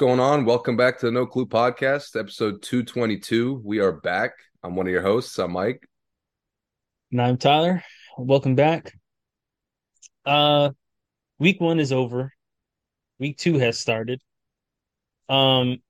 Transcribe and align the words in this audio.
Going 0.00 0.18
on? 0.18 0.46
Welcome 0.46 0.78
back 0.78 0.98
to 1.00 1.04
the 1.04 1.12
No 1.12 1.26
Clue 1.26 1.44
Podcast, 1.44 2.18
episode 2.18 2.62
222. 2.62 3.60
We 3.62 3.80
are 3.80 3.92
back. 3.92 4.32
I'm 4.62 4.74
one 4.74 4.86
of 4.86 4.92
your 4.94 5.02
hosts. 5.02 5.38
I'm 5.38 5.52
Mike. 5.52 5.86
And 7.12 7.20
I'm 7.20 7.36
Tyler. 7.36 7.84
Welcome 8.16 8.54
back. 8.54 8.98
Uh 10.24 10.70
week 11.38 11.60
one 11.60 11.78
is 11.78 11.92
over. 11.92 12.32
Week 13.18 13.36
two 13.36 13.58
has 13.58 13.78
started. 13.78 14.22
Um 15.28 15.82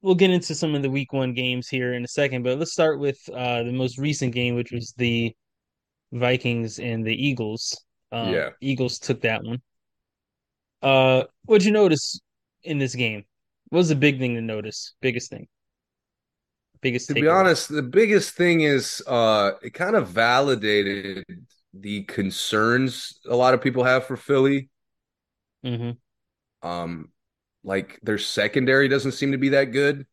we'll 0.00 0.14
get 0.14 0.30
into 0.30 0.54
some 0.54 0.76
of 0.76 0.82
the 0.82 0.90
week 0.90 1.12
one 1.12 1.34
games 1.34 1.68
here 1.68 1.94
in 1.94 2.04
a 2.04 2.08
second, 2.08 2.44
but 2.44 2.60
let's 2.60 2.72
start 2.72 3.00
with 3.00 3.18
uh 3.34 3.64
the 3.64 3.72
most 3.72 3.98
recent 3.98 4.32
game, 4.32 4.54
which 4.54 4.70
was 4.70 4.94
the 4.96 5.34
Vikings 6.12 6.78
and 6.78 7.04
the 7.04 7.26
Eagles. 7.26 7.76
Um, 8.12 8.32
Yeah. 8.32 8.50
Eagles 8.60 9.00
took 9.00 9.22
that 9.22 9.42
one. 9.42 9.60
Uh 10.80 11.24
what'd 11.46 11.64
you 11.64 11.72
notice 11.72 12.20
in 12.64 12.78
this 12.78 12.94
game? 12.94 13.24
What 13.68 13.78
was 13.78 13.88
the 13.88 13.96
big 13.96 14.18
thing 14.18 14.34
to 14.34 14.40
notice? 14.40 14.94
Biggest 15.00 15.30
thing. 15.30 15.48
Biggest 16.80 17.08
To 17.08 17.14
be 17.14 17.28
honest, 17.28 17.70
the 17.70 17.82
biggest 17.82 18.34
thing 18.34 18.60
is 18.60 19.02
uh 19.06 19.52
it 19.62 19.72
kind 19.72 19.96
of 19.96 20.08
validated 20.08 21.24
the 21.72 22.04
concerns 22.04 23.20
a 23.26 23.34
lot 23.34 23.54
of 23.54 23.62
people 23.62 23.84
have 23.84 24.06
for 24.06 24.16
Philly. 24.16 24.68
Mm-hmm. 25.64 26.68
Um 26.68 27.08
like 27.62 27.98
their 28.02 28.18
secondary 28.18 28.88
doesn't 28.88 29.12
seem 29.12 29.32
to 29.32 29.38
be 29.38 29.50
that 29.50 29.72
good. 29.72 30.06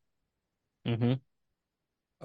Mm-hmm. 0.87 1.13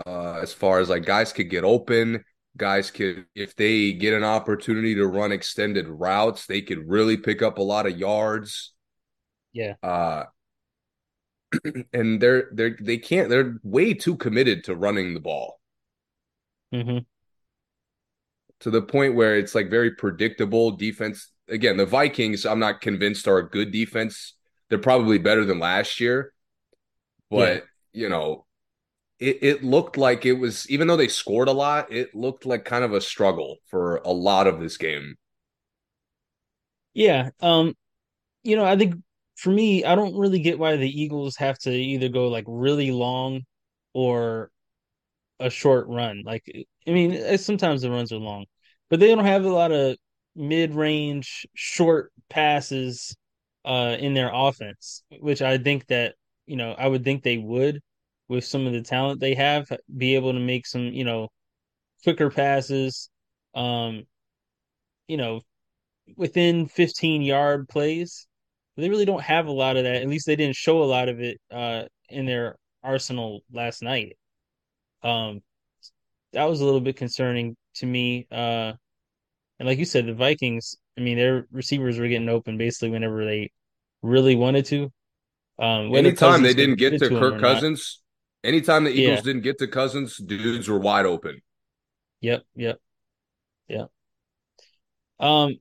Uh 0.06 0.34
as 0.34 0.52
far 0.52 0.78
as 0.78 0.88
like 0.88 1.04
guys 1.04 1.32
could 1.32 1.50
get 1.50 1.64
open, 1.64 2.24
guys 2.56 2.92
could 2.92 3.26
if 3.34 3.56
they 3.56 3.92
get 3.94 4.14
an 4.14 4.22
opportunity 4.22 4.94
to 4.94 5.08
run 5.08 5.32
extended 5.32 5.88
routes, 5.88 6.46
they 6.46 6.62
could 6.62 6.88
really 6.88 7.16
pick 7.16 7.42
up 7.42 7.58
a 7.58 7.62
lot 7.62 7.86
of 7.86 7.98
yards. 7.98 8.75
Yeah. 9.56 9.76
Uh 9.82 10.24
and 11.92 12.20
they're 12.20 12.48
they're 12.52 12.76
they 12.80 12.98
can't 12.98 13.28
they're 13.28 13.58
way 13.62 13.94
too 13.94 14.16
committed 14.16 14.64
to 14.64 14.74
running 14.74 15.14
the 15.14 15.20
ball 15.20 15.60
Mm-hmm. 16.72 16.98
to 18.60 18.70
the 18.70 18.82
point 18.82 19.14
where 19.14 19.36
it's 19.36 19.54
like 19.54 19.70
very 19.70 19.90
predictable 19.92 20.72
defense. 20.72 21.30
Again, 21.48 21.76
the 21.76 21.86
Vikings, 21.86 22.46
I'm 22.46 22.58
not 22.58 22.80
convinced 22.80 23.28
are 23.28 23.38
a 23.38 23.48
good 23.48 23.70
defense. 23.70 24.34
They're 24.68 24.78
probably 24.78 25.18
better 25.18 25.44
than 25.44 25.58
last 25.58 26.00
year, 26.00 26.32
but 27.30 27.64
you 27.92 28.08
know, 28.08 28.46
it, 29.20 29.38
it 29.42 29.64
looked 29.64 29.98
like 29.98 30.26
it 30.26 30.34
was 30.34 30.70
even 30.70 30.88
though 30.88 30.96
they 30.98 31.08
scored 31.08 31.48
a 31.48 31.52
lot, 31.52 31.92
it 31.92 32.14
looked 32.14 32.46
like 32.46 32.64
kind 32.64 32.84
of 32.84 32.94
a 32.94 33.00
struggle 33.02 33.58
for 33.68 33.96
a 34.04 34.12
lot 34.12 34.46
of 34.46 34.60
this 34.60 34.76
game. 34.78 35.16
Yeah. 36.94 37.30
Um, 37.40 37.74
you 38.44 38.56
know, 38.56 38.64
I 38.66 38.76
think 38.78 38.96
for 39.36 39.50
me, 39.50 39.84
I 39.84 39.94
don't 39.94 40.16
really 40.18 40.40
get 40.40 40.58
why 40.58 40.76
the 40.76 41.02
Eagles 41.02 41.36
have 41.36 41.58
to 41.60 41.70
either 41.72 42.08
go 42.08 42.28
like 42.28 42.44
really 42.48 42.90
long 42.90 43.42
or 43.94 44.50
a 45.40 45.50
short 45.50 45.86
run. 45.88 46.22
Like, 46.24 46.44
I 46.86 46.90
mean, 46.90 47.12
eh, 47.12 47.36
sometimes 47.36 47.82
the 47.82 47.90
runs 47.90 48.12
are 48.12 48.18
long, 48.18 48.46
but 48.90 49.00
they 49.00 49.08
don't 49.08 49.24
have 49.24 49.44
a 49.44 49.50
lot 49.50 49.72
of 49.72 49.96
mid-range 50.36 51.46
short 51.54 52.12
passes 52.28 53.16
uh 53.64 53.96
in 53.98 54.14
their 54.14 54.30
offense, 54.32 55.02
which 55.20 55.42
I 55.42 55.58
think 55.58 55.86
that, 55.88 56.14
you 56.46 56.56
know, 56.56 56.72
I 56.72 56.88
would 56.88 57.04
think 57.04 57.22
they 57.22 57.38
would 57.38 57.80
with 58.28 58.44
some 58.44 58.66
of 58.66 58.72
the 58.72 58.82
talent 58.82 59.20
they 59.20 59.34
have 59.34 59.68
be 59.96 60.14
able 60.14 60.32
to 60.32 60.40
make 60.40 60.66
some, 60.66 60.82
you 60.88 61.04
know, 61.04 61.28
quicker 62.04 62.30
passes, 62.30 63.10
um, 63.54 64.04
you 65.08 65.16
know, 65.16 65.40
within 66.16 66.68
15 66.68 67.22
yard 67.22 67.68
plays. 67.68 68.26
They 68.76 68.90
really 68.90 69.04
don't 69.06 69.22
have 69.22 69.46
a 69.46 69.52
lot 69.52 69.76
of 69.76 69.84
that. 69.84 69.96
At 70.02 70.08
least 70.08 70.26
they 70.26 70.36
didn't 70.36 70.56
show 70.56 70.82
a 70.82 70.84
lot 70.84 71.08
of 71.08 71.20
it 71.20 71.40
uh 71.50 71.84
in 72.10 72.26
their 72.26 72.56
arsenal 72.82 73.42
last 73.52 73.82
night. 73.82 74.16
Um 75.02 75.42
that 76.32 76.44
was 76.44 76.60
a 76.60 76.64
little 76.64 76.80
bit 76.80 76.96
concerning 76.96 77.56
to 77.76 77.86
me. 77.86 78.26
Uh 78.32 78.74
and 79.58 79.68
like 79.68 79.78
you 79.78 79.84
said, 79.86 80.06
the 80.06 80.14
Vikings, 80.14 80.76
I 80.98 81.02
mean, 81.02 81.18
their 81.18 81.46
receivers 81.52 81.98
were 81.98 82.08
getting 82.08 82.28
open 82.28 82.58
basically 82.58 82.90
whenever 82.90 83.24
they 83.24 83.52
really 84.02 84.36
wanted 84.36 84.66
to. 84.66 84.92
Um 85.58 85.92
Anytime 85.92 86.42
they 86.42 86.54
didn't 86.54 86.76
get 86.76 86.98
to 86.98 87.10
to 87.10 87.10
Kirk 87.10 87.38
not. 87.38 87.40
Cousins, 87.40 88.02
anytime 88.44 88.84
the 88.84 88.90
Yeah. 88.92 88.98
Eagles 89.00 89.22
didn't 89.22 89.42
get 89.42 89.58
to 89.58 89.66
Cousins, 89.68 90.16
dudes 90.18 90.68
were 90.68 90.78
wide 90.78 91.06
open. 91.06 91.40
Yep, 92.20 92.46
yep, 92.54 92.80
yep. 93.68 93.90
Um 95.18 95.58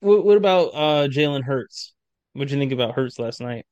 what 0.00 0.24
what 0.24 0.36
about 0.36 0.68
uh 0.74 1.08
Jalen 1.08 1.44
Hurts? 1.44 1.92
What'd 2.32 2.50
you 2.52 2.58
think 2.58 2.72
about 2.72 2.94
Hurts 2.94 3.18
last 3.18 3.40
night? 3.40 3.66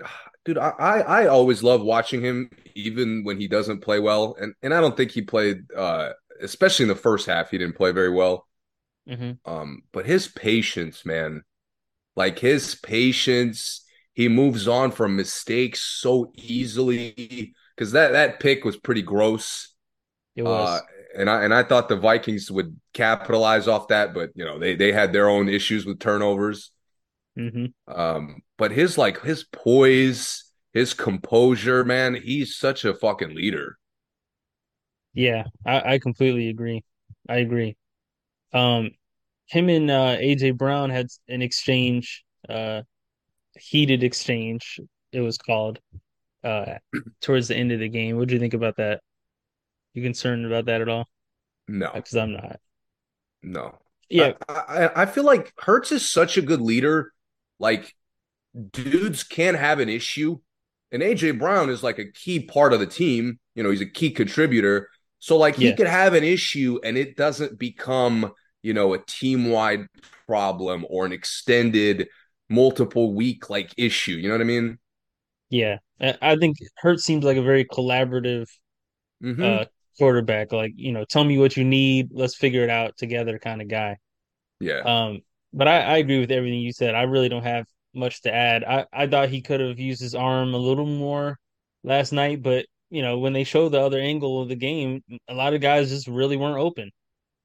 Dude, 0.44 0.58
I, 0.58 0.70
I 0.78 1.00
I 1.00 1.26
always 1.26 1.62
love 1.62 1.82
watching 1.82 2.22
him, 2.22 2.50
even 2.74 3.24
when 3.24 3.38
he 3.38 3.48
doesn't 3.48 3.80
play 3.80 4.00
well. 4.00 4.36
And 4.40 4.54
and 4.62 4.72
I 4.74 4.80
don't 4.80 4.96
think 4.96 5.10
he 5.10 5.22
played 5.22 5.70
uh 5.72 6.10
especially 6.40 6.84
in 6.84 6.88
the 6.88 6.94
first 6.94 7.26
half, 7.26 7.50
he 7.50 7.58
didn't 7.58 7.76
play 7.76 7.90
very 7.92 8.10
well. 8.10 8.46
hmm 9.06 9.40
Um, 9.44 9.82
but 9.92 10.06
his 10.06 10.28
patience, 10.28 11.04
man, 11.06 11.42
like 12.16 12.38
his 12.38 12.74
patience, 12.76 13.84
he 14.14 14.28
moves 14.28 14.68
on 14.68 14.92
from 14.92 15.16
mistakes 15.16 15.80
so 15.80 16.32
easily. 16.36 17.54
Because 17.76 17.92
that 17.92 18.12
that 18.12 18.40
pick 18.40 18.64
was 18.64 18.76
pretty 18.76 19.02
gross. 19.02 19.74
It 20.36 20.44
Uh 20.44 20.44
was. 20.44 20.86
And 21.16 21.28
I 21.30 21.44
and 21.44 21.54
I 21.54 21.62
thought 21.62 21.88
the 21.88 21.96
Vikings 21.96 22.50
would 22.50 22.78
capitalize 22.94 23.68
off 23.68 23.88
that, 23.88 24.14
but 24.14 24.30
you 24.34 24.44
know, 24.44 24.58
they 24.58 24.74
they 24.76 24.92
had 24.92 25.12
their 25.12 25.28
own 25.28 25.48
issues 25.48 25.86
with 25.86 25.98
turnovers. 26.00 26.72
hmm 27.36 27.72
Um, 27.86 28.42
but 28.58 28.70
his 28.70 28.98
like 28.98 29.22
his 29.22 29.44
poise, 29.44 30.44
his 30.72 30.94
composure, 30.94 31.84
man, 31.84 32.14
he's 32.14 32.56
such 32.56 32.84
a 32.84 32.94
fucking 32.94 33.34
leader. 33.34 33.78
Yeah, 35.14 35.44
I, 35.66 35.94
I 35.94 35.98
completely 35.98 36.48
agree. 36.48 36.82
I 37.28 37.36
agree. 37.38 37.76
Um, 38.52 38.92
him 39.48 39.70
and 39.70 39.90
uh, 39.90 40.16
AJ 40.18 40.52
Brown 40.52 40.90
had 40.90 41.08
an 41.28 41.42
exchange, 41.42 42.24
uh, 42.48 42.82
heated 43.58 44.04
exchange, 44.04 44.80
it 45.12 45.20
was 45.22 45.38
called, 45.38 45.80
uh, 46.44 46.76
towards 47.22 47.48
the 47.48 47.56
end 47.56 47.72
of 47.72 47.80
the 47.80 47.88
game. 47.90 48.18
What 48.18 48.28
do 48.28 48.34
you 48.34 48.40
think 48.40 48.54
about 48.54 48.76
that? 48.78 49.02
You 49.98 50.04
concerned 50.04 50.46
about 50.46 50.66
that 50.66 50.80
at 50.80 50.88
all? 50.88 51.08
No, 51.68 51.92
Because 51.92 52.16
I'm 52.16 52.32
not. 52.34 52.60
no. 53.42 53.78
Yeah, 54.08 54.32
I 54.48 54.90
I 54.96 55.06
feel 55.06 55.24
like 55.24 55.52
Hurts 55.58 55.92
is 55.92 56.10
such 56.10 56.36
a 56.38 56.42
good 56.42 56.60
leader. 56.60 57.12
Like 57.58 57.94
dudes 58.72 59.24
can't 59.24 59.58
have 59.58 59.80
an 59.80 59.88
issue, 59.90 60.38
and 60.92 61.02
AJ 61.02 61.32
Brown 61.32 61.70
is 61.70 61.82
like 61.82 61.98
a 61.98 62.10
key 62.12 62.40
part 62.40 62.72
of 62.74 62.80
the 62.80 62.86
team. 62.86 63.40
You 63.56 63.62
know, 63.64 63.70
he's 63.70 63.82
a 63.82 63.86
key 63.86 64.10
contributor. 64.12 64.88
So 65.20 65.38
like 65.38 65.56
he 65.56 65.72
yeah, 65.72 65.76
could 65.76 65.88
have 65.88 66.14
an 66.14 66.24
issue, 66.24 66.80
and 66.84 66.98
it 66.98 67.16
doesn't 67.16 67.58
become 67.58 68.32
you 68.62 68.74
know 68.74 68.94
a 68.94 68.98
team 69.06 69.50
wide 69.50 69.86
problem 70.26 70.86
or 70.90 71.06
an 71.06 71.12
extended 71.12 72.08
multiple 72.50 73.14
week 73.14 73.50
like 73.50 73.74
issue. 73.78 74.14
You 74.14 74.28
know 74.28 74.34
what 74.36 74.42
I 74.42 74.44
mean? 74.44 74.78
yeah. 75.50 75.78
I, 76.00 76.16
I 76.22 76.36
think 76.36 76.58
Hurts 76.78 77.04
seems 77.04 77.24
like 77.24 77.36
a 77.36 77.42
very 77.42 77.64
collaborative 77.64 78.46
hmm 79.20 79.40
uh 79.40 79.66
quarterback. 79.98 80.52
Like, 80.52 80.72
you 80.76 80.92
know, 80.92 81.04
tell 81.04 81.24
me 81.24 81.38
what 81.38 81.56
you 81.56 81.64
need, 81.64 82.10
let's 82.12 82.36
figure 82.36 82.62
it 82.64 82.70
out 82.70 82.96
together 82.96 83.38
kind 83.38 83.62
of 83.62 83.68
guy. 83.68 83.96
Yeah. 84.60 84.80
Um, 84.84 85.20
but 85.52 85.68
I, 85.68 85.80
I 85.82 85.96
agree 85.98 86.20
with 86.20 86.30
everything 86.30 86.60
you 86.60 86.72
said. 86.72 86.94
I 86.94 87.02
really 87.02 87.28
don't 87.28 87.44
have 87.44 87.66
much 87.94 88.22
to 88.22 88.34
add. 88.34 88.64
I, 88.64 88.86
I 88.92 89.06
thought 89.06 89.28
he 89.30 89.42
could 89.42 89.60
have 89.60 89.78
used 89.78 90.00
his 90.00 90.14
arm 90.14 90.54
a 90.54 90.58
little 90.58 90.86
more 90.86 91.38
last 91.84 92.12
night, 92.12 92.42
but 92.42 92.66
you 92.90 93.02
know, 93.02 93.18
when 93.18 93.32
they 93.34 93.44
show 93.44 93.68
the 93.68 93.80
other 93.80 94.00
angle 94.00 94.40
of 94.42 94.48
the 94.48 94.56
game, 94.56 95.02
a 95.28 95.34
lot 95.34 95.54
of 95.54 95.60
guys 95.60 95.90
just 95.90 96.06
really 96.08 96.36
weren't 96.36 96.58
open 96.58 96.90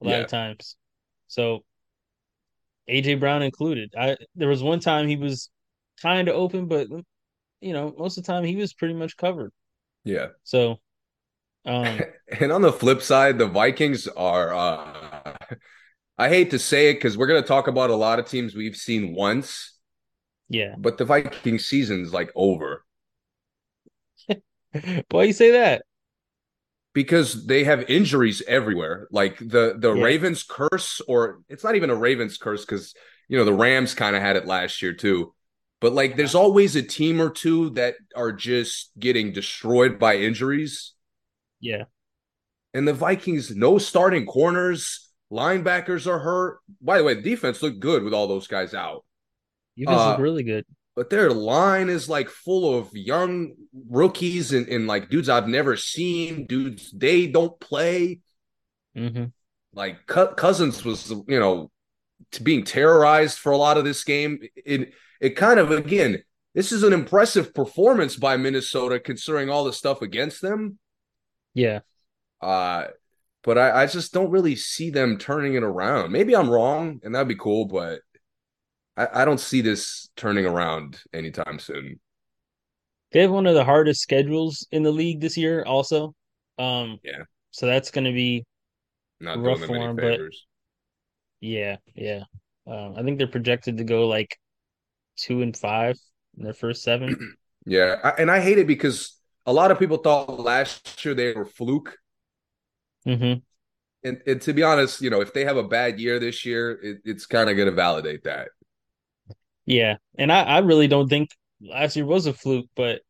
a 0.01 0.06
lot 0.06 0.11
Yeah. 0.11 0.19
of 0.21 0.27
times. 0.29 0.75
So 1.27 1.63
AJ 2.89 3.19
Brown 3.19 3.41
included. 3.41 3.94
I 3.97 4.17
there 4.35 4.49
was 4.49 4.61
one 4.63 4.79
time 4.79 5.07
he 5.07 5.15
was 5.15 5.49
kind 6.01 6.27
of 6.27 6.35
open, 6.35 6.67
but 6.67 6.88
you 7.61 7.73
know, 7.73 7.94
most 7.97 8.17
of 8.17 8.23
the 8.25 8.31
time 8.31 8.44
he 8.44 8.56
was 8.56 8.73
pretty 8.73 8.94
much 8.94 9.17
covered. 9.17 9.51
Yeah. 10.03 10.27
So 10.44 10.79
um 11.65 12.06
And 12.39 12.51
on 12.51 12.62
the 12.62 12.71
flip 12.74 13.01
side, 13.01 13.38
the 13.38 13.48
Vikings 13.48 14.07
are 14.07 14.54
uh 14.54 15.36
I 16.18 16.30
hate 16.30 16.51
to 16.51 16.60
say 16.60 16.89
it 16.89 16.95
because 16.95 17.18
we're 17.18 17.27
gonna 17.27 17.42
talk 17.42 17.68
about 17.68 17.89
a 17.89 17.95
lot 17.95 18.19
of 18.19 18.27
teams 18.27 18.56
we've 18.56 18.75
seen 18.75 19.15
once, 19.15 19.77
yeah. 20.50 20.75
but 20.77 20.98
the 20.98 21.06
Viking 21.06 21.60
season's 21.60 22.13
like 22.13 22.31
over 22.36 22.86
Why 25.10 25.24
you 25.24 25.33
say 25.33 25.51
that? 25.51 25.83
because 26.94 27.45
they 27.48 27.63
have 27.63 27.89
injuries 27.89 28.42
everywhere. 28.48 29.07
Like 29.12 29.38
the 29.39 29.75
the 29.77 29.92
Yeah. 29.92 30.04
Ravens 30.04 30.44
curse, 30.44 31.01
or 31.07 31.39
it's 31.50 31.63
not 31.63 31.75
even 31.75 31.89
a 31.89 31.95
Ravens 31.95 32.38
curse 32.38 32.66
because 32.66 32.94
you 33.27 33.38
know 33.38 33.45
the 33.45 33.54
Rams 33.54 33.94
kind 33.94 34.16
of 34.16 34.21
had 34.21 34.36
it 34.36 34.45
last 34.45 34.81
year 34.81 34.94
too. 34.94 35.33
But 35.81 35.94
like 35.94 36.16
there's 36.16 36.36
always 36.36 36.75
a 36.75 36.83
team 36.83 37.21
or 37.21 37.30
two 37.30 37.71
that 37.71 37.95
are 38.16 38.31
just 38.31 38.92
getting 39.00 39.33
destroyed 39.33 40.00
by 40.00 40.18
injuries. 40.18 40.93
Yeah. 41.63 41.86
And 42.74 42.88
the 42.88 42.94
Vikings, 42.94 43.56
no 43.56 43.77
starting 43.77 44.25
corners, 44.25 45.10
linebackers 45.31 46.07
are 46.07 46.19
hurt. 46.19 46.60
By 46.81 46.98
the 46.98 47.04
way, 47.04 47.13
the 47.15 47.21
defense 47.21 47.62
looked 47.62 47.80
good 47.80 48.04
with 48.04 48.13
all 48.13 48.27
those 48.27 48.48
guys 48.48 48.74
out. 48.74 49.06
Defense 49.77 49.98
Uh, 50.00 50.10
look 50.12 50.19
really 50.19 50.44
good. 50.44 50.65
but 50.95 51.10
their 51.10 51.31
line 51.31 51.89
is 51.89 52.10
like 52.10 52.30
full 52.30 52.77
of 52.77 52.89
young 52.94 53.54
rookies 53.89 54.51
and, 54.54 54.68
and 54.68 54.88
like 54.88 55.10
dudes 55.10 55.30
I've 55.30 55.48
never 55.48 55.77
seen, 55.77 56.45
dudes 56.48 56.92
they 56.92 57.27
don't 57.27 57.60
play. 57.60 58.19
hmm 58.95 59.25
Like 59.74 60.06
Cousins 60.06 60.83
was, 60.86 61.09
you 61.27 61.39
know, 61.39 61.71
being 62.44 62.63
terrorized 62.63 63.38
for 63.39 63.51
a 63.51 63.57
lot 63.57 63.77
of 63.77 63.86
this 63.86 64.04
game. 64.04 64.39
It 64.56 64.94
it 65.21 65.31
kind 65.31 65.59
of 65.59 65.71
again, 65.71 66.24
this 66.54 66.71
is 66.71 66.83
an 66.83 66.94
impressive 66.94 67.54
performance 67.54 68.16
by 68.16 68.38
Minnesota 68.38 69.00
considering 69.00 69.50
all 69.50 69.63
the 69.63 69.74
stuff 69.74 70.01
against 70.01 70.42
them. 70.42 70.77
Yeah. 71.53 71.79
Uh, 72.41 72.85
but 73.44 73.57
I, 73.57 73.83
I 73.83 73.85
just 73.88 74.13
don't 74.13 74.31
really 74.31 74.55
see 74.55 74.89
them 74.89 75.17
turning 75.17 75.55
it 75.55 75.63
around. 75.63 76.11
Maybe 76.11 76.35
I'm 76.35 76.50
wrong, 76.50 77.00
and 77.03 77.13
that'd 77.13 77.27
be 77.27 77.35
cool, 77.35 77.65
but 77.65 78.01
I, 78.95 79.07
I 79.21 79.25
don't 79.25 79.39
see 79.39 79.61
this 79.61 80.09
turning 80.15 80.45
around 80.45 81.00
anytime 81.13 81.59
soon. 81.59 82.00
They 83.11 83.21
have 83.21 83.31
one 83.31 83.45
of 83.45 83.53
the 83.53 83.65
hardest 83.65 84.01
schedules 84.01 84.67
in 84.71 84.83
the 84.83 84.91
league 84.91 85.21
this 85.21 85.38
year, 85.38 85.63
also. 85.65 86.15
Um, 86.57 87.00
Yeah. 87.03 87.23
So 87.51 87.67
that's 87.67 87.91
going 87.91 88.06
to 88.06 88.11
be 88.11 88.45
Not 89.19 89.39
rough 89.39 89.59
doing 89.59 89.79
them 89.79 89.95
for 89.95 90.01
them, 90.01 90.19
but 90.19 90.19
yeah, 91.41 91.77
yeah. 91.95 92.23
Um, 92.65 92.95
I 92.97 93.03
think 93.03 93.17
they're 93.17 93.27
projected 93.27 93.77
to 93.77 93.83
go 93.83 94.07
like 94.07 94.38
two 95.17 95.41
and 95.41 95.56
five 95.56 95.97
in 96.38 96.44
their 96.44 96.53
first 96.53 96.83
seven. 96.83 97.35
Yeah, 97.65 97.95
I, 98.03 98.09
and 98.21 98.29
I 98.29 98.41
hate 98.41 98.57
it 98.57 98.67
because 98.67 99.17
a 99.45 99.54
lot 99.54 99.72
of 99.72 99.80
people 99.80 99.98
thought 99.98 100.40
last 100.40 101.04
year 101.06 101.13
they 101.13 101.34
were 101.34 101.45
fluke. 101.45 101.98
hmm 103.06 103.44
And, 104.04 104.22
and 104.28 104.42
to 104.42 104.54
be 104.54 104.63
honest, 104.63 105.01
you 105.01 105.10
know, 105.10 105.22
if 105.22 105.34
they 105.34 105.45
have 105.45 105.56
a 105.56 105.63
bad 105.63 106.00
year 106.00 106.19
this 106.19 106.45
year, 106.45 106.72
it, 106.84 106.98
it's 107.06 107.25
kind 107.25 107.50
of 107.50 107.56
going 107.56 107.69
to 107.69 107.75
validate 107.75 108.24
that. 108.25 108.50
Yeah, 109.66 109.98
and 110.18 110.31
I, 110.31 110.44
I 110.44 110.60
really 110.60 110.88
don't 110.88 111.07
think 111.10 111.30
last 111.62 111.95
year 111.95 112.06
was 112.06 112.25
a 112.25 112.34
fluke, 112.34 112.68
but 112.75 113.01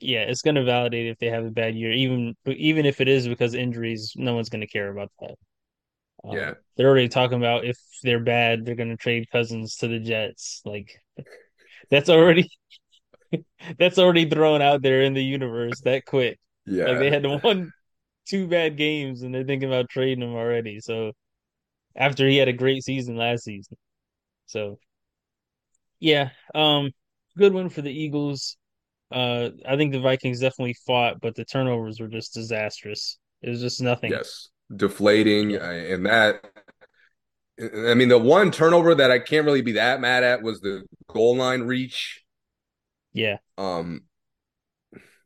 yeah, 0.00 0.20
it's 0.22 0.42
going 0.42 0.54
to 0.54 0.64
validate 0.64 1.06
if 1.08 1.18
they 1.18 1.26
have 1.28 1.44
a 1.44 1.50
bad 1.50 1.74
year, 1.74 1.92
even 1.92 2.34
even 2.46 2.86
if 2.86 3.00
it 3.00 3.08
is 3.08 3.28
because 3.28 3.54
injuries. 3.54 4.12
No 4.16 4.34
one's 4.34 4.48
going 4.48 4.62
to 4.62 4.66
care 4.66 4.90
about 4.90 5.12
that. 5.20 5.34
Um, 6.28 6.38
Yeah. 6.38 6.54
they're 6.76 6.88
already 6.88 7.08
talking 7.08 7.38
about 7.38 7.64
if 7.66 7.78
they're 8.02 8.20
bad, 8.20 8.66
they're 8.66 8.76
going 8.76 8.90
to 8.90 8.96
trade 8.96 9.30
Cousins 9.32 9.76
to 9.78 9.88
the 9.88 10.00
Jets. 10.00 10.62
Like 10.64 11.00
that's 11.90 12.10
already 12.10 12.50
that's 13.78 13.98
already 13.98 14.28
thrown 14.28 14.62
out 14.62 14.82
there 14.82 15.02
in 15.02 15.14
the 15.14 15.22
universe 15.24 15.80
that 15.82 16.04
quick. 16.06 16.38
Yeah. 16.66 16.86
Like 16.86 16.98
they 16.98 17.10
had 17.10 17.26
one, 17.42 17.72
two 18.26 18.48
bad 18.48 18.76
games, 18.76 19.22
and 19.22 19.34
they're 19.34 19.44
thinking 19.44 19.68
about 19.68 19.88
trading 19.90 20.24
him 20.24 20.34
already. 20.34 20.80
So 20.80 21.12
after 21.96 22.28
he 22.28 22.38
had 22.38 22.48
a 22.48 22.52
great 22.54 22.84
season 22.84 23.16
last 23.16 23.44
season, 23.44 23.76
so 24.46 24.78
yeah, 25.98 26.30
um, 26.54 26.90
good 27.36 27.52
one 27.52 27.68
for 27.68 27.82
the 27.82 27.92
Eagles. 27.92 28.56
Uh, 29.12 29.50
I 29.68 29.76
think 29.76 29.92
the 29.92 30.00
Vikings 30.00 30.40
definitely 30.40 30.76
fought, 30.86 31.20
but 31.20 31.34
the 31.34 31.44
turnovers 31.44 32.00
were 32.00 32.08
just 32.08 32.34
disastrous. 32.34 33.18
It 33.42 33.50
was 33.50 33.60
just 33.60 33.80
nothing. 33.80 34.10
Yes. 34.12 34.48
Deflating. 34.74 35.50
Yeah. 35.50 35.58
uh, 35.58 35.94
And 35.94 36.06
that, 36.06 36.44
I 37.60 37.94
mean, 37.94 38.08
the 38.08 38.18
one 38.18 38.50
turnover 38.50 38.94
that 38.94 39.10
I 39.10 39.18
can't 39.18 39.44
really 39.44 39.62
be 39.62 39.72
that 39.72 40.00
mad 40.00 40.22
at 40.24 40.42
was 40.42 40.60
the 40.60 40.82
goal 41.08 41.36
line 41.36 41.62
reach. 41.62 42.22
Yeah, 43.12 43.38
Um, 43.58 44.04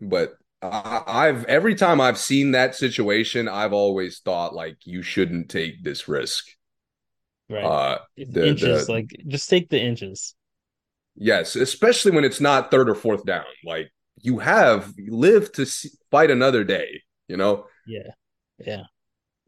but 0.00 0.36
I, 0.62 1.02
I've 1.06 1.44
every 1.46 1.74
time 1.74 2.00
I've 2.00 2.18
seen 2.18 2.52
that 2.52 2.74
situation, 2.74 3.48
I've 3.48 3.72
always 3.72 4.20
thought 4.20 4.54
like 4.54 4.76
you 4.84 5.02
shouldn't 5.02 5.50
take 5.50 5.82
this 5.84 6.08
risk. 6.08 6.44
right. 7.48 7.64
Uh, 7.64 7.98
the 8.16 8.48
inches, 8.48 8.88
the 8.88 8.92
like 8.92 9.10
just 9.26 9.48
take 9.48 9.68
the 9.68 9.80
inches. 9.80 10.34
yes, 11.16 11.56
especially 11.56 12.12
when 12.12 12.24
it's 12.24 12.40
not 12.40 12.70
third 12.70 12.88
or 12.88 12.94
fourth 12.94 13.24
down. 13.24 13.44
Like 13.64 13.90
you 14.22 14.38
have 14.38 14.92
lived 14.98 15.54
to 15.56 15.66
see, 15.66 15.90
fight 16.10 16.30
another 16.30 16.64
day, 16.64 17.02
you 17.28 17.36
know. 17.36 17.66
Yeah, 17.84 18.10
yeah, 18.58 18.84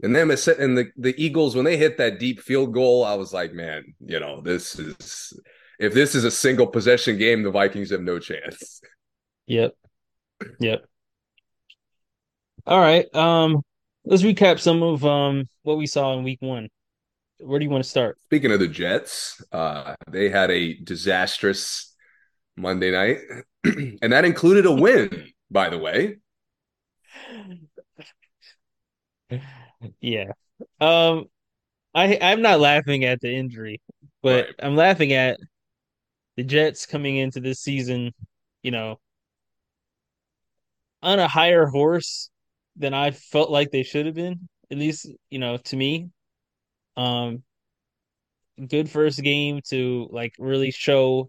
And 0.03 0.15
them 0.15 0.31
and 0.31 0.77
the 0.77 0.91
the 0.97 1.15
Eagles 1.17 1.57
when 1.57 1.65
they 1.65 1.79
hit 1.79 1.97
that 1.99 2.19
deep 2.19 2.41
field 2.41 2.75
goal, 2.75 3.03
I 3.05 3.15
was 3.15 3.33
like, 3.33 3.53
man, 3.53 3.95
you 4.01 4.21
know, 4.21 4.43
this 4.43 4.79
is 4.79 5.33
if 5.79 5.95
this 5.95 6.15
is 6.15 6.25
a 6.25 6.31
single 6.31 6.67
possession 6.67 7.19
game, 7.19 7.43
the 7.43 7.51
Vikings 7.51 7.91
have 7.91 8.03
no 8.03 8.19
chance. 8.19 8.81
yep, 9.47 9.75
yep. 10.61 10.85
All 12.67 12.81
right. 12.81 13.13
Um, 13.15 13.63
let's 14.05 14.23
recap 14.23 14.59
some 14.59 14.83
of 14.83 15.05
um 15.05 15.45
what 15.63 15.79
we 15.79 15.87
saw 15.87 16.17
in 16.17 16.25
week 16.25 16.41
one. 16.41 16.69
Where 17.39 17.59
do 17.59 17.65
you 17.65 17.71
want 17.71 17.85
to 17.85 17.91
start? 17.91 18.19
Speaking 18.25 18.51
of 18.53 18.61
the 18.61 18.69
Jets, 18.69 19.43
uh, 19.53 19.95
they 20.11 20.29
had 20.29 20.51
a 20.51 20.75
disastrous 20.75 21.95
Monday 22.57 22.91
night, 22.91 23.19
and 23.65 24.13
that 24.13 24.25
included 24.25 24.67
a 24.67 24.73
win, 24.73 25.29
by 25.51 25.69
the 25.69 25.79
way. 25.79 26.17
Yeah. 30.01 30.33
Um, 30.81 31.27
I 31.95 32.19
I'm 32.21 32.43
not 32.43 32.61
laughing 32.61 33.05
at 33.05 33.21
the 33.21 33.35
injury, 33.35 33.81
but 34.23 34.47
Right. 34.47 34.55
I'm 34.61 34.77
laughing 34.77 35.13
at 35.13 35.39
the 36.37 36.45
Jets 36.45 36.87
coming 36.87 37.17
into 37.17 37.41
this 37.41 37.61
season, 37.61 38.13
you 38.63 38.71
know, 38.71 39.01
on 41.03 41.19
a 41.19 41.29
higher 41.29 41.67
horse 41.67 42.31
than 42.77 42.95
I 42.95 43.11
felt 43.11 43.51
like 43.51 43.71
they 43.71 43.83
should 43.83 44.07
have 44.07 44.15
been. 44.15 44.49
At 44.71 44.79
least, 44.79 45.09
you 45.31 45.39
know, 45.39 45.57
to 45.57 45.77
me. 45.77 46.11
Um, 46.97 47.43
good 48.69 48.91
first 48.91 49.23
game 49.23 49.61
to 49.69 50.09
like 50.11 50.35
really 50.39 50.71
show 50.71 51.29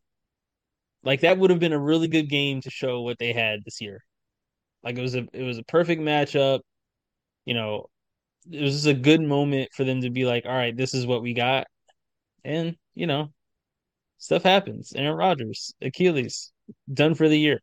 like 1.03 1.21
that 1.21 1.37
would 1.37 1.49
have 1.49 1.59
been 1.59 1.73
a 1.73 1.79
really 1.79 2.07
good 2.07 2.29
game 2.29 2.61
to 2.61 2.69
show 2.69 3.01
what 3.01 3.17
they 3.19 3.33
had 3.33 3.63
this 3.63 3.81
year. 3.81 4.03
Like 4.83 4.97
it 4.97 5.01
was 5.01 5.15
a 5.15 5.27
it 5.33 5.43
was 5.43 5.57
a 5.57 5.63
perfect 5.63 6.01
matchup. 6.01 6.61
You 7.45 7.53
know, 7.53 7.87
it 8.51 8.61
was 8.61 8.73
just 8.75 8.87
a 8.87 8.93
good 8.93 9.21
moment 9.21 9.69
for 9.73 9.83
them 9.83 10.01
to 10.01 10.09
be 10.09 10.25
like, 10.25 10.45
all 10.45 10.51
right, 10.55 10.75
this 10.75 10.93
is 10.93 11.05
what 11.07 11.21
we 11.21 11.33
got. 11.33 11.67
And, 12.45 12.77
you 12.95 13.07
know, 13.07 13.31
stuff 14.17 14.43
happens. 14.43 14.93
Aaron 14.95 15.17
Rodgers, 15.17 15.73
Achilles, 15.81 16.51
done 16.91 17.15
for 17.15 17.29
the 17.29 17.39
year. 17.39 17.61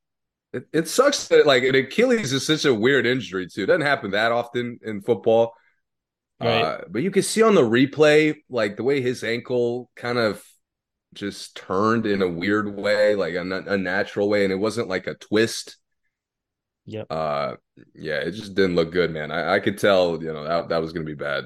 It, 0.53 0.67
it 0.73 0.89
sucks 0.89 1.29
that 1.29 1.47
like 1.47 1.65
an 1.65 1.75
Achilles 1.75 2.33
is 2.33 2.47
such 2.47 2.65
a 2.65 2.75
weird 2.75 3.07
injury 3.07 3.49
too. 3.49 3.65
It 3.65 3.67
doesn't 3.67 3.83
happen 3.83 4.13
that 4.13 4.33
often 4.33 4.79
in 4.83 5.01
football. 5.01 5.53
Right. 6.41 6.63
Uh, 6.63 6.81
but 6.89 7.03
you 7.03 7.11
can 7.11 7.23
see 7.23 7.43
on 7.43 7.55
the 7.55 7.63
replay, 7.63 8.37
like 8.49 8.77
the 8.77 8.85
way 8.85 9.01
his 9.01 9.25
ankle 9.25 9.91
kind 9.97 10.19
of 10.19 10.45
just 11.13 11.57
turned 11.57 12.07
in 12.07 12.23
a 12.23 12.29
weird 12.29 12.77
way, 12.77 13.15
like 13.15 13.35
a 13.35 13.41
unnatural 13.41 14.29
way, 14.29 14.45
and 14.45 14.53
it 14.53 14.57
wasn't 14.57 14.89
like 14.89 15.07
a 15.07 15.15
twist. 15.15 15.77
Yep. 16.87 17.07
Uh, 17.09 17.55
yeah, 17.95 18.17
it 18.17 18.33
just 18.33 18.55
didn't 18.55 18.77
look 18.77 18.93
good, 18.93 19.11
man. 19.11 19.31
I, 19.31 19.55
I 19.55 19.61
could 19.61 19.79
tell, 19.79 20.23
you 20.23 20.33
know, 20.33 20.45
that 20.45 20.69
that 20.69 20.83
was 20.83 20.93
going 20.93 21.07
to 21.07 21.11
be 21.11 21.17
bad. 21.17 21.45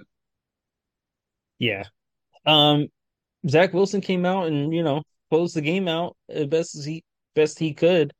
Yeah. 1.59 1.85
Um, 2.45 2.88
Zach 3.49 3.73
Wilson 3.73 4.00
came 4.00 4.25
out 4.25 4.47
and, 4.49 4.73
you 4.73 4.83
know, 4.83 5.02
closed 5.30 5.54
the 5.54 5.61
game 5.61 5.87
out 5.88 6.16
as 6.28 6.47
best 6.47 6.75
as 6.75 6.85
he 6.85 7.04
best 7.35 7.59
he 7.59 7.75
could. 7.75 8.12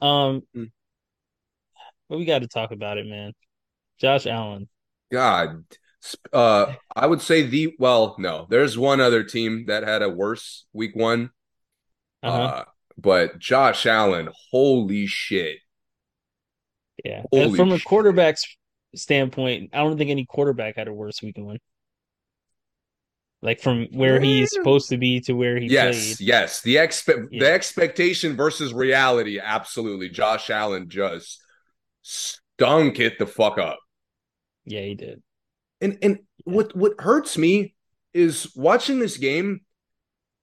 Um, 0.00 0.42
Mm. 0.56 0.70
but 2.08 2.18
we 2.18 2.24
got 2.24 2.40
to 2.40 2.48
talk 2.48 2.72
about 2.72 2.98
it, 2.98 3.06
man. 3.06 3.32
Josh 3.98 4.26
Allen. 4.26 4.68
God, 5.12 5.64
uh, 6.32 6.74
I 6.94 7.06
would 7.06 7.20
say 7.22 7.42
the 7.42 7.74
well, 7.78 8.16
no, 8.18 8.46
there's 8.50 8.76
one 8.76 9.00
other 9.00 9.22
team 9.22 9.66
that 9.66 9.84
had 9.84 10.02
a 10.02 10.08
worse 10.08 10.66
week 10.72 10.96
one. 10.96 11.30
Uh-huh. 12.22 12.42
Uh, 12.42 12.64
but 12.98 13.38
Josh 13.38 13.86
Allen, 13.86 14.28
holy 14.50 15.06
shit. 15.06 15.58
Yeah. 17.04 17.22
Holy 17.30 17.44
and 17.44 17.56
from 17.56 17.72
a 17.72 17.78
shit. 17.78 17.84
quarterback's 17.86 18.56
standpoint, 18.94 19.70
I 19.72 19.78
don't 19.78 19.98
think 19.98 20.10
any 20.10 20.24
quarterback 20.26 20.76
had 20.76 20.88
a 20.88 20.92
worse 20.92 21.22
week 21.22 21.36
one. 21.38 21.58
Like 23.44 23.60
from 23.60 23.86
where 23.92 24.18
he's 24.20 24.50
Yeah. 24.52 24.60
supposed 24.60 24.88
to 24.88 24.96
be 24.96 25.20
to 25.20 25.34
where 25.34 25.58
he 25.58 25.66
Yes, 25.66 26.16
played. 26.16 26.26
yes. 26.26 26.62
The 26.62 26.76
expe- 26.76 27.28
Yeah. 27.30 27.40
the 27.40 27.52
expectation 27.52 28.36
versus 28.36 28.72
reality, 28.72 29.38
absolutely. 29.38 30.08
Josh 30.08 30.48
Allen 30.48 30.88
just 30.88 31.42
stunk 32.00 32.98
it 32.98 33.18
the 33.18 33.26
fuck 33.26 33.58
up. 33.58 33.78
Yeah, 34.64 34.80
he 34.80 34.94
did. 34.94 35.22
And 35.82 35.98
and 36.00 36.20
what 36.44 36.74
what 36.74 36.94
hurts 36.98 37.36
me 37.36 37.74
is 38.14 38.50
watching 38.56 38.98
this 38.98 39.18
game. 39.18 39.60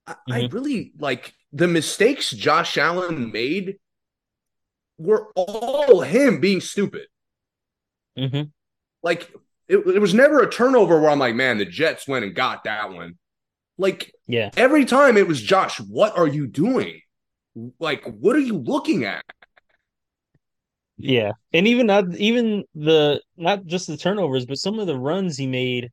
I, 0.05 0.15
I 0.29 0.41
Mhm. 0.41 0.53
really 0.53 0.91
like 0.99 1.33
the 1.51 1.67
mistakes 1.67 2.29
Josh 2.29 2.77
Allen 2.77 3.31
made 3.31 3.77
were 4.99 5.31
all 5.35 6.01
him 6.01 6.39
being 6.39 6.61
stupid. 6.61 7.07
hmm 8.15 8.43
Like 9.01 9.33
it, 9.71 9.95
it 9.95 9.99
was 9.99 10.13
never 10.13 10.41
a 10.41 10.49
turnover 10.49 10.99
where 10.99 11.09
I'm 11.09 11.19
like, 11.19 11.35
man, 11.35 11.57
the 11.57 11.65
Jets 11.65 12.07
went 12.07 12.25
and 12.25 12.35
got 12.35 12.65
that 12.65 12.91
one. 12.91 13.17
Like 13.77 14.11
Yeah. 14.27 14.49
every 14.57 14.85
time 14.85 15.17
it 15.17 15.27
was 15.27 15.41
Josh, 15.41 15.79
what 15.79 16.17
are 16.17 16.27
you 16.27 16.45
doing? 16.47 17.01
Like, 17.79 18.03
what 18.05 18.35
are 18.35 18.39
you 18.39 18.57
looking 18.57 19.05
at? 19.05 19.23
Yeah. 20.97 21.31
And 21.53 21.67
even 21.67 21.87
not 21.87 22.15
even 22.15 22.63
the 22.75 23.21
not 23.37 23.65
just 23.65 23.87
the 23.87 23.97
turnovers, 23.97 24.45
but 24.45 24.57
some 24.59 24.77
of 24.79 24.87
the 24.87 24.97
runs 24.97 25.37
he 25.37 25.47
made 25.47 25.89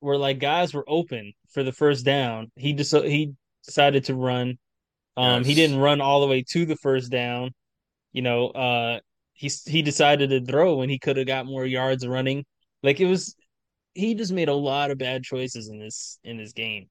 were 0.00 0.16
like 0.16 0.38
guys 0.38 0.72
were 0.72 0.84
open 0.88 1.32
for 1.50 1.62
the 1.62 1.72
first 1.72 2.04
down. 2.04 2.50
He 2.56 2.72
just 2.72 2.94
he 2.94 3.32
decided 3.66 4.04
to 4.04 4.14
run. 4.14 4.58
Um, 5.16 5.38
yes. 5.42 5.46
he 5.46 5.54
didn't 5.54 5.78
run 5.78 6.00
all 6.00 6.20
the 6.20 6.26
way 6.26 6.42
to 6.50 6.64
the 6.66 6.76
first 6.76 7.10
down. 7.10 7.52
You 8.12 8.22
know, 8.22 8.48
uh, 8.48 9.00
he 9.34 9.50
he 9.66 9.82
decided 9.82 10.30
to 10.30 10.44
throw 10.44 10.76
when 10.76 10.88
he 10.88 10.98
could 10.98 11.16
have 11.18 11.26
got 11.26 11.46
more 11.46 11.66
yards 11.66 12.06
running. 12.06 12.44
Like 12.84 13.00
it 13.00 13.06
was, 13.06 13.34
he 13.94 14.14
just 14.14 14.30
made 14.32 14.48
a 14.48 14.54
lot 14.54 14.90
of 14.90 14.98
bad 14.98 15.24
choices 15.24 15.68
in 15.68 15.78
this 15.78 16.18
in 16.22 16.36
this 16.36 16.52
game. 16.52 16.88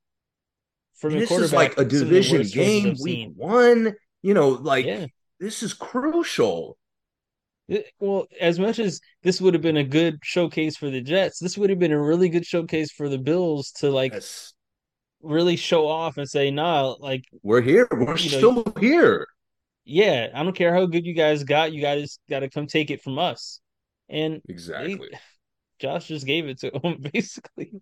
From 0.96 1.14
this 1.14 1.30
is 1.30 1.54
like 1.54 1.78
a 1.78 1.86
division 1.86 2.42
game, 2.44 2.96
week 3.02 3.30
one. 3.36 3.94
You 4.24 4.34
know, 4.34 4.50
like 4.50 4.86
yeah. 4.86 5.06
this 5.40 5.62
is 5.62 5.74
crucial. 5.74 6.78
It, 7.68 7.86
well, 8.00 8.26
as 8.42 8.60
much 8.60 8.80
as 8.80 9.02
this 9.22 9.40
would 9.40 9.54
have 9.54 9.62
been 9.62 9.78
a 9.78 9.84
good 9.84 10.20
showcase 10.24 10.76
for 10.76 10.90
the 10.90 11.02
Jets, 11.02 11.40
this 11.40 11.58
would 11.58 11.70
have 11.70 11.80
been 11.80 11.92
a 11.92 12.02
really 12.02 12.28
good 12.28 12.46
showcase 12.46 12.92
for 12.92 13.08
the 13.08 13.20
Bills 13.20 13.72
to 13.74 13.92
like 13.92 14.14
yes. 14.14 14.54
really 15.22 15.58
show 15.58 15.88
off 15.88 16.18
and 16.18 16.28
say, 16.28 16.50
"Nah, 16.50 16.96
like 17.00 17.26
we're 17.44 17.62
here, 17.62 17.88
we're 17.92 18.18
still 18.18 18.54
know, 18.54 18.74
here." 18.80 19.28
Yeah, 19.86 20.30
I 20.34 20.42
don't 20.42 20.56
care 20.56 20.74
how 20.74 20.88
good 20.88 21.06
you 21.06 21.14
guys 21.14 21.44
got, 21.44 21.72
you 21.72 21.82
guys 21.82 22.18
got 22.30 22.40
to 22.40 22.50
come 22.50 22.66
take 22.66 22.90
it 22.90 23.04
from 23.04 23.20
us. 23.20 23.60
And 24.10 24.42
exactly, 24.48 24.96
they, 24.96 25.20
Josh 25.84 26.08
just 26.08 26.26
gave 26.26 26.48
it 26.48 26.60
to 26.60 26.72
him 26.84 27.04
basically. 27.14 27.74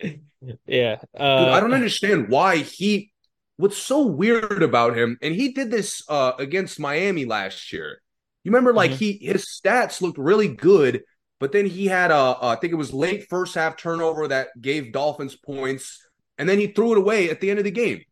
yeah, 0.66 0.98
uh, 1.18 1.44
Dude, 1.44 1.48
I 1.54 1.60
don't 1.60 1.74
understand 1.74 2.28
why 2.28 2.58
he. 2.58 3.10
What's 3.56 3.76
so 3.76 4.06
weird 4.06 4.62
about 4.62 4.96
him, 4.96 5.18
and 5.20 5.34
he 5.34 5.52
did 5.52 5.68
this 5.68 6.04
uh, 6.08 6.34
against 6.38 6.78
Miami 6.78 7.24
last 7.24 7.72
year 7.72 8.00
you 8.48 8.52
remember, 8.52 8.72
like 8.72 8.92
mm-hmm. 8.92 8.98
he 8.98 9.18
his 9.20 9.44
stats 9.44 10.00
looked 10.00 10.16
really 10.16 10.48
good, 10.48 11.02
but 11.38 11.52
then 11.52 11.66
he 11.66 11.86
had 11.86 12.10
a, 12.10 12.14
a 12.14 12.46
I 12.48 12.56
think 12.56 12.72
it 12.72 12.76
was 12.76 12.94
late 12.94 13.28
first 13.28 13.54
half 13.54 13.76
turnover 13.76 14.26
that 14.28 14.48
gave 14.58 14.90
Dolphins 14.90 15.36
points, 15.36 16.06
and 16.38 16.48
then 16.48 16.58
he 16.58 16.68
threw 16.68 16.92
it 16.92 16.98
away 16.98 17.28
at 17.28 17.42
the 17.42 17.50
end 17.50 17.58
of 17.58 17.66
the 17.66 17.70
game. 17.70 18.02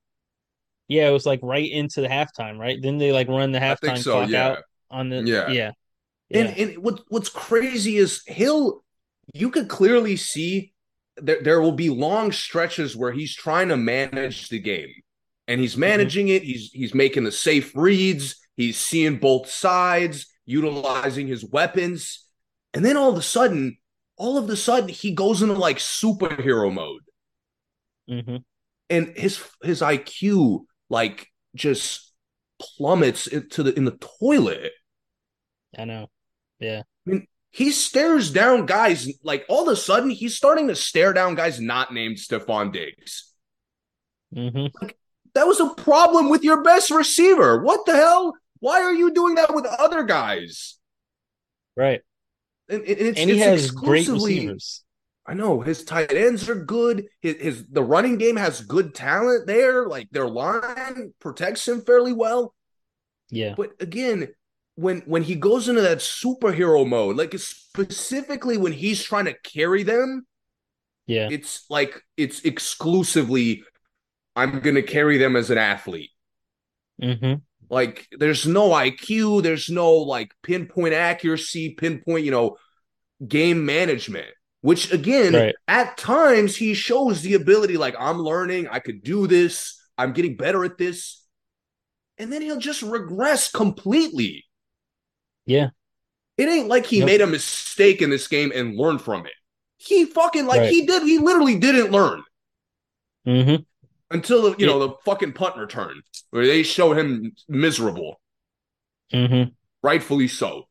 Yeah, 0.89 1.09
it 1.09 1.13
was 1.13 1.25
like 1.25 1.41
right 1.43 1.71
into 1.71 2.03
the 2.03 2.09
halftime, 2.09 2.59
right? 2.59 2.79
Then 2.81 2.99
they 2.99 3.13
like 3.13 3.29
run 3.29 3.53
the 3.53 3.61
halftime 3.61 3.97
so, 3.97 4.13
clock 4.13 4.29
yeah. 4.29 4.49
out 4.49 4.59
on 4.91 5.09
the 5.09 5.23
yeah. 5.23 5.49
yeah. 5.49 5.73
Yeah. 6.29 6.41
And 6.41 6.59
and 6.59 6.79
what 6.79 7.01
what's 7.09 7.31
crazy 7.31 7.97
is 7.97 8.23
he'll 8.27 8.85
you 9.33 9.51
could 9.51 9.69
clearly 9.69 10.17
see 10.17 10.73
there 11.17 11.43
there 11.43 11.61
will 11.61 11.73
be 11.73 11.89
long 11.89 12.33
stretches 12.33 12.97
where 12.97 13.13
he's 13.13 13.35
trying 13.35 13.69
to 13.69 13.77
manage 13.77 14.49
the 14.49 14.59
game. 14.59 14.93
And 15.49 15.61
he's 15.61 15.73
mm-hmm. 15.73 15.81
managing 15.81 16.27
mm-hmm. 16.27 16.37
it. 16.37 16.43
He's 16.43 16.71
he's 16.73 16.95
making 16.95 17.25
the 17.25 17.33
safe 17.33 17.75
reads. 17.75 18.37
He's 18.57 18.79
seeing 18.79 19.19
both 19.19 19.49
sides, 19.51 20.27
utilizing 20.45 21.27
his 21.27 21.45
weapons. 21.45 22.27
And 22.75 22.85
then 22.85 22.97
all 22.97 23.11
of 23.11 23.17
a 23.17 23.23
sudden, 23.23 23.79
all 24.17 24.39
of 24.39 24.49
a 24.49 24.57
sudden, 24.57 24.89
he 24.89 25.13
goes 25.13 25.43
into 25.43 25.55
like 25.55 25.79
superhero 25.79 26.73
mode. 26.73 27.03
Mm-hmm. 28.11 28.37
And 28.91 29.17
his 29.17 29.43
his 29.63 29.81
IQ 29.81 30.65
like 30.89 31.29
just 31.55 32.13
plummets 32.61 33.27
into 33.27 33.63
the 33.63 33.75
in 33.75 33.85
the 33.85 33.99
toilet. 34.21 34.73
I 35.77 35.85
know. 35.85 36.09
Yeah. 36.59 36.83
He 37.51 37.71
stares 37.71 38.31
down 38.31 38.67
guys 38.67 39.09
like 39.23 39.47
all 39.49 39.69
of 39.69 39.73
a 39.73 39.77
sudden 39.77 40.11
he's 40.11 40.37
starting 40.37 40.69
to 40.69 40.77
stare 40.77 41.13
down 41.13 41.35
guys 41.35 41.61
not 41.61 41.93
named 41.93 42.17
Stefon 42.17 42.73
Diggs. 42.73 43.33
Mm-hmm. 44.35 44.67
Like, 44.81 44.99
that 45.35 45.47
was 45.47 45.61
a 45.61 45.75
problem 45.75 46.29
with 46.29 46.45
your 46.45 46.63
best 46.63 46.91
receiver. 46.91 47.63
What 47.63 47.87
the 47.87 47.95
hell? 47.95 48.35
Why 48.61 48.83
are 48.83 48.93
you 48.93 49.13
doing 49.13 49.37
that 49.37 49.55
with 49.55 49.67
other 49.67 50.03
guys? 50.03 50.79
Right. 51.77 52.03
And, 52.69 52.83
and, 52.83 53.19
and 53.19 53.31
he 53.31 53.39
has 53.39 53.71
great 53.71 54.09
receivers. 54.09 54.83
I 55.27 55.35
know 55.35 55.61
his 55.61 55.85
tight 55.85 56.13
ends 56.13 56.49
are 56.49 56.55
good. 56.55 57.07
His, 57.21 57.37
his 57.37 57.67
the 57.67 57.83
running 57.83 58.17
game 58.17 58.37
has 58.37 58.61
good 58.61 58.95
talent 58.95 59.47
there. 59.47 59.87
Like 59.87 60.09
their 60.11 60.29
line 60.29 61.13
protects 61.21 61.67
him 61.67 61.83
fairly 61.83 62.13
well. 62.13 62.55
Yeah. 63.29 63.55
But 63.57 63.73
again, 63.81 64.29
when 64.77 65.01
when 65.07 65.23
he 65.23 65.35
goes 65.35 65.69
into 65.69 65.81
that 65.81 65.99
superhero 65.99 66.87
mode, 66.87 67.17
like 67.17 67.37
specifically 67.39 68.57
when 68.57 68.73
he's 68.73 69.03
trying 69.03 69.25
to 69.25 69.35
carry 69.43 69.83
them, 69.83 70.27
yeah, 71.07 71.29
it's 71.31 71.65
like 71.69 72.03
it's 72.17 72.43
exclusively 72.43 73.65
I'm 74.37 74.61
gonna 74.61 74.83
carry 74.83 75.19
them 75.19 75.35
as 75.35 75.51
an 75.51 75.59
athlete. 75.59 76.11
Mm-hmm. 77.03 77.35
Like 77.69 78.07
there's 78.13 78.47
no 78.47 78.71
IQ, 78.71 79.43
there's 79.43 79.71
no 79.71 79.95
like 79.95 80.33
pinpoint 80.43 80.95
accuracy, 80.95 81.75
pinpoint, 81.75 82.25
you 82.25 82.31
know, 82.31 82.57
game 83.27 83.65
management. 83.67 84.29
Which 84.61 84.93
again, 84.93 85.33
right. 85.33 85.55
at 85.69 85.97
times 85.97 86.57
he 86.57 86.75
shows 86.75 87.23
the 87.23 87.35
ability, 87.35 87.77
like 87.77 87.95
I'm 87.99 88.19
learning, 88.19 88.69
I 88.69 88.81
could 88.81 89.03
do 89.03 89.27
this, 89.27 89.81
I'm 89.97 90.13
getting 90.13 90.37
better 90.37 90.65
at 90.65 90.77
this. 90.77 91.25
And 92.19 92.33
then 92.33 92.43
he'll 92.43 92.59
just 92.59 92.83
regress 92.83 93.51
completely. 93.51 94.46
Yeah. 95.47 95.71
It 96.37 96.49
ain't 96.49 96.69
like 96.69 96.87
he 96.87 97.01
nope. 97.01 97.07
made 97.07 97.21
a 97.23 97.27
mistake 97.27 98.03
in 98.03 98.11
this 98.11 98.29
game 98.29 98.53
and 98.55 98.77
learned 98.77 99.01
from 99.01 99.27
it. 99.27 99.33
He 99.79 100.05
fucking 100.05 100.47
like 100.47 100.61
right. 100.61 100.71
he 100.71 100.85
did, 100.87 101.03
he 101.03 101.19
literally 101.19 101.59
didn't 101.59 101.91
learn. 101.91 102.23
Mm-hmm 103.27 103.63
until 104.11 104.43
the, 104.43 104.49
you 104.51 104.67
yeah. 104.67 104.67
know 104.67 104.79
the 104.79 104.95
fucking 105.05 105.33
punt 105.33 105.57
return 105.57 106.03
where 106.31 106.47
they 106.47 106.63
show 106.63 106.93
him 106.93 107.33
miserable. 107.49 108.21
Mm-hmm. 109.13 109.51
Rightfully 109.83 110.29
so. 110.29 110.65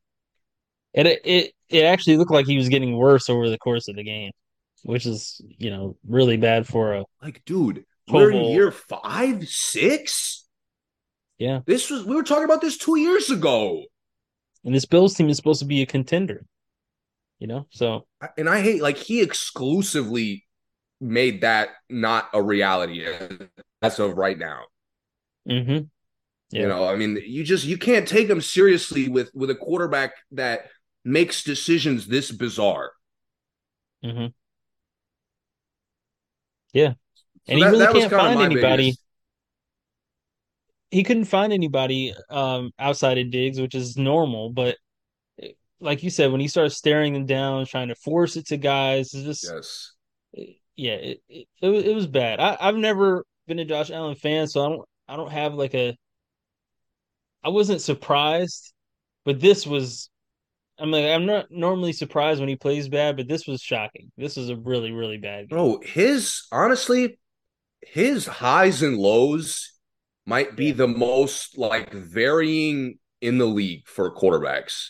And 0.94 1.08
it, 1.08 1.22
it 1.24 1.52
it 1.70 1.84
actually 1.84 2.18
looked 2.18 2.32
like 2.32 2.46
he 2.46 2.58
was 2.58 2.70
getting 2.70 2.96
worse 2.96 3.30
over 3.30 3.50
the 3.50 3.58
course 3.58 3.88
of 3.88 3.96
the 3.96 4.04
game, 4.04 4.32
which 4.84 5.06
is 5.06 5.42
you 5.58 5.70
know 5.70 5.98
really 6.08 6.38
bad 6.38 6.68
for 6.68 6.94
a 6.94 7.06
like 7.22 7.44
dude. 7.46 7.86
We're 8.08 8.32
in 8.32 8.52
year 8.52 8.72
five, 8.72 9.48
six. 9.48 10.46
Yeah, 11.38 11.62
this 11.66 11.90
was 11.90 12.06
we 12.06 12.16
were 12.16 12.24
talking 12.24 12.46
about 12.46 12.62
this 12.62 12.78
two 12.78 12.98
years 12.98 13.30
ago. 13.30 13.84
And 14.66 14.76
this 14.76 14.86
Bills 14.86 15.14
team 15.14 15.30
is 15.30 15.38
supposed 15.38 15.60
to 15.60 15.66
be 15.66 15.82
a 15.82 15.86
contender. 15.86 16.46
You 17.40 17.48
know, 17.48 17.68
so 17.70 18.08
and 18.38 18.50
I 18.50 18.62
hate 18.62 18.82
like 18.82 18.98
he 18.98 19.22
exclusively 19.22 20.46
made 21.02 21.42
that 21.42 21.70
not 21.90 22.30
a 22.34 22.42
reality 22.42 23.06
as 23.82 24.00
of 24.00 24.18
right 24.18 24.38
now. 24.38 24.62
Mm-hmm. 25.48 25.86
Yeah. 26.52 26.62
You 26.62 26.68
know, 26.68 26.88
I 26.88 26.96
mean, 26.96 27.22
you 27.26 27.44
just 27.44 27.66
you 27.66 27.78
can't 27.78 28.08
take 28.08 28.30
him 28.30 28.40
seriously 28.40 29.10
with 29.10 29.32
with 29.34 29.50
a 29.50 29.56
quarterback 29.56 30.14
that 30.32 30.68
makes 31.04 31.44
decisions 31.44 32.08
this 32.08 32.32
bizarre. 32.32 32.92
Mm-hmm. 34.04 34.28
Yeah, 36.72 36.94
and 37.48 37.60
so 37.60 37.66
he 37.66 37.72
really 37.72 38.00
can't 38.00 38.12
find 38.12 38.40
anybody. 38.40 38.84
Biggest... 38.84 39.05
He 40.96 41.04
couldn't 41.04 41.26
find 41.26 41.52
anybody 41.52 42.14
um, 42.30 42.72
outside 42.80 43.18
of 43.18 43.32
Diggs, 43.32 43.60
which 43.60 43.76
is 43.76 43.98
normal. 43.98 44.52
But 44.52 44.78
like 45.80 46.04
you 46.04 46.10
said, 46.10 46.32
when 46.32 46.42
he 46.42 46.48
starts 46.48 46.78
staring 46.78 47.14
them 47.14 47.26
down, 47.26 47.66
trying 47.66 47.90
to 47.90 47.96
force 47.96 48.38
it 48.38 48.48
to 48.48 48.58
guys, 48.58 49.14
it's 49.14 49.24
just 49.24 49.44
yes 49.44 49.92
yeah, 50.76 50.94
it, 50.94 51.22
it, 51.30 51.48
it, 51.62 51.70
was, 51.70 51.84
it 51.84 51.96
was 51.96 52.08
bad. 52.08 52.40
I, 52.40 52.58
I've 52.60 52.76
never 52.76 53.26
been 53.48 53.60
a 53.60 53.66
Josh 53.66 53.92
Allen 53.92 54.16
fan, 54.16 54.48
so 54.48 54.66
I 54.66 54.70
don't 54.70 54.90
I 55.08 55.16
don't 55.16 55.32
have 55.32 55.54
like 55.54 55.74
a 55.74 55.98
I 57.44 57.50
wasn't 57.50 57.82
surprised, 57.82 58.74
but 59.24 59.40
this 59.40 59.66
was 59.66 60.10
I'm 60.78 60.92
like 60.92 61.06
I'm 61.06 61.26
not 61.26 61.48
normally 61.50 61.94
surprised 61.94 62.40
when 62.40 62.50
he 62.50 62.56
plays 62.56 62.90
bad, 62.90 63.18
but 63.18 63.28
this 63.28 63.48
was 63.48 63.62
shocking. 63.62 64.12
This 64.18 64.38
is 64.38 64.50
a 64.50 64.56
really 64.56 64.92
really 64.92 65.18
bad 65.18 65.50
game. 65.50 65.58
Bro, 65.58 65.82
his 65.86 66.48
honestly, 66.52 67.18
his 67.82 68.26
highs 68.26 68.82
and 68.82 68.98
lows 68.98 69.74
might 70.26 70.56
be 70.56 70.72
the 70.72 70.88
most 70.88 71.58
like 71.58 71.94
varying 71.94 72.98
in 73.22 73.38
the 73.38 73.46
league 73.46 73.88
for 73.88 74.14
quarterbacks. 74.16 74.90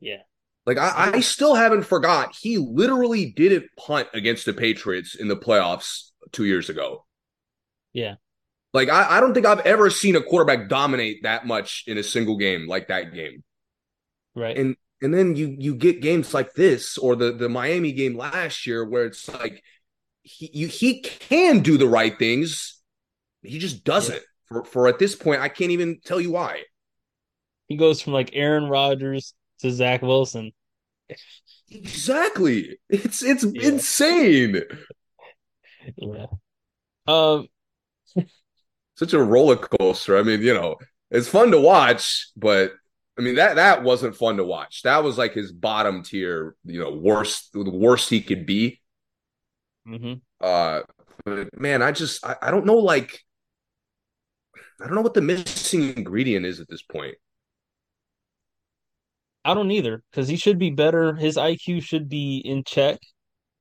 Yeah. 0.00 0.22
Like 0.64 0.78
I, 0.78 1.12
I 1.14 1.20
still 1.20 1.54
haven't 1.54 1.84
forgot. 1.84 2.34
He 2.40 2.58
literally 2.58 3.32
didn't 3.32 3.66
punt 3.78 4.08
against 4.12 4.46
the 4.46 4.52
Patriots 4.52 5.14
in 5.14 5.28
the 5.28 5.36
playoffs 5.36 6.10
two 6.32 6.44
years 6.44 6.68
ago. 6.68 7.04
Yeah. 7.92 8.16
Like 8.72 8.88
I, 8.88 9.16
I 9.16 9.20
don't 9.20 9.32
think 9.32 9.46
I've 9.46 9.60
ever 9.60 9.90
seen 9.90 10.16
a 10.16 10.20
quarterback 10.20 10.68
dominate 10.68 11.22
that 11.22 11.46
much 11.46 11.84
in 11.86 11.98
a 11.98 12.02
single 12.02 12.36
game 12.36 12.66
like 12.66 12.88
that 12.88 13.14
game. 13.14 13.44
Right. 14.34 14.58
And 14.58 14.76
and 15.00 15.14
then 15.14 15.36
you 15.36 15.54
you 15.58 15.74
get 15.74 16.02
games 16.02 16.34
like 16.34 16.54
this 16.54 16.98
or 16.98 17.16
the 17.16 17.32
the 17.32 17.48
Miami 17.48 17.92
game 17.92 18.16
last 18.16 18.66
year 18.66 18.84
where 18.84 19.04
it's 19.04 19.28
like 19.32 19.62
he 20.22 20.50
you, 20.52 20.66
he 20.66 21.00
can 21.00 21.60
do 21.60 21.78
the 21.78 21.86
right 21.86 22.18
things. 22.18 22.80
He 23.42 23.58
just 23.58 23.84
doesn't. 23.84 24.16
Yeah. 24.16 24.20
For 24.48 24.64
for 24.64 24.88
at 24.88 24.98
this 24.98 25.14
point, 25.14 25.40
I 25.40 25.48
can't 25.48 25.72
even 25.72 25.98
tell 26.04 26.20
you 26.20 26.32
why. 26.32 26.62
He 27.68 27.76
goes 27.76 28.00
from 28.00 28.12
like 28.12 28.30
Aaron 28.32 28.68
Rodgers 28.68 29.34
to 29.60 29.70
Zach 29.70 30.02
Wilson. 30.02 30.52
Exactly. 31.70 32.78
It's 32.88 33.22
it's 33.22 33.44
yeah. 33.44 33.68
insane. 33.68 34.62
Yeah. 35.96 36.26
Um 37.06 37.48
such 38.94 39.12
a 39.12 39.22
roller 39.22 39.56
coaster. 39.56 40.16
I 40.16 40.22
mean, 40.22 40.42
you 40.42 40.54
know, 40.54 40.76
it's 41.10 41.28
fun 41.28 41.50
to 41.50 41.60
watch, 41.60 42.28
but 42.36 42.72
I 43.18 43.22
mean 43.22 43.36
that 43.36 43.56
that 43.56 43.82
wasn't 43.82 44.16
fun 44.16 44.36
to 44.36 44.44
watch. 44.44 44.82
That 44.82 45.02
was 45.02 45.18
like 45.18 45.32
his 45.32 45.50
bottom 45.50 46.02
tier, 46.02 46.54
you 46.64 46.80
know, 46.80 46.92
worst 46.92 47.52
the 47.52 47.68
worst 47.68 48.10
he 48.10 48.20
could 48.20 48.46
be. 48.46 48.80
Mm-hmm. 49.88 50.14
Uh 50.40 50.82
but 51.24 51.58
man, 51.58 51.82
I 51.82 51.90
just 51.90 52.24
I, 52.24 52.36
I 52.42 52.50
don't 52.52 52.66
know 52.66 52.76
like 52.76 53.25
I 54.80 54.86
don't 54.86 54.94
know 54.94 55.02
what 55.02 55.14
the 55.14 55.22
missing 55.22 55.94
ingredient 55.96 56.44
is 56.44 56.60
at 56.60 56.68
this 56.68 56.82
point. 56.82 57.16
I 59.44 59.54
don't 59.54 59.70
either 59.70 60.02
because 60.10 60.28
he 60.28 60.36
should 60.36 60.58
be 60.58 60.70
better. 60.70 61.14
His 61.14 61.36
IQ 61.36 61.82
should 61.82 62.08
be 62.08 62.38
in 62.44 62.64
check. 62.64 62.98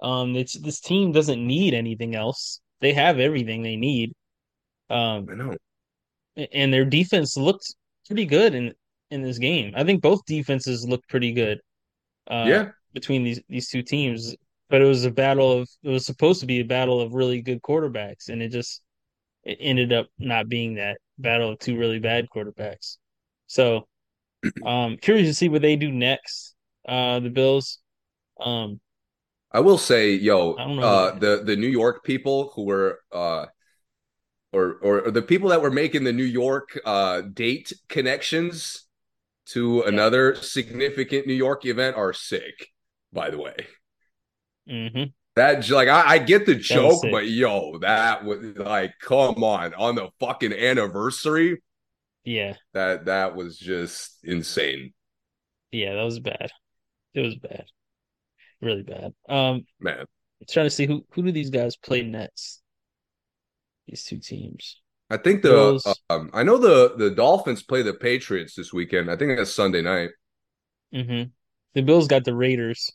Um, 0.02 0.36
it's 0.36 0.60
this 0.60 0.82
team 0.82 1.12
doesn't 1.12 1.46
need 1.46 1.74
anything 1.74 2.16
else. 2.16 2.60
They 2.82 2.94
have 2.94 3.20
everything 3.20 3.62
they 3.62 3.76
need. 3.76 4.14
Um, 4.90 5.28
I 5.32 5.36
know, 5.36 5.56
and 6.52 6.74
their 6.74 6.86
defense 6.86 7.38
looked 7.38 7.76
pretty 8.08 8.26
good 8.26 8.56
in 8.56 8.74
in 9.12 9.22
this 9.22 9.38
game. 9.38 9.74
I 9.76 9.84
think 9.84 10.02
both 10.02 10.26
defenses 10.26 10.88
looked 10.88 11.08
pretty 11.08 11.34
good. 11.34 11.60
Uh, 12.30 12.46
yeah, 12.48 12.70
between 12.94 13.24
these 13.24 13.42
these 13.48 13.70
two 13.70 13.84
teams, 13.84 14.36
but 14.70 14.82
it 14.82 14.86
was 14.86 15.06
a 15.06 15.12
battle 15.12 15.52
of 15.52 15.70
it 15.84 15.90
was 15.90 16.06
supposed 16.06 16.40
to 16.42 16.48
be 16.48 16.60
a 16.60 16.66
battle 16.66 17.00
of 17.00 17.14
really 17.14 17.42
good 17.42 17.62
quarterbacks, 17.62 18.30
and 18.30 18.42
it 18.42 18.50
just 18.50 18.82
it 19.46 19.58
ended 19.62 19.94
up 19.94 20.08
not 20.18 20.50
being 20.50 20.76
that 20.76 20.98
battle 21.18 21.52
of 21.52 21.60
two 21.60 21.78
really 21.78 22.00
bad 22.00 22.28
quarterbacks. 22.34 22.98
So, 23.48 23.88
um, 24.66 24.98
curious 24.98 25.30
to 25.30 25.34
see 25.34 25.50
what 25.50 25.62
they 25.62 25.76
do 25.76 25.92
next. 25.92 26.56
Uh, 26.88 27.20
the 27.20 27.30
Bills. 27.30 27.80
Um, 28.40 28.80
I 29.52 29.62
will 29.62 29.78
say, 29.78 30.12
yo, 30.12 30.54
uh, 30.54 31.18
the 31.18 31.44
the 31.44 31.56
New 31.56 31.68
York 31.70 32.04
people 32.04 32.52
who 32.56 32.64
were 32.64 33.00
uh, 33.12 33.46
or, 34.52 34.78
or, 34.82 35.02
or 35.02 35.12
the 35.12 35.22
people 35.22 35.50
that 35.50 35.62
were 35.62 35.72
making 35.72 36.04
the 36.04 36.14
New 36.14 36.24
York 36.24 36.80
uh 36.86 37.22
date 37.22 37.74
connections 37.88 38.86
to 39.48 39.84
yeah. 39.84 39.90
another 39.90 40.36
significant 40.36 41.28
New 41.28 41.34
York 41.34 41.66
event 41.66 41.96
are 41.96 42.14
sick. 42.14 42.70
By 43.14 43.30
the 43.30 43.38
way, 43.38 43.56
mm-hmm. 44.70 45.04
That 45.36 45.70
like 45.70 45.88
I, 45.88 46.14
I 46.14 46.18
get 46.20 46.46
the 46.46 46.56
joke, 46.56 47.02
but 47.12 47.28
yo, 47.28 47.78
that 47.80 48.24
was 48.24 48.58
like, 48.58 48.94
come 49.02 49.44
on, 49.44 49.74
on 49.74 49.96
the 49.96 50.10
fucking 50.20 50.54
anniversary. 50.54 51.62
Yeah, 52.24 52.56
that 52.74 53.06
that 53.06 53.36
was 53.36 53.58
just 53.58 54.20
insane. 54.24 54.94
Yeah, 55.72 55.96
that 55.96 56.04
was 56.04 56.20
bad. 56.20 56.52
It 57.14 57.22
was 57.22 57.36
bad 57.36 57.66
really 58.62 58.84
bad. 58.84 59.14
Um, 59.30 59.66
man, 59.80 60.00
I'm 60.00 60.48
trying 60.50 60.66
to 60.66 60.70
see 60.70 60.86
who 60.86 61.06
who 61.12 61.24
do 61.24 61.32
these 61.32 61.50
guys 61.50 61.78
play 61.78 62.02
next? 62.02 62.62
These 63.88 64.04
two 64.04 64.20
teams. 64.20 64.82
I 65.10 65.18
think 65.18 65.44
the 65.44 65.96
um, 66.10 66.32
I 66.34 66.44
know 66.44 66.58
the 66.58 66.96
the 66.98 67.12
Dolphins 67.12 67.64
play 67.64 67.84
the 67.84 67.94
Patriots 67.94 68.56
this 68.56 68.74
weekend. 68.74 69.10
I 69.10 69.16
think 69.16 69.38
that's 69.38 69.54
Sunday 69.54 69.82
night. 69.82 70.10
Mm-hmm. 70.94 71.30
The 71.76 71.82
Bills 71.82 72.08
got 72.08 72.24
the 72.24 72.36
Raiders 72.36 72.92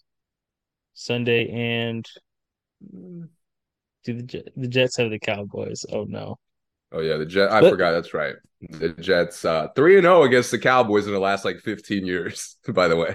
Sunday, 0.94 1.48
and 1.50 2.06
do 2.80 3.28
the 4.04 4.44
the 4.56 4.68
Jets 4.68 4.96
have 4.96 5.10
the 5.10 5.18
Cowboys? 5.18 5.84
Oh 5.92 6.04
no. 6.04 6.38
Oh 6.92 7.00
yeah, 7.00 7.16
the 7.16 7.26
Jet. 7.26 7.50
I 7.50 7.60
but, 7.60 7.70
forgot. 7.70 7.92
That's 7.92 8.14
right. 8.14 8.34
The 8.68 8.90
Jets 8.90 9.44
uh, 9.44 9.68
three 9.74 9.96
and 9.96 10.04
zero 10.04 10.20
oh 10.20 10.22
against 10.24 10.50
the 10.50 10.58
Cowboys 10.58 11.06
in 11.06 11.12
the 11.12 11.20
last 11.20 11.44
like 11.44 11.60
fifteen 11.60 12.06
years. 12.06 12.56
By 12.68 12.88
the 12.88 12.96
way. 12.96 13.14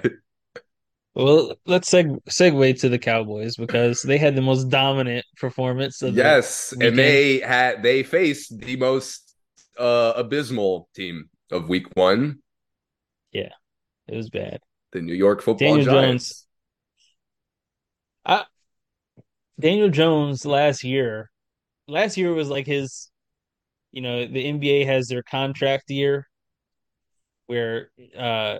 Well, 1.14 1.54
let's 1.64 1.90
seg- 1.90 2.22
segue 2.26 2.80
to 2.80 2.90
the 2.90 2.98
Cowboys 2.98 3.56
because 3.56 4.02
they 4.02 4.18
had 4.18 4.34
the 4.34 4.42
most 4.42 4.64
dominant 4.64 5.24
performance. 5.38 6.02
yes, 6.02 6.74
the 6.76 6.88
and 6.88 6.98
they 6.98 7.40
had 7.40 7.82
they 7.82 8.02
faced 8.02 8.58
the 8.58 8.76
most 8.76 9.34
uh, 9.78 10.12
abysmal 10.16 10.88
team 10.94 11.30
of 11.50 11.68
Week 11.68 11.86
One. 11.94 12.40
Yeah, 13.32 13.52
it 14.08 14.16
was 14.16 14.30
bad. 14.30 14.60
The 14.92 15.00
New 15.00 15.14
York 15.14 15.42
Football 15.42 15.68
Daniel 15.68 15.86
Giants. 15.86 16.28
Jones. 16.28 16.46
I, 18.26 18.44
Daniel 19.58 19.88
Jones 19.88 20.44
last 20.44 20.84
year, 20.84 21.30
last 21.88 22.16
year 22.16 22.32
was 22.32 22.48
like 22.48 22.66
his. 22.66 23.10
You 23.92 24.02
know, 24.02 24.26
the 24.26 24.44
NBA 24.44 24.84
has 24.86 25.08
their 25.08 25.22
contract 25.22 25.88
year, 25.90 26.28
where 27.46 27.90
uh 28.18 28.58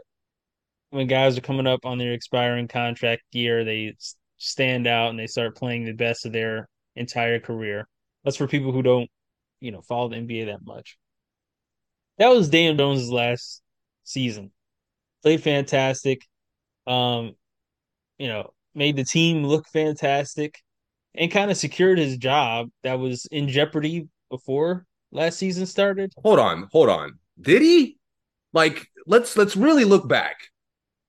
when 0.91 1.07
guys 1.07 1.37
are 1.37 1.43
coming 1.43 1.67
up 1.67 1.85
on 1.85 1.99
their 1.99 2.13
expiring 2.13 2.69
contract 2.69 3.23
year, 3.33 3.65
they 3.65 3.95
stand 4.39 4.87
out 4.87 5.11
and 5.11 5.19
they 5.19 5.27
start 5.27 5.57
playing 5.57 5.85
the 5.85 5.93
best 5.93 6.25
of 6.25 6.33
their 6.33 6.69
entire 6.95 7.41
career. 7.41 7.87
That's 8.25 8.37
for 8.37 8.47
people 8.47 8.73
who 8.73 8.83
don't, 8.83 9.11
you 9.61 9.73
know, 9.73 9.83
follow 9.83 10.09
the 10.09 10.17
NBA 10.17 10.47
that 10.47 10.65
much. 10.65 10.97
That 12.19 12.29
was 12.29 12.49
Daniel 12.49 12.77
Jones' 12.77 13.11
last 13.11 13.63
season. 14.05 14.53
Played 15.23 15.43
fantastic. 15.43 16.23
Um, 16.87 17.33
you 18.19 18.29
know, 18.29 18.55
made 18.75 18.97
the 18.97 19.05
team 19.05 19.45
look 19.45 19.67
fantastic 19.69 20.63
and 21.17 21.31
kind 21.31 21.51
of 21.51 21.57
secured 21.57 21.99
his 21.99 22.17
job 22.17 22.69
that 22.83 22.99
was 22.99 23.27
in 23.27 23.49
jeopardy 23.49 24.09
before 24.31 24.87
last 25.13 25.39
season 25.39 25.67
started. 25.67 26.13
Hold 26.23 26.39
on, 26.39 26.69
hold 26.73 26.89
on. 26.89 27.19
Did 27.41 27.63
he? 27.63 27.99
Like, 28.53 28.89
let's 29.07 29.37
let's 29.37 29.57
really 29.57 29.85
look 29.85 30.09
back. 30.09 30.37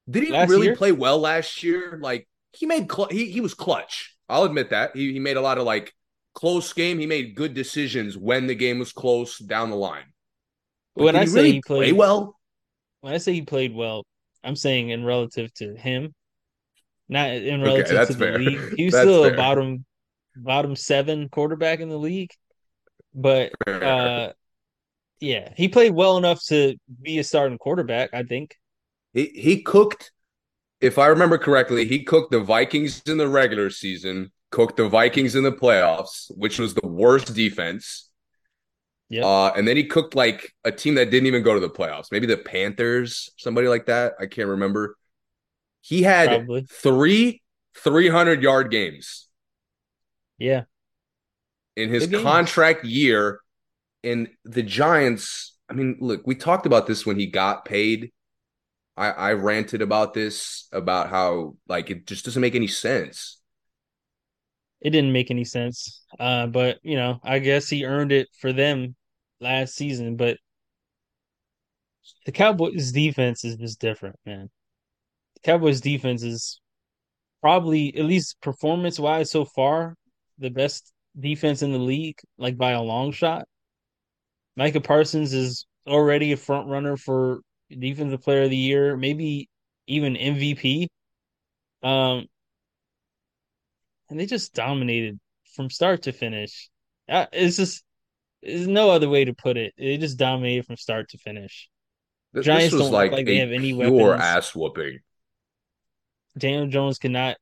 Did 0.09 0.23
he 0.23 0.31
last 0.31 0.49
really 0.49 0.67
year? 0.67 0.75
play 0.75 0.91
well 0.91 1.19
last 1.19 1.63
year? 1.63 1.99
Like 2.01 2.27
he 2.53 2.65
made 2.65 2.91
cl- 2.91 3.09
he 3.09 3.29
he 3.29 3.41
was 3.41 3.53
clutch. 3.53 4.15
I'll 4.29 4.43
admit 4.43 4.69
that 4.71 4.95
he 4.95 5.13
he 5.13 5.19
made 5.19 5.37
a 5.37 5.41
lot 5.41 5.57
of 5.57 5.65
like 5.65 5.93
close 6.33 6.71
game. 6.73 6.99
He 6.99 7.05
made 7.05 7.35
good 7.35 7.53
decisions 7.53 8.17
when 8.17 8.47
the 8.47 8.55
game 8.55 8.79
was 8.79 8.91
close 8.91 9.37
down 9.37 9.69
the 9.69 9.75
line. 9.75 10.13
But 10.95 11.05
when 11.05 11.15
I 11.15 11.25
say 11.25 11.33
really 11.35 11.51
he 11.53 11.61
played 11.61 11.77
play 11.77 11.91
well, 11.93 12.35
when 13.01 13.13
I 13.13 13.17
say 13.17 13.33
he 13.33 13.41
played 13.41 13.73
well, 13.75 14.05
I'm 14.43 14.55
saying 14.55 14.89
in 14.89 15.03
relative 15.03 15.53
to 15.55 15.75
him, 15.75 16.13
not 17.07 17.29
in 17.29 17.61
relative 17.61 17.97
okay, 17.97 18.05
to 18.05 18.13
the 18.13 18.19
fair. 18.19 18.39
league. 18.39 18.73
He 18.75 18.85
was 18.85 18.95
still 18.97 19.23
fair. 19.23 19.33
a 19.33 19.37
bottom 19.37 19.85
bottom 20.43 20.75
seven 20.75 21.29
quarterback 21.29 21.79
in 21.79 21.89
the 21.89 21.97
league, 21.97 22.31
but 23.13 23.51
uh, 23.67 24.31
yeah, 25.19 25.49
he 25.55 25.67
played 25.67 25.93
well 25.93 26.17
enough 26.17 26.43
to 26.45 26.75
be 27.01 27.19
a 27.19 27.23
starting 27.23 27.57
quarterback. 27.57 28.13
I 28.13 28.23
think. 28.23 28.55
He 29.13 29.25
he 29.27 29.61
cooked, 29.61 30.11
if 30.81 30.97
I 30.97 31.07
remember 31.07 31.37
correctly, 31.37 31.87
he 31.87 32.03
cooked 32.03 32.31
the 32.31 32.39
Vikings 32.39 33.01
in 33.07 33.17
the 33.17 33.27
regular 33.27 33.69
season, 33.69 34.31
cooked 34.51 34.77
the 34.77 34.87
Vikings 34.87 35.35
in 35.35 35.43
the 35.43 35.51
playoffs, 35.51 36.31
which 36.35 36.59
was 36.59 36.73
the 36.73 36.87
worst 36.87 37.33
defense. 37.33 38.09
Yeah. 39.09 39.25
Uh, 39.25 39.53
and 39.55 39.67
then 39.67 39.77
he 39.77 39.85
cooked 39.85 40.15
like 40.15 40.53
a 40.65 40.71
team 40.71 40.95
that 40.95 41.09
didn't 41.09 41.27
even 41.27 41.41
go 41.41 41.53
to 41.53 41.59
the 41.59 41.69
playoffs. 41.69 42.11
Maybe 42.11 42.27
the 42.27 42.37
Panthers, 42.37 43.31
somebody 43.37 43.67
like 43.67 43.85
that. 43.85 44.13
I 44.19 44.25
can't 44.25 44.49
remember. 44.49 44.97
He 45.81 46.03
had 46.03 46.27
Probably. 46.27 46.67
three 46.69 47.41
300 47.75 48.43
yard 48.43 48.71
games. 48.71 49.26
Yeah. 50.37 50.63
In 51.75 51.89
his 51.89 52.07
contract 52.07 52.85
year. 52.85 53.39
And 54.03 54.29
the 54.45 54.63
Giants, 54.63 55.57
I 55.69 55.73
mean, 55.73 55.97
look, 55.99 56.25
we 56.25 56.35
talked 56.35 56.65
about 56.65 56.87
this 56.87 57.05
when 57.05 57.19
he 57.19 57.27
got 57.27 57.65
paid. 57.65 58.11
I, 58.95 59.09
I 59.11 59.33
ranted 59.33 59.81
about 59.81 60.13
this 60.13 60.67
about 60.71 61.09
how 61.09 61.55
like 61.67 61.89
it 61.89 62.07
just 62.07 62.25
doesn't 62.25 62.41
make 62.41 62.55
any 62.55 62.67
sense. 62.67 63.39
It 64.81 64.91
didn't 64.91 65.11
make 65.11 65.29
any 65.31 65.43
sense. 65.43 66.03
Uh, 66.19 66.47
but 66.47 66.79
you 66.83 66.95
know, 66.95 67.19
I 67.23 67.39
guess 67.39 67.69
he 67.69 67.85
earned 67.85 68.11
it 68.11 68.27
for 68.39 68.53
them 68.53 68.95
last 69.39 69.75
season. 69.75 70.15
But 70.15 70.37
the 72.25 72.31
Cowboys 72.31 72.91
defense 72.91 73.43
is 73.43 73.55
just 73.55 73.79
different, 73.79 74.15
man. 74.25 74.49
The 75.35 75.39
Cowboys 75.41 75.81
defense 75.81 76.23
is 76.23 76.61
probably 77.41 77.95
at 77.97 78.05
least 78.05 78.41
performance 78.41 78.99
wise 78.99 79.29
so 79.29 79.45
far 79.45 79.95
the 80.37 80.49
best 80.49 80.91
defense 81.19 81.61
in 81.61 81.71
the 81.71 81.79
league, 81.79 82.19
like 82.37 82.57
by 82.57 82.71
a 82.71 82.81
long 82.81 83.11
shot. 83.11 83.45
Micah 84.55 84.81
Parsons 84.81 85.33
is 85.33 85.65
already 85.87 86.31
a 86.31 86.37
front 86.37 86.67
runner 86.67 86.97
for 86.97 87.41
defensive 87.69 88.21
player 88.21 88.43
of 88.43 88.49
the 88.49 88.57
year, 88.57 88.97
maybe 88.97 89.49
even 89.87 90.15
MVP. 90.15 90.87
Um, 91.83 92.25
and 94.09 94.19
they 94.19 94.25
just 94.25 94.53
dominated 94.53 95.19
from 95.55 95.69
start 95.69 96.03
to 96.03 96.11
finish. 96.11 96.69
Uh, 97.09 97.25
it's 97.31 97.57
just 97.57 97.83
there's 98.41 98.67
no 98.67 98.89
other 98.89 99.09
way 99.09 99.25
to 99.25 99.33
put 99.33 99.57
it. 99.57 99.73
They 99.77 99.97
just 99.97 100.17
dominated 100.17 100.65
from 100.65 100.77
start 100.77 101.09
to 101.09 101.17
finish. 101.17 101.69
This, 102.33 102.45
Giants 102.45 102.73
this 102.73 102.81
don't 102.81 102.91
like, 102.91 103.11
like 103.11 103.25
they 103.25 103.37
have 103.37 103.51
any 103.51 103.73
pure 103.73 103.91
weapons. 103.91 104.23
ass 104.23 104.55
whooping. 104.55 104.99
Daniel 106.37 106.67
Jones 106.67 106.99
cannot 106.99 107.37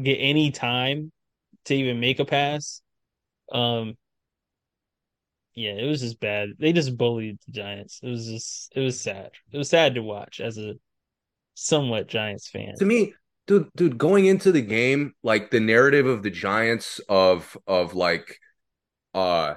get 0.00 0.16
any 0.16 0.50
time 0.50 1.12
to 1.66 1.74
even 1.74 2.00
make 2.00 2.18
a 2.18 2.24
pass. 2.24 2.82
Um, 3.52 3.94
yeah, 5.54 5.72
it 5.72 5.86
was 5.86 6.00
just 6.00 6.20
bad. 6.20 6.50
They 6.58 6.72
just 6.72 6.96
bullied 6.96 7.38
the 7.46 7.52
Giants. 7.52 8.00
It 8.02 8.08
was 8.08 8.26
just 8.26 8.72
it 8.74 8.80
was 8.80 9.00
sad. 9.00 9.30
It 9.52 9.58
was 9.58 9.68
sad 9.68 9.94
to 9.94 10.02
watch 10.02 10.40
as 10.40 10.58
a 10.58 10.74
somewhat 11.54 12.08
Giants 12.08 12.48
fan. 12.48 12.74
To 12.78 12.84
me, 12.84 13.14
dude, 13.46 13.68
dude, 13.76 13.98
going 13.98 14.26
into 14.26 14.50
the 14.50 14.62
game, 14.62 15.14
like 15.22 15.50
the 15.50 15.60
narrative 15.60 16.06
of 16.06 16.22
the 16.22 16.30
Giants 16.30 17.00
of 17.08 17.56
of 17.66 17.94
like 17.94 18.38
uh 19.14 19.54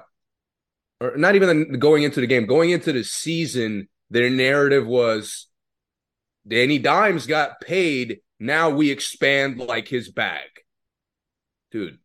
or 1.02 1.18
not 1.18 1.36
even 1.36 1.80
going 1.80 2.04
into 2.04 2.22
the 2.22 2.28
game, 2.28 2.46
going 2.46 2.70
into 2.70 2.92
the 2.92 3.04
season, 3.04 3.88
their 4.10 4.30
narrative 4.30 4.86
was 4.86 5.48
Danny 6.48 6.80
Dimes 6.80 7.26
got 7.26 7.60
paid. 7.62 8.20
Now 8.40 8.70
we 8.70 8.92
expand 8.92 9.58
like 9.60 9.88
his 9.88 10.12
bag. 10.12 10.50
Dude, 11.78 12.00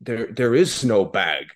there 0.00 0.26
there 0.32 0.54
is 0.54 0.84
no 0.84 1.04
bag 1.04 1.46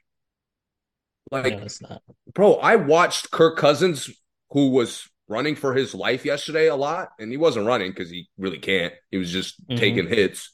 Like, 1.31 1.59
no, 1.59 1.62
it's 1.62 1.81
not. 1.81 2.03
bro, 2.35 2.55
I 2.55 2.77
watched 2.77 3.31
Kirk 3.31 3.57
Cousins, 3.57 4.11
who 4.51 4.71
was 4.71 5.09
running 5.29 5.57
for 5.57 5.75
his 5.75 5.95
life 5.95 6.25
yesterday 6.25 6.69
a 6.69 6.77
lot, 6.77 7.11
and 7.19 7.31
he 7.31 7.37
wasn't 7.37 7.67
running 7.67 7.91
because 7.91 8.11
he 8.11 8.29
really 8.37 8.59
can't. 8.59 8.93
He 9.11 9.17
was 9.19 9.31
just 9.33 9.55
Mhm. 9.69 9.77
taking 9.77 10.09
hits. 10.09 10.51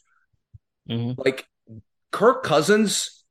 Mhm. 0.89 1.17
Like 1.17 1.47
Kirk 2.13 2.45
Cousins 2.45 3.25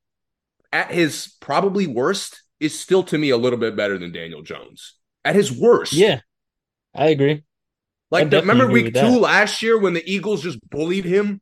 at 0.73 0.91
his 0.91 1.35
probably 1.41 1.87
worst 1.87 2.43
is 2.59 2.79
still 2.79 3.03
to 3.05 3.17
me 3.17 3.29
a 3.31 3.37
little 3.37 3.59
bit 3.59 3.75
better 3.75 3.97
than 3.97 4.11
Daniel 4.11 4.41
Jones. 4.43 4.95
At 5.25 5.35
his 5.35 5.51
worst. 5.51 5.93
Yeah, 5.93 6.21
I 6.95 7.09
agree. 7.09 7.43
Like 8.11 8.25
I 8.27 8.29
the, 8.29 8.39
remember 8.41 8.67
week 8.67 8.93
two 8.93 8.93
that. 8.93 9.19
last 9.19 9.61
year 9.61 9.77
when 9.77 9.93
the 9.93 10.03
Eagles 10.11 10.43
just 10.43 10.59
bullied 10.69 11.05
him? 11.05 11.41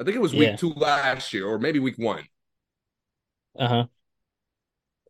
I 0.00 0.04
think 0.04 0.16
it 0.16 0.20
was 0.22 0.32
week 0.32 0.48
Yeah. 0.48 0.56
two 0.56 0.70
last 0.70 1.32
year, 1.34 1.46
or 1.46 1.58
maybe 1.58 1.78
week 1.78 1.98
one. 1.98 2.24
Uh 3.58 3.68
huh. 3.68 3.86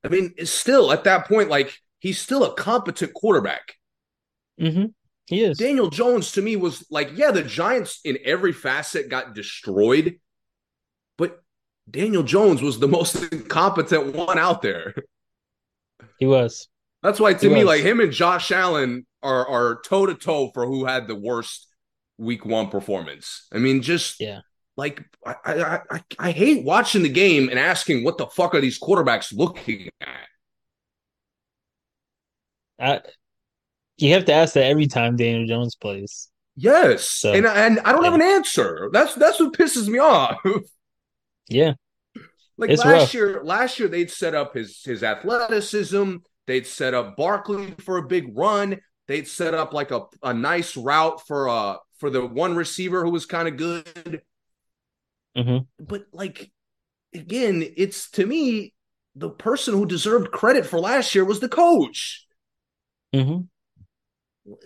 I 0.05 0.09
mean, 0.09 0.35
still 0.47 0.91
at 0.93 1.05
that 1.05 1.29
point, 1.29 1.49
like 1.49 1.79
he's 2.01 2.19
still 2.19 2.45
a 2.45 2.55
competent 2.55 3.15
quarterback. 3.15 3.75
Mm-hmm. 4.61 4.87
He 5.27 5.45
is. 5.45 5.59
Daniel 5.59 5.91
Jones 5.91 6.33
to 6.33 6.43
me 6.43 6.57
was 6.57 6.85
like, 6.91 7.11
yeah, 7.15 7.31
the 7.31 7.43
Giants 7.43 8.01
in 8.05 8.19
every 8.25 8.53
facet 8.53 9.09
got 9.09 9.35
destroyed, 9.35 10.19
but 11.17 11.41
Daniel 11.89 12.23
Jones 12.25 12.63
was 12.63 12.79
the 12.81 12.89
most 12.89 13.15
incompetent 13.33 14.15
one 14.17 14.39
out 14.39 14.61
there. 14.63 14.95
He 16.19 16.27
was. 16.27 16.69
That's 17.03 17.21
why 17.21 17.35
to 17.35 17.49
He 17.49 17.55
me, 17.55 17.61
was. 17.61 17.67
like 17.67 17.83
him 17.83 18.01
and 18.01 18.13
Josh 18.13 18.51
Allen 18.51 19.07
are 19.23 19.47
are 19.47 19.81
toe 19.85 20.07
to 20.07 20.15
toe 20.15 20.51
for 20.53 20.67
who 20.67 20.85
had 20.87 21.07
the 21.07 21.15
worst 21.15 21.69
week 22.19 22.45
one 22.45 22.69
performance. 22.71 23.47
I 23.53 23.59
mean, 23.59 23.83
just 23.83 24.21
Yeah. 24.21 24.41
Like 24.81 25.05
I, 25.27 25.35
I 25.45 25.81
I 25.91 26.01
I 26.19 26.31
hate 26.33 26.65
watching 26.65 27.03
the 27.03 27.11
game 27.11 27.51
and 27.51 27.59
asking 27.59 28.03
what 28.03 28.17
the 28.17 28.27
fuck 28.27 28.55
are 28.55 28.61
these 28.63 28.81
quarterbacks 28.81 29.31
looking 29.37 29.91
at. 30.01 30.27
I, 32.79 33.01
you 33.99 34.15
have 34.15 34.25
to 34.27 34.33
ask 34.33 34.55
that 34.55 34.65
every 34.65 34.87
time 34.87 35.17
Daniel 35.17 35.47
Jones 35.47 35.75
plays. 35.77 36.31
Yes, 36.57 37.05
So, 37.09 37.33
and 37.33 37.47
and 37.47 37.81
I 37.81 37.93
don't 37.93 38.05
have 38.05 38.15
an 38.15 38.23
answer. 38.23 38.91
That's 38.93 39.15
that's 39.15 39.41
what 39.41 39.53
pisses 39.55 39.89
me 39.89 39.99
off. 39.99 40.39
Yeah. 41.49 41.75
like 42.57 42.71
It's 42.71 42.85
last 42.85 43.01
rough. 43.01 43.15
year, 43.15 43.43
last 43.43 43.79
year 43.79 43.89
they'd 43.89 44.11
set 44.11 44.35
up 44.35 44.55
his 44.55 44.83
his 44.85 45.03
athleticism. 45.03 46.17
They'd 46.47 46.67
set 46.67 46.95
up 46.95 47.17
Barkley 47.17 47.75
for 47.81 47.99
a 47.99 48.07
big 48.07 48.37
run. 48.37 48.81
They'd 49.09 49.29
set 49.29 49.55
up 49.55 49.73
like 49.73 49.91
a, 49.91 50.03
a 50.23 50.35
nice 50.35 50.77
route 50.77 51.27
for 51.27 51.49
uh 51.49 51.77
for 51.99 52.11
the 52.11 52.25
one 52.25 52.57
receiver 52.57 53.05
who 53.05 53.11
was 53.11 53.27
kind 53.27 53.49
of 53.49 53.57
good. 53.57 54.23
Hmm 55.37 55.59
But 55.79 56.07
like 56.13 56.51
again, 57.15 57.65
it's 57.77 58.11
to 58.13 58.27
me 58.27 58.75
the 59.15 59.31
person 59.31 59.75
who 59.75 59.87
deserved 59.87 60.31
credit 60.31 60.67
for 60.67 60.79
last 60.81 61.15
year 61.15 61.25
was 61.25 61.41
the 61.41 61.49
coach. 61.49 62.27
hmm 63.13 63.43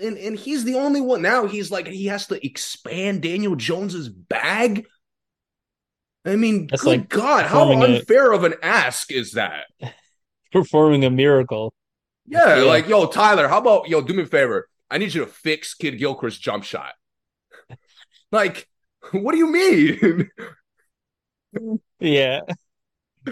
And 0.00 0.16
and 0.18 0.38
he's 0.38 0.64
the 0.64 0.74
only 0.77 1.00
one 1.00 1.22
now. 1.22 1.46
He's 1.46 1.70
like 1.70 1.87
he 1.88 2.07
has 2.07 2.27
to 2.29 2.44
expand 2.44 3.22
Daniel 3.22 3.57
Jones's 3.57 4.09
bag. 4.09 4.87
I 6.24 6.37
mean, 6.37 6.68
That's 6.68 6.83
good 6.83 7.00
like 7.00 7.09
God, 7.11 7.44
how 7.46 7.66
performing 7.66 7.83
a- 7.83 7.98
unfair 7.98 8.33
of 8.33 8.44
an 8.44 8.55
ask 8.62 9.12
is 9.12 9.33
that? 9.33 9.64
Performing 10.53 11.05
a 11.05 11.11
miracle. 11.11 11.74
Yeah, 12.27 12.57
Yeah. 12.57 12.62
like 12.62 12.88
yo, 12.88 13.07
Tyler, 13.07 13.48
how 13.48 13.59
about 13.59 13.88
yo, 13.88 14.00
do 14.00 14.14
me 14.14 14.22
a 14.22 14.27
favor? 14.27 14.68
I 14.90 14.98
need 14.98 15.12
you 15.14 15.22
to 15.24 15.31
fix 15.31 15.74
Kidd-Gilchrist's 15.74 16.38
jump 16.38 16.64
shot. 16.64 16.92
like, 18.33 18.68
what 19.12 19.33
do 19.33 19.38
you 19.38 19.51
mean? 19.51 20.31
Yeah. 22.01 22.40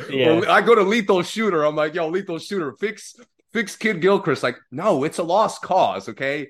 Yeah. 0.08 0.38
Or 0.38 0.48
I 0.48 0.62
go 0.62 0.74
to 0.74 0.80
lethal 0.84 1.22
shooter. 1.22 1.64
I'm 1.64 1.76
like, 1.76 1.92
yo, 1.92 2.08
lethal 2.08 2.38
shooter, 2.38 2.72
fix 2.80 3.14
fix 3.52 3.76
Kidd-Gilchrist. 3.76 4.42
Like, 4.42 4.56
no, 4.70 5.04
it's 5.04 5.18
a 5.18 5.22
lost 5.22 5.60
cause. 5.60 6.08
Okay, 6.08 6.48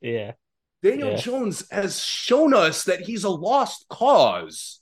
Yeah. 0.00 0.34
Daniel 0.80 1.10
Yeah. 1.10 1.16
Jones 1.16 1.64
has 1.72 1.98
shown 2.00 2.54
us 2.54 2.84
that 2.84 3.00
he's 3.00 3.24
a 3.24 3.28
lost 3.28 3.86
cause, 3.90 4.80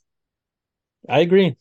I 1.08 1.20
agree. 1.20 1.56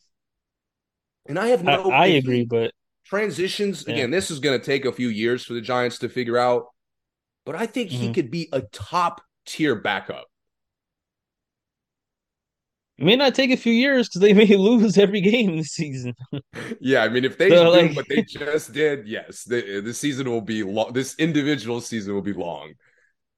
and 1.24 1.38
I 1.38 1.46
have 1.48 1.64
no. 1.64 1.90
I 1.90 2.10
he 2.10 2.16
agree, 2.18 2.44
but 2.44 2.72
Transitions 3.06 3.84
Yeah. 3.88 3.94
again. 3.94 4.10
This 4.10 4.30
is 4.30 4.38
going 4.38 4.60
to 4.60 4.66
take 4.66 4.84
a 4.84 4.92
few 4.92 5.08
years 5.08 5.46
for 5.46 5.54
the 5.54 5.62
Giants 5.62 5.98
to 6.00 6.10
figure 6.10 6.36
out, 6.36 6.66
but 7.46 7.54
I 7.56 7.64
think 7.64 7.88
he 7.90 8.08
Mhm. 8.08 8.14
could 8.14 8.30
be 8.30 8.50
a 8.52 8.60
top 8.60 9.22
tier 9.46 9.74
backup. 9.76 10.26
It 12.98 13.04
may 13.04 13.16
not 13.16 13.34
take 13.34 13.50
a 13.50 13.56
few 13.56 13.72
years 13.72 14.08
because 14.08 14.20
they 14.22 14.32
may 14.32 14.46
lose 14.56 14.98
every 14.98 15.20
game 15.20 15.56
this 15.56 15.72
season. 15.72 16.14
Yeah, 16.80 17.02
I 17.02 17.08
mean, 17.08 17.24
if 17.24 17.38
they 17.38 17.48
So, 17.50 17.64
do 17.64 17.68
like- 17.70 17.96
what 17.96 18.08
they 18.08 18.22
just 18.22 18.72
did, 18.72 19.06
yes, 19.06 19.44
the 19.44 19.80
the 19.80 19.94
season 19.94 20.28
will 20.30 20.40
be 20.40 20.62
long. 20.62 20.92
This 20.92 21.14
individual 21.18 21.80
season 21.80 22.14
will 22.14 22.22
be 22.22 22.32
long. 22.32 22.74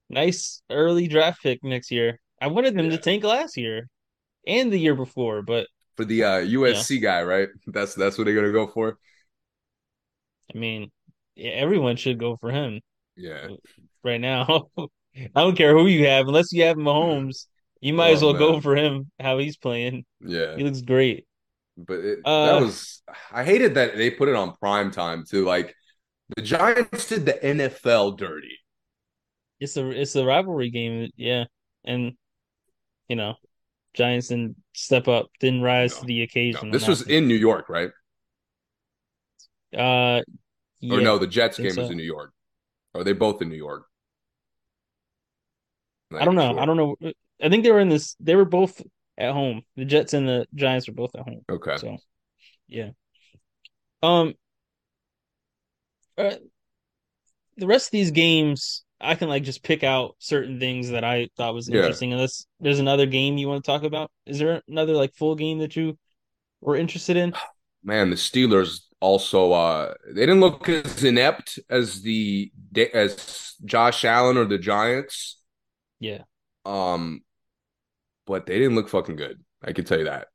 Nice 0.09 0.61
early 0.69 1.07
draft 1.07 1.41
pick 1.43 1.63
next 1.63 1.91
year. 1.91 2.19
I 2.41 2.47
wanted 2.47 2.75
them 2.75 2.85
Yeah. 2.85 2.91
to 2.91 2.97
tank 2.97 3.23
last 3.23 3.57
year 3.57 3.87
and 4.47 4.71
the 4.73 4.79
year 4.79 4.95
before, 4.95 5.41
but 5.43 5.67
For 5.95 6.05
the 6.05 6.23
uh, 6.23 6.39
USC 6.39 6.99
guy, 6.99 7.23
right? 7.23 7.49
That's 7.67 7.93
that's 7.95 8.17
what 8.17 8.25
they're 8.25 8.35
gonna 8.35 8.51
go 8.53 8.67
for. 8.67 8.97
I 10.53 10.57
mean, 10.57 10.91
yeah, 11.35 11.51
everyone 11.51 11.95
should 11.95 12.19
go 12.19 12.37
for 12.37 12.51
him 12.51 12.81
Yeah, 13.15 13.47
right 14.03 14.21
now. 14.21 14.69
I 14.77 15.41
don't 15.41 15.55
care 15.57 15.73
who 15.73 15.87
you 15.87 16.07
have, 16.07 16.27
unless 16.27 16.51
you 16.53 16.63
have 16.63 16.77
Mahomes, 16.77 17.47
you 17.81 17.93
might 17.93 18.11
as 18.11 18.21
well 18.21 18.33
go 18.33 18.59
for 18.61 18.75
him. 18.75 19.11
How 19.19 19.37
he's 19.37 19.57
playing, 19.57 20.05
yeah. 20.21 20.55
he 20.55 20.63
looks 20.63 20.81
great. 20.81 21.25
But 21.77 21.99
it, 21.99 22.19
Uh, 22.25 22.45
that 22.53 22.61
was 22.61 23.01
I 23.31 23.43
hated 23.43 23.75
that 23.75 23.95
they 23.95 24.11
put 24.11 24.29
it 24.29 24.35
on 24.35 24.55
prime 24.57 24.91
time 24.91 25.23
too. 25.25 25.45
Like 25.45 25.75
the 26.35 26.41
Giants 26.41 27.07
did 27.07 27.25
the 27.25 27.33
NFL 27.33 28.17
dirty. 28.17 28.59
It's 29.59 29.77
a 29.77 29.89
it's 29.89 30.15
a 30.15 30.25
rivalry 30.25 30.69
game, 30.69 31.09
yeah, 31.15 31.45
and 31.83 32.13
you 33.07 33.15
know, 33.15 33.35
Giants 33.93 34.27
didn't 34.29 34.55
step 34.73 35.07
up, 35.07 35.27
didn't 35.39 35.61
rise 35.61 35.95
No, 35.95 36.01
to 36.01 36.05
the 36.05 36.21
occasion. 36.23 36.69
No, 36.69 36.77
this 36.77 36.87
was 36.87 37.01
in 37.03 37.27
New 37.27 37.35
York, 37.35 37.69
right? 37.69 37.91
uh, 39.77 40.21
Or 40.89 41.01
no, 41.01 41.17
the 41.17 41.27
Jets 41.27 41.57
game 41.57 41.75
was 41.75 41.89
in 41.89 41.97
New 41.97 42.03
York. 42.03 42.33
Or 42.93 43.01
are 43.01 43.03
they 43.03 43.13
both 43.13 43.41
in 43.41 43.49
New 43.49 43.55
York? 43.55 43.85
I 46.11 46.25
don't 46.25 46.35
know. 46.35 46.57
I 46.57 46.65
don't 46.65 46.77
know. 46.77 46.95
I 47.41 47.49
think 47.49 47.63
they 47.63 47.71
were 47.71 47.79
in 47.79 47.89
this. 47.89 48.15
They 48.19 48.35
were 48.35 48.45
both 48.45 48.81
at 49.17 49.33
home. 49.33 49.63
The 49.75 49.85
Jets 49.85 50.13
and 50.13 50.27
the 50.27 50.47
Giants 50.55 50.87
were 50.87 50.93
both 50.93 51.15
at 51.15 51.21
home. 51.23 51.41
Okay. 51.49 51.77
So, 51.77 51.97
yeah. 52.67 52.89
Um. 54.01 54.35
uh, 56.17 56.35
the 57.57 57.67
rest 57.67 57.87
of 57.87 57.91
these 57.91 58.11
games, 58.11 58.83
I 59.01 59.15
can 59.15 59.29
like 59.29 59.43
just 59.43 59.63
pick 59.63 59.83
out 59.83 60.15
certain 60.19 60.59
things 60.59 60.89
that 60.89 61.03
I 61.03 61.29
thought 61.37 61.53
was 61.53 61.69
Yeah. 61.69 61.79
interesting. 61.79 62.13
Unless 62.13 62.45
there's 62.59 62.79
another 62.79 63.05
game 63.05 63.37
you 63.37 63.47
want 63.47 63.63
to 63.63 63.71
talk 63.71 63.83
about. 63.83 64.11
Is 64.25 64.39
there 64.39 64.61
another 64.67 64.93
like 64.93 65.13
full 65.13 65.35
game 65.35 65.59
that 65.59 65.75
you 65.75 65.97
were 66.61 66.75
interested 66.75 67.17
in? 67.17 67.33
Man, 67.83 68.09
the 68.09 68.15
Steelers 68.17 68.81
also 69.01 69.53
uh 69.53 69.93
they 70.07 70.21
didn't 70.25 70.41
look 70.41 70.67
as 70.67 71.05
inept 71.05 71.57
as 71.69 72.01
the 72.01 72.51
as 72.93 73.53
Josh 73.63 74.03
Allen 74.03 74.35
or 74.35 74.43
the 74.45 74.57
Giants. 74.57 75.37
Yeah. 76.01 76.23
Um 76.65 77.21
but 78.29 78.45
they 78.45 78.59
didn't 78.59 78.75
look 78.75 78.87
fucking 78.87 79.15
good. 79.17 79.43
I 79.61 79.73
can 79.73 79.83
tell 79.83 79.97
you 79.97 80.05
that. 80.05 80.27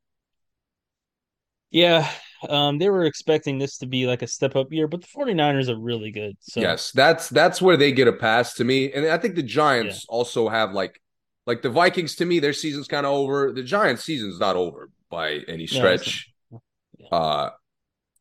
Yeah. 1.70 2.10
Um, 2.48 2.78
they 2.78 2.90
were 2.90 3.04
expecting 3.04 3.58
this 3.58 3.78
to 3.78 3.86
be 3.86 4.06
like 4.06 4.20
a 4.20 4.26
step 4.26 4.54
up 4.56 4.72
year, 4.72 4.86
but 4.86 5.00
the 5.00 5.06
49ers 5.06 5.68
are 5.68 5.78
really 5.78 6.10
good. 6.10 6.36
So 6.40 6.60
Yes, 6.60 6.90
that's 6.90 7.30
that's 7.30 7.62
where 7.62 7.76
they 7.76 7.92
get 7.92 8.08
a 8.08 8.12
pass 8.12 8.54
to 8.54 8.64
me. 8.64 8.92
And 8.92 9.06
I 9.06 9.16
think 9.16 9.36
the 9.36 9.42
Giants 9.42 10.04
also 10.08 10.48
have 10.48 10.72
like 10.72 11.00
like 11.46 11.62
the 11.62 11.70
Vikings 11.70 12.16
to 12.16 12.26
me, 12.26 12.40
their 12.40 12.52
season's 12.52 12.88
kind 12.88 13.06
of 13.06 13.12
over. 13.12 13.52
The 13.52 13.62
Giants' 13.62 14.04
season's 14.04 14.40
not 14.40 14.56
over 14.56 14.90
by 15.08 15.40
any 15.48 15.66
stretch. 15.66 16.32
not. 16.50 16.62
Yeah. 16.98 17.08
Uh 17.16 17.50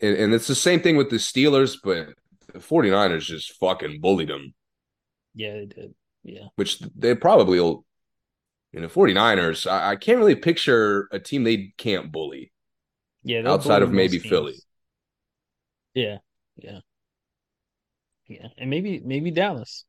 and, 0.01 0.15
and 0.17 0.33
it's 0.33 0.47
the 0.47 0.55
same 0.55 0.81
thing 0.81 0.97
with 0.97 1.09
the 1.09 1.17
Steelers, 1.17 1.77
but 1.83 2.09
the 2.53 2.59
49ers 2.59 3.21
just 3.21 3.53
fucking 3.59 4.01
bullied 4.01 4.29
them, 4.29 4.53
yeah, 5.33 5.53
they 5.53 5.65
did. 5.65 5.95
Yeah. 6.23 6.45
which 6.55 6.79
they 6.79 7.15
probably 7.15 7.59
will. 7.59 7.85
You 8.73 8.81
know, 8.81 8.89
49ers, 8.89 9.69
I, 9.69 9.91
I 9.91 9.95
can't 9.95 10.17
really 10.19 10.35
picture 10.35 11.07
a 11.11 11.19
team 11.19 11.43
they 11.43 11.73
can't 11.77 12.11
bully. 12.11 12.51
Yeah, 13.23 13.41
Outside 13.45 13.81
bully 13.81 13.83
of 13.83 13.93
maybe 13.93 14.19
Philly. 14.19 14.55
Yeah, 15.93 16.19
yeah, 16.57 16.79
yeah, 18.27 18.47
and 18.57 18.69
maybe 18.69 18.99
maybe 18.99 19.31
Dallas. 19.31 19.85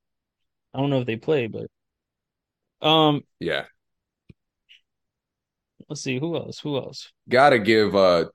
I 0.74 0.80
don't 0.80 0.90
know 0.90 1.00
if 1.00 1.06
they 1.06 1.16
play, 1.16 1.46
but 1.48 1.68
um, 2.82 3.22
Yeah. 3.40 3.66
let's 5.88 6.02
see 6.02 6.18
who 6.18 6.36
else. 6.36 6.58
Who 6.60 6.76
else? 6.76 7.12
Gotta 7.28 7.58
give 7.58 7.94
uh 7.94 8.26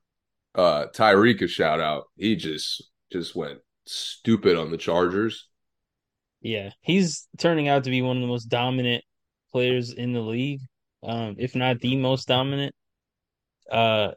uh 0.54 0.86
Tyreek 0.94 1.42
a 1.42 1.48
shout 1.48 1.80
out. 1.80 2.06
He 2.16 2.36
just 2.36 2.90
just 3.12 3.36
went 3.36 3.60
stupid 3.86 4.56
on 4.56 4.70
the 4.70 4.78
Chargers. 4.78 5.48
Yeah, 6.42 6.70
he's 6.80 7.28
turning 7.38 7.68
out 7.68 7.84
to 7.84 7.90
be 7.90 8.02
one 8.02 8.16
of 8.16 8.20
the 8.22 8.26
most 8.26 8.46
dominant 8.46 9.04
players 9.52 9.92
in 9.92 10.12
the 10.12 10.20
league, 10.20 10.62
um, 11.02 11.36
if 11.38 11.54
not 11.54 11.80
the 11.80 11.96
most 11.96 12.28
dominant. 12.28 12.74
Uh, 13.70 14.12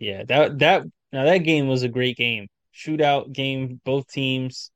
yeah 0.00 0.24
that 0.24 0.58
that 0.58 0.82
now 1.12 1.24
that 1.24 1.38
game 1.38 1.68
was 1.68 1.82
a 1.82 1.88
great 1.88 2.16
game. 2.16 2.48
shootout 2.74 3.32
game, 3.32 3.80
both 3.84 4.06
teams. 4.08 4.70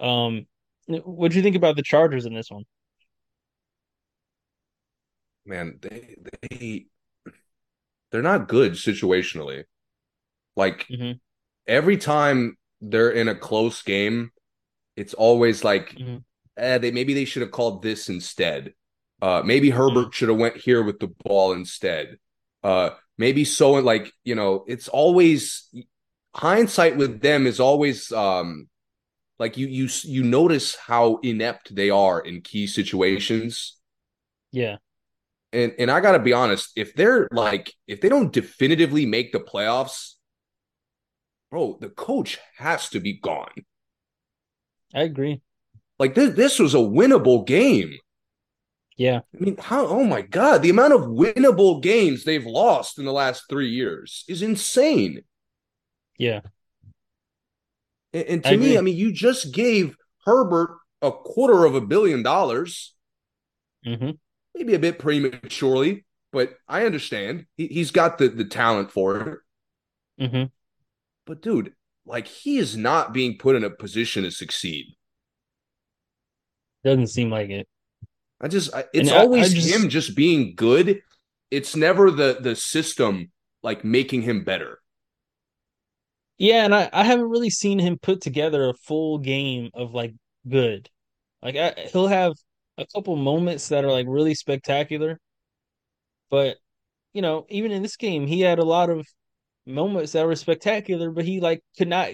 Um, 0.00 0.46
what 0.88 1.30
do 1.32 1.38
you 1.38 1.42
think 1.42 1.56
about 1.56 1.76
the 1.76 1.82
Chargers 1.82 2.26
in 2.26 2.34
this 2.34 2.50
one? 2.50 2.64
Man, 5.44 5.78
they 5.80 6.16
they 6.50 6.86
they're 8.10 8.22
not 8.22 8.48
good 8.48 8.72
situationally. 8.72 9.64
Like 10.56 10.90
hmm 10.90 11.12
every 11.66 11.96
time 11.96 12.58
they're 12.80 13.10
in 13.10 13.28
a 13.28 13.34
close 13.34 13.82
game, 13.82 14.32
it's 14.96 15.14
always 15.14 15.64
like, 15.64 15.98
hmm 15.98 16.22
eh, 16.56 16.78
they 16.78 16.90
maybe 16.90 17.14
they 17.14 17.24
should 17.24 17.42
have 17.42 17.50
called 17.50 17.82
this 17.82 18.08
instead. 18.08 18.74
Uh, 19.20 19.42
maybe 19.44 19.70
Herbert 19.70 20.14
should 20.14 20.28
have 20.28 20.38
went 20.38 20.56
here 20.56 20.82
with 20.82 20.98
the 20.98 21.08
ball 21.24 21.52
instead. 21.52 22.18
Uh, 22.62 22.90
maybe 23.18 23.44
so 23.44 23.72
like 23.72 24.12
you 24.24 24.34
know, 24.34 24.64
it's 24.66 24.88
always 24.88 25.68
hindsight 26.34 26.96
with 26.96 27.20
them 27.20 27.46
is 27.46 27.60
always 27.60 28.10
um 28.12 28.68
like 29.38 29.56
you 29.56 29.66
you 29.68 29.88
you 30.04 30.24
notice 30.24 30.76
how 30.76 31.18
inept 31.22 31.74
they 31.74 31.90
are 31.90 32.20
in 32.20 32.40
key 32.42 32.66
situations. 32.66 33.76
Yeah, 34.52 34.76
And 35.52 35.72
and 35.78 35.90
I 35.90 36.00
gotta 36.00 36.18
be 36.18 36.32
honest, 36.32 36.72
if 36.76 36.94
they're 36.94 37.28
like 37.30 37.72
if 37.86 38.00
they 38.00 38.08
don't 38.08 38.32
definitively 38.32 39.04
make 39.06 39.32
the 39.32 39.40
playoffs, 39.40 40.14
bro, 41.50 41.78
the 41.80 41.88
coach 41.90 42.38
has 42.56 42.88
to 42.90 42.98
be 43.00 43.12
gone. 43.12 43.64
I 44.94 45.02
agree. 45.02 45.42
Like 46.02 46.16
this 46.16 46.34
this 46.34 46.58
was 46.58 46.74
a 46.74 46.78
winnable 46.78 47.46
game. 47.46 47.96
Yeah, 48.96 49.20
I 49.34 49.44
mean, 49.44 49.56
how 49.56 49.86
oh 49.86 50.04
my 50.04 50.22
god, 50.22 50.62
the 50.62 50.70
amount 50.70 50.94
of 50.94 51.02
winnable 51.02 51.82
games 51.82 52.24
they've 52.24 52.44
lost 52.44 52.98
in 52.98 53.04
the 53.04 53.12
last 53.12 53.44
three 53.48 53.68
years 53.70 54.24
is 54.28 54.42
insane. 54.42 55.22
yeah, 56.18 56.40
And, 58.12 58.24
and 58.24 58.44
I 58.44 58.50
to 58.50 58.56
me, 58.56 58.78
I 58.78 58.80
mean, 58.80 58.96
you 58.96 59.12
just 59.12 59.52
gave 59.52 59.96
Herbert 60.24 60.78
a 61.00 61.10
quarter 61.12 61.64
of 61.64 61.74
a 61.74 61.80
billion 61.80 62.22
dollars, 62.22 62.94
hmm 63.84 64.18
maybe 64.54 64.74
a 64.74 64.78
bit 64.78 64.98
prematurely, 64.98 66.04
but 66.32 66.54
I 66.68 66.84
understand. 66.86 67.46
He, 67.56 67.66
he's 67.68 67.90
got 67.90 68.18
the, 68.18 68.28
the 68.28 68.44
talent 68.44 68.90
for 68.90 69.28
it. 69.28 69.38
hmm 70.18 70.44
But 71.26 71.42
dude, 71.42 71.74
like 72.06 72.26
he 72.26 72.58
is 72.58 72.76
not 72.76 73.12
being 73.12 73.38
put 73.38 73.56
in 73.56 73.64
a 73.64 73.70
position 73.70 74.24
to 74.24 74.30
succeed. 74.30 74.94
Doesn't 76.84 77.08
seem 77.08 77.30
like 77.30 77.50
it. 77.50 77.68
I 78.40 78.48
just 78.48 78.74
I, 78.74 78.84
And 78.96 79.08
it's 79.08 79.10
I, 79.10 79.22
I 79.22 79.22
always 79.22 79.52
just 79.52 79.68
him 79.68 79.88
just 79.88 80.16
being 80.16 80.54
good. 80.54 81.02
It's 81.50 81.76
never 81.76 82.10
the 82.10 82.38
the 82.40 82.56
system 82.56 83.30
like 83.62 83.84
making 83.84 84.22
him 84.22 84.44
better. 84.44 84.80
yeah, 86.38 86.64
and 86.64 86.74
I, 86.74 86.90
I 86.92 87.04
haven't 87.04 87.28
really 87.30 87.50
seen 87.50 87.78
him 87.78 87.98
put 87.98 88.20
together 88.20 88.68
a 88.68 88.74
full 88.74 89.18
game 89.18 89.70
of 89.74 89.94
like 89.94 90.14
good. 90.48 90.88
Like 91.42 91.56
I, 91.56 91.74
he'll 91.92 92.08
have 92.08 92.34
a 92.78 92.86
couple 92.86 93.16
moments 93.16 93.68
that 93.68 93.84
are 93.84 93.92
like 93.92 94.06
really 94.08 94.34
spectacular, 94.34 95.20
but 96.30 96.56
you 97.14 97.22
know, 97.22 97.46
even 97.50 97.72
in 97.72 97.82
this 97.82 97.96
game, 97.96 98.26
he 98.26 98.40
had 98.42 98.58
a 98.60 98.64
lot 98.64 98.90
of 98.90 99.06
moments 99.66 100.12
that 100.12 100.26
were 100.26 100.36
spectacular, 100.36 101.10
but 101.12 101.24
he 101.26 101.40
like 101.40 101.62
could 101.78 101.88
not 101.88 102.10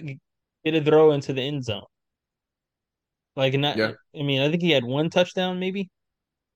get 0.65 0.75
a 0.75 0.83
throw 0.83 1.13
into 1.13 1.33
the 1.33 1.43
end 1.43 1.65
zone. 1.65 1.85
Like 3.39 3.55
not, 3.55 3.77
Yeah, 3.77 3.93
I 4.19 4.23
mean, 4.23 4.41
I 4.41 4.49
think 4.51 4.61
he 4.63 4.71
had 4.71 4.85
one 4.85 5.09
touchdown 5.09 5.59
maybe, 5.59 5.89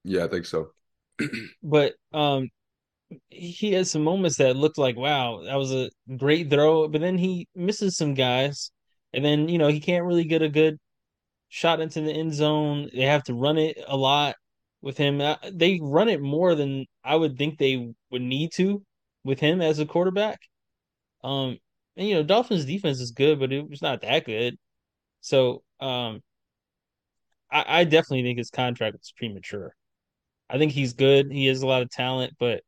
yeah, 0.03 0.25
I 0.25 0.27
think 0.27 0.45
so. 0.45 0.71
but 1.63 1.93
um, 2.13 2.49
he 3.29 3.73
had 3.73 3.87
some 3.87 4.03
moments 4.03 4.37
that 4.37 4.55
looked 4.57 4.77
like 4.79 4.97
wow, 4.97 5.43
that 5.45 5.55
was 5.57 5.73
a 5.73 5.89
great 6.17 6.49
throw, 6.49 6.87
but 6.87 7.01
then 7.01 7.17
he 7.17 7.47
misses 7.55 7.97
some 7.97 8.13
guys, 8.13 8.71
and 9.13 9.25
then 9.25 9.49
you 9.49 9.57
know 9.57 9.67
he 9.69 9.79
can't 9.81 10.05
really 10.05 10.25
get 10.25 10.41
a 10.41 10.49
good 10.49 10.77
shot 11.49 11.81
into 11.81 12.01
the 12.01 12.13
end 12.13 12.33
zone. 12.35 12.89
They 12.93 13.03
have 13.03 13.23
to 13.25 13.35
run 13.35 13.57
it 13.59 13.77
a 13.87 13.97
lot 13.97 14.35
with 14.81 14.97
him. 14.97 15.21
Uh, 15.21 15.37
They 15.53 15.79
run 15.81 16.09
it 16.09 16.21
more 16.21 16.55
than 16.55 16.87
I 17.03 17.15
would 17.17 17.37
think 17.37 17.59
they 17.59 17.93
would 18.11 18.21
need 18.23 18.51
to 18.55 18.83
with 19.25 19.39
him 19.41 19.61
as 19.61 19.79
a 19.79 19.85
quarterback. 19.87 20.39
Um, 21.23 21.57
and 21.97 22.07
you 22.07 22.15
know, 22.15 22.23
Dolphins 22.23 22.65
defense 22.65 22.99
is 22.99 23.11
good, 23.11 23.39
but 23.39 23.51
it 23.53 23.69
was 23.69 23.81
not 23.81 24.01
that 24.01 24.25
good. 24.25 24.57
So, 25.21 25.63
um, 25.81 26.21
I, 27.53 27.65
I 27.67 27.83
definitely 27.83 28.23
think 28.23 28.39
his 28.39 28.49
contract 28.49 28.97
was 28.97 29.13
premature. 29.15 29.75
I 30.49 30.57
think 30.57 30.71
he's 30.71 30.93
good. 30.93 31.31
He 31.31 31.45
has 31.47 31.61
a 31.61 31.67
lot 31.67 31.81
of 31.81 31.89
talent, 31.89 32.33
but 32.39 32.61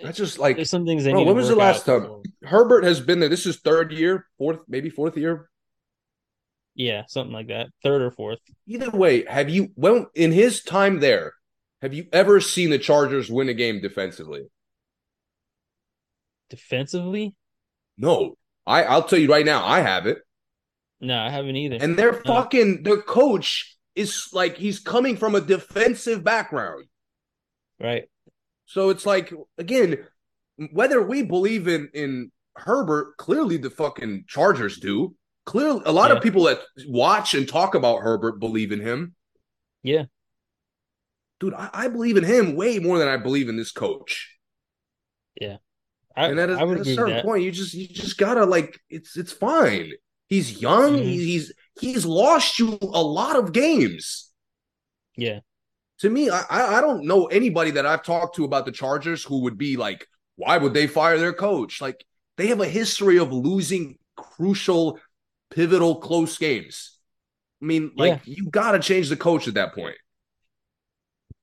I 0.00 0.12
just 0.12 0.18
there's 0.18 0.38
like, 0.38 0.66
some 0.66 0.86
things 0.86 1.04
they 1.04 1.12
bro, 1.12 1.24
when 1.24 1.36
was 1.36 1.48
the 1.48 1.54
out 1.54 1.58
last 1.58 1.86
time. 1.86 2.22
Herbert 2.42 2.84
has 2.84 3.00
been 3.00 3.20
there? 3.20 3.28
This 3.28 3.46
is 3.46 3.58
third 3.58 3.92
year, 3.92 4.26
fourth, 4.38 4.60
maybe 4.68 4.90
fourth 4.90 5.16
year. 5.16 5.50
Yeah, 6.74 7.02
something 7.08 7.32
like 7.32 7.48
that. 7.48 7.68
Third 7.82 8.02
or 8.02 8.10
fourth. 8.10 8.38
Either 8.66 8.90
way, 8.90 9.24
have 9.24 9.50
you 9.50 9.70
well 9.76 10.06
in 10.14 10.32
his 10.32 10.62
time 10.62 11.00
there, 11.00 11.34
have 11.82 11.92
you 11.92 12.06
ever 12.12 12.40
seen 12.40 12.70
the 12.70 12.78
Chargers 12.78 13.30
win 13.30 13.48
a 13.48 13.54
game 13.54 13.80
defensively? 13.80 14.44
Defensively, 16.50 17.34
No. 17.96 18.36
I, 18.66 18.84
I'll 18.84 19.02
tell 19.02 19.18
you 19.18 19.30
right 19.30 19.46
now, 19.46 19.64
I 19.64 19.80
have 19.80 20.06
it. 20.06 20.18
No, 21.00 21.18
I 21.18 21.30
haven't 21.30 21.56
either. 21.56 21.76
And 21.80 21.98
they're 21.98 22.12
No, 22.24 22.34
fucking 22.34 22.82
their 22.82 23.02
coach 23.02 23.76
is 23.94 24.28
like 24.32 24.56
he's 24.56 24.78
coming 24.80 25.16
from 25.16 25.34
a 25.34 25.40
defensive 25.40 26.22
background. 26.24 26.86
right? 27.80 28.08
So 28.66 28.90
it's 28.90 29.06
like 29.06 29.32
again, 29.56 30.06
whether 30.72 31.02
we 31.02 31.22
believe 31.22 31.68
in 31.68 31.88
in 31.94 32.32
Herbert, 32.56 33.16
clearly 33.16 33.56
the 33.56 33.70
fucking 33.70 34.24
Chargers 34.28 34.78
do. 34.78 35.14
Clearly, 35.46 35.82
a 35.86 35.92
lot 35.92 36.10
Yeah, 36.10 36.16
of 36.16 36.22
people 36.22 36.44
that 36.44 36.60
watch 36.86 37.34
and 37.34 37.48
talk 37.48 37.74
about 37.74 38.02
Herbert 38.02 38.38
believe 38.38 38.70
in 38.72 38.80
him. 38.80 39.14
yeah, 39.82 40.04
Dude, 41.40 41.54
I, 41.54 41.70
I 41.72 41.88
believe 41.88 42.16
in 42.16 42.24
him 42.24 42.54
way 42.56 42.78
more 42.78 42.98
than 42.98 43.08
I 43.08 43.16
believe 43.16 43.48
in 43.48 43.56
this 43.56 43.72
coach. 43.72 44.38
yeah. 45.40 45.58
I 46.16 46.26
And 46.26 46.38
at 46.40 46.50
a, 46.50 46.54
I 46.54 46.64
would 46.64 46.76
at 46.78 46.82
a 46.82 46.84
certain 46.84 47.16
point, 47.16 47.44
you 47.44 47.50
just 47.52 47.74
you 47.74 47.88
just 47.88 48.18
gotta 48.18 48.44
like 48.44 48.78
it's 48.90 49.16
it's 49.16 49.32
fine. 49.32 49.92
He's 50.28 50.60
young. 50.60 50.98
hmm 50.98 51.18
He's 51.18 51.52
he's 51.74 52.04
lost 52.06 52.58
you 52.58 52.78
a 52.82 53.02
lot 53.02 53.36
of 53.36 53.52
games. 53.52 54.30
Yeah, 55.16 55.40
To 56.00 56.10
me, 56.10 56.30
I 56.30 56.44
I 56.78 56.80
don't 56.80 57.06
know 57.06 57.26
anybody 57.26 57.72
that 57.72 57.86
I've 57.86 58.04
talked 58.04 58.36
to 58.36 58.44
about 58.44 58.66
the 58.66 58.72
Chargers 58.72 59.24
who 59.24 59.42
would 59.42 59.58
be 59.58 59.76
like, 59.76 60.06
why 60.36 60.56
would 60.58 60.72
they 60.74 60.86
fire 60.86 61.18
their 61.18 61.32
coach? 61.32 61.80
Like 61.80 62.04
they 62.36 62.48
have 62.48 62.60
a 62.60 62.68
history 62.68 63.18
of 63.18 63.32
losing 63.32 63.98
crucial, 64.16 65.00
pivotal, 65.50 65.96
close 65.96 66.38
games. 66.38 66.98
I 67.62 67.66
mean, 67.66 67.92
yeah, 67.94 68.18
like 68.18 68.22
you 68.26 68.50
gotta 68.50 68.80
change 68.80 69.08
the 69.10 69.16
coach 69.16 69.48
at 69.48 69.54
that 69.54 69.74
point. 69.74 69.96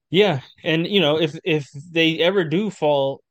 yeah. 0.10 0.42
And 0.64 0.88
you 0.88 1.00
know, 1.00 1.20
if 1.20 1.38
if 1.44 1.68
they 1.92 2.20
ever 2.20 2.44
do 2.44 2.70
fall 2.70 3.22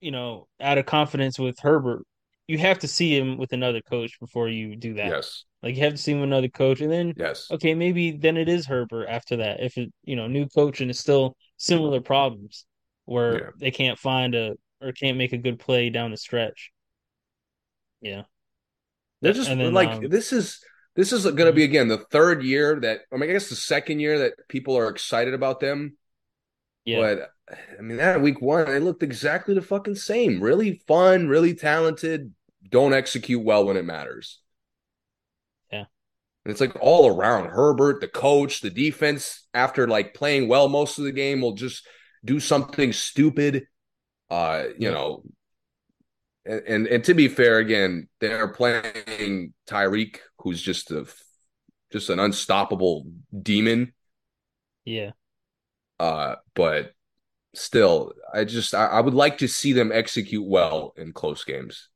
you 0.00 0.12
know, 0.12 0.48
out 0.60 0.78
of 0.78 0.86
confidence 0.86 1.38
with 1.38 1.58
Herbert, 1.60 2.04
you 2.46 2.58
have 2.58 2.78
to 2.80 2.88
see 2.88 3.16
him 3.16 3.38
with 3.38 3.52
another 3.52 3.80
coach 3.80 4.18
before 4.20 4.48
you 4.48 4.76
do 4.76 4.94
that. 4.94 5.08
Yes. 5.08 5.44
Like 5.62 5.76
you 5.76 5.82
have 5.82 5.92
to 5.94 5.98
see 5.98 6.12
him 6.12 6.20
with 6.20 6.28
another 6.28 6.48
coach, 6.48 6.80
and 6.80 6.92
then 6.92 7.14
Yes. 7.16 7.50
okay, 7.50 7.74
maybe 7.74 8.12
then 8.12 8.36
it 8.36 8.48
is 8.48 8.66
Herbert 8.66 9.06
after 9.08 9.36
that. 9.38 9.60
If 9.60 9.78
it 9.78 9.92
you 10.04 10.16
know 10.16 10.26
new 10.26 10.46
coach 10.48 10.80
and 10.80 10.90
it's 10.90 11.00
still 11.00 11.36
similar 11.56 12.00
problems 12.00 12.66
where 13.06 13.34
Yeah. 13.34 13.50
they 13.58 13.70
can't 13.70 13.98
find 13.98 14.34
a 14.34 14.54
or 14.80 14.92
can't 14.92 15.16
make 15.16 15.32
a 15.32 15.38
good 15.38 15.58
play 15.58 15.88
down 15.90 16.10
the 16.10 16.16
stretch. 16.16 16.70
Yeah, 18.02 18.24
They're 19.22 19.32
just 19.32 19.48
then 19.48 19.72
like 19.72 19.88
um 19.88 20.08
this 20.10 20.32
is 20.32 20.60
this 20.94 21.12
is 21.12 21.24
going 21.24 21.46
to 21.46 21.52
be 21.52 21.64
again 21.64 21.88
the 21.88 22.04
third 22.10 22.42
year 22.42 22.78
that 22.80 23.00
I 23.10 23.16
mean 23.16 23.30
I 23.30 23.32
guess 23.32 23.48
the 23.48 23.56
second 23.56 24.00
year 24.00 24.18
that 24.20 24.34
people 24.48 24.76
are 24.76 24.88
excited 24.88 25.32
about 25.32 25.60
them, 25.60 25.96
yeah 26.84 26.98
but 27.00 27.30
I 27.50 27.82
mean 27.82 27.98
that 27.98 28.20
week 28.22 28.40
one 28.40 28.66
they 28.66 28.80
looked 28.80 29.02
exactly 29.02 29.54
the 29.54 29.62
fucking 29.62 29.96
same. 29.96 30.40
Really 30.40 30.80
fun, 30.86 31.28
really 31.28 31.54
talented, 31.54 32.32
don't 32.68 32.94
execute 32.94 33.44
well 33.44 33.66
when 33.66 33.76
it 33.76 33.84
matters. 33.84 34.40
yeah 35.70 35.84
And 36.44 36.52
it's 36.52 36.60
like 36.60 36.76
all 36.80 37.08
around 37.08 37.46
Herbert, 37.48 38.00
the 38.00 38.08
coach, 38.08 38.60
the 38.60 38.70
defense 38.70 39.46
after 39.54 39.86
like 39.88 40.14
playing 40.14 40.48
well 40.48 40.68
most 40.68 40.98
of 40.98 41.04
the 41.04 41.12
game 41.12 41.40
will 41.40 41.54
just 41.54 41.86
do 42.24 42.40
something 42.40 42.92
stupid. 42.92 43.66
Uh, 44.30 44.64
you 44.78 44.90
know, 44.90 45.22
and, 46.44 46.62
and 46.66 46.86
and 46.86 47.04
to 47.04 47.14
be 47.14 47.28
fair, 47.28 47.58
again, 47.58 48.08
they're 48.20 48.48
playing 48.48 49.54
Tyreek, 49.68 50.18
who's 50.38 50.60
just 50.60 50.90
a 50.90 51.06
just 51.92 52.10
an 52.10 52.18
unstoppable 52.18 53.06
demon. 53.42 53.92
yeah 54.84 55.12
Uh, 55.98 56.36
but 56.54 56.92
still, 57.54 58.12
I 58.32 58.44
just 58.44 58.74
I, 58.74 58.86
I 58.86 59.00
would 59.00 59.14
like 59.14 59.38
to 59.38 59.48
see 59.48 59.72
them 59.72 59.92
execute 59.92 60.46
well 60.46 60.92
in 60.96 61.12
close 61.12 61.44
games. 61.44 61.88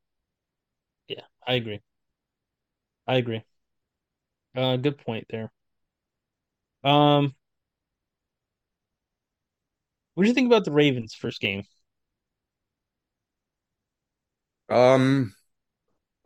yeah 1.08 1.22
I 1.46 1.54
agree 1.54 1.80
I 3.08 3.16
agree. 3.16 3.44
Uh, 4.54 4.76
good 4.76 4.98
point 4.98 5.26
there. 5.30 5.50
Um, 6.84 7.34
what 10.14 10.24
do 10.24 10.28
you 10.28 10.34
think 10.34 10.46
about 10.46 10.64
the 10.64 10.72
Ravens 10.72 11.14
first 11.14 11.40
game? 11.40 11.64
Um, 14.68 15.34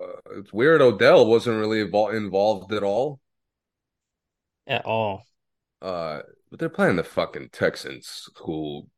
Uh, 0.00 0.18
it's 0.38 0.52
weird. 0.52 0.82
Odell 0.82 1.26
wasn't 1.26 1.58
really 1.58 1.84
evol- 1.84 2.14
involved 2.16 2.72
at 2.72 2.82
all. 2.82 3.20
at 4.66 4.84
all. 4.84 5.24
Uh, 5.80 6.22
but 6.50 6.60
they're 6.60 6.68
playing 6.68 6.96
the 6.96 7.04
fucking 7.04 7.48
Texans, 7.50 8.28
who, 8.38 8.88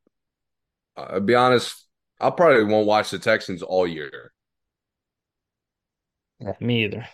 I'll 0.97 1.21
be 1.21 1.35
honest, 1.35 1.87
I 2.21 2.31
probably 2.31 2.65
won't 2.65 2.87
watch 2.87 3.11
the 3.11 3.19
Texans 3.19 3.63
all 3.63 3.87
year. 3.87 4.33
Yeah, 6.39 6.53
me 6.61 6.85
either. 6.85 7.09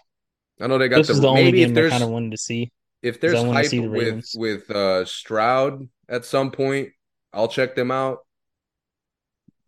I 0.60 0.66
know 0.66 0.78
they 0.78 0.88
got 0.88 1.06
This 1.06 1.08
the 1.08 1.14
is 1.14 1.20
the 1.20 1.28
only 1.28 1.52
maybe 1.52 1.62
if 1.62 1.72
game 1.72 1.78
I 1.78 1.82
kind 1.82 2.02
there's 2.02 2.04
of 2.04 2.10
wanted 2.10 2.32
to 2.32 2.38
see 2.38 2.72
if 3.02 3.20
there's 3.20 3.42
I 3.42 3.46
want 3.46 3.58
to 3.58 3.64
hype 3.64 3.76
the 3.76 3.82
with 3.88 4.20
with 4.32 4.70
uh 4.70 5.04
Stroud 5.04 5.88
at 6.08 6.24
some 6.24 6.50
point, 6.50 6.90
I'll 7.32 7.48
check 7.48 7.74
them 7.74 7.90
out. 7.90 8.20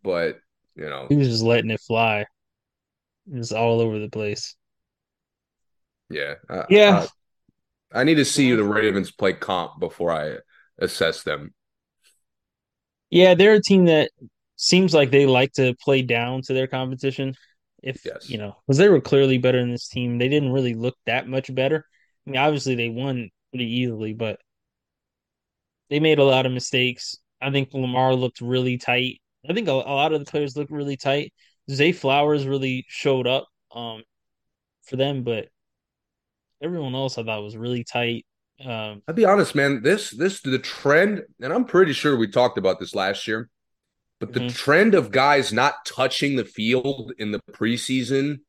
But 0.03 0.39
you 0.75 0.89
know, 0.89 1.09
He 1.09 1.15
was 1.15 1.29
just 1.29 1.43
letting 1.43 1.71
it 1.71 1.79
fly. 1.79 2.25
It 3.29 3.35
was 3.37 3.51
all 3.51 3.81
over 3.81 3.99
the 3.99 4.07
place. 4.09 4.55
yeah, 6.09 6.35
I, 6.49 6.65
Yeah. 6.67 7.03
I, 7.93 8.01
I 8.01 8.03
need 8.03 8.15
to 8.15 8.25
see 8.25 8.53
the 8.55 8.63
Ravens 8.63 9.11
play 9.11 9.33
comp 9.33 9.79
before 9.79 10.11
I 10.11 10.37
assess 10.79 11.23
them. 11.23 11.53
Yeah, 13.13 13.35
they're 13.35 13.53
a 13.53 13.61
team 13.61 13.85
that 13.85 14.09
seems 14.55 14.91
like 14.91 15.11
they 15.11 15.27
like 15.27 15.53
to 15.53 15.75
play 15.83 16.01
down 16.01 16.41
to 16.43 16.53
their 16.53 16.65
competition. 16.65 17.35
If, 17.83 18.03
Yes. 18.03 18.27
you 18.27 18.39
know, 18.39 18.55
because 18.65 18.79
they 18.79 18.89
were 18.89 19.01
clearly 19.01 19.37
better 19.37 19.59
in 19.59 19.69
this 19.69 19.87
team. 19.87 20.17
They 20.17 20.29
didn't 20.29 20.51
really 20.51 20.73
look 20.73 20.95
that 21.05 21.27
much 21.27 21.53
better. 21.53 21.85
I 22.25 22.29
mean, 22.31 22.39
obviously 22.39 22.73
they 22.75 22.89
won 22.89 23.29
pretty 23.51 23.65
easily, 23.81 24.13
but 24.13 24.39
they 25.89 25.99
made 25.99 26.17
a 26.17 26.23
lot 26.23 26.45
of 26.47 26.51
mistakes. 26.51 27.17
I 27.41 27.51
think 27.51 27.73
Lamar 27.73 28.15
looked 28.15 28.41
really 28.41 28.77
tight. 28.77 29.21
I 29.47 29.53
think 29.53 29.67
a, 29.67 29.71
a 29.73 29.73
lot 29.73 30.13
of 30.13 30.19
the 30.19 30.29
players 30.29 30.55
looked 30.57 30.71
really 30.71 30.97
tight. 30.97 31.33
Zay 31.69 31.91
Flowers 31.91 32.47
really 32.47 32.83
showed 32.87 33.27
up 33.27 33.47
um 33.75 34.03
for 34.83 34.95
them, 34.97 35.23
but 35.23 35.49
everyone 36.61 36.95
else 36.95 37.17
I 37.17 37.23
thought 37.23 37.43
was 37.43 37.57
really 37.57 37.83
tight. 37.83 38.25
Um, 38.65 39.01
I'll 39.07 39.15
be 39.15 39.25
honest, 39.25 39.55
man. 39.55 39.81
This 39.81 40.11
this 40.11 40.41
the 40.41 40.59
trend, 40.59 41.23
and 41.41 41.51
I'm 41.51 41.65
pretty 41.65 41.93
sure 41.93 42.15
we 42.15 42.27
talked 42.27 42.57
about 42.57 42.79
this 42.79 42.95
last 42.95 43.27
year, 43.27 43.49
but 44.19 44.33
the 44.33 44.41
mhm. 44.41 44.55
trend 44.55 44.95
of 44.95 45.11
guys 45.11 45.51
not 45.51 45.85
touching 45.85 46.35
the 46.35 46.45
field 46.45 47.13
in 47.17 47.31
the 47.31 47.41
preseason 47.51 48.39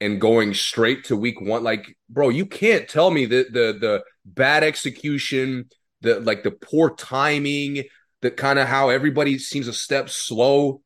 and 0.00 0.20
going 0.20 0.52
straight 0.52 1.04
to 1.04 1.16
week 1.16 1.40
one, 1.40 1.62
like, 1.62 1.96
bro, 2.10 2.28
you 2.28 2.44
can't 2.44 2.88
tell 2.88 3.10
me 3.10 3.26
that 3.26 3.52
the 3.52 3.76
the 3.78 4.02
bad 4.24 4.64
execution, 4.64 5.68
the 6.00 6.20
like 6.20 6.42
the 6.42 6.50
poor 6.50 6.90
timing, 6.90 7.84
the 8.20 8.30
kind 8.30 8.58
of 8.58 8.68
how 8.68 8.88
everybody 8.88 9.38
seems 9.38 9.68
a 9.68 9.72
step 9.72 10.10
slow. 10.10 10.82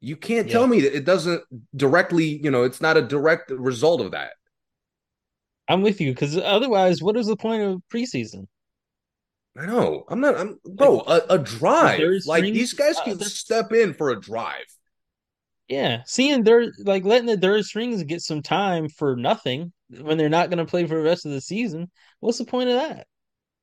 You 0.00 0.16
can't 0.16 0.50
tell 0.50 0.66
me 0.66 0.82
that 0.82 0.94
it 0.94 1.04
doesn't 1.04 1.42
directly, 1.74 2.40
you 2.42 2.50
know, 2.50 2.64
it's 2.64 2.80
not 2.80 2.96
a 2.96 3.02
direct 3.02 3.50
result 3.50 4.00
of 4.00 4.12
that. 4.12 4.32
I'm 5.68 5.82
with 5.82 6.00
you 6.00 6.12
because 6.12 6.36
otherwise, 6.36 7.02
what 7.02 7.16
is 7.16 7.26
the 7.26 7.36
point 7.36 7.62
of 7.62 7.82
preseason? 7.92 8.46
I 9.58 9.66
know. 9.66 10.04
I'm 10.08 10.20
not. 10.20 10.36
I'm 10.36 10.58
Like 10.76 10.76
bro. 10.76 11.00
A, 11.06 11.22
a 11.30 11.38
drive. 11.38 12.00
Like 12.26 12.44
these 12.44 12.72
guys 12.74 12.98
uh, 12.98 13.04
can 13.04 13.18
that's 13.18 13.34
step 13.34 13.72
in 13.72 13.94
for 13.94 14.10
a 14.10 14.20
drive. 14.20 14.66
yeah. 15.68 16.02
Seeing 16.06 16.44
their 16.44 16.72
like 16.84 17.04
letting 17.04 17.26
the 17.26 17.36
third 17.38 17.64
strings 17.64 18.02
get 18.04 18.20
some 18.20 18.42
time 18.42 18.88
for 18.88 19.16
nothing 19.16 19.72
when 19.88 20.18
they're 20.18 20.28
not 20.28 20.50
going 20.50 20.58
to 20.58 20.66
play 20.70 20.86
for 20.86 20.96
the 20.96 21.02
rest 21.02 21.26
of 21.26 21.32
the 21.32 21.40
season. 21.40 21.90
What's 22.20 22.38
the 22.38 22.44
point 22.44 22.68
of 22.70 22.76
that? 22.76 23.06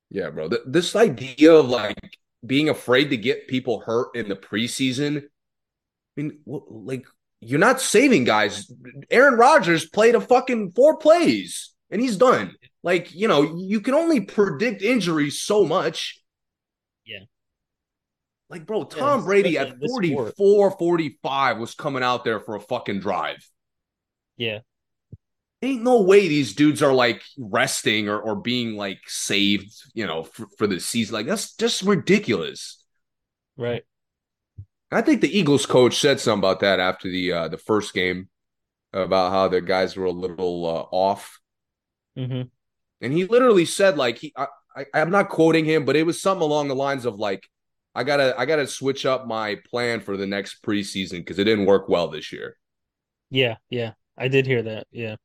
Yeah, 0.09 0.29
bro. 0.29 0.49
Th- 0.49 0.61
this 0.65 0.95
idea 0.95 1.53
of 1.53 1.69
like 1.69 1.97
being 2.45 2.69
afraid 2.69 3.09
to 3.11 3.17
get 3.17 3.47
people 3.47 3.79
hurt 3.81 4.15
in 4.15 4.29
the 4.29 4.35
preseason. 4.35 5.23
I 5.23 6.21
mean, 6.21 6.39
like 6.45 7.05
you're 7.39 7.59
not 7.59 7.81
saving 7.81 8.23
guys. 8.23 8.71
Aaron 9.11 9.35
Rodgers 9.35 9.87
played 9.89 10.15
a 10.15 10.21
fucking 10.21 10.71
four 10.71 10.97
plays 10.97 11.72
and 11.93 12.01
he's 12.01 12.17
done. 12.17 12.55
Like 12.83 13.13
you 13.15 13.29
know, 13.29 13.55
you 13.55 13.79
can 13.79 13.93
only 13.93 14.21
predict 14.21 14.81
injuries 14.81 15.39
so 15.41 15.63
much. 15.63 16.21
Yeah, 17.05 17.19
Like, 18.49 18.65
bro, 18.65 18.79
yeah, 18.79 18.85
Tom 18.99 19.23
Brady 19.23 19.57
at 19.57 19.79
this 19.79 19.93
sport. 19.93 20.35
44, 20.35 20.71
45 20.77 21.57
was 21.59 21.75
coming 21.75 22.03
out 22.03 22.25
there 22.25 22.39
for 22.41 22.55
a 22.55 22.61
fucking 22.61 22.99
drive. 22.99 23.47
Yeah, 24.35 24.59
ain't 25.61 25.83
no 25.83 26.01
way 26.01 26.27
these 26.27 26.53
dudes 26.55 26.83
are 26.83 26.93
like 26.93 27.23
resting 27.37 28.09
or, 28.09 28.19
or 28.19 28.35
being 28.35 28.75
like 28.75 28.99
saved, 29.07 29.71
you 29.93 30.05
know, 30.05 30.23
for, 30.23 30.47
for 30.57 30.67
the 30.67 30.79
season. 30.79 31.13
Like 31.13 31.27
that's 31.27 31.55
just 31.55 31.83
ridiculous. 31.83 32.83
right. 33.57 33.83
I 34.91 35.01
think 35.01 35.21
the 35.21 35.37
Eagles 35.37 35.65
coach 35.65 35.99
said 35.99 36.19
something 36.19 36.39
about 36.47 36.59
that 36.59 36.79
after 36.79 37.09
the 37.09 37.31
uh, 37.31 37.47
the 37.47 37.57
first 37.57 37.93
game 37.93 38.29
about 38.93 39.31
how 39.31 39.47
the 39.47 39.61
guys 39.61 39.95
were 39.95 40.05
a 40.05 40.11
little 40.11 40.65
uh, 40.65 40.85
off, 40.95 41.39
hmm 42.15 42.43
and 43.01 43.13
he 43.13 43.25
literally 43.25 43.65
said 43.65 43.97
like 43.97 44.17
he 44.17 44.33
I, 44.35 44.47
I 44.75 44.85
I'm 44.93 45.11
not 45.11 45.29
quoting 45.29 45.65
him, 45.65 45.85
but 45.85 45.95
it 45.95 46.05
was 46.05 46.21
something 46.21 46.43
along 46.43 46.67
the 46.67 46.75
lines 46.75 47.05
of 47.05 47.15
like 47.15 47.47
I 47.95 48.03
gotta 48.03 48.35
I 48.37 48.45
gotta 48.45 48.67
switch 48.67 49.05
up 49.05 49.27
my 49.27 49.55
plan 49.69 49.99
for 50.01 50.17
the 50.17 50.27
next 50.27 50.63
preseason 50.63 51.19
because 51.19 51.39
it 51.39 51.43
didn't 51.45 51.65
work 51.65 51.89
well 51.89 52.07
this 52.07 52.31
year. 52.31 52.57
Yeah, 53.29 53.57
yeah. 53.69 53.93
I 54.17 54.27
did 54.27 54.45
hear 54.45 54.61
that. 54.63 54.87
Yeah, 54.91 55.15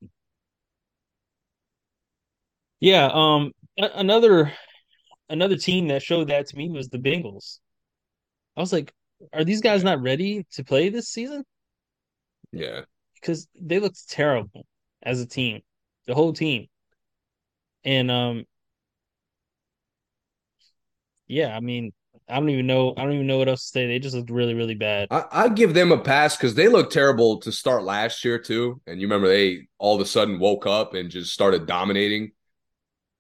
yeah. 2.81 3.11
Um, 3.13 3.53
another 3.77 4.53
another 5.29 5.57
team 5.57 5.89
that 5.89 6.03
showed 6.03 6.29
that 6.29 6.49
to 6.49 6.57
me 6.57 6.71
was 6.71 6.89
the 6.91 6.99
Bengals. 6.99 7.59
I 8.57 8.61
was 8.61 8.73
like, 8.73 8.93
are 9.33 9.45
these 9.45 9.61
guys 9.63 9.85
not 9.85 10.03
ready 10.03 10.47
to 10.53 10.65
play 10.65 10.89
this 10.91 11.09
season? 11.09 11.45
Yeah, 12.53 12.83
Because 13.15 13.49
they 13.55 13.79
looked 13.81 14.09
terrible 14.09 14.67
as 15.03 15.21
a 15.21 15.27
team, 15.27 15.63
the 16.07 16.15
whole 16.15 16.33
team. 16.33 16.69
And 17.89 18.11
um, 18.11 18.45
yeah, 21.27 21.57
I 21.57 21.61
mean, 21.61 21.93
I 22.29 22.39
don't 22.39 22.49
even 22.51 22.67
know. 22.67 22.95
I 22.97 23.03
don't 23.05 23.13
even 23.15 23.27
know 23.27 23.39
what 23.39 23.49
else 23.49 23.63
to 23.65 23.69
say. 23.69 23.87
They 23.87 23.99
just 23.99 24.15
looked 24.15 24.31
really, 24.31 24.55
really 24.55 24.75
bad. 24.75 25.11
I, 25.11 25.25
I 25.33 25.49
give 25.49 25.75
them 25.75 25.93
a 25.93 25.99
pass 25.99 26.37
because 26.37 26.55
they 26.55 26.69
looked 26.69 26.93
terrible 26.93 27.41
to 27.41 27.53
start 27.53 27.85
last 27.85 28.25
year 28.25 28.39
too. 28.39 28.81
And 28.87 29.01
you 29.01 29.07
remember 29.07 29.29
they 29.29 29.69
all 29.79 29.95
of 29.95 30.01
a 30.01 30.07
sudden 30.07 30.39
woke 30.39 30.67
up 30.67 30.95
and 30.95 31.11
just 31.11 31.33
started 31.33 31.67
dominating. 31.67 32.33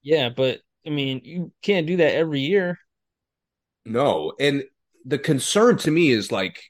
Yeah, 0.03 0.29
but 0.31 0.61
I 0.87 0.91
mean, 0.91 1.21
you 1.25 1.53
can't 1.63 1.87
do 1.87 1.97
that 1.99 2.15
every 2.15 2.41
year. 2.41 2.79
No, 3.85 4.33
and 4.39 4.65
the 5.05 5.19
concern 5.19 5.79
to 5.79 5.91
me 5.91 6.11
is 6.11 6.31
like 6.31 6.63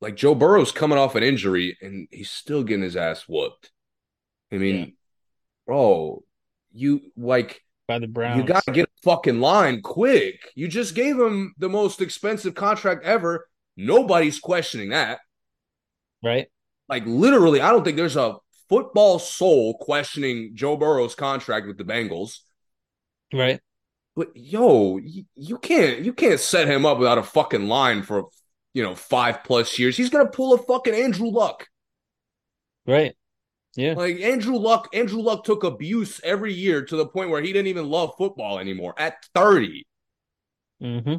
like 0.00 0.16
Joe 0.16 0.34
Burrow's 0.34 0.72
coming 0.72 0.98
off 0.98 1.14
an 1.14 1.22
injury 1.22 1.76
and 1.80 2.08
he's 2.10 2.30
still 2.30 2.64
getting 2.64 2.82
his 2.82 2.96
ass 2.96 3.22
whooped. 3.28 3.70
I 4.52 4.58
Yeah, 4.66 4.86
mean, 4.86 4.96
bro, 5.66 6.24
you 6.72 7.00
like 7.16 7.62
by 7.88 7.98
the 7.98 8.06
Browns. 8.06 8.38
you 8.38 8.44
gotta 8.44 8.70
get 8.72 8.88
a 8.88 9.02
fucking 9.02 9.40
line 9.40 9.82
quick. 9.82 10.50
You 10.54 10.68
just 10.68 10.94
gave 10.94 11.18
him 11.18 11.54
the 11.58 11.68
most 11.68 12.00
expensive 12.00 12.54
contract 12.54 13.04
ever. 13.04 13.46
Nobody's 13.76 14.38
questioning 14.38 14.90
that. 14.90 15.20
right? 16.22 16.48
Like 16.88 17.04
literally, 17.06 17.60
I 17.60 17.70
don't 17.70 17.84
think 17.84 17.96
there's 17.96 18.16
a 18.16 18.36
football 18.68 19.18
soul 19.18 19.76
questioning 19.78 20.52
Joe 20.54 20.76
Burrow's 20.76 21.14
contract 21.14 21.66
with 21.66 21.78
the 21.78 21.84
Bengals. 21.84 22.38
Right, 23.32 23.60
But 24.14 24.28
yo, 24.34 24.98
you, 24.98 25.24
you 25.34 25.58
can't 25.58 26.00
you 26.00 26.12
can't 26.12 26.38
set 26.40 26.68
him 26.68 26.84
up 26.84 26.98
without 26.98 27.18
a 27.18 27.22
fucking 27.22 27.66
line 27.66 28.02
for 28.02 28.28
you 28.74 28.82
know 28.82 28.94
five 28.94 29.42
plus 29.44 29.78
years. 29.78 29.96
He's 29.96 30.10
gonna 30.10 30.28
pull 30.30 30.52
a 30.52 30.58
fucking 30.58 30.94
Andrew 30.94 31.28
Luck. 31.28 31.66
right. 32.86 33.14
Yeah, 33.74 33.94
Like 33.94 34.20
Andrew 34.20 34.56
Luck, 34.56 34.88
Andrew 34.92 35.20
Luck 35.22 35.44
took 35.44 35.64
abuse 35.64 36.20
every 36.24 36.52
year 36.52 36.84
to 36.84 36.96
the 36.96 37.06
point 37.06 37.30
where 37.30 37.40
he 37.40 37.52
didn't 37.52 37.68
even 37.68 37.88
love 37.88 38.12
football 38.18 38.58
anymore 38.58 38.94
at 38.98 39.24
30, 39.34 39.86
mm-hmm. 40.82 41.14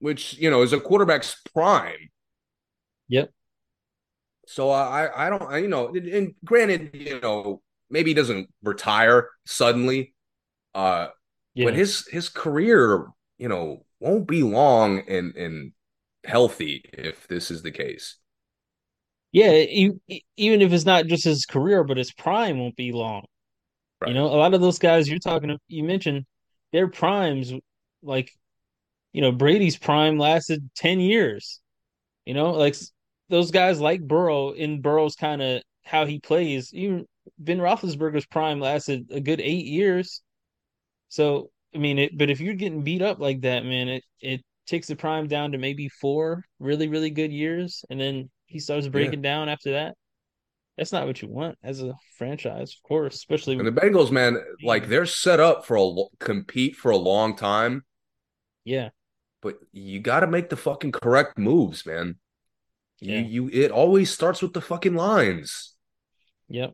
which 0.00 0.36
you 0.38 0.50
know 0.50 0.62
is 0.62 0.72
a 0.74 0.80
quarterback's 0.80 1.40
prime. 1.54 2.10
Yep, 3.08 3.30
So 4.46 4.70
I 4.70 5.26
I 5.26 5.30
don't 5.30 5.42
I, 5.42 5.58
you 5.58 5.68
know 5.68 5.88
and, 5.88 6.08
and 6.08 6.34
granted 6.44 6.90
you 6.94 7.20
know 7.20 7.62
maybe 7.90 8.10
he 8.10 8.14
doesn't 8.14 8.50
retire 8.62 9.30
suddenly, 9.46 10.14
uh, 10.74 11.08
but 11.64 11.74
his 11.74 12.06
his 12.08 12.28
career 12.28 13.06
you 13.38 13.48
know 13.48 13.84
won't 14.00 14.28
be 14.28 14.42
long 14.42 15.00
and 15.08 15.34
and 15.36 15.72
healthy 16.24 16.84
if 16.92 17.26
this 17.28 17.50
is 17.50 17.62
the 17.62 17.70
case. 17.70 18.16
Yeah, 19.34 19.50
even 20.36 20.62
if 20.62 20.72
it's 20.72 20.84
not 20.84 21.06
just 21.06 21.24
his 21.24 21.44
career, 21.44 21.82
but 21.82 21.96
his 21.96 22.12
prime 22.12 22.60
won't 22.60 22.76
be 22.76 22.92
long. 22.92 23.24
You 24.06 24.14
know, 24.14 24.26
a 24.26 24.36
lot 24.36 24.54
of 24.54 24.60
those 24.62 24.78
guys 24.78 25.08
you're 25.08 25.18
talking, 25.18 25.58
you 25.68 25.84
mentioned 25.84 26.26
their 26.72 26.88
primes, 26.88 27.52
like, 28.02 28.30
you 29.12 29.22
know, 29.22 29.32
Brady's 29.32 29.78
prime 29.78 30.18
lasted 30.18 30.70
10 30.76 31.00
years. 31.00 31.60
You 32.26 32.34
know, 32.34 32.52
like 32.52 32.76
those 33.30 33.50
guys 33.52 33.80
like 33.80 34.02
Burrow 34.06 34.52
in 34.52 34.82
Burrow's 34.82 35.16
kind 35.16 35.42
of 35.42 35.62
how 35.84 36.06
he 36.06 36.20
plays. 36.20 36.72
Even 36.74 37.06
Ben 37.38 37.58
Roethlisberger's 37.58 38.26
prime 38.26 38.60
lasted 38.60 39.08
a 39.12 39.20
good 39.20 39.40
eight 39.40 39.66
years. 39.66 40.22
So, 41.08 41.50
I 41.74 41.78
mean, 41.78 41.98
it, 41.98 42.18
but 42.18 42.30
if 42.30 42.40
you're 42.40 42.54
getting 42.54 42.82
beat 42.84 43.02
up 43.02 43.20
like 43.20 43.42
that, 43.42 43.64
man, 43.64 43.88
it, 43.88 44.04
it 44.20 44.42
takes 44.66 44.88
the 44.88 44.96
prime 44.96 45.28
down 45.28 45.52
to 45.52 45.58
maybe 45.58 45.88
four 45.88 46.44
really, 46.60 46.88
really 46.88 47.10
good 47.10 47.32
years. 47.32 47.84
And 47.90 48.00
then 48.00 48.30
he 48.54 48.60
starts 48.60 48.86
Yeah. 48.86 48.92
breaking 48.92 49.20
down 49.20 49.48
after 49.48 49.72
that. 49.72 49.96
That's 50.78 50.92
not 50.92 51.06
what 51.06 51.20
you 51.20 51.28
want 51.28 51.58
as 51.62 51.82
a 51.82 51.94
franchise, 52.16 52.74
of 52.74 52.88
course, 52.88 53.16
especially 53.16 53.56
And 53.56 53.66
the 53.66 53.72
Bengals, 53.72 54.10
man, 54.10 54.38
like 54.62 54.88
they're 54.88 55.06
set 55.06 55.40
up 55.40 55.66
for 55.66 55.76
a 55.76 56.24
compete 56.24 56.76
for 56.76 56.90
a 56.92 56.96
long 56.96 57.36
time. 57.36 57.84
Yeah. 58.64 58.90
But 59.42 59.58
you 59.72 60.00
got 60.00 60.20
to 60.20 60.26
make 60.28 60.48
the 60.48 60.56
fucking 60.56 60.92
correct 60.92 61.36
moves, 61.36 61.84
man. 61.84 62.18
Yeah. 63.00 63.18
You, 63.18 63.48
you, 63.48 63.64
it 63.64 63.70
always 63.70 64.10
starts 64.10 64.40
with 64.40 64.52
the 64.52 64.60
fucking 64.60 64.94
lines. 64.94 65.74
Yep. 66.48 66.72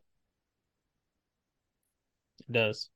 It 2.40 2.52
does. 2.52 2.90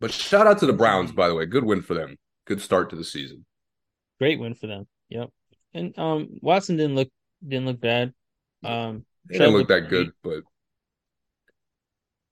But 0.00 0.12
shout 0.12 0.46
out 0.46 0.58
to 0.58 0.66
the 0.66 0.72
Browns, 0.72 1.12
by 1.12 1.28
the 1.28 1.34
way. 1.34 1.46
Good 1.46 1.64
win 1.64 1.82
for 1.82 1.94
them. 1.94 2.16
Good 2.46 2.60
start 2.60 2.90
to 2.90 2.96
the 2.96 3.04
season. 3.04 3.46
Great 4.18 4.38
win 4.38 4.54
for 4.54 4.66
them. 4.66 4.86
Yep. 5.08 5.30
And 5.74 5.98
um 5.98 6.38
Watson 6.42 6.76
didn't 6.76 6.94
look 6.96 7.08
didn't 7.46 7.66
look 7.66 7.80
bad. 7.80 8.12
Um 8.64 9.04
it 9.28 9.38
didn't 9.38 9.54
look 9.54 9.68
that 9.68 9.88
good, 9.88 10.12
but 10.22 10.42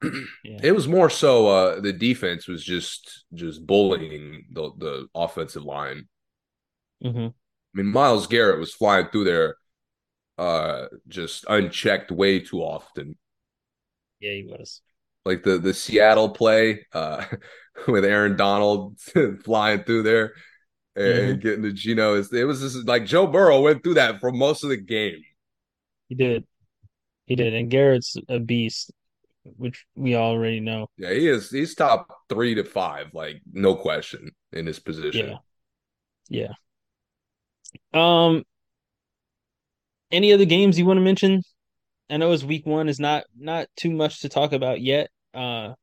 yeah. 0.44 0.60
it 0.62 0.72
was 0.72 0.86
more 0.86 1.10
so 1.10 1.46
uh 1.48 1.80
the 1.80 1.92
defense 1.92 2.46
was 2.46 2.64
just 2.64 3.24
just 3.34 3.66
bullying 3.66 4.46
the 4.52 4.70
the 4.78 5.06
offensive 5.14 5.64
line. 5.64 6.08
Mm-hmm. 7.02 7.26
I 7.26 7.32
mean, 7.74 7.86
Myles 7.86 8.26
Garrett 8.26 8.60
was 8.60 8.74
flying 8.74 9.08
through 9.08 9.24
there 9.24 9.56
uh 10.38 10.86
just 11.08 11.44
unchecked 11.48 12.10
way 12.10 12.40
too 12.40 12.60
often. 12.60 13.16
Yeah, 14.20 14.32
he 14.32 14.44
was. 14.44 14.80
Like 15.24 15.42
the 15.42 15.58
the 15.58 15.74
Seattle 15.74 16.30
play 16.30 16.86
uh 16.92 17.24
with 17.88 18.04
Aaron 18.04 18.36
Donald 18.36 18.98
flying 19.44 19.84
through 19.84 20.02
there 20.04 20.34
and 20.96 21.04
mm-hmm. 21.04 21.40
getting 21.40 21.62
to 21.62 21.72
Geno. 21.72 22.14
It 22.14 22.44
was 22.44 22.60
just 22.60 22.86
like 22.86 23.06
Joe 23.06 23.26
Burrow 23.26 23.60
went 23.60 23.82
through 23.82 23.94
that 23.94 24.20
for 24.20 24.30
most 24.30 24.62
of 24.62 24.70
the 24.70 24.76
game. 24.76 25.22
He 26.08 26.14
did. 26.14 26.44
He 27.26 27.36
did. 27.36 27.54
And 27.54 27.70
Garrett's 27.70 28.16
a 28.28 28.38
beast, 28.38 28.92
which 29.42 29.84
we 29.94 30.14
already 30.14 30.60
know. 30.60 30.86
Yeah, 30.96 31.12
he 31.12 31.28
is. 31.28 31.50
He's 31.50 31.74
top 31.74 32.06
three 32.28 32.54
to 32.54 32.64
five, 32.64 33.14
like 33.14 33.40
no 33.52 33.74
question 33.74 34.30
in 34.52 34.66
his 34.66 34.78
position. 34.78 35.38
Yeah. 36.28 36.52
Yeah. 37.92 38.26
Um. 38.26 38.44
Any 40.12 40.32
other 40.32 40.44
games 40.44 40.78
you 40.78 40.86
want 40.86 40.98
to 40.98 41.02
mention? 41.02 41.42
I 42.08 42.18
know 42.18 42.30
it's 42.32 42.44
week 42.44 42.66
one 42.66 42.88
is 42.88 43.00
not 43.00 43.24
not 43.36 43.66
too 43.76 43.90
much 43.90 44.20
to 44.20 44.28
talk 44.28 44.52
about 44.52 44.80
yet. 44.80 45.10
Uh, 45.32 45.74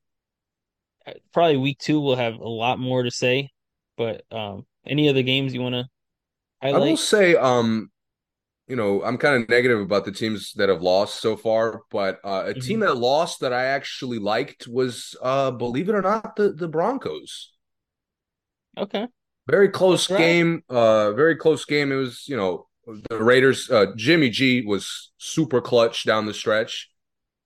probably 1.33 1.57
week 1.57 1.79
two 1.79 1.99
we'll 1.99 2.15
have 2.15 2.35
a 2.35 2.47
lot 2.47 2.79
more 2.79 3.03
to 3.03 3.11
say. 3.11 3.49
But 3.97 4.23
um, 4.31 4.65
any 4.85 5.09
other 5.09 5.23
games 5.23 5.53
you 5.53 5.61
want 5.61 5.75
to 5.75 5.85
highlight? 6.61 6.81
I 6.81 6.85
will 6.85 6.97
say, 6.97 7.35
um, 7.35 7.91
you 8.67 8.75
know, 8.75 9.03
I'm 9.03 9.17
kind 9.17 9.41
of 9.41 9.49
negative 9.49 9.79
about 9.79 10.05
the 10.05 10.11
teams 10.11 10.53
that 10.53 10.69
have 10.69 10.81
lost 10.81 11.21
so 11.21 11.35
far, 11.35 11.81
but 11.91 12.19
uh, 12.23 12.45
a 12.47 12.49
mm-hmm. 12.51 12.59
team 12.59 12.79
that 12.81 12.97
lost 12.97 13.41
that 13.41 13.53
I 13.53 13.65
actually 13.65 14.19
liked 14.19 14.67
was, 14.67 15.15
uh, 15.21 15.51
believe 15.51 15.89
it 15.89 15.95
or 15.95 16.01
not, 16.01 16.35
the 16.35 16.53
the 16.53 16.67
Broncos. 16.67 17.51
Okay. 18.77 19.07
Very 19.47 19.69
close 19.69 20.09
right. 20.09 20.17
game. 20.17 20.63
Uh, 20.69 21.11
very 21.13 21.35
close 21.35 21.65
game. 21.65 21.91
It 21.91 21.95
was, 21.95 22.27
you 22.27 22.37
know, 22.37 22.67
the 23.09 23.21
Raiders. 23.21 23.69
Uh, 23.69 23.87
Jimmy 23.97 24.29
G 24.29 24.61
was 24.65 25.11
super 25.17 25.59
clutch 25.59 26.05
down 26.05 26.25
the 26.25 26.33
stretch 26.33 26.89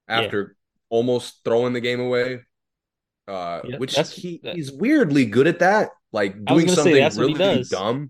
after 0.07 0.39
yeah. 0.39 0.53
almost 0.89 1.41
throwing 1.43 1.73
the 1.73 1.81
game 1.81 1.99
away. 1.99 2.41
Uh, 3.27 3.61
yeah, 3.63 3.77
which 3.77 3.97
he, 4.11 4.39
that, 4.43 4.55
he's 4.55 4.71
weirdly 4.71 5.25
good 5.25 5.47
at 5.47 5.59
that, 5.59 5.89
like 6.15 6.45
doing 6.45 6.69
something 6.69 7.11
say, 7.11 7.19
really 7.19 7.63
dumb, 7.63 8.09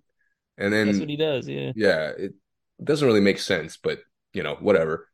and 0.58 0.72
then 0.72 0.86
that's 0.86 1.00
what 1.00 1.10
he 1.10 1.18
does. 1.18 1.48
Yeah, 1.48 1.72
yeah. 1.76 2.12
It, 2.18 2.34
doesn't 2.84 3.08
really 3.08 3.22
make 3.22 3.40
sense, 3.40 3.78
but 3.78 4.00
you 4.34 4.44
know, 4.44 4.56
whatever. 4.56 5.08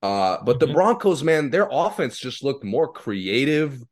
Uh, 0.00 0.38
but 0.44 0.60
the 0.60 0.66
mm-hmm. 0.66 0.74
Broncos, 0.74 1.24
man, 1.24 1.50
their 1.50 1.68
offense 1.70 2.18
just 2.18 2.44
looked 2.44 2.62
more 2.62 2.92
creative. 2.92 3.82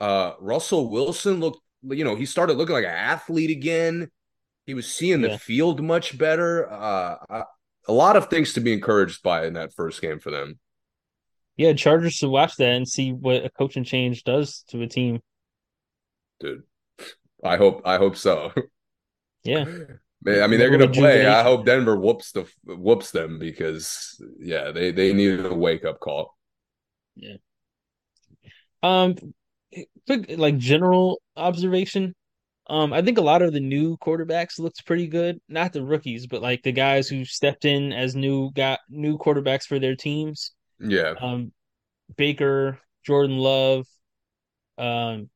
Uh, 0.00 0.32
Russell 0.40 0.90
Wilson 0.90 1.38
looked, 1.38 1.60
you 1.88 2.04
know, 2.04 2.16
he 2.16 2.26
started 2.26 2.56
looking 2.56 2.74
like 2.74 2.84
an 2.84 2.90
athlete 2.90 3.50
again. 3.50 4.10
He 4.66 4.74
was 4.74 4.92
seeing 4.92 5.20
yeah. 5.20 5.28
the 5.28 5.38
field 5.38 5.80
much 5.80 6.18
better. 6.18 6.70
Uh, 6.70 7.44
a 7.86 7.92
lot 7.92 8.16
of 8.16 8.28
things 8.28 8.54
to 8.54 8.60
be 8.60 8.72
encouraged 8.72 9.22
by 9.22 9.46
in 9.46 9.54
that 9.54 9.72
first 9.72 10.02
game 10.02 10.18
for 10.18 10.30
them. 10.30 10.58
Yeah, 11.56 11.72
Chargers 11.74 12.18
to 12.18 12.28
watch 12.28 12.56
that 12.56 12.74
and 12.74 12.88
see 12.88 13.12
what 13.12 13.44
a 13.44 13.50
coaching 13.50 13.84
change 13.84 14.24
does 14.24 14.64
to 14.70 14.82
a 14.82 14.88
team. 14.88 15.20
Dude, 16.40 16.62
I 17.44 17.56
hope 17.56 17.82
I 17.84 17.96
hope 17.96 18.16
so. 18.16 18.52
Yeah. 19.44 19.64
I 20.26 20.46
mean, 20.48 20.58
they're 20.58 20.68
going 20.68 20.80
to 20.80 21.00
play. 21.00 21.26
I 21.26 21.42
hope 21.42 21.64
Denver 21.64 21.96
whoops 21.96 22.32
the 22.32 22.46
whoops 22.66 23.10
them 23.10 23.38
because 23.38 24.22
yeah, 24.38 24.70
they 24.70 24.92
they 24.92 25.14
needed 25.14 25.46
a 25.46 25.54
wake 25.54 25.84
up 25.84 25.98
call. 25.98 26.36
Yeah. 27.16 27.36
Um, 28.82 29.16
quick 30.06 30.26
like 30.36 30.58
general 30.58 31.22
observation. 31.36 32.14
Um, 32.68 32.92
I 32.92 33.02
think 33.02 33.18
a 33.18 33.22
lot 33.22 33.42
of 33.42 33.52
the 33.52 33.60
new 33.60 33.96
quarterbacks 33.96 34.58
looks 34.58 34.80
pretty 34.80 35.08
good. 35.08 35.40
Not 35.48 35.72
the 35.72 35.82
rookies, 35.82 36.26
but 36.26 36.42
like 36.42 36.62
the 36.62 36.72
guys 36.72 37.08
who 37.08 37.24
stepped 37.24 37.64
in 37.64 37.92
as 37.92 38.14
new 38.14 38.52
got 38.52 38.78
new 38.88 39.18
quarterbacks 39.18 39.64
for 39.64 39.78
their 39.78 39.96
teams. 39.96 40.52
Yeah. 40.78 41.14
Um, 41.20 41.52
Baker, 42.16 42.78
Jordan 43.04 43.38
Love, 43.38 43.86
um, 44.78 45.30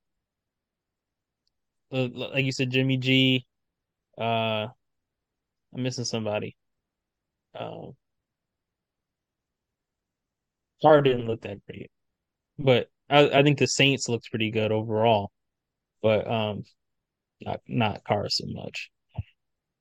like 1.94 2.44
you 2.44 2.52
said, 2.52 2.70
Jimmy 2.70 2.96
G. 2.96 3.46
Uh, 4.18 4.68
I'm 5.74 5.82
missing 5.82 6.04
somebody. 6.04 6.56
Um, 7.58 7.94
Carr 10.82 11.02
didn't 11.02 11.26
look 11.26 11.42
that 11.42 11.64
great, 11.66 11.90
but 12.58 12.88
I, 13.08 13.40
I 13.40 13.42
think 13.42 13.58
the 13.58 13.66
Saints 13.66 14.08
looked 14.08 14.30
pretty 14.30 14.50
good 14.50 14.72
overall. 14.72 15.30
But 16.02 16.30
um, 16.30 16.64
not 17.40 17.60
not 17.66 18.04
Carr 18.04 18.28
so 18.28 18.44
much. 18.48 18.90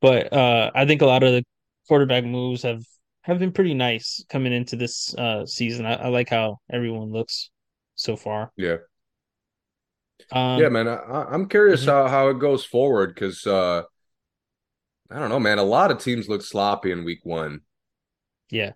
But 0.01 0.33
uh, 0.33 0.71
I 0.75 0.85
think 0.85 1.01
a 1.01 1.05
lot 1.05 1.23
of 1.23 1.31
the 1.31 1.43
quarterback 1.87 2.23
moves 2.23 2.63
have 2.63 2.83
have 3.21 3.39
been 3.39 3.51
pretty 3.51 3.73
nice 3.73 4.23
coming 4.29 4.53
into 4.53 4.75
this 4.75 5.15
uh 5.15 5.45
season. 5.45 5.85
I, 5.85 5.93
I 5.95 6.07
like 6.09 6.29
how 6.29 6.59
everyone 6.71 7.11
looks 7.11 7.49
so 7.95 8.15
far. 8.15 8.51
Yeah. 8.57 8.77
Um, 10.31 10.59
yeah, 10.59 10.69
man. 10.69 10.87
I, 10.87 11.33
am 11.33 11.47
curious 11.47 11.81
mm-hmm. 11.81 11.89
how, 11.89 12.07
how 12.07 12.27
it 12.29 12.39
goes 12.39 12.65
forward 12.65 13.13
because 13.13 13.45
uh, 13.45 13.83
I 15.11 15.19
don't 15.19 15.29
know, 15.29 15.39
man. 15.39 15.59
A 15.59 15.63
lot 15.63 15.91
of 15.91 15.99
teams 15.99 16.27
look 16.27 16.41
sloppy 16.41 16.91
in 16.91 17.03
week 17.03 17.19
one. 17.23 17.61
Yeah. 18.49 18.71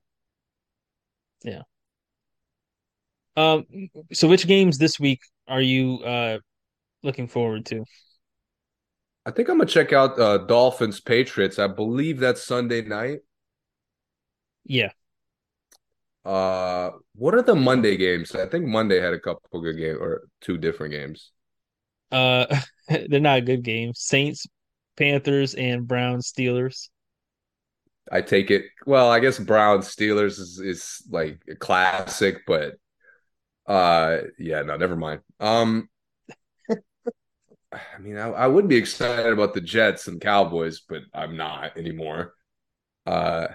Yeah. 1.44 1.64
Um. 3.36 3.66
So, 4.14 4.28
which 4.28 4.48
games 4.48 4.78
this 4.78 5.00
week 5.00 5.20
are 5.48 5.62
you 5.62 6.00
uh 6.00 6.40
looking 7.04 7.28
forward 7.28 7.66
to? 7.68 7.86
I 9.26 9.32
think 9.32 9.50
I'm 9.50 9.58
gonna 9.58 9.70
check 9.70 9.94
out 9.94 10.20
uh, 10.20 10.40
Dolphins 10.40 11.00
Patriots. 11.00 11.60
I 11.60 11.68
believe 11.68 12.20
that's 12.20 12.44
Sunday 12.44 12.82
night. 12.82 13.20
Yeah. 14.64 14.92
Uh, 16.28 16.92
what 17.16 17.34
are 17.34 17.42
the 17.42 17.56
Monday 17.56 17.96
games? 17.96 18.36
I 18.36 18.48
think 18.48 18.66
Monday 18.66 19.00
had 19.00 19.14
a 19.14 19.20
couple 19.20 19.62
good 19.62 19.78
games 19.78 19.98
or 20.02 20.28
two 20.42 20.58
different 20.58 20.92
games. 20.92 21.32
Uh, 22.12 22.46
they're 22.90 23.22
not 23.22 23.38
a 23.38 23.42
good 23.42 23.64
games. 23.64 24.02
Saints 24.02 24.46
Panthers 24.98 25.54
and 25.54 25.88
Browns 25.88 26.30
Steelers. 26.30 26.90
I 28.12 28.22
take 28.22 28.52
it. 28.52 28.66
Well, 28.86 29.10
I 29.10 29.22
guess 29.22 29.40
Browns 29.40 29.96
Steelers 29.96 30.38
is, 30.38 30.60
is 30.62 31.02
like 31.10 31.40
a 31.50 31.56
classic, 31.56 32.42
but 32.46 32.76
uh, 33.66 34.18
yeah, 34.38 34.64
no, 34.64 34.76
never 34.76 34.98
mind. 34.98 35.22
Um, 35.40 35.88
I 37.72 38.00
mean, 38.02 38.18
I, 38.18 38.28
I 38.32 38.48
would 38.48 38.68
be 38.68 38.76
excited 38.76 39.32
about 39.32 39.54
the 39.54 39.62
Jets 39.62 40.10
and 40.10 40.20
Cowboys, 40.20 40.82
but 40.82 41.04
I'm 41.14 41.38
not 41.38 41.78
anymore. 41.78 42.34
Uh, 43.06 43.48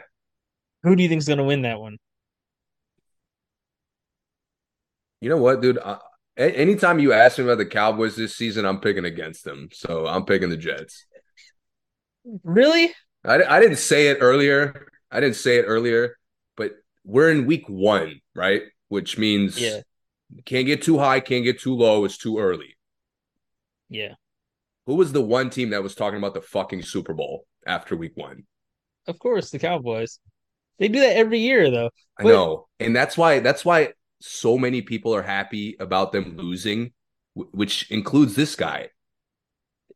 who 0.84 0.96
do 0.96 1.02
you 1.02 1.08
think 1.10 1.18
is 1.18 1.28
going 1.28 1.36
to 1.36 1.44
win 1.44 1.62
that 1.62 1.78
one? 1.78 1.98
You 5.22 5.28
know 5.28 5.36
what, 5.36 5.62
dude? 5.62 5.78
Uh, 5.78 5.98
anytime 6.36 6.98
you 6.98 7.12
ask 7.12 7.38
me 7.38 7.44
about 7.44 7.58
the 7.58 7.64
Cowboys 7.64 8.16
this 8.16 8.34
season, 8.34 8.64
I'm 8.64 8.80
picking 8.80 9.04
against 9.04 9.44
them. 9.44 9.68
So 9.72 10.04
I'm 10.04 10.24
picking 10.24 10.50
the 10.50 10.56
Jets. 10.56 11.06
Really? 12.42 12.92
I, 13.24 13.40
I 13.44 13.60
didn't 13.60 13.78
say 13.78 14.08
it 14.08 14.18
earlier. 14.20 14.88
I 15.12 15.20
didn't 15.20 15.36
say 15.36 15.58
it 15.58 15.62
earlier, 15.62 16.16
but 16.56 16.72
we're 17.04 17.30
in 17.30 17.46
week 17.46 17.68
one, 17.68 18.20
right? 18.34 18.62
Which 18.88 19.16
means 19.16 19.60
yeah. 19.60 19.82
can't 20.44 20.66
get 20.66 20.82
too 20.82 20.98
high, 20.98 21.20
can't 21.20 21.44
get 21.44 21.60
too 21.60 21.76
low. 21.76 22.04
It's 22.04 22.18
too 22.18 22.40
early. 22.40 22.76
Yeah. 23.88 24.14
Who 24.86 24.96
was 24.96 25.12
the 25.12 25.22
one 25.22 25.50
team 25.50 25.70
that 25.70 25.84
was 25.84 25.94
talking 25.94 26.18
about 26.18 26.34
the 26.34 26.42
fucking 26.42 26.82
Super 26.82 27.14
Bowl 27.14 27.46
after 27.64 27.94
week 27.94 28.16
one? 28.16 28.42
Of 29.06 29.20
course, 29.20 29.50
the 29.50 29.60
Cowboys. 29.60 30.18
They 30.80 30.88
do 30.88 30.98
that 30.98 31.16
every 31.16 31.38
year, 31.38 31.70
though. 31.70 31.90
But... 32.18 32.26
I 32.26 32.28
know, 32.28 32.66
and 32.80 32.96
that's 32.96 33.16
why 33.16 33.38
that's 33.38 33.64
why 33.64 33.92
so 34.22 34.56
many 34.56 34.82
people 34.82 35.14
are 35.14 35.22
happy 35.22 35.76
about 35.80 36.12
them 36.12 36.36
losing, 36.36 36.92
which 37.34 37.90
includes 37.90 38.34
this 38.34 38.56
guy. 38.56 38.88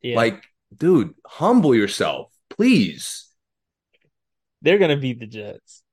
Yeah. 0.01 0.15
Like 0.15 0.43
dude, 0.75 1.13
humble 1.25 1.73
yourself, 1.73 2.31
please. 2.49 3.27
They're 4.61 4.77
gonna 4.77 4.97
beat 4.97 5.19
the 5.19 5.27
Jets. 5.27 5.83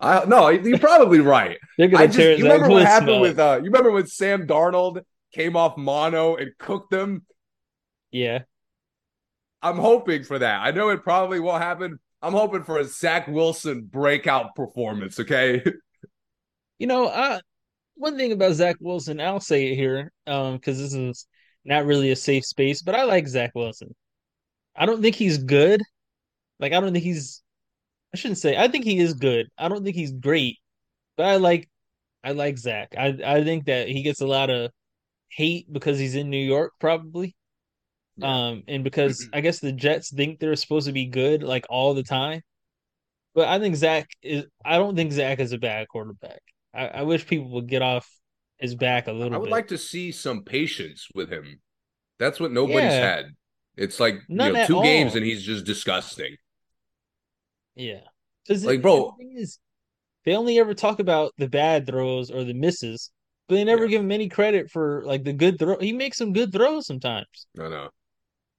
I 0.00 0.24
no, 0.26 0.48
you're 0.48 0.78
probably 0.78 1.20
right. 1.20 1.58
They're 1.78 1.88
gonna 1.88 2.04
I 2.04 2.06
just 2.06 2.18
tear 2.18 2.36
you 2.36 2.44
remember 2.44 2.68
what 2.70 2.84
happened 2.84 3.10
up. 3.10 3.20
with 3.20 3.38
uh 3.38 3.56
you 3.58 3.66
remember 3.70 3.90
when 3.90 4.06
Sam 4.06 4.46
Darnold 4.46 5.02
came 5.32 5.56
off 5.56 5.76
mono 5.76 6.36
and 6.36 6.50
cooked 6.58 6.90
them? 6.90 7.24
Yeah, 8.10 8.40
I'm 9.62 9.76
hoping 9.76 10.24
for 10.24 10.38
that. 10.38 10.60
I 10.60 10.70
know 10.70 10.90
it 10.90 11.02
probably 11.02 11.40
won't 11.40 11.62
happen. 11.62 11.98
I'm 12.20 12.32
hoping 12.32 12.64
for 12.64 12.78
a 12.78 12.84
Zach 12.84 13.28
Wilson 13.28 13.84
breakout 13.84 14.54
performance, 14.54 15.20
okay? 15.20 15.64
you 16.78 16.86
know, 16.86 17.06
uh, 17.06 17.40
one 17.94 18.16
thing 18.16 18.32
about 18.32 18.54
Zach 18.54 18.76
Wilson, 18.80 19.20
I'll 19.20 19.40
say 19.40 19.72
it 19.72 19.76
here, 19.76 20.12
um, 20.26 20.56
because 20.56 20.78
this 20.78 20.94
is 20.94 21.26
not 21.64 21.84
really 21.84 22.10
a 22.10 22.16
safe 22.16 22.44
space, 22.44 22.82
but 22.82 22.94
I 22.94 23.04
like 23.04 23.26
Zach 23.28 23.52
Wilson. 23.54 23.94
I 24.76 24.86
don't 24.86 25.02
think 25.02 25.16
he's 25.16 25.38
good. 25.38 25.82
Like, 26.60 26.72
I 26.72 26.80
don't 26.80 26.92
think 26.92 27.04
he's. 27.04 27.42
I 28.14 28.16
shouldn't 28.16 28.38
say. 28.38 28.56
I 28.56 28.68
think 28.68 28.84
he 28.84 28.98
is 28.98 29.14
good. 29.14 29.48
I 29.58 29.68
don't 29.68 29.84
think 29.84 29.96
he's 29.96 30.12
great, 30.12 30.56
but 31.16 31.26
I 31.26 31.36
like. 31.36 31.68
I 32.24 32.32
like 32.32 32.58
Zach. 32.58 32.94
I 32.96 33.18
I 33.24 33.44
think 33.44 33.66
that 33.66 33.88
he 33.88 34.02
gets 34.02 34.20
a 34.20 34.26
lot 34.26 34.50
of 34.50 34.70
hate 35.30 35.72
because 35.72 35.98
he's 35.98 36.14
in 36.14 36.30
New 36.30 36.44
York, 36.44 36.72
probably. 36.80 37.36
Yeah. 38.16 38.48
Um, 38.48 38.62
and 38.66 38.82
because 38.82 39.28
I 39.32 39.40
guess 39.40 39.60
the 39.60 39.72
Jets 39.72 40.10
think 40.10 40.40
they're 40.40 40.56
supposed 40.56 40.86
to 40.86 40.92
be 40.92 41.06
good 41.06 41.42
like 41.42 41.66
all 41.68 41.94
the 41.94 42.02
time. 42.02 42.42
But 43.34 43.48
I 43.48 43.58
think 43.58 43.76
Zach 43.76 44.08
is. 44.22 44.46
I 44.64 44.78
don't 44.78 44.96
think 44.96 45.12
Zach 45.12 45.38
is 45.38 45.52
a 45.52 45.58
bad 45.58 45.88
quarterback. 45.88 46.40
I, 46.74 46.88
I 46.88 47.02
wish 47.02 47.26
people 47.26 47.50
would 47.52 47.68
get 47.68 47.82
off 47.82 48.08
his 48.58 48.74
back 48.74 49.06
a 49.08 49.12
little 49.12 49.30
bit. 49.30 49.34
I 49.36 49.38
would 49.38 49.44
bit. 49.46 49.52
like 49.52 49.68
to 49.68 49.78
see 49.78 50.12
some 50.12 50.44
patience 50.44 51.08
with 51.14 51.30
him. 51.30 51.60
That's 52.18 52.40
what 52.40 52.52
nobody's 52.52 52.92
Yeah. 52.92 53.16
had. 53.16 53.26
It's 53.76 54.00
like 54.00 54.16
None 54.28 54.48
you 54.48 54.52
know, 54.54 54.66
two 54.66 54.82
games 54.82 55.14
and 55.14 55.24
he's 55.24 55.42
just 55.42 55.64
disgusting. 55.64 56.36
Yeah, 57.76 58.00
Like, 58.48 58.82
bro- 58.82 59.14
the 59.18 59.40
is, 59.40 59.58
they 60.24 60.34
only 60.34 60.58
ever 60.58 60.74
talk 60.74 60.98
about 60.98 61.32
the 61.38 61.48
bad 61.48 61.86
throws 61.86 62.30
or 62.30 62.44
the 62.44 62.54
misses, 62.54 63.10
but 63.48 63.54
they 63.56 63.64
never 63.64 63.84
Yeah. 63.84 63.90
give 63.90 64.00
him 64.02 64.10
any 64.12 64.28
credit 64.28 64.70
for 64.70 65.02
like 65.06 65.24
the 65.24 65.32
good 65.32 65.58
throw. 65.58 65.78
He 65.78 65.92
makes 65.92 66.16
some 66.18 66.32
good 66.32 66.52
throws 66.52 66.86
sometimes, 66.86 67.46
I 67.58 67.68
know. 67.68 67.90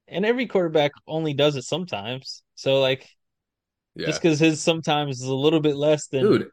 and 0.07 0.25
every 0.25 0.47
quarterback 0.47 0.91
only 1.07 1.33
does 1.33 1.55
it 1.57 1.63
sometimes. 1.63 2.43
So 2.55 2.79
like, 2.79 3.07
Yeah. 3.95 4.07
just 4.07 4.21
because 4.21 4.39
his 4.39 4.61
sometimes 4.61 5.21
is 5.21 5.27
a 5.27 5.35
little 5.35 5.59
bit 5.59 5.75
less 5.75 6.07
than 6.07 6.23
Dude, 6.23 6.49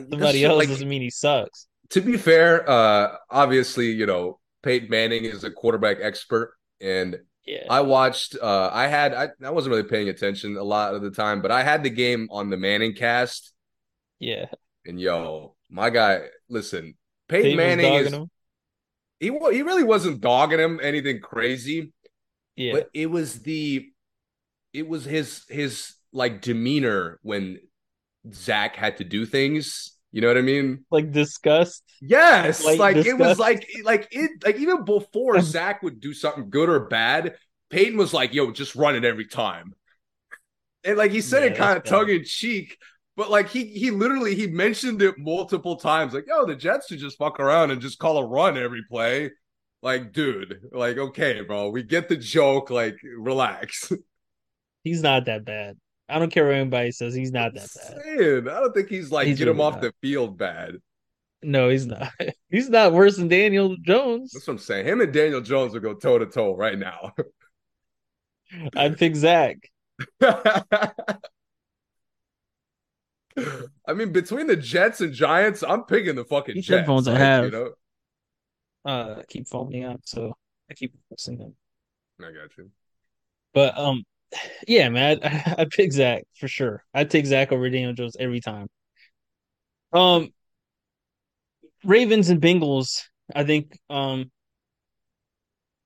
somebody 0.00 0.44
else 0.44 0.58
like, 0.58 0.68
doesn't 0.68 0.88
mean 0.88 1.02
he 1.02 1.10
sucks. 1.10 1.66
to 1.90 2.00
be 2.00 2.16
fair, 2.16 2.68
uh, 2.68 3.16
obviously, 3.30 3.90
you 3.90 4.06
know, 4.06 4.38
Peyton 4.62 4.88
Manning 4.88 5.24
is 5.24 5.44
a 5.44 5.50
quarterback 5.50 5.98
expert, 6.00 6.54
and 6.80 7.18
Yeah, 7.44 7.66
I 7.68 7.80
watched. 7.80 8.36
Uh, 8.40 8.70
I 8.72 8.86
had. 8.86 9.12
I, 9.14 9.28
I 9.44 9.50
wasn't 9.50 9.74
really 9.74 9.88
paying 9.88 10.08
attention 10.08 10.56
a 10.56 10.62
lot 10.62 10.94
of 10.94 11.02
the 11.02 11.10
time, 11.10 11.42
but 11.42 11.50
I 11.50 11.62
had 11.62 11.82
the 11.82 11.90
game 11.90 12.28
on 12.30 12.50
the 12.50 12.56
Manning 12.56 12.94
cast, 12.94 13.52
yeah. 14.20 14.46
and 14.86 15.00
yo, 15.00 15.56
my 15.68 15.90
guy, 15.90 16.22
listen, 16.48 16.94
Peyton 17.28 17.42
Peyton 17.42 17.56
Manning 17.56 17.94
is 17.94 18.12
him. 18.12 18.30
he. 19.18 19.26
He 19.26 19.62
really 19.62 19.84
wasn't 19.84 20.20
dogging 20.20 20.60
him 20.60 20.80
anything 20.82 21.20
crazy, 21.20 21.92
Yeah, 22.56 22.72
but 22.74 22.90
it 22.94 23.06
was 23.06 23.40
the, 23.40 23.88
it 24.72 24.86
was 24.86 25.04
his 25.04 25.44
his 25.48 25.94
like 26.12 26.40
demeanor 26.40 27.18
when 27.22 27.58
Zach 28.32 28.76
had 28.76 28.98
to 28.98 29.04
do 29.04 29.26
things. 29.26 29.92
You 30.12 30.20
know 30.20 30.28
what 30.28 30.38
I 30.38 30.42
mean? 30.42 30.84
like 30.90 31.10
disgust. 31.12 31.82
Yes, 32.00 32.64
Like, 32.64 32.78
like 32.78 32.96
it 33.04 33.14
was 33.14 33.38
like 33.38 33.66
like 33.84 34.08
it 34.10 34.44
like 34.44 34.56
even 34.56 34.84
before 34.84 35.40
Zach 35.40 35.82
would 35.82 36.00
do 36.00 36.12
something 36.12 36.50
good 36.50 36.68
or 36.68 36.80
bad, 36.88 37.36
Peyton 37.70 37.96
was 37.96 38.12
like, 38.12 38.34
"Yo, 38.34 38.50
just 38.50 38.74
run 38.74 38.96
it 38.96 39.04
every 39.04 39.26
time," 39.26 39.74
and 40.84 40.96
like 40.98 41.10
he 41.12 41.20
said 41.20 41.42
Yeah, 41.42 41.48
it 41.50 41.56
kind 41.56 41.76
of 41.76 41.84
tongue 41.84 42.08
in 42.10 42.24
cheek, 42.24 42.76
but 43.16 43.30
like 43.30 43.48
he 43.48 43.66
he 43.66 43.90
literally 43.90 44.34
he 44.34 44.46
mentioned 44.46 45.02
it 45.02 45.16
multiple 45.18 45.76
times, 45.76 46.14
like, 46.14 46.26
"Yo, 46.26 46.46
the 46.46 46.56
Jets 46.56 46.88
should 46.88 46.98
just 46.98 47.18
fuck 47.18 47.38
around 47.40 47.70
and 47.70 47.80
just 47.80 47.98
call 47.98 48.18
a 48.18 48.26
run 48.26 48.56
every 48.56 48.82
play." 48.90 49.30
Like, 49.82 50.12
dude, 50.12 50.60
like, 50.72 50.96
okay, 50.98 51.40
bro, 51.42 51.70
we 51.70 51.82
get 51.82 52.08
the 52.08 52.16
joke. 52.16 52.70
Like, 52.70 52.96
relax. 53.18 53.90
He's 54.84 55.02
not 55.02 55.26
that 55.26 55.44
bad. 55.44 55.78
I 56.12 56.18
don't 56.18 56.30
care 56.30 56.46
what 56.46 56.54
anybody 56.54 56.92
says. 56.92 57.14
He's 57.14 57.32
not 57.32 57.54
that 57.54 57.68
bad. 57.74 58.02
Saying, 58.04 58.48
I 58.48 58.60
don't 58.60 58.74
think 58.74 58.88
he's 58.88 59.10
like 59.10 59.26
He's 59.26 59.38
get 59.38 59.48
him 59.48 59.60
off 59.60 59.74
not. 59.74 59.82
the 59.82 59.92
field 60.02 60.36
bad. 60.38 60.76
No, 61.42 61.68
he's 61.70 61.86
not. 61.86 62.12
He's 62.50 62.68
not 62.68 62.92
worse 62.92 63.16
than 63.16 63.26
Daniel 63.26 63.76
Jones. 63.78 64.30
That's 64.32 64.46
what 64.46 64.52
I'm 64.54 64.58
saying. 64.58 64.86
Him 64.86 65.00
and 65.00 65.12
Daniel 65.12 65.40
Jones 65.40 65.72
will 65.72 65.80
go 65.80 65.94
toe 65.94 66.18
to 66.18 66.26
toe 66.26 66.54
right 66.54 66.78
now. 66.78 67.14
I'd 68.76 68.96
pick 68.98 69.16
Zach. 69.16 69.56
I 70.20 70.62
mean, 73.94 74.12
between 74.12 74.46
the 74.46 74.56
Jets 74.56 75.00
and 75.00 75.12
Giants, 75.12 75.64
I'm 75.66 75.84
picking 75.84 76.14
the 76.14 76.24
fucking 76.24 76.56
These 76.56 76.66
Jets. 76.66 76.78
headphones 76.80 77.08
I 77.08 77.18
have. 77.18 77.44
You 77.46 77.50
know, 77.50 77.70
Uh, 78.84 79.22
keep 79.28 79.48
foaming 79.48 79.84
up, 79.84 80.00
so 80.04 80.36
I 80.70 80.74
keep 80.74 80.92
pressing 81.08 81.38
them. 81.38 81.54
I 82.20 82.24
got 82.32 82.56
you. 82.58 82.70
But 83.54 83.76
um, 83.78 84.04
yeah, 84.66 84.88
man, 84.88 85.20
I, 85.22 85.54
I'd 85.58 85.70
pick 85.70 85.92
Zach 85.92 86.24
for 86.38 86.48
sure. 86.48 86.84
I'd 86.94 87.10
take 87.10 87.26
Zach 87.26 87.52
over 87.52 87.68
Daniel 87.68 87.92
Jones 87.92 88.16
every 88.18 88.40
time. 88.40 88.68
Um, 89.92 90.30
Ravens 91.84 92.30
and 92.30 92.40
Bengals. 92.40 93.02
I 93.34 93.44
think. 93.44 93.78
Um, 93.90 94.30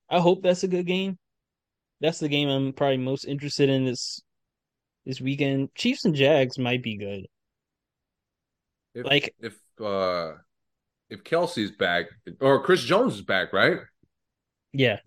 I 0.08 0.20
hope 0.20 0.42
that's 0.42 0.62
a 0.64 0.68
good 0.68 0.86
game. 0.86 1.18
That's 2.00 2.18
the 2.18 2.28
game 2.28 2.48
I'm 2.48 2.72
probably 2.72 2.98
most 2.98 3.24
interested 3.24 3.68
in 3.68 3.84
this 3.84 4.20
this 5.04 5.20
weekend. 5.20 5.74
Chiefs 5.74 6.04
and 6.04 6.14
Jags 6.14 6.58
might 6.58 6.82
be 6.82 6.96
good. 6.96 7.26
If, 8.94 9.06
Like- 9.06 9.34
if 9.40 9.58
uh 9.80 10.32
if 11.08 11.22
Kelce's 11.22 11.70
back 11.70 12.06
or 12.40 12.62
Chris 12.62 12.82
Jones 12.82 13.14
is 13.14 13.22
back, 13.22 13.52
right? 13.52 13.78
Yeah, 14.72 14.98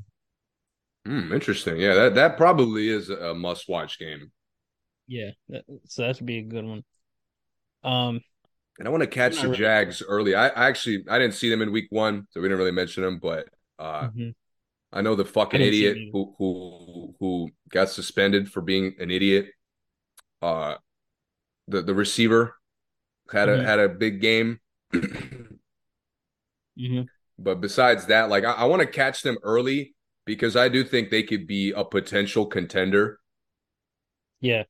Hmm, 1.10 1.34
interesting. 1.34 1.76
Yeah, 1.78 1.94
that 1.96 2.16
that 2.16 2.38
probably 2.38 2.88
is 2.88 3.10
a 3.10 3.34
must 3.34 3.68
watch 3.68 4.00
game. 4.00 4.32
yeah. 5.08 5.32
That, 5.50 5.66
so 5.86 6.04
that 6.04 6.18
should 6.18 6.26
be 6.26 6.40
a 6.40 6.44
good 6.44 6.66
one. 6.66 6.84
Um, 7.84 8.22
And 8.78 8.88
I 8.88 8.92
want 8.92 9.02
to 9.04 9.08
catch 9.08 9.42
the 9.42 9.48
really. 9.48 9.58
Jags 9.58 10.02
early. 10.02 10.36
I, 10.36 10.48
I 10.48 10.68
actually 10.68 11.04
I 11.10 11.20
didn't 11.20 11.34
see 11.34 11.50
them 11.50 11.62
in 11.62 11.72
week 11.72 11.88
one, 11.90 12.28
so 12.32 12.40
we 12.40 12.48
didn't 12.48 12.60
really 12.60 12.72
mention 12.72 13.04
them, 13.04 13.20
but 13.20 13.48
uh 13.78 14.08
mhm. 14.08 14.34
I 14.94 15.02
know 15.02 15.16
the 15.16 15.26
fucking 15.26 15.62
I 15.62 15.64
didn't 15.64 15.74
see 15.74 15.88
idiot 15.88 16.00
who 16.12 16.36
who 16.40 17.16
who 17.20 17.50
got 17.70 17.90
suspended 17.90 18.52
for 18.52 18.62
being 18.62 18.96
an 19.00 19.12
idiot. 19.12 19.48
Uh, 20.42 20.76
the 21.68 21.82
the 21.84 21.96
receiver 21.96 22.56
had 23.32 23.50
a 23.50 23.62
Mhm. 23.62 23.64
had 23.64 23.80
a 23.80 23.90
big 23.90 24.22
game, 24.22 24.60
Mhm. 26.76 27.10
but 27.38 27.62
besides 27.62 28.08
that, 28.08 28.30
like 28.30 28.44
I, 28.44 28.52
I 28.54 28.64
want 28.66 28.82
to 28.82 28.88
catch 28.88 29.22
them 29.22 29.38
early 29.44 29.96
because 30.30 30.56
I 30.56 30.70
do 30.70 30.84
think 30.84 31.10
they 31.10 31.24
could 31.24 31.48
be 31.48 31.72
a 31.72 31.84
potential 31.84 32.46
contender, 32.46 33.20
yeah. 34.42 34.64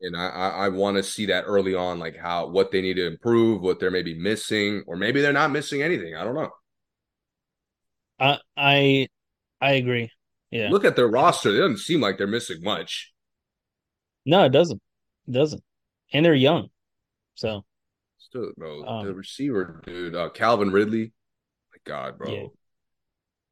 and 0.00 0.16
I 0.16 0.28
I, 0.28 0.48
I 0.66 0.68
want 0.68 0.96
to 0.96 1.02
see 1.02 1.26
that 1.26 1.44
early 1.46 1.74
on, 1.74 1.98
like 1.98 2.16
how 2.16 2.46
what 2.48 2.70
they 2.70 2.80
need 2.80 2.94
to 2.94 3.06
improve, 3.06 3.62
what 3.62 3.80
they're 3.80 3.90
maybe 3.90 4.14
missing, 4.14 4.84
or 4.86 4.96
maybe 4.96 5.20
they're 5.20 5.32
not 5.32 5.50
missing 5.50 5.82
anything. 5.82 6.14
I 6.14 6.24
don't 6.24 6.34
know. 6.34 6.50
I 8.18 8.38
I 8.56 9.08
I 9.60 9.72
agree. 9.72 10.10
Yeah. 10.50 10.68
Look 10.70 10.84
at 10.84 10.96
their 10.96 11.08
roster; 11.08 11.50
it 11.50 11.58
doesn't 11.58 11.78
seem 11.78 12.00
like 12.00 12.18
they're 12.18 12.26
missing 12.26 12.62
much. 12.62 13.12
No, 14.26 14.44
it 14.44 14.50
doesn't. 14.50 14.82
It 15.26 15.32
doesn't. 15.32 15.62
And 16.12 16.24
they're 16.24 16.34
young. 16.34 16.70
So 17.34 17.64
Still, 18.18 18.52
bro, 18.56 18.82
the 19.02 19.10
Um, 19.10 19.14
receiver, 19.14 19.80
dude, 19.86 20.14
uh, 20.14 20.30
Calvin 20.30 20.70
Ridley. 20.70 21.12
My 21.72 21.78
God, 21.84 22.18
bro. 22.18 22.32
Yeah. 22.32 22.46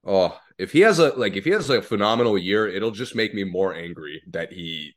Oh, 0.05 0.39
if 0.59 0.73
he 0.73 0.81
has 0.81 0.99
a 0.99 1.11
like, 1.11 1.37
if 1.37 1.45
he 1.45 1.51
has 1.51 1.71
a 1.71 1.83
phenomenal 1.83 2.37
year, 2.39 2.69
it'll 2.69 2.91
just 2.91 3.15
make 3.15 3.35
me 3.35 3.45
more 3.45 3.75
angry 3.75 4.23
that 4.31 4.53
he 4.53 4.95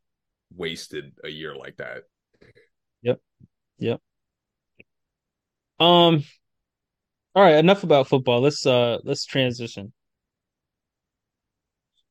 wasted 0.55 1.13
a 1.23 1.29
year 1.29 1.55
like 1.55 1.77
that. 1.77 2.03
Yep. 3.01 3.21
Yep. 3.79 4.01
Um 5.79 6.23
all 7.35 7.43
right, 7.43 7.55
enough 7.55 7.83
about 7.83 8.07
football. 8.07 8.41
Let's 8.41 8.65
uh 8.65 8.97
let's 9.03 9.25
transition. 9.25 9.93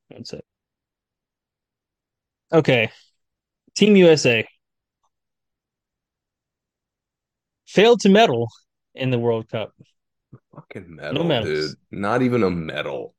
That's 0.09 0.33
it. 0.33 0.45
Okay. 2.51 2.91
Team 3.75 3.95
USA 3.97 4.47
failed 7.67 7.99
to 8.01 8.09
medal 8.09 8.47
in 8.95 9.11
the 9.11 9.19
World 9.19 9.49
Cup. 9.49 9.73
Fucking 10.53 10.95
medal, 10.95 11.23
medals. 11.23 11.69
dude. 11.69 11.77
Not 11.91 12.21
even 12.21 12.43
a 12.43 12.49
medal. 12.49 13.15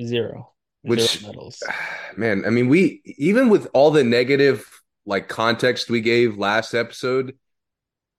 Zero. 0.00 0.52
Which- 0.82 1.18
Zero 1.18 1.32
medals. 1.32 1.62
Man, 2.16 2.44
I 2.44 2.50
mean, 2.50 2.68
we 2.68 3.02
even 3.04 3.48
with 3.48 3.68
all 3.72 3.90
the 3.90 4.04
negative 4.04 4.66
like 5.06 5.28
context 5.28 5.90
we 5.90 6.00
gave 6.00 6.38
last 6.38 6.74
episode. 6.74 7.36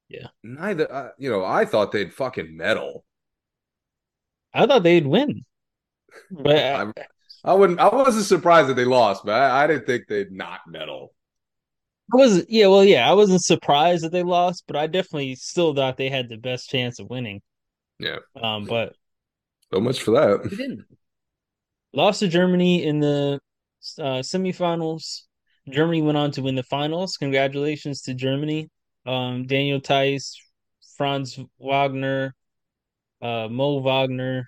Yeah. 0.10 0.28
Neither, 0.44 0.92
uh, 0.92 1.10
you 1.18 1.30
know, 1.30 1.44
I 1.46 1.66
thought 1.66 1.92
they'd 1.92 2.14
fucking 2.14 2.56
medal. 2.56 3.06
I 4.54 4.66
thought 4.66 4.84
they'd 4.84 5.08
win. 5.08 5.46
But 6.30 6.58
uh, 6.58 6.92
I, 7.46 7.52
I 7.52 7.54
wouldn't. 7.54 7.80
I 7.80 7.88
wasn't 7.88 8.26
surprised 8.26 8.68
that 8.68 8.76
they 8.76 8.84
lost, 8.84 9.24
but 9.24 9.34
I, 9.34 9.64
I 9.64 9.68
didn't 9.68 9.86
think 9.86 10.08
they'd 10.08 10.30
not 10.30 10.60
medal. 10.68 11.14
I 12.14 12.18
wasn't 12.18 12.50
yeah, 12.50 12.68
well 12.68 12.84
yeah, 12.84 13.10
I 13.10 13.14
wasn't 13.14 13.42
surprised 13.42 14.04
that 14.04 14.12
they 14.12 14.24
lost, 14.24 14.66
but 14.68 14.76
I 14.76 14.88
definitely 14.88 15.36
still 15.36 15.74
thought 15.74 15.96
they 15.96 16.10
had 16.10 16.28
the 16.28 16.36
best 16.36 16.70
chance 16.70 17.00
of 17.00 17.10
winning. 17.10 17.42
Yeah. 18.02 18.18
Um, 18.42 18.66
but 18.66 18.96
so 19.74 19.80
much 19.80 20.02
for 20.02 20.12
that. 20.12 20.50
they 20.50 20.56
didn't. 20.56 20.86
Lost 21.94 22.20
to 22.22 22.28
Germany 22.28 22.84
in 22.84 23.00
the 23.00 23.40
uh, 24.00 24.22
semifinals. 24.22 25.22
Germany 25.70 26.02
went 26.02 26.18
on 26.18 26.32
to 26.32 26.42
win 26.42 26.56
the 26.56 26.64
finals. 26.64 27.18
Congratulations 27.18 28.02
to 28.04 28.14
Germany. 28.14 28.70
Um, 29.06 29.46
Daniel 29.46 29.80
Theis, 29.80 30.36
Franz 30.98 31.40
Wagner, 31.60 32.36
uh, 33.22 33.48
Mo 33.50 33.80
Wagner, 33.80 34.48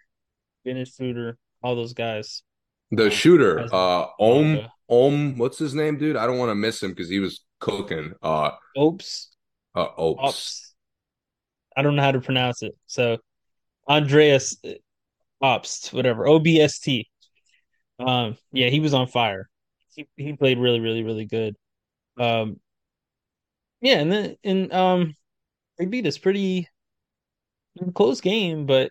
Dennis 0.65 0.95
Schroeder, 0.95 1.37
all 1.61 1.75
those 1.75 1.93
guys. 1.93 2.43
The 2.91 3.09
shooter, 3.09 3.67
uh, 3.73 4.07
Om, 4.19 4.67
Om, 4.89 5.37
what's 5.37 5.57
his 5.57 5.73
name, 5.73 5.97
dude? 5.97 6.15
I 6.15 6.27
don't 6.27 6.37
want 6.37 6.51
to 6.51 6.55
miss 6.55 6.81
him 6.81 6.91
because 6.91 7.09
he 7.09 7.19
was 7.19 7.43
cooking. 7.59 8.13
Uh, 8.21 8.51
Opes. 8.77 9.29
Uh, 9.75 9.87
Opes. 9.97 10.21
Ops. 10.21 10.73
I 11.75 11.81
don't 11.81 11.95
know 11.95 12.03
how 12.03 12.11
to 12.11 12.21
pronounce 12.21 12.61
it. 12.61 12.75
So, 12.85 13.17
Andreas 13.87 14.57
Obst, 15.41 15.93
whatever, 15.93 16.27
O 16.27 16.39
B 16.39 16.59
S 16.61 16.79
T. 16.79 17.09
Um, 17.99 18.37
yeah, 18.51 18.69
he 18.69 18.79
was 18.79 18.93
on 18.93 19.07
fire. 19.07 19.49
He 19.93 20.07
he 20.17 20.33
played 20.33 20.57
really, 20.57 20.79
really, 20.79 21.03
really 21.03 21.25
good. 21.25 21.55
Um, 22.17 22.59
yeah, 23.81 23.99
and 23.99 24.11
then 24.11 24.35
and 24.43 24.73
um, 24.73 25.15
they 25.77 25.85
beat 25.85 26.07
us 26.07 26.17
pretty 26.17 26.69
close 27.93 28.21
game, 28.21 28.65
but 28.65 28.89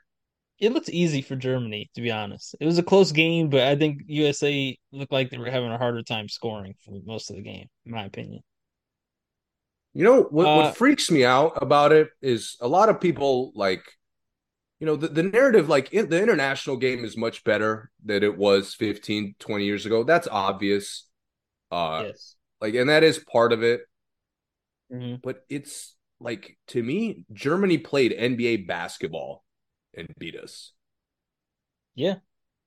it 0.59 0.73
looked 0.73 0.89
easy 0.89 1.23
for 1.23 1.35
Germany, 1.35 1.91
to 1.95 2.01
be 2.01 2.11
honest. 2.11 2.55
It 2.61 2.67
was 2.67 2.79
a 2.79 2.83
close 2.83 3.11
game, 3.11 3.49
but 3.49 3.63
I 3.63 3.75
think 3.75 4.03
USA 4.07 4.79
looked 4.93 5.13
like 5.13 5.31
they 5.31 5.39
were 5.39 5.51
having 5.51 5.71
a 5.73 5.79
harder 5.79 6.03
time 6.03 6.29
scoring 6.29 6.75
for 6.85 6.93
most 7.05 7.31
of 7.31 7.37
the 7.37 7.43
game, 7.43 7.69
in 7.85 7.93
my 7.93 8.05
opinion. 8.05 8.43
You 9.95 10.05
know 10.05 10.23
what? 10.23 10.47
Uh, 10.47 10.57
what 10.57 10.77
freaks 10.77 11.11
me 11.11 11.25
out 11.25 11.59
about 11.61 11.93
it 11.93 12.11
is 12.21 12.57
a 12.61 12.69
lot 12.69 12.89
of 12.89 13.01
people 13.01 13.53
like, 13.55 13.83
you 14.83 14.87
know, 14.87 14.97
the, 14.97 15.07
the 15.07 15.23
narrative 15.23 15.69
like 15.69 15.93
in, 15.93 16.09
the 16.09 16.21
international 16.21 16.77
game 16.77 17.05
is 17.05 17.17
much 17.17 17.45
better 17.45 17.89
than 18.05 18.25
it 18.25 18.37
was 18.37 18.75
15, 18.75 19.37
20 19.39 19.65
years 19.65 19.87
ago. 19.87 20.03
That's 20.03 20.27
obvious. 20.27 21.07
Uh, 21.71 22.07
yes. 22.07 22.35
Like, 22.61 22.75
and 22.75 22.91
that 22.91 23.05
is 23.05 23.21
part 23.21 23.53
of 23.53 23.63
it. 23.63 23.83
Mm-hmm. 24.93 25.21
But 25.23 25.45
it's 25.49 25.95
like 26.19 26.59
to 26.69 26.83
me, 26.83 27.25
Germany 27.33 27.79
played 27.79 28.11
NBA 28.11 28.67
basketball 28.67 29.45
and 29.97 30.09
beat 30.19 30.35
us. 30.35 30.73
Yeah, 31.95 32.17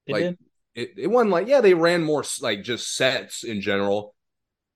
like 0.08 0.24
did. 0.24 0.38
it, 0.74 0.92
it 0.98 1.08
wasn't 1.08 1.32
like 1.32 1.48
yeah 1.48 1.62
they 1.62 1.74
ran 1.74 2.02
more 2.02 2.24
like 2.40 2.64
just 2.64 2.96
sets 2.96 3.44
in 3.44 3.60
general, 3.60 4.16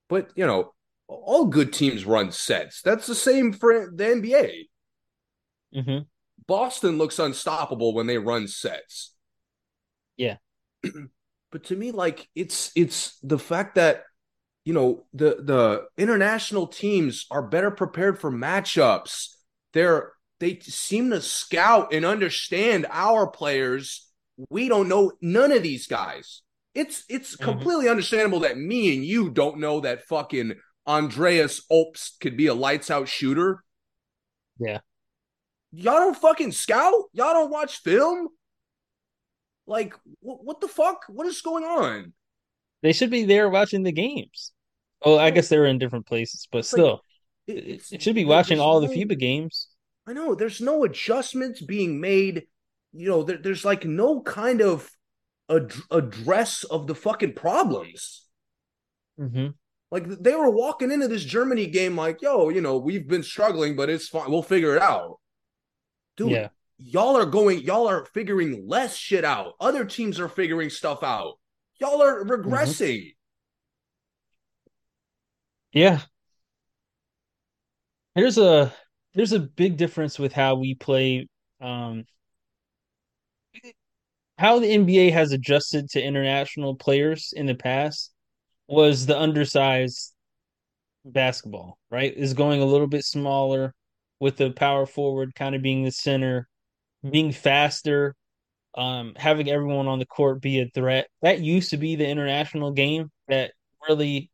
but 0.09 0.29
you 0.35 0.45
know 0.45 0.73
all 1.07 1.45
good 1.45 1.71
teams 1.71 2.03
run 2.03 2.33
sets. 2.33 2.81
That's 2.81 3.07
the 3.07 3.15
same 3.15 3.53
for 3.53 3.89
the 3.95 4.03
NBA. 4.03 4.63
Mm-hmm. 5.75 5.99
Boston 6.47 6.97
looks 6.97 7.19
unstoppable 7.19 7.93
when 7.93 8.07
they 8.07 8.17
run 8.17 8.47
sets. 8.47 9.13
Yeah, 10.17 10.37
but 11.51 11.63
to 11.65 11.75
me, 11.75 11.91
like 11.91 12.27
it's 12.35 12.71
it's 12.75 13.17
the 13.21 13.39
fact 13.39 13.75
that 13.75 14.03
you 14.65 14.73
know 14.73 15.05
the 15.13 15.37
the 15.41 15.87
international 15.97 16.67
teams 16.67 17.25
are 17.31 17.43
better 17.43 17.71
prepared 17.71 18.19
for 18.19 18.31
matchups. 18.31 19.29
They're 19.73 20.11
they 20.39 20.59
seem 20.59 21.09
to 21.09 21.21
scout 21.21 21.93
and 21.93 22.05
understand 22.05 22.87
our 22.89 23.27
players. 23.27 24.07
We 24.49 24.69
don't 24.69 24.87
know 24.87 25.11
none 25.21 25.51
of 25.51 25.63
these 25.63 25.87
guys. 25.87 26.41
It's 26.73 27.03
it's 27.09 27.35
mm-hmm. 27.35 27.43
completely 27.43 27.89
understandable 27.89 28.41
that 28.41 28.57
me 28.57 28.95
and 28.95 29.03
you 29.03 29.29
don't 29.29 29.59
know 29.59 29.81
that 29.81 30.07
fucking 30.07 30.53
Andreas 30.87 31.61
Obst 31.71 32.19
could 32.19 32.37
be 32.37 32.47
a 32.47 32.53
lights 32.53 32.89
out 32.89 33.07
shooter. 33.07 33.63
Yeah. 34.59 34.79
Y'all 35.71 35.99
don't 35.99 36.17
fucking 36.17 36.51
scout? 36.51 37.03
Y'all 37.13 37.33
don't 37.33 37.51
watch 37.51 37.81
film? 37.81 38.29
Like, 39.67 39.93
wh- 40.21 40.43
what 40.43 40.61
the 40.61 40.67
fuck? 40.67 41.03
What 41.07 41.27
is 41.27 41.41
going 41.41 41.63
on? 41.63 42.13
They 42.81 42.93
should 42.93 43.11
be 43.11 43.25
there 43.25 43.49
watching 43.49 43.83
the 43.83 43.91
games. 43.91 44.51
Oh, 45.01 45.17
I 45.17 45.29
guess 45.29 45.49
they 45.49 45.57
were 45.57 45.67
in 45.67 45.77
different 45.77 46.07
places, 46.07 46.47
but 46.51 46.59
it's 46.59 46.69
still, 46.69 47.01
like, 47.47 47.57
it, 47.57 47.83
it, 47.91 48.01
should 48.01 48.15
be 48.15 48.25
watching 48.25 48.59
all 48.59 48.81
no, 48.81 48.87
the 48.87 48.93
FIBA 48.93 49.17
games. 49.17 49.69
I 50.07 50.13
know 50.13 50.35
there's 50.35 50.59
no 50.59 50.83
adjustments 50.83 51.61
being 51.61 52.01
made. 52.01 52.43
You 52.93 53.09
know, 53.09 53.23
there, 53.23 53.37
there's 53.37 53.63
like 53.63 53.85
no 53.85 54.21
kind 54.21 54.61
of 54.61 54.89
ad- 55.49 55.73
address 55.91 56.63
of 56.63 56.87
the 56.87 56.95
fucking 56.95 57.33
problems. 57.33 58.25
Mm-hmm. 59.19 59.49
Like 59.91 60.07
they 60.07 60.35
were 60.35 60.49
walking 60.49 60.91
into 60.91 61.07
this 61.07 61.23
Germany 61.23 61.67
game 61.67 61.95
like, 61.95 62.21
yo, 62.21 62.49
you 62.49 62.61
know, 62.61 62.77
we've 62.77 63.07
been 63.07 63.23
struggling, 63.23 63.75
but 63.75 63.89
it's 63.89 64.07
fine. 64.07 64.29
We'll 64.29 64.43
figure 64.43 64.75
it 64.75 64.81
out. 64.81 65.19
Dude, 66.19 66.31
yeah. 66.31 66.49
y'all 66.77 67.15
are 67.15 67.25
going, 67.25 67.61
y'all 67.61 67.87
are 67.87 68.03
figuring 68.13 68.67
less 68.67 68.93
shit 68.93 69.23
out. 69.23 69.53
Other 69.61 69.85
teams 69.85 70.19
are 70.19 70.27
figuring 70.27 70.69
stuff 70.69 71.01
out. 71.01 71.35
Y'all 71.79 72.01
are 72.03 72.25
regressing. 72.25 72.97
Mm-hmm. 75.73 75.79
Yeah. 75.79 76.01
Here's 78.15 78.37
a 78.37 78.73
there's 79.13 79.31
a 79.31 79.39
big 79.39 79.77
difference 79.77 80.19
with 80.19 80.33
how 80.33 80.55
we 80.55 80.75
play 80.75 81.29
um 81.61 82.03
how 84.37 84.59
the 84.59 84.67
NBA 84.67 85.13
has 85.13 85.31
adjusted 85.31 85.89
to 85.91 86.03
international 86.03 86.75
players 86.75 87.33
in 87.33 87.45
the 87.45 87.55
past 87.55 88.11
was 88.67 89.05
the 89.05 89.17
undersized 89.17 90.13
basketball, 91.05 91.77
right? 91.89 92.13
Is 92.13 92.33
going 92.33 92.61
a 92.61 92.65
little 92.65 92.87
bit 92.87 93.05
smaller 93.05 93.73
with 94.19 94.37
the 94.37 94.51
power 94.51 94.85
forward 94.85 95.35
kind 95.35 95.55
of 95.55 95.61
being 95.61 95.83
the 95.83 95.91
center, 95.91 96.47
being 97.09 97.31
faster, 97.31 98.15
um, 98.75 99.13
having 99.15 99.49
everyone 99.49 99.87
on 99.87 99.99
the 99.99 100.05
court 100.05 100.41
be 100.41 100.59
a 100.59 100.69
threat. 100.73 101.07
That 101.21 101.39
used 101.39 101.71
to 101.71 101.77
be 101.77 101.95
the 101.95 102.07
international 102.07 102.71
game 102.71 103.11
that 103.27 103.51
really 103.87 104.29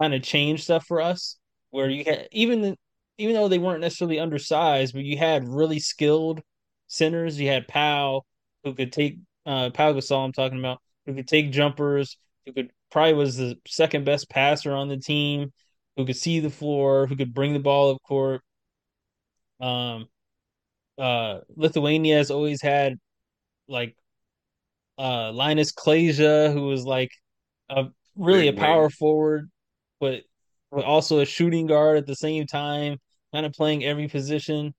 kind 0.00 0.14
of 0.14 0.22
changed 0.22 0.64
stuff 0.64 0.86
for 0.86 1.00
us, 1.00 1.36
where 1.70 1.88
you 1.88 2.04
had 2.04 2.28
even 2.32 2.76
even 3.18 3.34
though 3.34 3.48
they 3.48 3.58
weren't 3.58 3.80
necessarily 3.80 4.18
undersized, 4.18 4.94
but 4.94 5.04
you 5.04 5.16
had 5.16 5.48
really 5.48 5.78
skilled 5.78 6.42
centers. 6.86 7.40
You 7.40 7.48
had 7.48 7.68
Pau 7.68 8.22
who 8.64 8.74
could 8.74 8.92
take 8.92 9.18
uh 9.46 9.70
Pau 9.70 9.92
Gasol 9.92 10.24
I'm 10.24 10.32
talking 10.32 10.58
about, 10.58 10.80
who 11.06 11.14
could 11.14 11.28
take 11.28 11.52
jumpers, 11.52 12.16
who 12.44 12.52
could 12.52 12.70
probably 12.90 13.14
was 13.14 13.36
the 13.36 13.56
second 13.66 14.04
best 14.04 14.28
passer 14.28 14.72
on 14.72 14.88
the 14.88 14.98
team, 14.98 15.52
who 15.96 16.04
could 16.06 16.16
see 16.16 16.40
the 16.40 16.50
floor, 16.50 17.06
who 17.06 17.16
could 17.16 17.34
bring 17.34 17.52
the 17.52 17.58
ball 17.60 17.92
up 17.92 18.02
court. 18.02 18.42
Um 19.60 20.06
uh 20.98 21.40
Lithuania 21.54 22.16
has 22.16 22.30
always 22.30 22.62
had 22.62 22.98
like 23.68 23.96
uh 24.98 25.32
Linas 25.32 25.74
Kleiza, 25.74 26.52
who 26.52 26.66
was 26.66 26.84
like 26.84 27.10
a 27.68 27.86
really 28.16 28.48
a 28.48 28.52
power 28.52 28.90
forward, 28.90 29.50
but 30.00 30.22
but 30.70 30.84
also 30.84 31.20
a 31.20 31.26
shooting 31.26 31.66
guard 31.66 31.98
at 31.98 32.06
the 32.06 32.16
same 32.16 32.46
time, 32.46 32.98
kind 33.32 33.46
of 33.46 33.52
playing 33.52 33.84
every 33.84 34.08
position. 34.08 34.74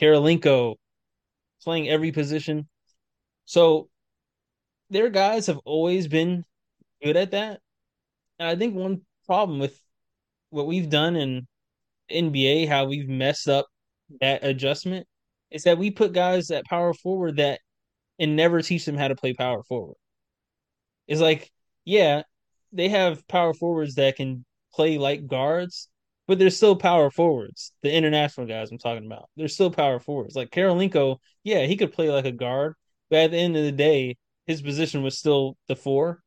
Kirilenko 0.00 0.76
playing 1.62 1.88
every 1.88 2.12
position. 2.12 2.68
So 3.44 3.88
their 4.90 5.10
guys 5.10 5.46
have 5.46 5.58
always 5.64 6.08
been 6.08 6.44
good 7.02 7.16
at 7.16 7.32
that. 7.32 7.60
And 8.38 8.48
I 8.48 8.56
think 8.56 8.74
one 8.74 9.02
problem 9.26 9.58
with 9.58 9.78
what 10.50 10.66
we've 10.66 10.90
done 10.90 11.16
in 11.16 11.46
NBA, 12.10 12.66
how 12.66 12.86
we've 12.86 13.08
messed 13.08 13.48
up 13.48 13.66
that 14.20 14.44
adjustment, 14.44 15.06
is 15.50 15.64
that 15.64 15.78
we 15.78 15.90
put 15.90 16.12
guys 16.12 16.50
at 16.50 16.64
power 16.64 16.94
forward 16.94 17.36
that 17.36 17.60
and 18.18 18.36
never 18.36 18.62
teach 18.62 18.84
them 18.84 18.96
how 18.96 19.08
to 19.08 19.16
play 19.16 19.32
power 19.34 19.62
forward. 19.62 19.96
It's 21.08 21.20
like, 21.20 21.50
yeah, 21.84 22.22
they 22.72 22.88
have 22.88 23.26
power 23.28 23.54
forwards 23.54 23.96
that 23.96 24.16
can 24.16 24.44
play 24.72 24.98
like 24.98 25.26
guards, 25.26 25.88
but 26.26 26.38
they're 26.38 26.50
still 26.50 26.76
power 26.76 27.10
forwards. 27.10 27.72
The 27.82 27.92
international 27.92 28.46
guys 28.46 28.70
I'm 28.70 28.78
talking 28.78 29.06
about, 29.06 29.28
they're 29.36 29.48
still 29.48 29.70
power 29.70 29.98
forwards. 29.98 30.34
Like 30.34 30.50
Kirilenko, 30.50 31.18
yeah, 31.44 31.66
he 31.66 31.76
could 31.76 31.92
play 31.92 32.10
like 32.10 32.24
a 32.24 32.32
guard, 32.32 32.74
but 33.10 33.18
at 33.18 33.30
the 33.32 33.38
end 33.38 33.56
of 33.56 33.64
the 33.64 33.72
day, 33.72 34.16
his 34.46 34.62
position 34.62 35.02
was 35.02 35.18
still 35.18 35.56
the 35.68 35.76
four. 35.76 36.22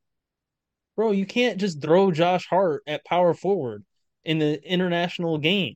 Bro, 0.96 1.12
you 1.12 1.26
can't 1.26 1.60
just 1.60 1.82
throw 1.82 2.12
Josh 2.12 2.48
Hart 2.48 2.84
at 2.88 3.06
power 3.06 3.34
forward 3.34 3.84
in 4.24 4.40
the 4.40 4.62
international 4.64 5.38
game. 5.38 5.76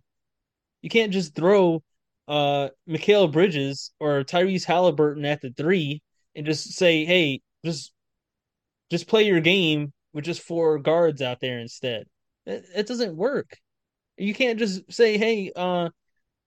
You 0.81 0.89
can't 0.89 1.11
just 1.11 1.35
throw 1.35 1.83
uh 2.29 2.69
Mikal 2.87 3.31
Bridges 3.31 3.91
or 3.99 4.23
Tyrese 4.23 4.65
Halliburton 4.65 5.25
at 5.25 5.41
the 5.41 5.51
three 5.51 6.01
and 6.35 6.45
just 6.45 6.73
say, 6.73 7.03
hey, 7.05 7.41
just 7.65 7.91
just 8.89 9.07
play 9.07 9.23
your 9.23 9.41
game 9.41 9.93
with 10.13 10.25
just 10.25 10.41
four 10.41 10.79
guards 10.79 11.21
out 11.21 11.39
there 11.41 11.59
instead. 11.59 12.05
It, 12.45 12.65
it 12.75 12.87
doesn't 12.87 13.15
work. 13.15 13.57
You 14.17 14.33
can't 14.33 14.59
just 14.59 14.91
say, 14.91 15.17
"Hey, 15.17 15.51
uh, 15.55 15.89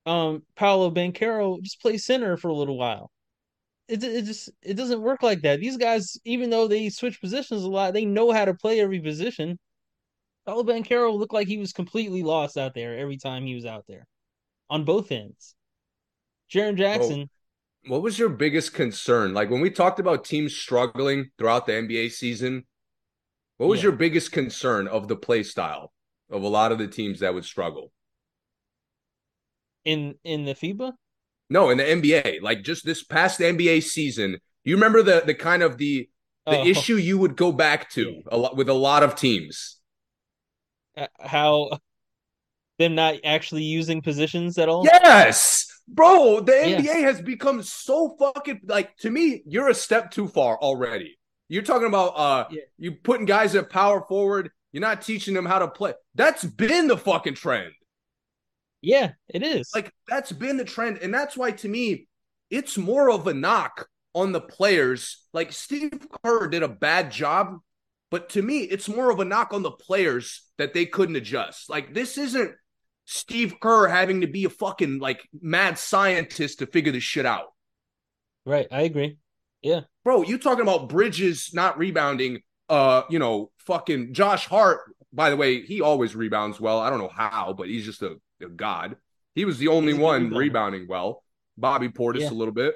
um, 0.06 0.42
Paolo 0.56 0.90
Banchero, 0.90 1.62
just 1.62 1.80
play 1.80 1.98
center 1.98 2.36
for 2.36 2.48
a 2.48 2.54
little 2.54 2.78
while." 2.78 3.10
It 3.88 4.02
it 4.04 4.24
just 4.26 4.50
it 4.62 4.74
doesn't 4.74 5.02
work 5.02 5.22
like 5.22 5.42
that. 5.42 5.60
These 5.60 5.76
guys, 5.78 6.18
even 6.24 6.50
though 6.50 6.68
they 6.68 6.88
switch 6.90 7.20
positions 7.20 7.62
a 7.64 7.68
lot, 7.68 7.94
they 7.94 8.04
know 8.04 8.32
how 8.32 8.44
to 8.44 8.54
play 8.54 8.80
every 8.80 9.00
position. 9.00 9.58
Paolo 10.46 10.64
Banchero 10.64 11.16
looked 11.16 11.34
like 11.34 11.48
he 11.48 11.58
was 11.58 11.72
completely 11.72 12.22
lost 12.22 12.56
out 12.56 12.74
there 12.74 12.98
every 12.98 13.16
time 13.18 13.44
he 13.46 13.54
was 13.54 13.66
out 13.66 13.84
there 13.88 14.06
on 14.70 14.84
both 14.84 15.12
ends. 15.12 15.54
Jaren 16.52 16.76
Jackson. 16.76 17.30
What 17.86 18.02
was 18.02 18.18
your 18.18 18.28
biggest 18.28 18.74
concern? 18.74 19.34
Like 19.34 19.50
when 19.50 19.60
we 19.60 19.70
talked 19.70 19.98
about 19.98 20.24
teams 20.24 20.54
struggling 20.54 21.30
throughout 21.38 21.66
the 21.66 21.72
NBA 21.72 22.12
season, 22.12 22.64
what 23.56 23.68
was 23.68 23.80
yeah. 23.80 23.84
your 23.84 23.92
biggest 23.92 24.32
concern 24.32 24.86
of 24.86 25.08
the 25.08 25.16
play 25.16 25.42
style 25.42 25.92
of 26.30 26.42
a 26.42 26.48
lot 26.48 26.72
of 26.72 26.78
the 26.78 26.86
teams 26.86 27.20
that 27.20 27.34
would 27.34 27.44
struggle? 27.44 27.90
In 29.84 30.14
in 30.22 30.44
the 30.44 30.54
FIBA? 30.54 30.92
No, 31.50 31.70
in 31.70 31.78
the 31.78 31.84
NBA. 31.84 32.40
Like 32.40 32.62
just 32.62 32.84
this 32.84 33.02
past 33.02 33.40
NBA 33.40 33.82
season, 33.82 34.38
you 34.64 34.76
remember 34.76 35.02
the 35.02 35.22
the 35.24 35.34
kind 35.34 35.62
of 35.62 35.78
the 35.78 36.08
the 36.46 36.58
oh. 36.58 36.66
issue 36.66 36.96
you 36.96 37.18
would 37.18 37.36
go 37.36 37.50
back 37.50 37.90
to 37.92 38.22
a 38.30 38.36
lot 38.36 38.56
with 38.56 38.68
a 38.68 38.74
lot 38.74 39.02
of 39.02 39.16
teams. 39.16 39.78
Uh, 40.96 41.06
how 41.20 41.78
them 42.78 42.94
not 42.94 43.16
actually 43.24 43.64
using 43.64 44.02
positions 44.02 44.58
at 44.58 44.68
all? 44.68 44.84
Yes. 44.84 45.71
Bro, 45.88 46.40
the 46.40 46.52
NBA 46.52 46.84
yeah. 46.84 46.94
has 46.98 47.20
become 47.20 47.62
so 47.62 48.16
fucking 48.18 48.60
like 48.66 48.96
to 48.98 49.10
me, 49.10 49.42
you're 49.46 49.68
a 49.68 49.74
step 49.74 50.10
too 50.10 50.28
far 50.28 50.56
already. 50.58 51.18
You're 51.48 51.62
talking 51.62 51.88
about 51.88 52.08
uh 52.16 52.44
yeah. 52.50 52.62
you 52.78 52.92
putting 52.92 53.26
guys 53.26 53.54
at 53.54 53.70
power 53.70 54.02
forward, 54.08 54.50
you're 54.72 54.80
not 54.80 55.02
teaching 55.02 55.34
them 55.34 55.44
how 55.44 55.58
to 55.58 55.68
play. 55.68 55.94
That's 56.14 56.44
been 56.44 56.86
the 56.86 56.96
fucking 56.96 57.34
trend. 57.34 57.72
Yeah, 58.80 59.12
it 59.28 59.42
is. 59.42 59.70
Like 59.74 59.92
that's 60.08 60.32
been 60.32 60.56
the 60.56 60.64
trend 60.64 60.98
and 60.98 61.12
that's 61.12 61.36
why 61.36 61.50
to 61.52 61.68
me 61.68 62.08
it's 62.50 62.78
more 62.78 63.10
of 63.10 63.26
a 63.26 63.34
knock 63.34 63.88
on 64.14 64.32
the 64.32 64.40
players. 64.40 65.26
Like 65.32 65.52
Steve 65.52 66.06
Kerr 66.24 66.48
did 66.48 66.62
a 66.62 66.68
bad 66.68 67.10
job, 67.10 67.58
but 68.10 68.30
to 68.30 68.42
me 68.42 68.60
it's 68.60 68.88
more 68.88 69.10
of 69.10 69.20
a 69.20 69.24
knock 69.24 69.52
on 69.52 69.62
the 69.62 69.70
players 69.70 70.42
that 70.58 70.74
they 70.74 70.86
couldn't 70.86 71.16
adjust. 71.16 71.68
Like 71.68 71.92
this 71.92 72.18
isn't 72.18 72.54
Steve 73.04 73.56
Kerr 73.60 73.88
having 73.88 74.20
to 74.20 74.26
be 74.26 74.44
a 74.44 74.50
fucking 74.50 74.98
like 74.98 75.28
mad 75.40 75.78
scientist 75.78 76.60
to 76.60 76.66
figure 76.66 76.92
this 76.92 77.02
shit 77.02 77.26
out. 77.26 77.52
Right, 78.44 78.66
I 78.70 78.82
agree. 78.82 79.18
Yeah. 79.62 79.82
Bro, 80.04 80.22
you 80.22 80.38
talking 80.38 80.62
about 80.62 80.88
Bridges 80.88 81.50
not 81.52 81.78
rebounding, 81.78 82.40
uh, 82.68 83.02
you 83.08 83.18
know, 83.18 83.50
fucking 83.58 84.14
Josh 84.14 84.46
Hart, 84.46 84.80
by 85.12 85.30
the 85.30 85.36
way, 85.36 85.62
he 85.62 85.80
always 85.80 86.16
rebounds 86.16 86.60
well. 86.60 86.80
I 86.80 86.90
don't 86.90 86.98
know 86.98 87.12
how, 87.14 87.54
but 87.56 87.68
he's 87.68 87.84
just 87.84 88.02
a, 88.02 88.16
a 88.40 88.48
god. 88.48 88.96
He 89.34 89.44
was 89.44 89.58
the 89.58 89.68
only 89.68 89.94
one 89.94 90.30
rebounding 90.30 90.86
well. 90.88 91.22
Bobby 91.56 91.88
Portis 91.88 92.20
yeah. 92.20 92.30
a 92.30 92.32
little 92.32 92.54
bit. 92.54 92.74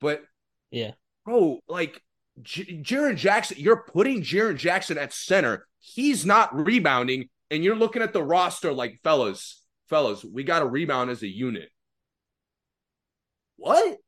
But 0.00 0.22
yeah. 0.70 0.92
Bro, 1.24 1.60
like 1.68 2.02
J- 2.42 2.80
Jaren 2.82 3.16
Jackson, 3.16 3.56
you're 3.58 3.82
putting 3.82 4.22
Jaren 4.22 4.56
Jackson 4.56 4.98
at 4.98 5.12
center. 5.12 5.66
He's 5.80 6.24
not 6.24 6.54
rebounding, 6.54 7.28
and 7.50 7.64
you're 7.64 7.76
looking 7.76 8.02
at 8.02 8.12
the 8.12 8.22
roster 8.22 8.72
like 8.72 9.00
fellas, 9.02 9.62
fellas, 9.88 10.24
we 10.24 10.44
got 10.44 10.60
to 10.60 10.66
rebound 10.66 11.10
as 11.10 11.22
a 11.22 11.28
unit. 11.28 11.70
What? 13.56 13.98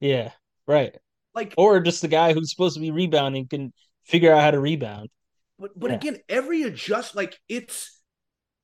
Yeah, 0.00 0.32
right. 0.66 0.96
Like, 1.34 1.54
or 1.56 1.80
just 1.80 2.02
the 2.02 2.08
guy 2.08 2.32
who's 2.32 2.50
supposed 2.50 2.74
to 2.74 2.80
be 2.80 2.90
rebounding 2.90 3.48
can 3.48 3.72
figure 4.04 4.32
out 4.32 4.42
how 4.42 4.50
to 4.52 4.60
rebound. 4.60 5.10
But 5.58 5.78
but 5.78 5.90
yeah. 5.90 5.96
again, 5.96 6.18
every 6.28 6.62
adjust 6.62 7.14
like 7.14 7.38
it's 7.48 8.00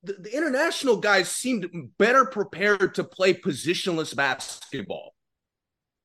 the, 0.02 0.14
the 0.14 0.36
international 0.36 0.96
guys 0.96 1.30
seemed 1.30 1.68
better 1.98 2.24
prepared 2.24 2.94
to 2.96 3.04
play 3.04 3.34
positionless 3.34 4.14
basketball. 4.14 5.14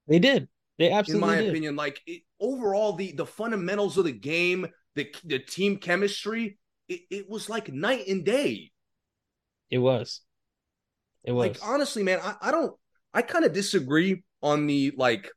They 0.08 0.20
did. 0.20 0.48
They 0.78 0.92
absolutely. 0.92 1.30
In 1.30 1.36
my 1.36 1.42
did. 1.42 1.50
opinion, 1.50 1.76
like 1.76 2.02
it, 2.06 2.24
overall, 2.40 2.94
the 2.94 3.14
the 3.14 3.26
fundamentals 3.26 3.98
of 3.98 4.06
the 4.06 4.12
game, 4.12 4.68
the 4.96 5.14
the 5.24 5.40
team 5.40 5.78
chemistry, 5.78 6.58
it, 6.88 7.02
it 7.10 7.30
was 7.30 7.50
like 7.50 7.72
night 7.72 8.08
and 8.08 8.26
day. 8.26 8.72
It 9.70 9.80
was. 9.80 10.22
It 11.26 11.32
was 11.32 11.48
like 11.48 11.58
honestly, 11.68 12.04
man. 12.04 12.20
I, 12.24 12.36
I 12.42 12.52
don't. 12.52 12.74
I 13.14 13.22
kind 13.22 13.46
of 13.46 13.54
disagree 13.54 14.24
on 14.42 14.68
the 14.68 14.94
like 14.96 15.30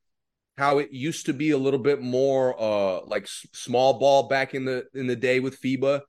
how 0.59 0.78
it 0.78 0.93
used 0.93 1.26
to 1.26 1.32
be 1.32 1.51
a 1.51 1.59
little 1.59 1.78
bit 1.78 2.03
more 2.03 2.61
uh 2.61 3.01
like 3.07 3.22
s- 3.22 3.47
small 3.53 3.99
ball 3.99 4.28
back 4.28 4.55
in 4.55 4.64
the 4.64 4.84
in 4.95 5.07
the 5.07 5.16
day 5.16 5.41
with 5.41 5.61
FIBA. 5.61 6.03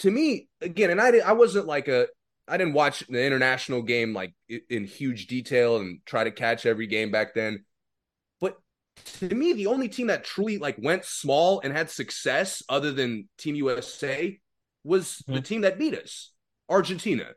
To 0.00 0.10
me, 0.10 0.48
again, 0.60 0.90
and 0.90 1.00
I 1.00 1.18
I 1.18 1.32
wasn't 1.32 1.66
like 1.66 1.88
a 1.88 2.06
I 2.46 2.56
didn't 2.56 2.74
watch 2.74 3.04
the 3.08 3.24
international 3.24 3.82
game 3.82 4.14
like 4.14 4.34
in 4.70 4.84
huge 4.84 5.26
detail 5.26 5.78
and 5.78 6.00
try 6.04 6.24
to 6.24 6.30
catch 6.30 6.66
every 6.66 6.86
game 6.86 7.10
back 7.10 7.34
then. 7.34 7.64
But 8.40 8.58
to 9.18 9.34
me, 9.34 9.54
the 9.54 9.66
only 9.66 9.88
team 9.88 10.06
that 10.08 10.24
truly 10.24 10.58
like 10.58 10.76
went 10.78 11.04
small 11.04 11.60
and 11.60 11.72
had 11.72 11.90
success 11.90 12.62
other 12.68 12.92
than 12.92 13.28
Team 13.38 13.56
USA 13.56 14.38
was 14.84 15.22
mm-hmm. 15.22 15.34
the 15.34 15.40
team 15.40 15.62
that 15.62 15.78
beat 15.78 15.94
us, 15.94 16.32
Argentina. 16.68 17.30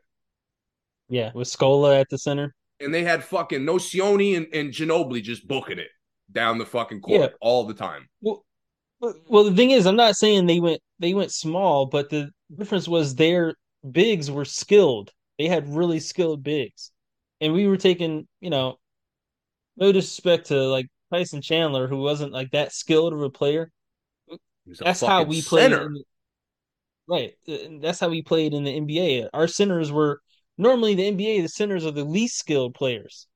Yeah, 1.10 1.30
with 1.34 1.48
Scola 1.48 2.00
at 2.00 2.08
the 2.08 2.18
center. 2.18 2.54
And 2.80 2.94
they 2.94 3.04
had 3.04 3.22
fucking 3.22 3.60
Nocioni 3.60 4.36
and, 4.36 4.46
and 4.54 4.72
Ginobili 4.72 5.22
just 5.22 5.46
booking 5.46 5.78
it 5.78 5.88
down 6.32 6.56
the 6.56 6.64
fucking 6.64 7.00
court 7.00 7.20
yeah. 7.20 7.36
all 7.40 7.66
the 7.66 7.74
time. 7.74 8.08
Well, 8.22 8.44
well, 9.28 9.44
the 9.44 9.54
thing 9.54 9.72
is, 9.72 9.86
I'm 9.86 9.96
not 9.96 10.16
saying 10.16 10.46
they 10.46 10.60
went 10.60 10.80
they 10.98 11.14
went 11.14 11.32
small, 11.32 11.86
but 11.86 12.10
the 12.10 12.30
difference 12.54 12.86
was 12.86 13.14
their 13.14 13.54
bigs 13.90 14.30
were 14.30 14.44
skilled. 14.44 15.10
They 15.38 15.48
had 15.48 15.74
really 15.74 16.00
skilled 16.00 16.42
bigs, 16.42 16.92
and 17.40 17.52
we 17.52 17.66
were 17.66 17.78
taking, 17.78 18.28
you 18.40 18.50
know, 18.50 18.78
no 19.76 19.90
disrespect 19.90 20.46
to 20.48 20.54
like 20.68 20.86
Tyson 21.12 21.40
Chandler, 21.40 21.88
who 21.88 21.98
wasn't 21.98 22.32
like 22.32 22.50
that 22.52 22.72
skilled 22.72 23.12
of 23.12 23.22
a 23.22 23.30
player. 23.30 23.72
That's 24.66 25.00
how 25.00 25.24
we 25.24 25.42
played. 25.42 25.72
The, 25.72 26.04
right. 27.08 27.32
That's 27.80 27.98
how 27.98 28.10
we 28.10 28.22
played 28.22 28.52
in 28.52 28.64
the 28.64 28.80
NBA. 28.80 29.30
Our 29.32 29.48
centers 29.48 29.90
were 29.90 30.20
normally 30.60 30.94
the 30.94 31.10
NBA, 31.10 31.42
the 31.42 31.48
centers 31.48 31.84
are 31.86 31.90
the 31.90 32.04
least 32.04 32.38
skilled 32.38 32.74
players, 32.74 33.26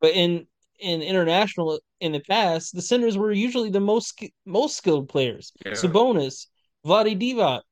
but 0.00 0.12
in 0.12 0.46
in 0.78 1.02
international 1.02 1.80
in 2.00 2.12
the 2.12 2.20
past, 2.20 2.74
the 2.74 2.82
centers 2.82 3.16
were 3.16 3.32
usually 3.32 3.70
the 3.70 3.80
most 3.80 4.22
most 4.44 4.76
skilled 4.76 5.08
players. 5.08 5.52
Yeah. 5.64 5.72
Sabonis, 5.72 6.46
Vlade 6.86 7.18
Divac, 7.18 7.62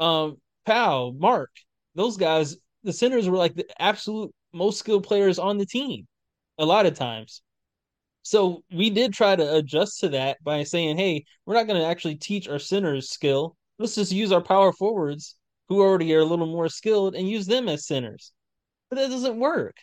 um, 0.00 0.36
Pau, 0.64 1.12
Marc, 1.16 1.50
those 1.94 2.16
guys, 2.16 2.56
the 2.82 2.92
centers 2.92 3.28
were 3.28 3.36
like 3.36 3.54
the 3.54 3.66
absolute 3.80 4.32
most 4.52 4.78
skilled 4.78 5.04
players 5.04 5.38
on 5.38 5.58
the 5.58 5.66
team 5.66 6.06
a 6.58 6.64
lot 6.64 6.86
of 6.86 6.94
times. 6.94 7.42
So 8.22 8.62
we 8.72 8.88
did 8.88 9.12
try 9.12 9.36
to 9.36 9.56
adjust 9.56 10.00
to 10.00 10.08
that 10.10 10.42
by 10.42 10.62
saying, 10.62 10.96
hey, 10.96 11.24
we're 11.44 11.54
not 11.54 11.66
going 11.66 11.80
to 11.80 11.86
actually 11.86 12.16
teach 12.16 12.48
our 12.48 12.58
centers 12.58 13.10
skill. 13.10 13.56
Let's 13.78 13.96
just 13.96 14.12
use 14.12 14.32
our 14.32 14.40
power 14.40 14.72
forwards 14.72 15.36
who 15.68 15.80
already 15.80 16.14
are 16.14 16.20
a 16.20 16.24
little 16.24 16.46
more 16.46 16.68
skilled 16.68 17.14
and 17.14 17.28
use 17.28 17.46
them 17.46 17.68
as 17.68 17.86
centers. 17.86 18.32
But 18.90 18.96
that 18.96 19.10
doesn't 19.10 19.38
work. 19.38 19.76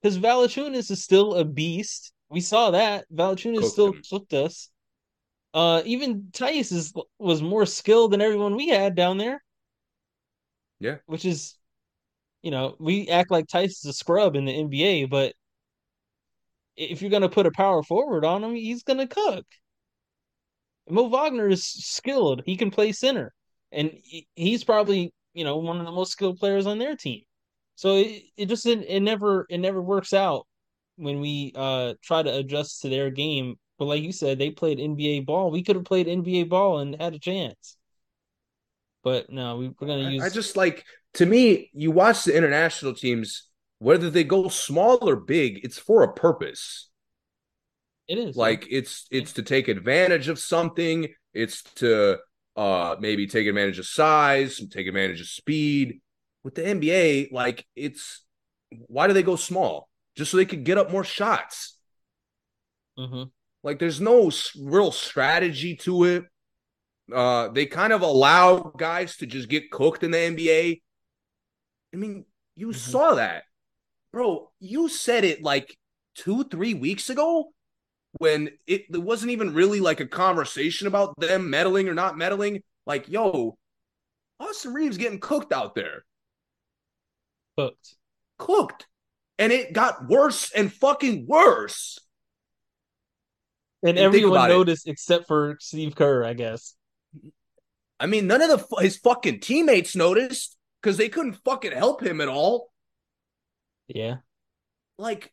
Because 0.00 0.18
Valanciunas 0.18 0.90
is 0.90 1.02
still 1.02 1.34
a 1.34 1.44
beast. 1.44 2.12
We 2.30 2.40
saw 2.40 2.70
that. 2.72 3.06
Valanciunas 3.12 3.60
Cooked 3.60 3.72
still 3.72 3.92
him. 3.92 4.02
cooked 4.10 4.34
us. 4.34 4.70
Uh, 5.54 5.82
even 5.86 6.28
Theis 6.32 6.72
is 6.72 6.92
was 7.18 7.42
more 7.42 7.66
skilled 7.66 8.12
than 8.12 8.20
everyone 8.20 8.54
we 8.54 8.68
had 8.68 8.94
down 8.94 9.18
there. 9.18 9.42
Yeah. 10.78 10.96
Which 11.06 11.24
is, 11.24 11.56
you 12.42 12.50
know, 12.50 12.76
we 12.78 13.08
act 13.08 13.30
like 13.30 13.46
Theis 13.48 13.78
is 13.78 13.84
a 13.86 13.92
scrub 13.92 14.36
in 14.36 14.44
the 14.44 14.52
NBA, 14.52 15.10
but 15.10 15.34
if 16.76 17.02
you're 17.02 17.10
gonna 17.10 17.28
put 17.28 17.46
a 17.46 17.50
power 17.50 17.82
forward 17.82 18.24
on 18.24 18.44
him, 18.44 18.54
he's 18.54 18.82
gonna 18.82 19.08
cook. 19.08 19.46
Mo 20.88 21.08
Wagner 21.08 21.48
is 21.48 21.64
skilled. 21.66 22.42
He 22.46 22.56
can 22.56 22.70
play 22.70 22.92
center, 22.92 23.32
and 23.72 23.92
he's 24.34 24.64
probably 24.64 25.12
you 25.34 25.44
know 25.44 25.56
one 25.56 25.80
of 25.80 25.86
the 25.86 25.92
most 25.92 26.12
skilled 26.12 26.38
players 26.38 26.66
on 26.66 26.78
their 26.78 26.94
team. 26.94 27.22
So 27.78 27.94
it, 27.94 28.24
it 28.36 28.46
just 28.46 28.66
it, 28.66 28.84
it 28.88 28.98
never 28.98 29.46
it 29.48 29.58
never 29.58 29.80
works 29.80 30.12
out 30.12 30.48
when 30.96 31.20
we 31.20 31.52
uh 31.54 31.94
try 32.02 32.24
to 32.24 32.34
adjust 32.38 32.82
to 32.82 32.88
their 32.88 33.08
game. 33.08 33.54
But 33.78 33.84
like 33.84 34.02
you 34.02 34.10
said, 34.10 34.36
they 34.40 34.50
played 34.50 34.80
NBA 34.80 35.24
ball. 35.24 35.52
We 35.52 35.62
could 35.62 35.76
have 35.76 35.84
played 35.84 36.08
NBA 36.08 36.48
ball 36.48 36.80
and 36.80 37.00
had 37.00 37.14
a 37.14 37.20
chance. 37.20 37.76
But 39.04 39.30
no, 39.30 39.58
we, 39.58 39.68
we're 39.68 39.86
gonna 39.86 40.10
use. 40.10 40.24
I 40.24 40.28
just 40.28 40.56
like 40.56 40.84
to 41.14 41.26
me, 41.26 41.70
you 41.72 41.92
watch 41.92 42.24
the 42.24 42.36
international 42.36 42.94
teams, 42.94 43.48
whether 43.78 44.10
they 44.10 44.24
go 44.24 44.48
small 44.48 45.08
or 45.08 45.14
big, 45.14 45.60
it's 45.62 45.78
for 45.78 46.02
a 46.02 46.12
purpose. 46.12 46.88
It 48.08 48.18
is 48.18 48.34
like 48.34 48.66
it's 48.68 49.06
it's 49.12 49.34
to 49.34 49.44
take 49.44 49.68
advantage 49.68 50.26
of 50.26 50.40
something. 50.40 51.14
It's 51.32 51.62
to 51.76 52.18
uh 52.56 52.96
maybe 52.98 53.28
take 53.28 53.46
advantage 53.46 53.78
of 53.78 53.86
size, 53.86 54.60
take 54.68 54.88
advantage 54.88 55.20
of 55.20 55.28
speed 55.28 56.00
with 56.44 56.54
the 56.54 56.62
NBA, 56.62 57.32
like 57.32 57.66
it's 57.76 58.24
why 58.86 59.06
do 59.06 59.12
they 59.12 59.22
go 59.22 59.36
small? 59.36 59.88
Just 60.16 60.30
so 60.30 60.36
they 60.36 60.46
could 60.46 60.64
get 60.64 60.78
up 60.78 60.90
more 60.90 61.04
shots. 61.04 61.78
Mm-hmm. 62.98 63.24
Like 63.62 63.78
there's 63.78 64.00
no 64.00 64.30
real 64.60 64.92
strategy 64.92 65.76
to 65.76 66.04
it. 66.04 66.24
Uh, 67.12 67.48
they 67.48 67.66
kind 67.66 67.92
of 67.92 68.02
allow 68.02 68.58
guys 68.76 69.16
to 69.18 69.26
just 69.26 69.48
get 69.48 69.70
cooked 69.70 70.02
in 70.02 70.10
the 70.10 70.18
NBA. 70.18 70.80
I 71.92 71.96
mean, 71.96 72.24
you 72.54 72.68
mm-hmm. 72.68 72.90
saw 72.90 73.14
that, 73.14 73.44
bro. 74.12 74.50
You 74.60 74.88
said 74.88 75.24
it 75.24 75.42
like 75.42 75.76
two, 76.14 76.44
three 76.44 76.74
weeks 76.74 77.08
ago 77.08 77.50
when 78.18 78.50
it, 78.66 78.84
it 78.92 79.02
wasn't 79.02 79.32
even 79.32 79.54
really 79.54 79.80
like 79.80 80.00
a 80.00 80.06
conversation 80.06 80.86
about 80.86 81.18
them 81.18 81.50
meddling 81.50 81.88
or 81.88 81.94
not 81.94 82.18
meddling. 82.18 82.62
Like, 82.86 83.08
yo, 83.08 83.56
Austin 84.40 84.74
Reaves 84.74 84.98
getting 84.98 85.20
cooked 85.20 85.52
out 85.52 85.74
there. 85.74 86.04
Cooked. 87.58 87.96
Cooked. 88.38 88.86
And 89.38 89.52
it 89.52 89.72
got 89.72 90.08
worse 90.08 90.52
and 90.52 90.72
fucking 90.72 91.26
worse. 91.26 91.98
And, 93.82 93.90
and 93.90 93.98
everyone 93.98 94.48
noticed 94.48 94.86
it. 94.86 94.92
except 94.92 95.26
for 95.26 95.56
Steve 95.60 95.94
Kerr, 95.96 96.24
I 96.24 96.34
guess. 96.34 96.74
I 98.00 98.06
mean, 98.06 98.28
none 98.28 98.42
of 98.42 98.50
the 98.50 98.76
his 98.76 98.96
fucking 98.98 99.40
teammates 99.40 99.96
noticed 99.96 100.56
because 100.80 100.96
they 100.96 101.08
couldn't 101.08 101.38
fucking 101.44 101.72
help 101.72 102.02
him 102.02 102.20
at 102.20 102.28
all. 102.28 102.70
Yeah. 103.88 104.16
Like 104.96 105.32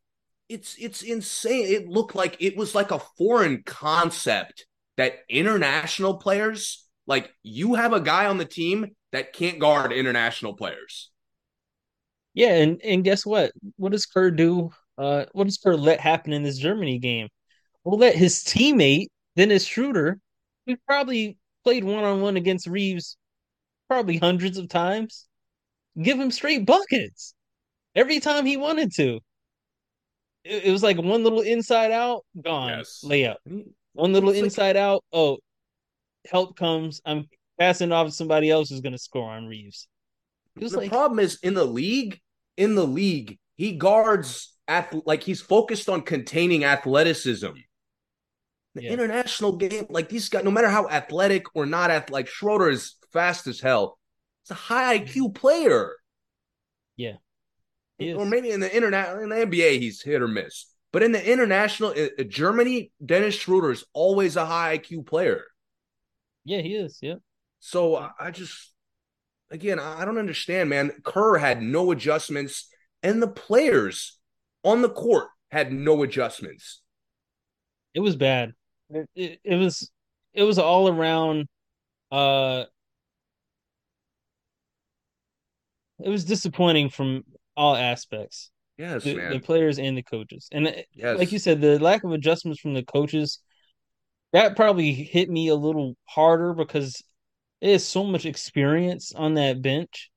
it's 0.49 0.75
it's 0.79 1.03
insane. 1.03 1.65
It 1.67 1.87
looked 1.87 2.15
like 2.15 2.37
it 2.39 2.57
was 2.57 2.73
like 2.73 2.91
a 2.91 3.01
foreign 3.17 3.63
concept 3.63 4.65
that 4.97 5.19
international 5.29 6.17
players, 6.17 6.87
like 7.05 7.31
you 7.43 7.75
have 7.75 7.93
a 7.93 8.01
guy 8.01 8.25
on 8.27 8.37
the 8.37 8.45
team 8.45 8.95
that 9.11 9.33
can't 9.33 9.59
guard 9.59 9.91
international 9.91 10.55
players. 10.55 11.11
Yeah, 12.35 12.55
and 12.55 12.79
and 12.83 13.03
guess 13.03 13.25
what? 13.25 13.51
What 13.77 13.93
does 13.93 14.05
Kerr 14.05 14.29
do? 14.29 14.69
Uh, 14.97 15.25
what 15.31 15.45
does 15.45 15.57
Kerr 15.57 15.75
let 15.75 15.99
happen 15.99 16.33
in 16.33 16.43
this 16.43 16.59
Germany 16.59 16.99
game? 16.99 17.29
We'll 17.83 17.97
let 17.97 18.15
his 18.15 18.43
teammate, 18.43 19.07
Dennis 19.35 19.65
Schroeder, 19.65 20.19
who 20.67 20.75
probably 20.87 21.37
played 21.63 21.83
one 21.83 22.03
on 22.03 22.21
one 22.21 22.37
against 22.37 22.67
Reaves 22.67 23.17
probably 23.87 24.17
hundreds 24.17 24.57
of 24.57 24.69
times, 24.69 25.25
give 26.01 26.19
him 26.19 26.31
straight 26.31 26.65
buckets 26.65 27.33
every 27.95 28.19
time 28.19 28.45
he 28.45 28.57
wanted 28.57 28.93
to. 28.95 29.19
It, 30.43 30.65
it 30.65 30.71
was 30.71 30.83
like 30.83 30.97
one 30.97 31.23
little 31.23 31.41
inside 31.41 31.91
out, 31.91 32.25
gone 32.41 32.69
yes. 32.69 33.03
layup. 33.05 33.37
One 33.93 34.13
little 34.13 34.29
it's 34.29 34.39
inside 34.39 34.75
like... 34.75 34.83
out, 34.83 35.03
oh, 35.13 35.37
help 36.29 36.57
comes. 36.57 37.01
I'm 37.05 37.27
passing 37.59 37.91
off 37.91 38.07
to 38.07 38.11
somebody 38.11 38.49
else 38.49 38.69
who's 38.69 38.81
going 38.81 38.93
to 38.93 38.99
score 38.99 39.31
on 39.31 39.45
Reaves. 39.45 39.87
The 40.55 40.67
like... 40.69 40.89
problem 40.89 41.19
is 41.19 41.39
in 41.43 41.53
the 41.53 41.65
league, 41.65 42.19
in 42.57 42.75
the 42.75 42.85
league, 42.85 43.39
he 43.55 43.73
guards 43.73 44.53
at 44.67 44.93
like 45.05 45.23
he's 45.23 45.41
focused 45.41 45.89
on 45.89 46.01
containing 46.01 46.63
athleticism. 46.63 47.51
The 48.75 48.83
yeah. 48.83 48.91
international 48.91 49.55
game, 49.55 49.85
like 49.89 50.09
these 50.09 50.27
guys, 50.27 50.43
no 50.43 50.51
matter 50.51 50.69
how 50.69 50.89
athletic 50.89 51.55
or 51.55 51.65
not 51.65 51.91
athletic, 51.91 52.11
like 52.11 52.27
Schroeder 52.27 52.69
is 52.69 52.95
fast 53.13 53.47
as 53.47 53.61
hell. 53.61 53.97
It's 54.43 54.51
a 54.51 54.55
high 54.55 54.99
IQ 54.99 55.35
player. 55.35 55.93
Yeah. 56.97 57.13
Or 57.99 58.25
maybe 58.25 58.51
in 58.51 58.59
the 58.59 58.75
internet 58.75 59.17
in 59.21 59.29
the 59.29 59.35
NBA, 59.35 59.79
he's 59.79 60.01
hit 60.01 60.21
or 60.21 60.27
miss. 60.27 60.65
But 60.91 61.03
in 61.03 61.11
the 61.11 61.31
international, 61.31 61.91
uh, 61.91 62.23
Germany, 62.23 62.91
Dennis 63.03 63.35
Schroeder 63.35 63.71
is 63.71 63.85
always 63.93 64.35
a 64.35 64.45
high 64.45 64.77
IQ 64.77 65.05
player. 65.05 65.43
Yeah, 66.43 66.61
he 66.61 66.75
is. 66.75 66.99
Yeah. 67.01 67.15
So 67.59 67.95
I 68.19 68.31
just, 68.31 68.73
again, 69.51 69.79
I 69.79 70.05
don't 70.05 70.17
understand, 70.17 70.69
man. 70.69 70.91
Kerr 71.03 71.37
had 71.37 71.61
no 71.61 71.91
adjustments, 71.91 72.67
and 73.03 73.21
the 73.21 73.27
players 73.27 74.17
on 74.63 74.81
the 74.81 74.89
court 74.89 75.27
had 75.51 75.71
no 75.71 76.03
adjustments. 76.03 76.81
It 77.93 77.99
was 77.99 78.15
bad. 78.15 78.53
It, 78.89 79.09
it, 79.15 79.39
it 79.43 79.55
was 79.55 79.89
it 80.33 80.43
was 80.43 80.59
all 80.59 80.89
around 80.89 81.47
uh 82.11 82.65
it 86.03 86.09
was 86.09 86.25
disappointing 86.25 86.89
from 86.89 87.23
all 87.55 87.75
aspects. 87.75 88.51
Yes, 88.77 89.03
the, 89.03 89.15
man. 89.15 89.31
the 89.31 89.39
players 89.39 89.79
and 89.79 89.97
the 89.97 90.03
coaches. 90.03 90.49
And 90.51 90.67
uh, 90.67 90.71
yes. 90.93 91.17
like 91.17 91.31
you 91.31 91.39
said, 91.39 91.61
the 91.61 91.79
lack 91.79 92.03
of 92.03 92.11
adjustments 92.11 92.59
from 92.59 92.73
the 92.73 92.83
coaches 92.83 93.39
that 94.33 94.57
probably 94.57 94.91
hit 94.91 95.29
me 95.29 95.47
a 95.47 95.55
little 95.55 95.95
harder 96.03 96.53
because 96.53 97.01
there's 97.61 97.85
so 97.85 98.03
much 98.03 98.25
experience 98.25 99.13
on 99.13 99.35
that 99.35 99.61
bench. 99.61 100.11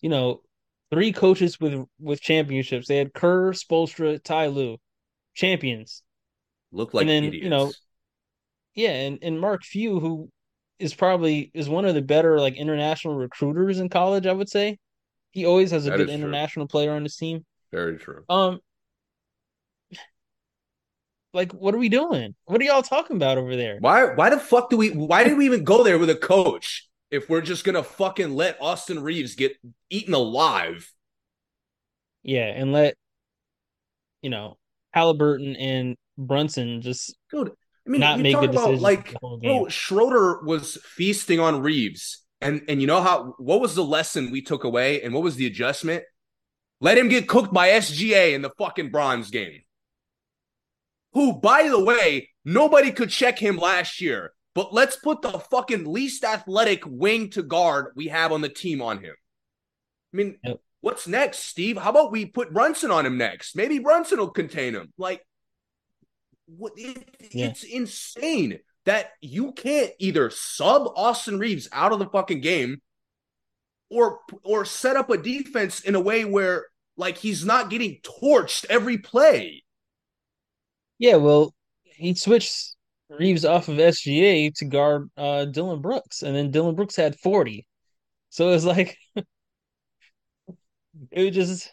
You 0.00 0.10
know, 0.10 0.42
three 0.90 1.12
coaches 1.12 1.58
with 1.60 1.84
with 2.00 2.20
championships. 2.20 2.88
They 2.88 2.96
had 2.96 3.14
Kerr, 3.14 3.52
Spoelstra, 3.52 4.22
Ty 4.22 4.48
Lue, 4.48 4.78
champions. 5.34 6.02
Look 6.72 6.94
like 6.94 7.02
and 7.02 7.10
then, 7.10 7.24
idiots. 7.24 7.44
You 7.44 7.50
know, 7.50 7.72
yeah, 8.74 8.90
and, 8.90 9.18
and 9.22 9.40
Mark 9.40 9.64
Few, 9.64 10.00
who 10.00 10.28
is 10.78 10.94
probably 10.94 11.50
is 11.54 11.68
one 11.68 11.86
of 11.86 11.94
the 11.94 12.02
better 12.02 12.38
like 12.38 12.56
international 12.56 13.14
recruiters 13.14 13.80
in 13.80 13.88
college, 13.88 14.26
I 14.26 14.32
would 14.32 14.48
say. 14.48 14.78
He 15.30 15.44
always 15.44 15.70
has 15.70 15.86
a 15.86 15.90
that 15.90 15.96
good 15.96 16.10
international 16.10 16.66
player 16.66 16.92
on 16.92 17.02
his 17.02 17.16
team. 17.16 17.44
Very 17.72 17.98
true. 17.98 18.24
Um, 18.28 18.60
like, 21.36 21.52
what 21.52 21.74
are 21.74 21.78
we 21.78 21.88
doing? 21.88 22.34
What 22.46 22.60
are 22.60 22.64
y'all 22.64 22.82
talking 22.82 23.16
about 23.16 23.38
over 23.38 23.54
there? 23.54 23.76
Why? 23.78 24.14
Why 24.14 24.30
the 24.30 24.40
fuck 24.40 24.70
do 24.70 24.76
we? 24.76 24.90
Why 24.90 25.22
did 25.22 25.36
we 25.36 25.44
even 25.44 25.62
go 25.62 25.84
there 25.84 25.98
with 25.98 26.10
a 26.10 26.16
coach 26.16 26.88
if 27.10 27.28
we're 27.28 27.42
just 27.42 27.64
gonna 27.64 27.84
fucking 27.84 28.34
let 28.34 28.56
Austin 28.60 29.02
Reaves 29.02 29.36
get 29.36 29.56
eaten 29.90 30.14
alive? 30.14 30.90
Yeah, 32.24 32.46
and 32.46 32.72
let 32.72 32.96
you 34.22 34.30
know 34.30 34.56
Halliburton 34.92 35.54
and 35.54 35.96
Brunson 36.18 36.80
just 36.80 37.14
dude. 37.30 37.52
I 37.86 37.90
mean, 37.90 38.00
not 38.00 38.18
make 38.18 38.34
good 38.34 38.50
decisions. 38.50 38.80
Like, 38.80 39.14
bro, 39.20 39.68
Schroeder 39.68 40.42
was 40.42 40.78
feasting 40.82 41.38
on 41.38 41.60
Reaves, 41.60 42.24
and 42.40 42.62
and 42.66 42.80
you 42.80 42.86
know 42.86 43.02
how 43.02 43.34
what 43.38 43.60
was 43.60 43.74
the 43.74 43.84
lesson 43.84 44.32
we 44.32 44.42
took 44.42 44.64
away 44.64 45.02
and 45.02 45.12
what 45.14 45.22
was 45.22 45.36
the 45.36 45.46
adjustment? 45.46 46.02
Let 46.80 46.98
him 46.98 47.08
get 47.08 47.28
cooked 47.28 47.52
by 47.52 47.68
SGA 47.70 48.34
in 48.34 48.42
the 48.42 48.50
fucking 48.58 48.90
bronze 48.90 49.30
game. 49.30 49.60
Who, 51.16 51.32
by 51.32 51.70
the 51.70 51.82
way, 51.82 52.28
nobody 52.44 52.92
could 52.92 53.08
check 53.08 53.38
him 53.38 53.56
last 53.56 54.02
year. 54.02 54.34
But 54.54 54.74
let's 54.74 54.96
put 54.96 55.22
the 55.22 55.38
fucking 55.38 55.90
least 55.90 56.24
athletic 56.24 56.82
wing 56.84 57.30
to 57.30 57.42
guard 57.42 57.94
we 57.96 58.08
have 58.08 58.32
on 58.32 58.42
the 58.42 58.50
team 58.50 58.82
on 58.82 59.02
him. 59.02 59.14
I 60.12 60.16
mean, 60.18 60.36
yep. 60.44 60.60
what's 60.82 61.08
next, 61.08 61.38
Steve? 61.38 61.78
How 61.78 61.88
about 61.88 62.12
we 62.12 62.26
put 62.26 62.52
Brunson 62.52 62.90
on 62.90 63.06
him 63.06 63.16
next? 63.16 63.56
Maybe 63.56 63.78
Brunson 63.78 64.18
will 64.18 64.28
contain 64.28 64.74
him. 64.74 64.92
Like, 64.98 65.22
what? 66.44 66.74
It, 66.76 67.08
yeah. 67.32 67.46
It's 67.46 67.64
insane 67.64 68.58
that 68.84 69.12
you 69.22 69.52
can't 69.52 69.92
either 69.98 70.28
sub 70.28 70.86
Austin 70.96 71.38
Reaves 71.38 71.66
out 71.72 71.92
of 71.92 71.98
the 71.98 72.10
fucking 72.10 72.42
game 72.42 72.82
or 73.90 74.18
or 74.44 74.66
set 74.66 74.96
up 74.96 75.08
a 75.08 75.16
defense 75.16 75.80
in 75.80 75.94
a 75.94 76.00
way 76.00 76.26
where 76.26 76.66
like 76.98 77.16
he's 77.16 77.42
not 77.42 77.70
getting 77.70 78.00
torched 78.02 78.66
every 78.68 78.98
play. 78.98 79.62
Yeah, 80.98 81.16
well, 81.16 81.54
he 81.84 82.14
switched 82.14 82.74
Reaves 83.08 83.44
off 83.44 83.68
of 83.68 83.76
SGA 83.76 84.54
to 84.56 84.64
guard 84.64 85.10
uh, 85.16 85.44
Dillon 85.44 85.80
Brooks, 85.80 86.22
and 86.22 86.34
then 86.34 86.50
Dillon 86.50 86.74
Brooks 86.74 86.96
had 86.96 87.18
40. 87.20 87.66
So 88.30 88.50
it's 88.50 88.64
like 88.64 88.96
it 91.10 91.24
was 91.24 91.34
just 91.34 91.72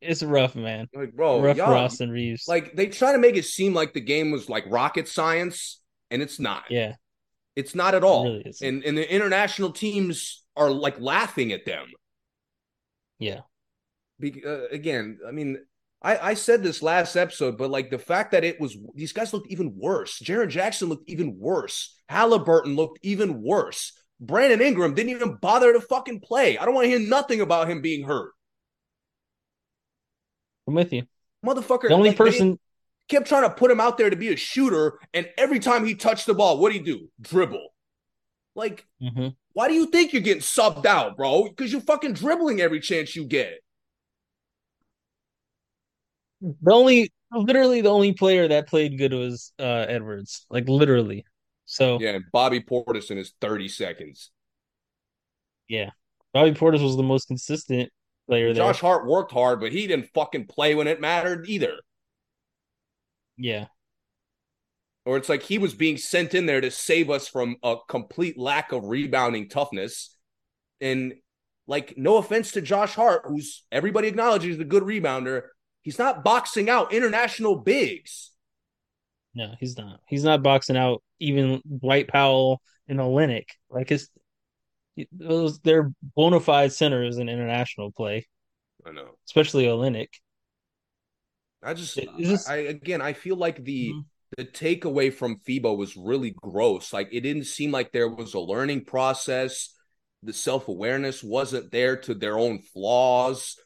it's 0.00 0.22
rough, 0.22 0.54
man. 0.54 0.88
Like, 0.94 1.12
bro, 1.14 1.40
rough 1.40 1.56
for 1.56 1.62
Austin 1.62 2.10
Reaves. 2.10 2.44
Like 2.46 2.76
they 2.76 2.86
try 2.86 3.12
to 3.12 3.18
make 3.18 3.36
it 3.36 3.44
seem 3.44 3.74
like 3.74 3.94
the 3.94 4.00
game 4.00 4.30
was 4.30 4.48
like 4.48 4.64
rocket 4.68 5.08
science, 5.08 5.80
and 6.10 6.20
it's 6.20 6.38
not. 6.38 6.64
Yeah, 6.70 6.94
it's 7.54 7.74
not 7.74 7.94
at 7.94 8.04
all. 8.04 8.24
Really 8.24 8.52
and 8.62 8.84
and 8.84 8.98
the 8.98 9.10
international 9.10 9.72
teams 9.72 10.44
are 10.56 10.70
like 10.70 11.00
laughing 11.00 11.52
at 11.52 11.64
them. 11.64 11.86
Yeah. 13.18 13.40
Be, 14.18 14.42
uh, 14.46 14.66
again, 14.70 15.18
I 15.26 15.30
mean, 15.30 15.58
I, 16.02 16.30
I 16.30 16.34
said 16.34 16.62
this 16.62 16.82
last 16.82 17.16
episode, 17.16 17.56
but 17.58 17.70
like 17.70 17.90
the 17.90 17.98
fact 17.98 18.32
that 18.32 18.44
it 18.44 18.60
was 18.60 18.76
these 18.94 19.12
guys 19.12 19.32
looked 19.32 19.50
even 19.50 19.74
worse. 19.76 20.20
Jaren 20.20 20.48
Jackson 20.48 20.88
looked 20.88 21.08
even 21.08 21.38
worse. 21.38 21.98
Halliburton 22.08 22.76
looked 22.76 22.98
even 23.02 23.42
worse. 23.42 23.92
Brandon 24.20 24.60
Ingram 24.60 24.94
didn't 24.94 25.10
even 25.10 25.36
bother 25.40 25.72
to 25.72 25.80
fucking 25.80 26.20
play. 26.20 26.58
I 26.58 26.64
don't 26.64 26.74
want 26.74 26.84
to 26.86 26.90
hear 26.90 27.08
nothing 27.08 27.40
about 27.40 27.68
him 27.68 27.82
being 27.82 28.06
hurt. 28.06 28.32
I'm 30.66 30.74
with 30.74 30.92
you. 30.92 31.04
Motherfucker. 31.44 31.88
The 31.88 31.94
only 31.94 32.10
like, 32.10 32.18
person 32.18 32.58
kept 33.08 33.28
trying 33.28 33.42
to 33.42 33.50
put 33.50 33.70
him 33.70 33.80
out 33.80 33.98
there 33.98 34.10
to 34.10 34.16
be 34.16 34.32
a 34.32 34.36
shooter, 34.36 34.98
and 35.14 35.28
every 35.38 35.58
time 35.58 35.84
he 35.84 35.94
touched 35.94 36.26
the 36.26 36.34
ball, 36.34 36.58
what 36.58 36.72
do 36.72 36.78
you 36.78 36.84
do? 36.84 37.08
Dribble. 37.20 37.68
Like, 38.54 38.86
mm-hmm. 39.02 39.28
why 39.52 39.68
do 39.68 39.74
you 39.74 39.86
think 39.86 40.12
you're 40.12 40.22
getting 40.22 40.42
subbed 40.42 40.86
out, 40.86 41.16
bro? 41.16 41.44
Because 41.44 41.70
you're 41.70 41.82
fucking 41.82 42.14
dribbling 42.14 42.60
every 42.60 42.80
chance 42.80 43.14
you 43.14 43.24
get. 43.26 43.58
The 46.40 46.72
only, 46.72 47.12
literally, 47.32 47.80
the 47.80 47.90
only 47.90 48.12
player 48.12 48.48
that 48.48 48.68
played 48.68 48.98
good 48.98 49.12
was 49.12 49.52
uh, 49.58 49.86
Edwards. 49.88 50.46
Like 50.50 50.68
literally. 50.68 51.24
So 51.64 51.98
yeah, 52.00 52.18
Bobby 52.32 52.60
Portis 52.60 53.10
in 53.10 53.16
his 53.16 53.32
30 53.40 53.68
seconds. 53.68 54.30
Yeah, 55.68 55.90
Bobby 56.32 56.52
Portis 56.52 56.82
was 56.82 56.96
the 56.96 57.02
most 57.02 57.26
consistent 57.26 57.90
player 58.28 58.52
there. 58.52 58.64
Josh 58.64 58.80
Hart 58.80 59.06
worked 59.06 59.32
hard, 59.32 59.60
but 59.60 59.72
he 59.72 59.86
didn't 59.86 60.10
fucking 60.14 60.46
play 60.46 60.74
when 60.74 60.86
it 60.86 61.00
mattered 61.00 61.48
either. 61.48 61.78
Yeah. 63.36 63.66
Or 65.04 65.16
it's 65.16 65.28
like 65.28 65.42
he 65.42 65.58
was 65.58 65.74
being 65.74 65.96
sent 65.96 66.34
in 66.34 66.46
there 66.46 66.60
to 66.60 66.70
save 66.70 67.10
us 67.10 67.28
from 67.28 67.56
a 67.62 67.76
complete 67.88 68.38
lack 68.38 68.72
of 68.72 68.84
rebounding 68.84 69.48
toughness. 69.48 70.16
And 70.80 71.14
like, 71.66 71.94
no 71.96 72.16
offense 72.16 72.52
to 72.52 72.60
Josh 72.60 72.94
Hart, 72.94 73.22
who's 73.26 73.64
everybody 73.70 74.08
acknowledges 74.08 74.58
a 74.58 74.64
good 74.64 74.82
rebounder, 74.82 75.42
he's 75.86 76.00
not 76.00 76.24
boxing 76.24 76.68
out 76.68 76.92
international 76.92 77.54
bigs. 77.54 78.32
No, 79.36 79.54
he's 79.60 79.78
not. 79.78 80.00
He's 80.08 80.24
not 80.24 80.42
boxing 80.42 80.76
out 80.76 81.00
even 81.20 81.62
Dwight 81.78 82.08
Powell 82.08 82.60
and 82.88 82.98
Olynyk. 82.98 83.46
Like 83.70 83.88
his 83.88 84.10
those 85.12 85.60
they're 85.60 85.92
bona 86.02 86.40
fide 86.40 86.72
centers 86.72 87.18
in 87.18 87.28
international 87.28 87.92
play, 87.92 88.26
I 88.84 88.90
know. 88.90 89.10
especially 89.28 89.66
Olynyk. 89.66 90.08
I 91.62 91.74
just, 91.74 91.98
just 92.18 92.48
I 92.50 92.56
again, 92.56 93.00
I 93.00 93.12
feel 93.12 93.36
like 93.36 93.62
the 93.62 93.92
Mhm. 93.92 94.04
the 94.36 94.44
takeaway 94.44 95.12
from 95.12 95.38
FIBA 95.38 95.76
was 95.76 95.96
really 95.96 96.30
gross. 96.32 96.92
Like 96.92 97.10
it 97.12 97.20
didn't 97.20 97.44
seem 97.44 97.70
like 97.70 97.92
there 97.92 98.08
was 98.08 98.34
a 98.34 98.40
learning 98.40 98.86
process. 98.86 99.72
The 100.24 100.32
self 100.32 100.66
awareness 100.66 101.22
wasn't 101.22 101.70
there 101.70 101.96
to 101.98 102.14
their 102.14 102.36
own 102.38 102.58
flaws. 102.60 103.56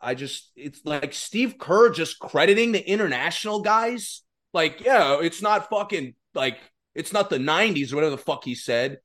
I, 0.00 0.14
just, 0.14 0.52
it's 0.56 0.80
like 0.84 1.12
Steve 1.12 1.58
Kerr 1.58 1.90
just 1.90 2.18
crediting 2.18 2.72
the 2.72 2.88
international 2.88 3.62
guys. 3.62 4.22
Like, 4.52 4.80
yeah, 4.84 5.18
it's 5.20 5.42
not 5.42 5.68
fucking 5.70 6.14
like 6.34 6.58
it's 6.94 7.12
not 7.12 7.30
the 7.30 7.38
'90s 7.38 7.92
or 7.92 7.96
whatever 7.96 8.10
the 8.16 8.18
fuck 8.18 8.44
he 8.44 8.54
said. 8.54 8.98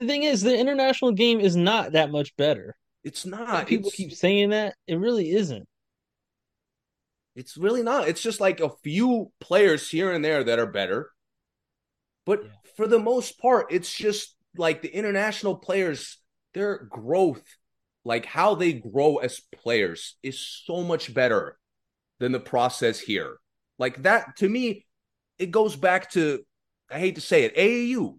the 0.00 0.06
thing 0.06 0.22
is, 0.22 0.40
the 0.42 0.58
international 0.58 1.12
game 1.12 1.40
is 1.40 1.56
not 1.56 1.92
that 1.92 2.10
much 2.10 2.34
better. 2.36 2.76
It's 3.04 3.24
Like, 3.52 3.66
not. 3.66 3.66
people 3.66 3.88
It's 3.88 3.96
keep 3.96 4.12
saying 4.12 4.50
that 4.50 4.74
it 4.86 4.96
really 4.96 5.30
isn't. 5.30 5.68
It's 7.36 7.56
really 7.56 7.82
not. 7.82 8.08
It's 8.08 8.22
just 8.22 8.40
like 8.40 8.60
a 8.60 8.70
few 8.82 9.32
players 9.40 9.88
here 9.88 10.12
and 10.12 10.24
there 10.24 10.42
that 10.44 10.58
are 10.58 10.66
better. 10.66 11.10
But 12.26 12.44
Yeah. 12.44 12.50
for 12.76 12.86
the 12.86 12.98
most 12.98 13.38
part, 13.38 13.72
it's 13.72 13.92
just 13.92 14.34
like 14.56 14.82
the 14.82 14.88
international 14.94 15.56
players, 15.56 16.18
their 16.54 16.78
growth, 16.78 17.44
like 18.04 18.26
how 18.26 18.54
they 18.54 18.72
grow 18.74 19.18
as 19.18 19.40
players, 19.40 20.16
is 20.22 20.38
so 20.40 20.82
much 20.82 21.12
better 21.12 21.58
than 22.18 22.32
the 22.32 22.40
process 22.40 22.98
here. 23.00 23.36
Like 23.78 24.02
that, 24.02 24.36
to 24.36 24.48
me, 24.48 24.86
it 25.38 25.50
goes 25.50 25.76
back 25.76 26.10
to, 26.12 26.44
I 26.90 26.98
hate 26.98 27.16
to 27.16 27.20
say 27.20 27.44
it, 27.44 27.54
AAU, 27.56 28.18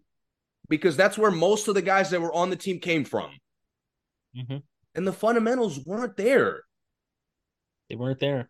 because 0.69 0.97
that's 0.97 1.17
where 1.17 1.31
most 1.31 1.67
of 1.67 1.75
the 1.75 1.81
guys 1.81 2.09
that 2.11 2.21
were 2.21 2.33
on 2.33 2.49
the 2.49 2.55
team 2.55 2.79
came 2.79 3.03
from. 3.05 3.31
hmm 4.33 4.57
And 4.95 5.05
the 5.07 5.13
fundamentals 5.13 5.85
weren't 5.85 6.15
there. 6.17 6.63
They 7.89 7.95
weren't 7.95 8.19
there. 8.19 8.49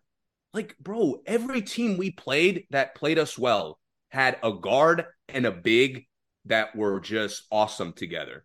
like 0.54 0.76
bro 0.78 1.22
every 1.26 1.62
team 1.62 1.96
we 1.96 2.10
played 2.10 2.66
that 2.70 2.94
played 2.94 3.18
us 3.18 3.38
well 3.38 3.78
had 4.10 4.38
a 4.42 4.52
guard 4.52 5.06
and 5.28 5.46
a 5.46 5.52
big 5.52 6.06
that 6.46 6.74
were 6.76 7.00
just 7.00 7.44
awesome 7.50 7.92
together 7.92 8.44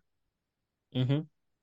hmm 0.92 1.20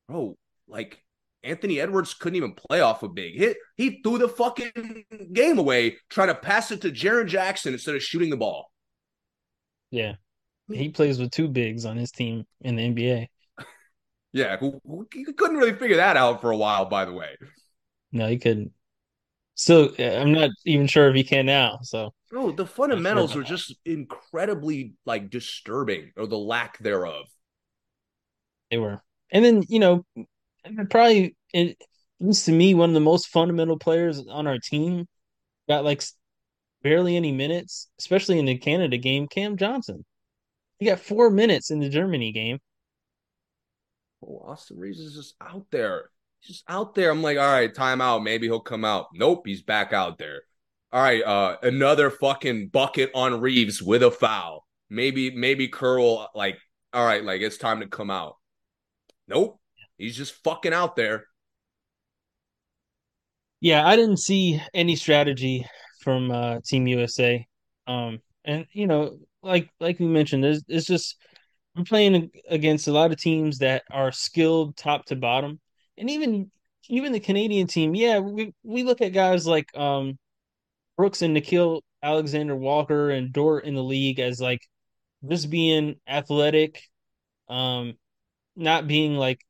bro 0.08 0.38
like 0.68 1.05
anthony 1.46 1.80
edwards 1.80 2.14
couldn't 2.14 2.38
even 2.38 2.54
play 2.54 2.82
off 2.82 3.04
a 3.04 3.08
big 3.08 3.38
hit. 3.38 3.58
He 3.78 4.02
threw 4.02 4.18
the 4.18 4.28
fucking 4.28 5.06
game 5.34 5.58
away 5.58 5.98
trying 6.10 6.30
to 6.30 6.36
pass 6.36 6.72
it 6.72 6.82
to 6.82 6.92
Jaren 6.92 7.28
jackson 7.28 7.74
instead 7.74 7.96
of 7.96 8.04
shooting 8.04 8.30
the 8.30 8.38
ball. 8.38 8.72
Yeah, 9.92 10.16
hmm. 10.68 10.74
he 10.74 10.90
plays 10.90 11.20
with 11.20 11.32
two 11.32 11.48
bigs 11.48 11.86
on 11.86 11.98
his 11.98 12.12
team 12.12 12.46
in 12.62 12.76
the 12.76 12.84
NBA. 12.84 13.28
yeah 14.34 14.58
he 14.60 15.34
couldn't 15.34 15.58
really 15.58 15.74
figure 15.74 15.98
that 15.98 16.18
out 16.18 16.42
for 16.42 16.52
a 16.52 16.58
while 16.58 16.86
by 16.86 17.06
the 17.06 17.14
way. 17.14 17.36
No, 18.12 18.28
he 18.28 18.38
couldn't. 18.38 18.72
Still, 19.56 19.94
uh, 19.98 20.04
I'm 20.04 20.34
not 20.34 20.50
even 20.66 20.88
sure 20.88 21.10
if 21.10 21.16
he 21.16 21.24
can 21.24 21.46
now. 21.46 21.80
So. 21.82 22.14
Bro 22.30 22.52
the 22.52 22.66
fundamentals 22.66 23.36
are 23.36 23.44
just 23.44 23.74
incredibly 23.86 24.96
like 25.06 25.30
disturbing 25.30 26.12
or 26.18 26.28
the 26.28 26.38
lack 26.38 26.78
thereof. 26.80 27.26
They 28.70 28.78
were, 28.78 29.02
and 29.32 29.46
then 29.46 29.64
you 29.70 29.80
know, 29.80 30.06
probably 30.90 31.36
it 31.54 31.78
seems 32.20 32.46
to 32.46 32.52
me 32.52 32.74
one 32.74 32.90
of 32.90 32.94
the 32.94 33.00
most 33.00 33.28
fundamental 33.28 33.78
players 33.78 34.26
on 34.28 34.48
our 34.48 34.60
team 34.60 35.08
got 35.68 35.84
like 35.84 36.04
barely 36.84 37.16
any 37.16 37.32
minutes, 37.32 37.90
especially 38.00 38.40
in 38.40 38.46
the 38.46 38.58
Canada 38.58 38.98
game. 38.98 39.28
Cam 39.28 39.58
Johnson, 39.58 40.06
he 40.80 40.86
got 40.86 41.00
four 41.00 41.30
minutes 41.30 41.72
in 41.72 41.80
the 41.80 41.90
Germany 41.90 42.32
game. 42.32 42.60
Oh, 44.24 44.44
Austin 44.46 44.78
Reaves 44.78 45.00
is 45.00 45.16
just 45.16 45.36
out 45.42 45.66
there. 45.72 46.10
He's 46.40 46.58
just 46.58 46.70
out 46.70 46.96
there. 46.96 47.12
I'm 47.12 47.22
like, 47.22 47.38
all 47.38 47.52
right, 47.52 47.74
timeout. 47.74 48.24
Maybe 48.24 48.48
he'll 48.48 48.60
come 48.60 48.86
out. 48.86 49.08
Nope, 49.14 49.44
he's 49.46 49.64
back 49.64 49.94
out 49.94 50.18
there. 50.18 50.44
All 50.92 51.02
right, 51.02 51.24
uh, 51.24 51.58
another 51.64 52.10
fucking 52.10 52.70
bucket 52.70 53.12
on 53.14 53.42
Reaves 53.42 53.82
with 53.82 54.04
a 54.04 54.12
foul. 54.12 54.66
Maybe, 54.90 55.32
maybe 55.32 55.68
Curl 55.68 56.30
like, 56.36 56.58
all 56.94 57.06
right, 57.06 57.24
like 57.24 57.42
it's 57.42 57.58
time 57.58 57.82
to 57.82 57.88
come 57.88 58.10
out. 58.10 58.38
Nope, 59.28 59.60
he's 59.98 60.16
just 60.18 60.34
fucking 60.44 60.74
out 60.74 60.96
there. 60.96 61.26
Yeah, 63.62 63.88
I 63.88 63.96
didn't 63.96 64.18
see 64.18 64.62
any 64.74 64.96
strategy 64.96 65.66
from 66.02 66.32
uh, 66.32 66.60
Team 66.66 66.88
USA. 66.88 67.46
Um, 67.88 68.20
and 68.44 68.66
you 68.72 68.88
know, 68.88 69.18
like 69.42 69.70
like 69.80 70.00
we 70.00 70.08
mentioned, 70.08 70.44
there's 70.44 70.64
it's 70.68 70.86
just 70.86 71.18
we're 71.76 71.84
playing 71.84 72.32
against 72.50 72.88
a 72.88 72.92
lot 72.92 73.12
of 73.12 73.18
teams 73.18 73.60
that 73.60 73.84
are 73.92 74.12
skilled 74.12 74.78
top 74.78 75.06
to 75.06 75.16
bottom, 75.16 75.60
and 75.98 76.10
even 76.10 76.52
even 76.90 77.12
the 77.12 77.20
Canadian 77.20 77.68
team. 77.68 77.96
Yeah, 77.96 78.20
we 78.20 78.54
we 78.64 78.84
look 78.84 79.02
at 79.02 79.14
guys 79.14 79.48
like 79.48 79.76
um 79.78 80.18
Brooks 80.98 81.22
and 81.22 81.36
Nickeil 81.36 81.82
Alexander 82.04 82.56
Walker 82.56 83.10
and 83.10 83.34
Dort 83.34 83.66
in 83.66 83.76
the 83.76 83.84
league 83.84 84.20
as 84.20 84.40
like 84.40 84.62
just 85.28 85.50
being 85.50 85.96
athletic, 86.08 86.82
um, 87.50 87.96
not 88.56 88.88
being 88.88 89.16
like 89.16 89.45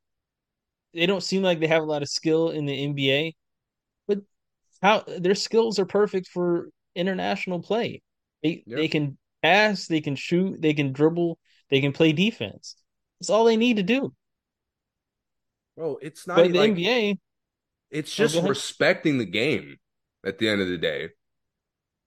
they 0.96 1.06
don't 1.06 1.22
seem 1.22 1.42
like 1.42 1.60
they 1.60 1.68
have 1.68 1.82
a 1.84 1.86
lot 1.86 2.02
of 2.02 2.10
skill 2.10 2.50
in 2.50 2.66
the 2.66 2.74
NBA, 2.74 3.36
but 4.08 4.20
how 4.82 5.04
their 5.06 5.34
skills 5.36 5.78
are 5.80 5.86
perfect 5.86 6.28
for 6.28 6.70
international 6.96 7.62
play. 7.62 8.02
They 8.42 8.66
Yeah. 8.66 8.76
they 8.76 8.88
can 8.88 9.18
pass, 9.42 9.86
they 9.88 10.00
can 10.02 10.16
shoot, 10.16 10.62
they 10.62 10.74
can 10.74 10.92
dribble, 10.94 11.38
they 11.70 11.80
can 11.82 11.92
play 11.94 12.12
defense. 12.12 12.76
That's 13.20 13.30
all 13.30 13.44
they 13.46 13.56
need 13.58 13.76
to 13.78 13.84
do. 13.84 14.14
Bro, 15.76 15.98
it's 16.02 16.26
not 16.26 16.44
But 16.44 16.52
the 16.52 16.58
like 16.58 16.64
NBA, 16.64 17.18
it's 17.90 18.14
Oh, 18.18 18.24
just 18.24 18.34
ahead. 18.38 18.50
respecting 18.50 19.18
the 19.18 19.24
game 19.24 19.78
at 20.24 20.38
the 20.38 20.48
end 20.48 20.60
of 20.60 20.68
the 20.68 20.78
day. 20.78 21.10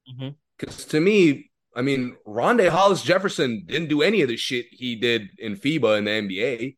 Mm-hmm. 0.10 0.30
Because 0.58 0.86
to 0.86 1.00
me, 1.00 1.52
I 1.76 1.82
mean, 1.82 2.18
Rondae 2.28 2.70
Hollis 2.70 3.02
Jefferson 3.04 3.64
didn't 3.66 3.88
do 3.90 4.02
any 4.02 4.22
of 4.22 4.28
the 4.30 4.38
shit 4.38 4.68
he 4.72 4.96
did 4.96 5.30
in 5.38 5.56
FIBA 5.56 5.98
in 6.00 6.06
the 6.06 6.12
NBA. 6.12 6.78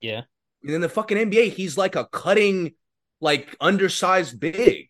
yeah, 0.00 0.22
And 0.62 0.72
in 0.72 0.80
the 0.80 0.88
fucking 0.88 1.16
NBA, 1.16 1.52
he's 1.52 1.78
like 1.78 1.96
a 1.96 2.04
cutting, 2.06 2.74
like 3.20 3.56
undersized 3.60 4.38
big. 4.38 4.88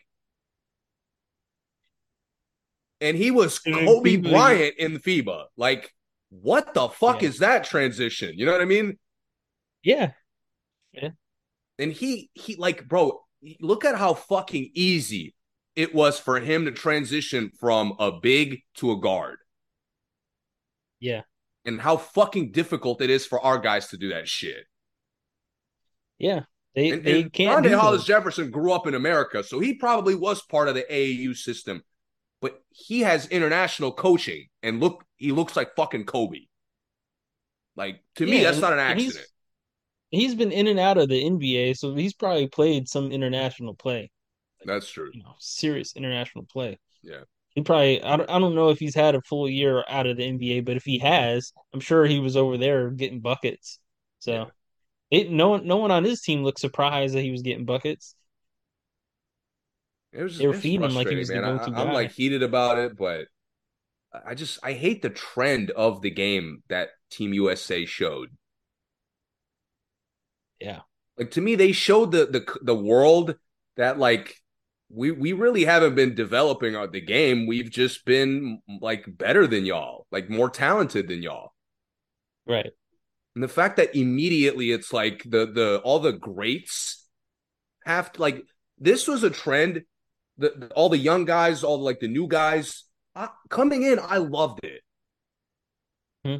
And 3.00 3.16
he 3.16 3.30
was 3.30 3.60
And 3.64 3.74
Kobe 3.74 4.16
FIBA, 4.18 4.30
Bryant 4.30 4.74
in 4.78 4.98
FIBA. 4.98 5.44
Like, 5.56 5.92
what 6.30 6.74
the 6.74 6.88
fuck 6.88 7.22
Yeah. 7.22 7.28
is 7.28 7.38
that 7.38 7.64
transition? 7.64 8.32
You 8.36 8.46
know 8.46 8.52
what 8.52 8.60
I 8.60 8.66
mean? 8.66 8.98
Yeah. 9.82 10.12
yeah, 10.92 11.10
And 11.78 11.92
he 11.92 12.30
he 12.34 12.56
like, 12.56 12.86
bro, 12.86 13.22
look 13.60 13.84
at 13.86 13.96
how 13.96 14.12
fucking 14.14 14.70
easy 14.74 15.34
it 15.76 15.94
was 15.94 16.18
for 16.18 16.38
him 16.40 16.66
to 16.66 16.72
transition 16.72 17.50
from 17.58 17.94
a 17.98 18.12
big 18.12 18.60
to 18.74 18.92
a 18.92 19.00
guard. 19.00 19.38
yeah, 20.98 21.22
And 21.64 21.80
how 21.80 21.96
fucking 21.96 22.52
difficult 22.52 23.00
it 23.00 23.08
is 23.08 23.24
for 23.24 23.40
our 23.40 23.58
guys 23.58 23.88
to 23.88 23.96
do 23.96 24.10
that 24.10 24.28
shit. 24.28 24.66
Yeah. 26.20 26.42
They 26.76 26.90
And, 26.90 27.02
they 27.04 27.22
and 27.22 27.32
can't 27.32 27.64
Rondae 27.66 27.76
Hollis. 27.76 28.04
Jefferson 28.04 28.52
grew 28.52 28.72
up 28.72 28.86
in 28.86 28.94
America, 28.94 29.42
so 29.42 29.58
he 29.58 29.74
probably 29.74 30.14
was 30.14 30.40
part 30.42 30.68
of 30.68 30.76
the 30.76 30.84
AAU 30.88 31.34
system. 31.36 31.82
But 32.40 32.62
he 32.70 33.00
has 33.00 33.26
international 33.26 33.90
coaching, 33.92 34.46
and 34.62 34.78
look, 34.78 35.04
he 35.16 35.32
looks 35.32 35.56
like 35.56 35.74
fucking 35.74 36.04
Kobe. 36.04 36.42
Like 37.76 38.02
to 38.16 38.26
me, 38.26 38.42
that's 38.42 38.58
not 38.60 38.72
an 38.72 38.78
and 38.78 38.98
he's- 39.00 39.12
accident. 39.12 39.32
He's 40.12 40.34
been 40.34 40.50
in 40.50 40.66
and 40.66 40.80
out 40.80 40.98
of 40.98 41.08
the 41.08 41.22
NBA, 41.24 41.76
so 41.76 41.94
he's 41.94 42.14
probably 42.14 42.48
played 42.48 42.88
some 42.88 43.12
international 43.12 43.74
play. 43.74 44.10
That's 44.64 44.88
true. 44.90 45.10
you 45.14 45.22
know, 45.22 45.34
serious 45.38 45.94
international 45.94 46.46
play. 46.50 46.78
Yeah. 47.02 47.20
He 47.54 47.62
probably 47.62 48.02
I 48.02 48.16
don't, 48.16 48.28
I 48.28 48.38
don't 48.40 48.56
know 48.56 48.70
if 48.70 48.78
he's 48.80 48.94
had 48.96 49.14
a 49.14 49.22
full 49.22 49.48
year 49.48 49.84
out 49.88 50.06
of 50.08 50.16
the 50.16 50.24
NBA, 50.24 50.64
but 50.64 50.76
if 50.76 50.84
he 50.84 50.98
has, 50.98 51.52
I'm 51.72 51.78
sure 51.80 52.06
he 52.06 52.18
was 52.18 52.36
over 52.36 52.58
there 52.58 52.90
getting 52.90 53.20
buckets. 53.20 53.78
So 54.18 54.32
Yeah. 54.32 54.44
It 55.11 55.30
no 55.30 55.50
one 55.50 55.66
no 55.66 55.76
one 55.76 55.90
on 55.90 56.04
his 56.04 56.20
team 56.20 56.42
looked 56.42 56.61
surprised 56.61 57.14
that 57.14 57.22
he 57.22 57.30
was 57.30 57.42
getting 57.42 57.64
buckets. 57.64 58.14
It 60.12 60.22
was 60.22 60.32
just 60.32 60.40
They 60.40 60.46
were 60.48 60.54
feeding 60.54 60.82
him 60.82 60.94
like 60.94 61.08
he 61.08 61.16
was 61.16 61.30
man. 61.30 61.44
I, 61.44 61.62
I'm 61.64 61.72
guy. 61.72 61.92
like 61.92 62.12
heated 62.12 62.42
about 62.42 62.78
it, 62.78 62.96
but 62.96 63.26
I 64.26 64.34
just 64.34 64.58
I 64.62 64.72
hate 64.72 65.02
the 65.02 65.11
trend 65.11 65.70
of 65.70 66.02
the 66.02 66.11
game 66.11 66.62
that 66.68 66.90
Team 67.11 67.32
USA 67.32 67.84
showed. 67.86 68.30
Yeah. 70.61 70.80
Like 71.16 71.30
to 71.32 71.40
me, 71.40 71.54
they 71.54 71.72
showed 71.72 72.12
the 72.12 72.26
the 72.26 72.58
the 72.62 72.74
world 72.74 73.36
that 73.76 73.98
like 73.98 74.36
we 74.88 75.11
we 75.12 75.32
really 75.32 75.64
haven't 75.64 75.94
been 75.94 76.14
developing 76.14 76.74
our- 76.76 76.86
the 76.88 77.00
game. 77.00 77.46
We've 77.46 77.70
just 77.70 78.04
been 78.04 78.61
like 78.80 79.04
better 79.06 79.46
than 79.46 79.64
y'all, 79.64 80.06
like 80.11 80.28
more 80.28 80.50
talented 80.50 81.08
than 81.08 81.22
y'all. 81.22 81.52
Right. 82.46 82.72
And 83.34 83.44
the 83.44 83.48
fact 83.48 83.76
that 83.76 83.94
immediately 83.94 84.70
it's 84.72 84.92
like 84.92 85.22
the 85.24 85.46
the 85.46 85.80
all 85.84 86.00
the 86.00 86.12
greats 86.12 87.06
have 87.84 88.12
to 88.12 88.20
like 88.20 88.42
this 88.78 89.06
was 89.06 89.22
a 89.22 89.30
trend. 89.30 89.82
The, 90.38 90.54
the- 90.56 90.68
all 90.68 90.88
the 90.88 90.98
young 90.98 91.24
guys, 91.26 91.62
all 91.62 91.78
the, 91.78 91.84
like 91.84 92.00
the 92.00 92.08
new 92.08 92.26
guys 92.26 92.84
uh, 93.14 93.28
coming 93.48 93.82
in, 93.82 93.98
I 93.98 94.18
loved 94.18 94.60
it. 94.64 94.82
Hmm. 96.24 96.36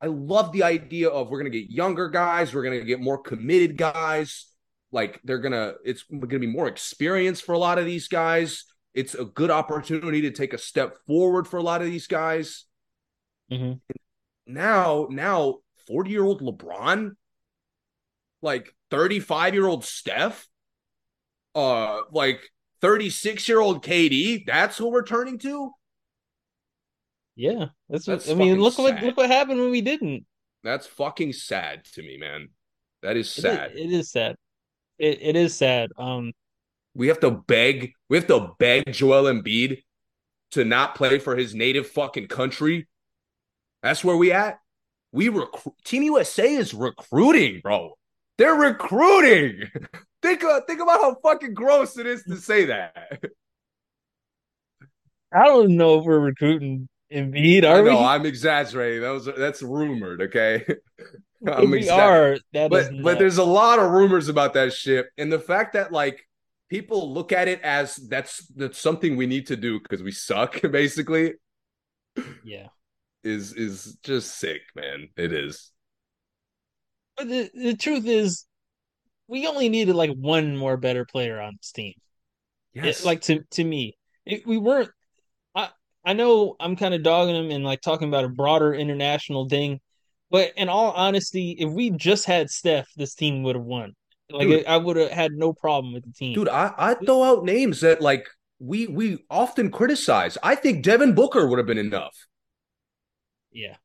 I 0.00 0.06
love 0.06 0.52
the 0.52 0.62
idea 0.64 1.08
of 1.08 1.30
we're 1.30 1.38
gonna 1.38 1.50
get 1.50 1.70
younger 1.70 2.08
guys, 2.08 2.54
we're 2.54 2.64
gonna 2.64 2.80
get 2.82 3.00
more 3.00 3.18
committed 3.18 3.76
guys. 3.76 4.46
Like 4.90 5.20
they're 5.24 5.38
gonna, 5.38 5.74
it's 5.84 6.02
gonna 6.04 6.38
be 6.38 6.46
more 6.46 6.66
experience 6.68 7.40
for 7.40 7.52
a 7.52 7.58
lot 7.58 7.78
of 7.78 7.84
these 7.86 8.08
guys. 8.08 8.64
It's 8.94 9.14
a 9.14 9.24
good 9.24 9.50
opportunity 9.50 10.22
to 10.22 10.30
take 10.30 10.52
a 10.52 10.58
step 10.58 10.96
forward 11.06 11.46
for 11.46 11.56
a 11.58 11.62
lot 11.62 11.80
of 11.80 11.86
these 11.86 12.06
guys. 12.06 12.64
Mm-hmm. 13.50 13.74
Now, 14.46 15.06
now, 15.10 15.58
40 15.86 16.10
year 16.10 16.24
old 16.24 16.40
LeBron, 16.40 17.12
like 18.40 18.74
35 18.90 19.54
year 19.54 19.66
old 19.66 19.84
Steph, 19.84 20.48
uh, 21.54 22.00
like 22.10 22.50
36 22.80 23.48
year 23.48 23.60
old 23.60 23.84
KD, 23.84 24.44
that's 24.46 24.76
who 24.76 24.90
we're 24.90 25.04
turning 25.04 25.38
to. 25.40 25.72
Yeah, 27.34 27.66
that's, 27.88 28.04
that's 28.04 28.26
what 28.26 28.36
I 28.36 28.38
mean. 28.38 28.60
Look 28.60 28.74
sad. 28.74 28.82
what 28.82 29.02
look 29.02 29.16
what 29.16 29.30
happened 29.30 29.60
when 29.60 29.70
we 29.70 29.80
didn't. 29.80 30.26
That's 30.62 30.86
fucking 30.86 31.32
sad 31.32 31.84
to 31.94 32.02
me, 32.02 32.18
man. 32.18 32.48
That 33.02 33.16
is 33.16 33.30
sad. 33.30 33.72
it 33.72 33.78
is, 33.78 33.84
it 33.84 33.92
is 33.92 34.10
sad. 34.10 34.36
It 34.98 35.18
it 35.22 35.36
is 35.36 35.56
sad. 35.56 35.90
Um, 35.96 36.32
we 36.94 37.08
have 37.08 37.20
to 37.20 37.30
beg. 37.30 37.92
We 38.08 38.18
have 38.18 38.26
to 38.26 38.50
beg 38.58 38.92
Joel 38.92 39.32
Embiid 39.32 39.82
to 40.52 40.64
not 40.64 40.94
play 40.94 41.18
for 41.18 41.34
his 41.34 41.54
native 41.54 41.88
fucking 41.88 42.28
country. 42.28 42.86
That's 43.82 44.04
where 44.04 44.16
we 44.16 44.32
at. 44.32 44.58
We 45.12 45.28
recruit. 45.28 45.74
Team 45.84 46.02
USA 46.04 46.54
is 46.54 46.74
recruiting, 46.74 47.60
bro. 47.60 47.92
They're 48.38 48.54
recruiting. 48.54 49.70
think 50.22 50.42
uh, 50.42 50.60
think 50.66 50.80
about 50.80 51.00
how 51.00 51.16
fucking 51.22 51.54
gross 51.54 51.98
it 51.98 52.06
is 52.06 52.24
to 52.24 52.36
say 52.36 52.66
that. 52.66 53.22
I 55.34 55.46
don't 55.46 55.76
know 55.76 55.98
if 55.98 56.04
we're 56.04 56.18
recruiting 56.18 56.88
Embiid, 57.12 57.64
are 57.64 57.78
I 57.78 57.82
know, 57.82 57.98
we? 57.98 58.04
I'm 58.04 58.26
exaggerating. 58.26 59.02
That 59.02 59.10
was 59.10 59.28
that's 59.36 59.62
rumored. 59.62 60.22
Okay, 60.22 60.64
I'm 61.46 61.70
we 61.70 61.88
are. 61.88 62.38
That 62.52 62.70
but 62.70 62.90
but 63.02 63.18
there's 63.18 63.38
a 63.38 63.44
lot 63.44 63.78
of 63.78 63.90
rumors 63.90 64.28
about 64.28 64.54
that 64.54 64.72
shit, 64.72 65.06
and 65.18 65.30
the 65.30 65.38
fact 65.38 65.74
that 65.74 65.92
like 65.92 66.26
people 66.70 67.12
look 67.12 67.32
at 67.32 67.48
it 67.48 67.60
as 67.62 67.96
that's 67.96 68.46
that's 68.56 68.78
something 68.78 69.16
we 69.16 69.26
need 69.26 69.48
to 69.48 69.56
do 69.56 69.78
because 69.78 70.02
we 70.02 70.10
suck, 70.10 70.60
basically. 70.70 71.34
Yeah, 72.44 72.68
is 73.24 73.52
is 73.52 73.96
just 74.02 74.38
sick, 74.38 74.62
man. 74.74 75.08
It 75.16 75.32
is. 75.32 75.70
But 77.16 77.28
the 77.28 77.50
the 77.54 77.76
truth 77.76 78.06
is, 78.06 78.46
we 79.28 79.46
only 79.46 79.68
needed 79.68 79.94
like 79.94 80.10
one 80.10 80.56
more 80.56 80.76
better 80.76 81.04
player 81.04 81.40
on 81.40 81.56
this 81.58 81.72
team. 81.72 81.94
Yes, 82.72 83.00
it, 83.00 83.06
like 83.06 83.20
to 83.22 83.42
to 83.52 83.64
me, 83.64 83.96
it, 84.24 84.46
we 84.46 84.58
weren't 84.58 84.90
I 85.54 85.68
I 86.04 86.12
know 86.12 86.56
I'm 86.58 86.76
kind 86.76 86.94
of 86.94 87.02
dogging 87.02 87.36
him 87.36 87.50
and 87.50 87.64
like 87.64 87.80
talking 87.80 88.08
about 88.08 88.24
a 88.24 88.28
broader 88.28 88.74
international 88.74 89.48
thing, 89.48 89.80
but 90.30 90.52
in 90.56 90.68
all 90.68 90.92
honesty, 90.92 91.56
if 91.58 91.70
we 91.70 91.90
just 91.90 92.24
had 92.24 92.50
Steph, 92.50 92.88
this 92.96 93.14
team 93.14 93.42
would 93.42 93.56
have 93.56 93.64
won. 93.64 93.94
Like 94.30 94.48
dude, 94.48 94.66
I 94.66 94.78
would 94.78 94.96
have 94.96 95.10
had 95.10 95.32
no 95.32 95.52
problem 95.52 95.92
with 95.92 96.04
the 96.04 96.12
team. 96.12 96.34
Dude, 96.34 96.48
I 96.48 96.72
I 96.78 96.94
throw 96.94 97.22
out 97.22 97.44
names 97.44 97.80
that 97.80 98.00
like 98.00 98.26
we 98.58 98.86
we 98.86 99.18
often 99.28 99.70
criticize. 99.70 100.38
I 100.42 100.54
think 100.54 100.82
Devin 100.82 101.14
Booker 101.14 101.46
would 101.46 101.58
have 101.58 101.66
been 101.66 101.78
enough. 101.78 102.16
Yeah. 103.52 103.76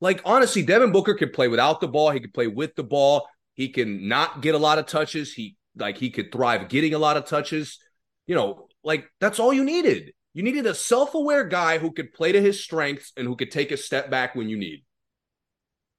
Like 0.00 0.20
honestly, 0.24 0.62
Devin 0.62 0.92
Booker 0.92 1.14
could 1.14 1.32
play 1.32 1.48
without 1.48 1.80
the 1.80 1.88
ball. 1.88 2.10
He 2.10 2.20
could 2.20 2.34
play 2.34 2.46
with 2.46 2.74
the 2.74 2.82
ball. 2.82 3.26
He 3.54 3.68
can 3.68 4.08
not 4.08 4.42
get 4.42 4.54
a 4.54 4.58
lot 4.58 4.78
of 4.78 4.86
touches. 4.86 5.32
He 5.32 5.56
like 5.76 5.96
he 5.96 6.10
could 6.10 6.32
thrive 6.32 6.68
getting 6.68 6.94
a 6.94 6.98
lot 6.98 7.16
of 7.16 7.26
touches. 7.26 7.78
You 8.26 8.34
know, 8.34 8.68
like 8.82 9.08
that's 9.20 9.38
all 9.38 9.52
you 9.52 9.64
needed. 9.64 10.12
You 10.34 10.42
needed 10.42 10.66
a 10.66 10.74
self 10.74 11.14
aware 11.14 11.44
guy 11.44 11.78
who 11.78 11.92
could 11.92 12.12
play 12.12 12.32
to 12.32 12.40
his 12.40 12.62
strengths 12.62 13.12
and 13.16 13.26
who 13.26 13.36
could 13.36 13.50
take 13.50 13.70
a 13.70 13.76
step 13.76 14.10
back 14.10 14.34
when 14.34 14.48
you 14.48 14.56
need. 14.56 14.84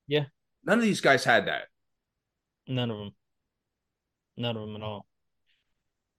Yeah. 0.07 0.25
None 0.63 0.79
of 0.79 0.83
these 0.83 1.01
guys 1.01 1.23
had 1.23 1.47
that. 1.47 1.63
None 2.67 2.91
of 2.91 2.97
them. 2.97 3.11
None 4.37 4.57
of 4.57 4.67
them 4.67 4.75
at 4.75 4.81
all. 4.81 5.05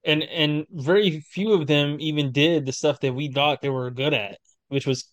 And 0.05 0.23
and 0.23 0.67
very 0.71 1.21
few 1.21 1.53
of 1.53 1.67
them 1.67 1.97
even 2.01 2.33
did 2.33 2.65
the 2.65 2.73
stuff 2.73 3.01
that 3.01 3.15
we 3.15 3.31
thought 3.31 3.61
they 3.61 3.69
were 3.69 3.91
good 3.91 4.15
at, 4.15 4.39
which 4.69 4.87
was 4.87 5.09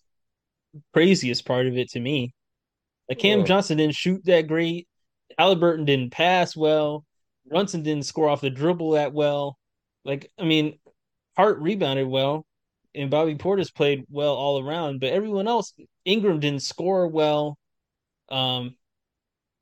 craziest 0.92 1.44
part 1.44 1.66
of 1.66 1.76
it 1.76 1.90
to 1.90 2.00
me. 2.00 2.34
Like 3.08 3.18
Cam 3.18 3.44
Johnson 3.44 3.78
didn't 3.78 3.94
shoot 3.94 4.24
that 4.24 4.48
great. 4.48 4.88
Haliburton 5.38 5.84
didn't 5.84 6.10
pass 6.10 6.56
well. 6.56 7.04
Brunson 7.46 7.82
didn't 7.82 8.06
score 8.06 8.28
off 8.28 8.40
the 8.40 8.50
dribble 8.50 8.92
that 8.92 9.12
well. 9.12 9.58
Like, 10.04 10.30
I 10.38 10.44
mean, 10.44 10.78
Hart 11.36 11.58
rebounded 11.58 12.06
well 12.06 12.46
and 12.94 13.10
Bobby 13.10 13.34
Portis 13.34 13.74
played 13.74 14.04
well 14.08 14.34
all 14.34 14.60
around, 14.60 15.00
but 15.00 15.12
everyone 15.12 15.48
else, 15.48 15.72
Ingram 16.04 16.40
didn't 16.40 16.62
score 16.62 17.08
well. 17.08 17.58
Um, 18.28 18.76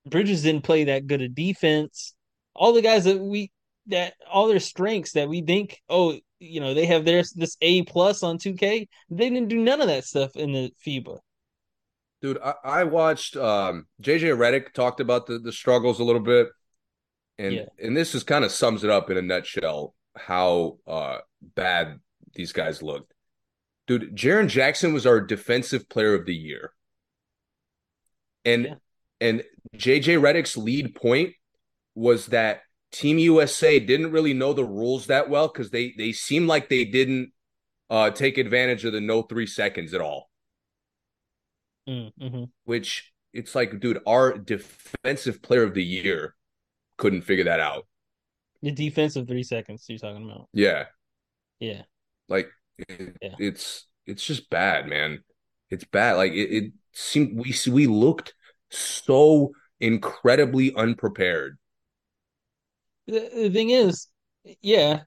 Bridges 0.07 0.43
didn't 0.43 0.65
play 0.65 0.85
that 0.85 1.07
good 1.07 1.23
a 1.23 1.29
defense. 1.29 2.15
All 2.55 2.73
the 2.73 2.83
guys 2.83 3.05
that 3.05 3.19
we 3.19 3.51
that 3.87 4.15
all 4.31 4.49
their 4.49 4.61
strengths 4.61 5.13
that 5.13 5.29
we 5.29 5.43
think, 5.43 5.81
oh, 5.89 6.17
you 6.39 6.61
know, 6.61 6.75
they 6.75 6.87
have 6.87 7.05
their 7.05 7.23
this 7.35 7.57
A 7.61 7.83
plus 7.83 8.23
on 8.23 8.39
2K. 8.39 8.89
They 9.11 9.31
didn't 9.31 9.49
do 9.49 9.59
none 9.59 9.81
of 9.81 9.89
that 9.89 10.05
stuff 10.05 10.37
in 10.37 10.53
the 10.53 10.73
FIBA. 10.87 11.19
Dude, 12.21 12.39
I, 12.43 12.55
I 12.65 12.85
watched 12.85 13.37
um, 13.37 13.87
JJ 14.01 14.37
Redick 14.37 14.73
talked 14.73 15.01
about 15.01 15.27
the, 15.27 15.39
the 15.39 15.53
struggles 15.53 16.01
a 16.01 16.05
little 16.05 16.23
bit. 16.23 16.49
And 17.39 17.55
yeah. 17.55 17.65
and 17.83 17.97
this 17.97 18.13
just 18.13 18.27
kind 18.27 18.45
of 18.45 18.53
sums 18.53 18.85
it 18.85 18.91
up 18.91 19.11
in 19.11 19.17
a 19.17 19.23
nutshell 19.23 19.95
how 20.17 20.79
uh, 20.87 21.19
bad 21.41 21.99
these 22.35 22.53
guys 22.53 22.83
looked. 22.83 23.13
Dude, 23.87 24.15
Jaren 24.15 24.49
Jackson 24.49 24.93
was 24.93 25.07
our 25.07 25.21
defensive 25.21 25.89
player 25.89 26.15
of 26.15 26.27
the 26.27 26.35
year. 26.35 26.73
And 28.45 28.65
yeah. 28.65 28.75
and 29.21 29.43
JJ 29.77 30.21
Redick's 30.21 30.57
lead 30.57 30.95
point 30.95 31.35
was 31.95 32.27
that 32.27 32.63
Team 32.93 33.19
USA 33.19 33.81
didn't 33.81 34.13
really 34.13 34.35
know 34.35 34.53
the 34.53 34.65
rules 34.65 35.07
that 35.07 35.29
well 35.29 35.49
because 35.49 35.71
they 35.71 35.95
they 35.97 36.13
seemed 36.13 36.47
like 36.47 36.69
they 36.69 36.85
didn't 36.85 37.33
uh, 37.91 38.11
take 38.11 38.39
advantage 38.39 38.85
of 38.85 38.93
the 38.93 39.01
no 39.01 39.23
three 39.23 39.47
seconds 39.47 39.95
at 39.95 40.01
all. 40.01 40.31
Mm, 41.89 42.13
mm-hmm. 42.21 42.45
Which 42.65 43.13
it's 43.33 43.55
like, 43.55 43.81
dude, 43.81 44.01
our 44.07 44.37
defensive 44.37 45.43
player 45.43 45.63
of 45.63 45.75
the 45.75 45.83
year 45.83 46.35
couldn't 46.99 47.23
figure 47.23 47.45
that 47.45 47.61
out. 47.61 47.87
The 48.63 48.71
defensive 48.71 49.27
three 49.27 49.43
seconds 49.43 49.87
you're 49.89 49.99
talking 49.99 50.31
about. 50.31 50.49
Yeah. 50.53 50.85
Yeah. 51.59 51.83
Like 52.29 52.49
it, 52.79 53.17
yeah. 53.21 53.35
it's 53.39 53.87
it's 54.07 54.25
just 54.25 54.51
bad, 54.51 54.87
man. 54.87 55.23
It's 55.71 55.85
bad. 55.85 56.15
Like 56.17 56.33
it, 56.33 56.51
it 56.51 56.73
seemed 56.93 57.39
we 57.39 57.55
we 57.71 57.87
looked 57.87 58.35
so 58.71 59.53
incredibly 59.81 60.75
unprepared. 60.75 61.59
The, 63.07 63.31
the 63.35 63.51
thing 63.51 63.71
is, 63.71 64.09
yeah, 64.61 65.01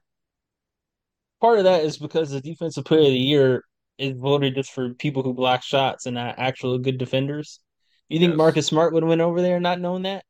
part 1.40 1.58
of 1.58 1.64
that 1.64 1.84
is 1.84 1.98
because 1.98 2.30
the 2.30 2.40
defensive 2.40 2.84
player 2.84 3.00
of 3.00 3.06
the 3.06 3.18
year 3.18 3.64
is 3.98 4.12
voted 4.16 4.54
just 4.54 4.72
for 4.72 4.94
people 4.94 5.22
who 5.22 5.34
block 5.34 5.62
shots 5.62 6.06
and 6.06 6.14
not 6.14 6.38
actual 6.38 6.78
good 6.78 6.98
defenders. 6.98 7.60
You 8.08 8.18
think 8.18 8.30
yes. 8.30 8.38
Marcus 8.38 8.66
Smart 8.66 8.92
would 8.92 9.02
have 9.02 9.08
went 9.08 9.20
over 9.20 9.42
there 9.42 9.58
not 9.58 9.80
knowing 9.80 10.02
that? 10.02 10.24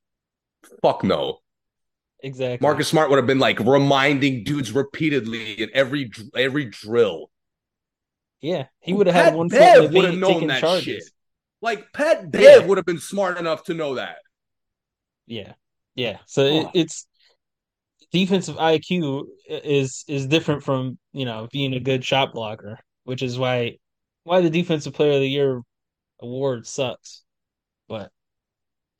Fuck 0.83 1.05
no. 1.05 1.39
Exactly. 2.23 2.65
Marcus 2.65 2.89
Smart 2.89 3.11
would 3.11 3.17
have 3.17 3.27
been 3.27 3.39
like 3.39 3.61
reminding 3.61 4.45
dudes 4.45 4.73
repeatedly 4.73 5.61
in 5.63 5.71
every 5.75 6.11
every 6.35 6.67
drill. 6.67 7.31
Yeah, 8.41 8.67
he 8.81 8.93
would 8.93 9.07
have 9.07 9.17
had 9.17 9.35
one 9.35 9.49
Bev 9.49 9.93
would 9.93 10.05
have 10.05 10.15
known 10.15 10.47
that 10.47 10.61
charges. 10.61 10.85
shit. 10.85 11.03
Like 11.61 11.93
Pat 11.93 12.31
Bev 12.31 12.43
yeah. 12.43 12.67
would 12.67 12.79
have 12.79 12.87
been 12.87 13.01
smart 13.01 13.39
enough 13.39 13.65
to 13.65 13.75
know 13.75 13.97
that. 13.97 14.17
Yeah, 15.27 15.53
yeah. 15.95 16.19
So 16.27 16.45
oh. 16.45 16.61
it, 16.61 16.69
it's 16.75 17.07
defensive 18.13 18.57
IQ 18.57 19.25
is 19.49 20.05
is 20.09 20.27
different 20.27 20.63
from 20.63 20.99
you 21.13 21.25
know 21.25 21.49
being 21.53 21.75
a 21.75 21.81
good 21.81 22.05
shot 22.05 22.33
blocker, 22.33 22.79
which 23.05 23.23
is 23.23 23.39
why 23.39 23.77
why 24.25 24.41
the 24.41 24.51
defensive 24.51 24.95
player 24.95 25.13
of 25.13 25.21
the 25.21 25.29
year 25.29 25.63
award 26.21 26.67
sucks. 26.67 27.23
But 27.89 28.11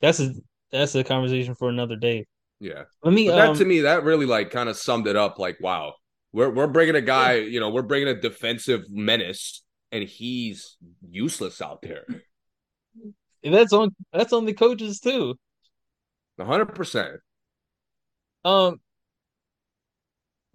that's 0.01 0.19
a 0.19 0.33
that's 0.71 0.95
a 0.95 1.03
conversation 1.03 1.55
for 1.55 1.69
another 1.69 1.95
day. 1.95 2.25
Yeah. 2.59 2.83
Let 3.03 3.13
me. 3.13 3.27
But 3.27 3.35
that 3.35 3.49
um, 3.49 3.57
to 3.57 3.65
me, 3.65 3.81
that 3.81 4.03
really 4.03 4.25
like 4.25 4.51
kind 4.51 4.69
of 4.69 4.77
summed 4.77 5.07
it 5.07 5.15
up. 5.15 5.39
Like, 5.39 5.57
wow, 5.59 5.93
we're 6.31 6.49
we're 6.49 6.67
bringing 6.67 6.95
a 6.95 7.01
guy. 7.01 7.35
You 7.35 7.59
know, 7.59 7.69
we're 7.69 7.83
bringing 7.83 8.07
a 8.07 8.19
defensive 8.19 8.83
menace, 8.89 9.63
and 9.91 10.03
he's 10.03 10.77
useless 11.07 11.61
out 11.61 11.81
there. 11.81 12.05
And 13.43 13.53
that's 13.53 13.73
on 13.73 13.95
that's 14.11 14.33
on 14.33 14.45
the 14.45 14.53
coaches 14.53 14.99
too. 14.99 15.35
hundred 16.39 16.67
percent. 16.67 17.17
Um, 18.43 18.79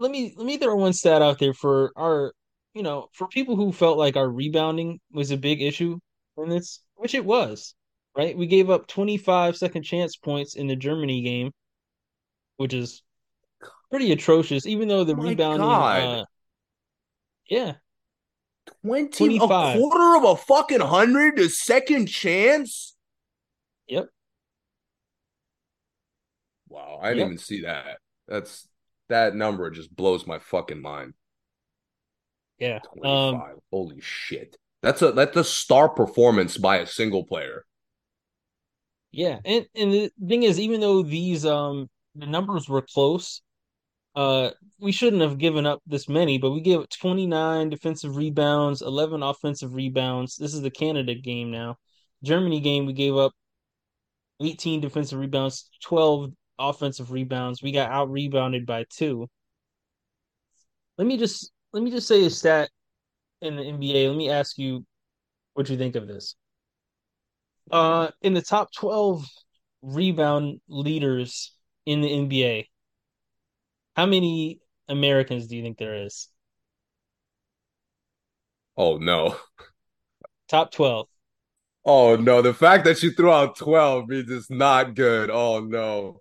let 0.03 0.11
me 0.11 0.35
let 0.37 0.47
me 0.47 0.59
throw 0.59 0.77
one 0.77 0.93
stat 0.93 1.23
out 1.23 1.39
there 1.39 1.55
for 1.55 1.93
our, 1.97 2.33
you 2.75 2.83
know, 2.83 3.09
for 3.13 3.29
people 3.29 3.57
who 3.57 3.73
felt 3.73 3.99
like 3.99 4.17
our 4.17 4.29
rebounding 4.29 5.01
was 5.13 5.31
a 5.31 5.37
big 5.37 5.63
issue 5.63 5.99
in 6.37 6.49
this, 6.51 6.81
which 6.97 7.15
it 7.15 7.25
was. 7.25 7.75
Right, 8.17 8.37
we 8.37 8.47
gave 8.47 8.69
up 8.71 8.87
25 8.89 9.57
second 9.57 9.85
chance 9.85 10.17
points 10.17 10.55
in 10.57 10.67
the 10.67 10.77
Germany 10.77 11.23
game 11.23 11.53
which 12.57 12.75
is 12.75 13.03
pretty 13.91 14.13
atrocious. 14.13 14.67
Even 14.67 14.89
though 14.89 15.05
the 15.05 15.15
oh 15.15 15.21
rebounding, 15.23 15.73
uh, 15.73 16.25
yeah, 17.49 17.75
20, 18.83 19.37
25. 19.39 19.77
a 19.77 19.79
quarter 19.79 20.17
of 20.17 20.25
a 20.25 20.37
fucking 20.37 20.81
hundred, 20.81 21.39
a 21.39 21.49
second 21.49 22.07
chance. 22.07 22.95
Yep. 23.89 24.09
Wow, 26.69 27.01
I 27.03 27.09
didn't 27.09 27.19
Yep. 27.19 27.27
even 27.27 27.39
see 27.39 27.61
that. 27.63 27.99
That's 28.29 28.69
that 29.13 29.35
number 29.35 29.71
just 29.71 29.95
blows 29.95 30.27
my 30.27 30.39
fucking 30.39 30.83
mind. 30.83 31.15
Yeah. 32.59 32.81
Um 33.05 33.43
Holy 33.71 34.01
shit. 34.01 34.57
That's 34.83 35.03
a 35.03 35.13
that's 35.13 35.37
a 35.37 35.45
star 35.45 35.89
performance 35.89 36.57
by 36.57 36.79
a 36.79 36.87
single 36.87 37.25
player. 37.25 37.65
yeah. 39.13 39.39
And 39.45 39.67
and 39.75 39.93
the 39.93 40.11
thing 40.27 40.43
is, 40.45 40.59
even 40.61 40.81
though 40.81 41.03
these 41.03 41.45
um 41.47 41.89
the 42.15 42.27
numbers 42.27 42.69
were 42.69 42.83
close, 42.83 43.43
uh 44.15 44.51
we 44.81 44.93
shouldn't 44.93 45.23
have 45.23 45.39
given 45.39 45.67
up 45.67 45.81
this 45.87 46.09
many, 46.09 46.39
but 46.39 46.51
we 46.53 46.61
gave 46.61 46.81
up 46.81 46.91
29 46.91 47.69
defensive 47.71 48.17
rebounds, 48.17 48.83
11 48.83 49.23
offensive 49.23 49.75
rebounds. 49.75 50.37
This 50.37 50.55
is 50.55 50.63
the 50.63 50.71
Canada 50.71 51.15
game 51.15 51.51
now. 51.51 51.79
Germany 52.25 52.61
game, 52.61 52.87
we 52.87 52.93
gave 52.93 53.17
up 53.17 53.33
18 54.41 54.81
defensive 54.81 55.19
rebounds, 55.19 55.71
12 55.83 56.33
offensive 56.71 57.11
rebounds. 57.11 57.63
We 57.63 57.73
got 57.73 57.91
out 57.91 58.11
rebounded 58.11 58.67
by 58.67 58.85
two. 58.91 59.29
Let 60.99 61.07
me 61.07 61.17
just 61.17 61.51
let 61.73 61.83
me 61.83 61.91
just 61.91 62.09
say 62.09 62.25
a 62.25 62.31
stat 62.31 62.71
in 63.41 63.57
the 63.57 63.63
NBA. 63.63 64.09
Let 64.09 64.17
me 64.17 64.31
ask 64.31 64.59
you 64.59 64.85
what 65.55 65.69
you 65.69 65.77
think 65.77 65.97
of 65.97 66.07
this. 66.07 66.37
Uh, 67.71 68.09
in 68.21 68.35
the 68.35 68.43
top 68.43 68.73
12 68.73 69.27
rebound 69.83 70.61
leaders 70.69 71.55
in 71.87 72.01
the 72.01 72.09
NBA, 72.09 72.67
how 73.97 74.07
many 74.07 74.61
Americans 74.89 75.47
do 75.47 75.57
you 75.57 75.63
think 75.63 75.79
there 75.79 76.05
is? 76.05 76.29
Oh 78.77 78.99
no. 78.99 79.37
Top 80.49 80.71
12. 80.73 81.09
Oh 81.85 82.17
no. 82.17 82.43
The 82.43 82.55
fact 82.55 82.85
that 82.85 83.03
you 83.03 83.13
threw 83.13 83.31
out 83.31 83.57
12 83.57 84.09
means 84.09 84.31
it's 84.31 84.51
not 84.51 84.95
good. 84.95 85.31
Oh 85.31 85.61
no. 85.61 86.21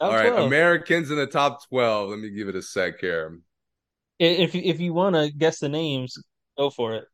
All 0.00 0.10
Top 0.10 0.20
right, 0.20 0.30
12. 0.30 0.46
Americans 0.46 1.10
in 1.10 1.16
the 1.16 1.26
top 1.26 1.66
12. 1.68 2.10
Let 2.10 2.18
me 2.18 2.30
give 2.30 2.48
it 2.48 2.56
a 2.56 2.62
sec 2.62 3.00
here. 3.00 3.38
If 4.18 4.54
if 4.54 4.80
you 4.80 4.94
want 4.94 5.16
to 5.16 5.30
guess 5.30 5.58
the 5.58 5.68
names, 5.68 6.16
go 6.56 6.70
for 6.70 6.94
it. 6.94 7.04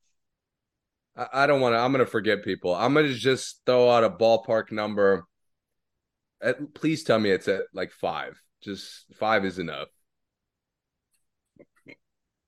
I, 1.17 1.27
I 1.33 1.47
don't 1.47 1.61
want 1.61 1.75
to. 1.75 1.79
I'm 1.79 1.93
gonna 1.93 2.07
forget 2.07 2.45
people. 2.45 2.75
I'm 2.75 2.95
gonna 2.95 3.13
just 3.13 3.61
throw 3.67 3.91
out 3.91 4.05
a 4.05 4.11
ballpark 4.11 4.73
number. 4.73 5.25
At, 6.43 6.75
please 6.75 7.05
tell 7.05 7.19
me 7.19 7.31
it's 7.31 7.49
at 7.49 7.63
like 7.75 7.93
five. 7.93 8.41
Just 8.63 9.05
five 9.15 9.45
is 9.45 9.59
enough. 9.59 9.89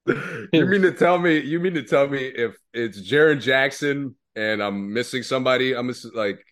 you 0.06 0.66
mean 0.66 0.82
to 0.82 0.92
tell 0.92 1.18
me? 1.18 1.38
You 1.38 1.60
mean 1.60 1.74
to 1.74 1.82
tell 1.82 2.08
me 2.08 2.24
if 2.24 2.56
it's 2.72 3.00
Jaren 3.00 3.40
Jackson 3.40 4.16
and 4.34 4.62
I'm 4.62 4.92
missing 4.92 5.22
somebody? 5.22 5.76
I'm 5.76 5.86
miss, 5.86 6.04
like, 6.04 6.44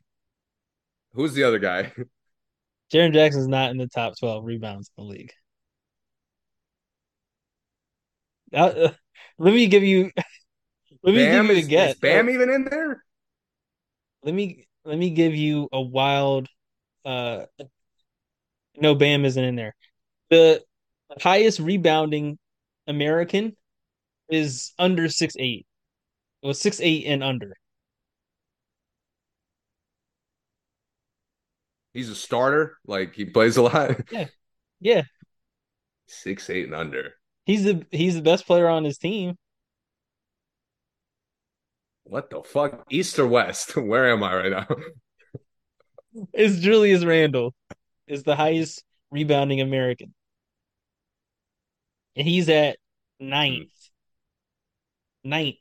who's 1.15 1.35
the 1.35 1.45
other 1.45 1.59
guy? 1.59 1.93
Jaren 2.93 3.13
Jackson's 3.15 3.49
not 3.49 3.71
in 3.71 3.79
the 3.79 3.89
top 3.89 4.19
12 4.19 4.45
rebounds 4.45 4.91
in 4.99 5.05
the 5.05 5.11
league. 5.11 5.33
Uh, 8.53 8.91
let 9.39 9.55
me 9.55 9.67
give 9.67 9.83
you 9.83 10.11
let 11.03 11.15
me 11.15 11.27
Bam 11.27 11.29
give 11.29 11.51
you 11.51 11.57
a 11.57 11.63
guess. 11.63 11.95
is 11.95 12.01
Bam 12.01 12.29
Uh, 12.29 12.31
even 12.31 12.49
in 12.51 12.65
there? 12.65 13.05
let 14.23 14.35
me 14.35 14.67
let 14.85 14.99
me 14.99 15.11
give 15.11 15.35
you 15.35 15.69
a 15.73 15.81
wild 15.81 16.49
uh 17.05 17.45
no 18.77 18.95
Bam 18.95 19.25
isn't 19.25 19.43
in 19.43 19.57
there. 19.57 19.75
The 20.31 20.63
highest 21.21 21.61
rebounding 21.61 22.39
American 22.87 23.57
is 24.31 24.73
under 24.79 25.09
six 25.09 25.35
eight. 25.39 25.67
It 26.43 26.49
was 26.49 26.61
six 26.61 26.81
eight 26.81 27.07
and 27.07 27.25
under. 27.25 27.57
He's 31.93 32.09
a 32.09 32.15
starter. 32.15 32.79
Like 32.87 33.15
he 33.15 33.25
plays 33.25 33.57
a 33.57 33.63
lot. 33.63 34.01
Yeah. 34.11 34.27
Yeah. 34.81 35.03
Six, 36.07 36.51
eight, 36.51 36.65
and 36.67 36.75
under. 36.75 37.15
He's 37.45 37.65
the 37.65 37.85
he's 37.91 38.15
the 38.15 38.23
best 38.23 38.47
player 38.47 38.69
on 38.69 38.85
his 38.85 38.99
team. 38.99 39.37
What 42.05 42.31
the 42.31 42.43
fuck? 42.43 42.85
East 42.91 43.19
or 43.19 43.27
West? 43.27 43.77
Where 43.77 44.11
am 44.13 44.23
I 44.23 44.35
right 44.35 44.51
now? 44.51 44.67
It's 46.33 46.59
Julius 46.59 47.05
Randle 47.05 47.55
is 48.09 48.25
the 48.25 48.35
highest 48.35 48.85
rebounding 49.11 49.61
American. 49.61 50.13
And 52.17 52.27
he's 52.27 52.49
at 52.49 52.79
ninth. 53.21 53.71
Ninth. 55.25 55.57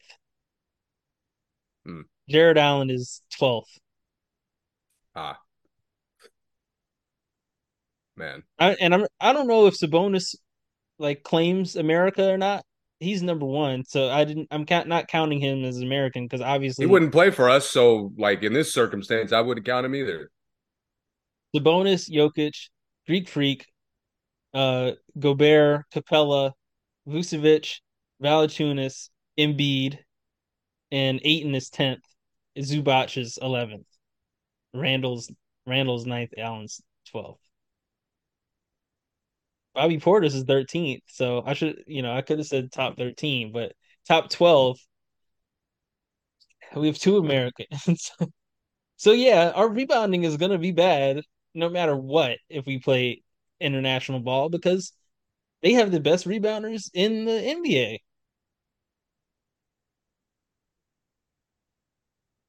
Hmm. 1.86 2.02
Jarrett 2.30 2.58
Allen 2.58 2.90
is 2.90 3.22
twelfth. 3.38 3.78
Ah, 5.16 5.40
man. 8.20 8.44
I, 8.60 8.76
and 8.80 8.94
I'm 8.94 9.06
I 9.20 9.34
don't 9.34 9.48
know 9.48 9.66
if 9.66 9.76
Sabonis 9.76 10.36
like 11.00 11.24
claims 11.24 11.76
America 11.76 12.30
or 12.30 12.38
not. 12.38 12.64
He's 13.00 13.24
number 13.24 13.46
one, 13.46 13.86
so 13.86 14.10
I 14.10 14.26
didn't. 14.26 14.50
I'm 14.52 14.66
ca- 14.66 14.84
not 14.84 15.08
counting 15.08 15.40
him 15.40 15.64
as 15.64 15.80
American 15.80 16.26
because 16.26 16.42
obviously 16.42 16.86
He 16.86 16.92
wouldn't 16.92 17.14
play 17.14 17.32
for 17.32 17.50
us, 17.50 17.70
so 17.70 18.12
like 18.18 18.44
in 18.44 18.54
this 18.54 18.74
circumstance, 18.74 19.32
I 19.32 19.42
wouldn't 19.42 19.66
count 19.66 19.86
him 19.86 19.96
either. 19.96 20.30
Sabonis, 21.56 22.12
Jokic, 22.12 22.70
Greek 23.08 23.30
Freak, 23.30 23.66
uh, 24.54 24.92
Gobert, 25.18 25.86
Capela, 25.92 26.52
Vucevic, 27.08 27.80
Valanciunas, 28.22 29.10
Embiid, 29.40 29.98
and 30.92 31.22
Ayton 31.24 31.56
is 31.56 31.70
tenth. 31.70 32.04
Zubac 32.58 33.18
is 33.18 33.40
eleventh. 33.42 33.88
Randle's 34.74 35.32
Randle's 35.66 36.06
ninth. 36.06 36.32
Allen's 36.38 36.82
twelfth. 37.10 37.40
Bobby 39.80 39.98
Portis 39.98 40.36
is 40.36 40.44
thirteenth. 40.44 41.04
So 41.08 41.42
I 41.46 41.54
should, 41.54 41.86
you 41.88 42.02
know, 42.02 42.12
I 42.14 42.22
could 42.22 42.38
have 42.40 42.48
said 42.48 42.70
top 42.70 42.98
thirteen, 42.98 43.54
but 43.54 43.72
top 44.06 44.30
twelve. 44.30 44.78
We 46.76 46.88
have 46.88 46.98
two 46.98 47.18
Americans. 47.18 48.12
so 48.98 49.12
yeah, 49.14 49.52
our 49.56 49.70
rebounding 49.70 50.24
is 50.26 50.36
gonna 50.36 50.58
be 50.58 50.74
bad 50.74 51.22
no 51.54 51.70
matter 51.70 51.96
what 51.96 52.40
if 52.50 52.66
we 52.66 52.80
play 52.80 53.24
international 53.62 54.20
ball 54.20 54.50
because 54.50 54.92
they 55.62 55.74
have 55.74 55.92
the 55.92 56.02
best 56.02 56.28
rebounders 56.28 56.90
in 56.94 57.24
the 57.24 57.32
NBA. 57.42 58.00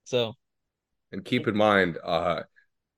So 0.02 0.34
And 1.12 1.24
keep 1.24 1.46
in 1.46 1.56
mind, 1.56 1.96
uh, 2.04 2.42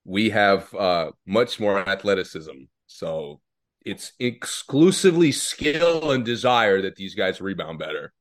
we 0.04 0.30
have 0.30 0.72
uh, 0.74 1.10
much 1.26 1.60
more 1.60 1.86
athleticism, 1.86 2.64
so 2.86 3.42
it's 3.84 4.12
exclusively 4.18 5.32
skill 5.32 6.10
and 6.12 6.24
desire 6.24 6.82
that 6.82 6.96
these 6.96 7.14
guys 7.14 7.40
rebound 7.40 7.78
better. 7.78 8.12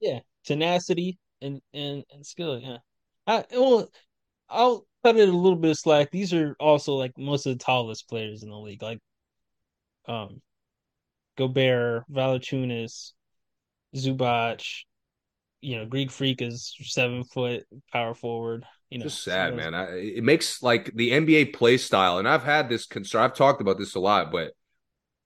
yeah, 0.00 0.20
tenacity 0.44 1.18
and 1.40 1.60
and 1.72 2.04
and 2.12 2.26
skill. 2.26 2.58
Yeah, 2.58 2.78
I 3.26 3.44
well, 3.52 3.88
I'll 4.48 4.86
cut 5.04 5.16
it 5.16 5.28
a 5.28 5.32
little 5.32 5.56
bit 5.58 5.72
of 5.72 5.78
slack. 5.78 6.10
These 6.10 6.34
are 6.34 6.56
also 6.60 6.94
like 6.94 7.16
most 7.18 7.46
of 7.46 7.58
the 7.58 7.64
tallest 7.64 8.08
players 8.08 8.42
in 8.42 8.50
the 8.50 8.58
league, 8.58 8.82
like 8.82 9.00
um, 10.06 10.40
Gobert, 11.36 12.04
Valanciunas, 12.10 13.12
Zubac. 13.96 14.64
You 15.60 15.78
know, 15.78 15.86
Greek 15.86 16.10
Freak 16.10 16.42
is 16.42 16.74
seven 16.82 17.24
foot 17.24 17.64
power 17.92 18.14
forward. 18.14 18.64
You 18.90 18.98
know, 18.98 19.04
Just 19.04 19.22
sad, 19.22 19.54
man. 19.54 19.74
I, 19.74 19.96
it 19.96 20.24
makes 20.24 20.62
like 20.62 20.92
the 20.94 21.12
NBA 21.12 21.54
play 21.54 21.76
style, 21.78 22.18
and 22.18 22.28
I've 22.28 22.44
had 22.44 22.68
this 22.68 22.86
concern. 22.86 23.22
I've 23.22 23.34
talked 23.34 23.60
about 23.60 23.78
this 23.78 23.94
a 23.94 24.00
lot, 24.00 24.30
but 24.30 24.52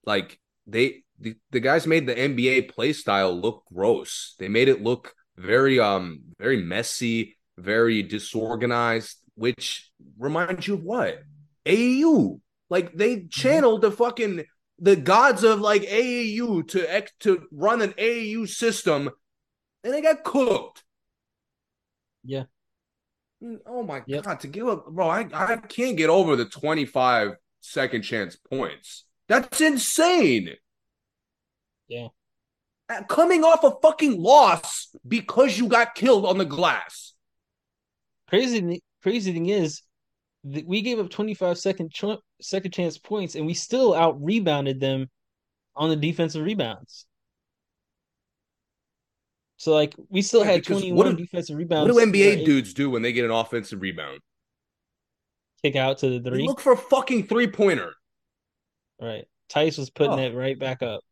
like 0.07 0.39
they 0.67 1.03
the, 1.19 1.35
the 1.51 1.59
guys 1.59 1.87
made 1.87 2.07
the 2.07 2.19
NBA 2.19 2.63
play 2.63 2.93
style 2.93 3.39
look 3.39 3.65
gross. 3.73 4.35
They 4.39 4.49
made 4.49 4.69
it 4.69 4.83
look 4.83 5.13
very 5.37 5.79
um 5.79 6.21
very 6.39 6.63
messy, 6.63 7.37
very 7.59 8.03
disorganized, 8.03 9.17
which 9.35 9.91
reminds 10.17 10.67
you 10.67 10.75
of 10.75 10.83
what? 10.83 11.19
AAU. 11.65 12.41
Like 12.71 12.93
they 12.93 13.25
channeled 13.25 13.81
the 13.83 13.91
fucking 13.91 14.45
the 14.79 14.95
gods 14.95 15.43
of 15.43 15.59
like 15.61 15.83
AAU 15.83 16.63
to 16.69 16.93
ex 16.93 17.11
to 17.21 17.47
run 17.51 17.81
an 17.83 17.93
AAU 17.99 18.47
system 18.49 19.11
and 19.83 19.93
they 19.93 20.01
got 20.01 20.23
cooked. 20.23 20.83
Yeah. 22.23 22.45
Oh 23.65 23.83
my 23.83 24.03
Yep. 24.07 24.23
god, 24.23 24.39
to 24.41 24.47
give 24.47 24.67
up, 24.67 24.87
bro, 24.87 25.09
I, 25.09 25.27
I 25.33 25.57
can't 25.57 25.97
get 25.97 26.09
over 26.09 26.35
the 26.35 26.45
25 26.45 27.33
second 27.61 28.01
chance 28.03 28.35
points. 28.35 29.05
That's 29.27 29.59
insane. 29.61 30.55
Yeah. 31.87 32.07
Uh, 32.89 33.03
Coming 33.03 33.43
off 33.43 33.63
a 33.63 33.71
fucking 33.81 34.21
loss 34.21 34.95
because 35.07 35.57
you 35.57 35.67
got 35.67 35.95
killed 35.95 36.25
on 36.25 36.37
the 36.37 36.45
glass. 36.45 37.13
Crazy, 38.29 38.59
thing- 38.61 38.81
crazy 39.03 39.33
thing 39.33 39.47
is, 39.47 39.81
that 40.45 40.65
we 40.65 40.81
gave 40.81 40.99
up 40.99 41.09
25 41.09 41.57
second 41.57 41.91
ch- 41.91 42.05
second 42.41 42.71
chance 42.71 42.97
points, 42.97 43.35
and 43.35 43.45
we 43.45 43.53
still 43.53 43.93
out 43.93 44.21
rebounded 44.23 44.79
them 44.79 45.09
on 45.75 45.89
the 45.89 45.95
defensive 45.95 46.43
rebounds. 46.43 47.05
So 49.57 49.73
like 49.73 49.95
we 50.09 50.21
still 50.21 50.41
Yeah, 50.41 50.51
had 50.51 50.61
because 50.61 50.79
21 50.81 50.97
what 50.97 51.17
do- 51.17 51.23
defensive 51.23 51.57
rebounds. 51.57 51.91
What 51.91 51.99
do 52.03 52.11
NBA 52.11 52.45
dudes 52.45 52.73
do 52.73 52.89
when 52.89 53.01
they 53.01 53.11
get 53.11 53.25
an 53.25 53.31
offensive 53.31 53.81
rebound? 53.81 54.19
kick 55.63 55.75
out 55.75 55.97
to 55.97 56.07
the 56.07 56.15
He 56.17 56.29
three. 56.29 56.43
look 56.47 56.59
for 56.61 56.73
a 56.73 56.77
fucking 56.77 57.25
three 57.27 57.47
pointer. 57.47 57.95
Right. 58.99 59.27
Theis 59.49 59.77
was 59.77 59.89
putting 59.89 60.19
Oh. 60.19 60.19
it 60.19 60.33
right 60.35 60.57
back 60.57 60.81
up. 60.83 61.03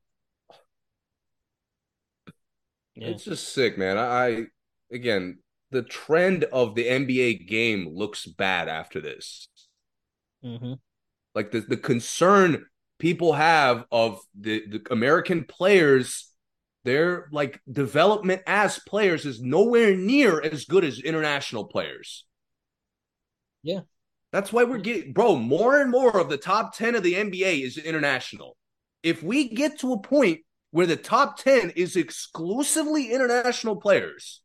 Yeah. 2.95 3.07
It's 3.07 3.23
just 3.23 3.53
sick, 3.53 3.77
man. 3.77 3.97
I, 3.97 4.27
I 4.27 4.45
again, 4.91 5.39
the 5.71 5.83
trend 5.83 6.43
of 6.45 6.75
the 6.75 6.87
NBA 6.87 7.33
game 7.33 7.87
looks 7.89 8.25
bad 8.25 8.67
after 8.67 9.01
this. 9.01 9.47
hmm 10.41 10.75
Like 11.33 11.51
the 11.51 11.59
the 11.61 11.77
concern 11.77 12.65
people 12.99 13.33
have 13.33 13.85
of 13.91 14.21
the, 14.39 14.65
the 14.67 14.81
American 14.89 15.43
players, 15.43 16.31
their 16.85 17.27
like 17.31 17.59
development 17.69 18.41
as 18.47 18.79
players 18.87 19.25
is 19.25 19.41
nowhere 19.41 19.95
near 19.95 20.41
as 20.41 20.65
good 20.65 20.85
as 20.85 20.99
international 20.99 21.65
players. 21.65 22.25
Yeah. 23.63 23.81
That's 24.35 24.51
why 24.51 24.65
we're 24.65 24.79
getting, 24.79 25.13
bro, 25.13 25.37
more 25.37 25.79
and 25.79 25.89
more 25.89 26.19
of 26.19 26.27
the 26.27 26.35
top 26.35 26.75
10 26.75 26.93
of 26.95 27.03
the 27.03 27.13
NBA 27.13 27.61
is 27.63 27.77
international. 27.77 28.57
If 29.01 29.23
we 29.23 29.47
get 29.47 29.79
to 29.79 29.93
a 29.93 29.99
point 30.01 30.41
where 30.71 30.85
the 30.85 30.97
top 30.97 31.37
10 31.37 31.69
is 31.77 31.95
exclusively 31.95 33.13
international 33.13 33.77
players, 33.77 34.41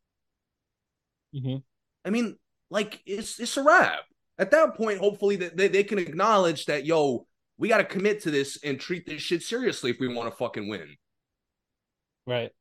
hmm 1.33 1.57
I 2.05 2.09
mean, 2.09 2.37
like 2.69 3.01
it's 3.05 3.37
it's 3.37 3.57
a 3.57 3.63
wrap. 3.63 3.99
At 4.39 4.51
that 4.51 4.75
point, 4.75 4.99
hopefully 4.99 5.35
that 5.35 5.57
they, 5.57 5.67
they 5.67 5.83
can 5.83 5.99
acknowledge 5.99 6.67
that, 6.67 6.85
yo, 6.85 7.27
we 7.57 7.67
got 7.67 7.79
to 7.79 7.83
commit 7.83 8.21
to 8.23 8.31
this 8.31 8.57
and 8.63 8.79
treat 8.79 9.05
this 9.05 9.21
shit 9.21 9.43
seriously 9.43 9.91
if 9.91 9.99
we 9.99 10.07
want 10.07 10.29
to 10.31 10.37
fucking 10.37 10.69
win. 10.69 10.95
Right. 12.25 12.51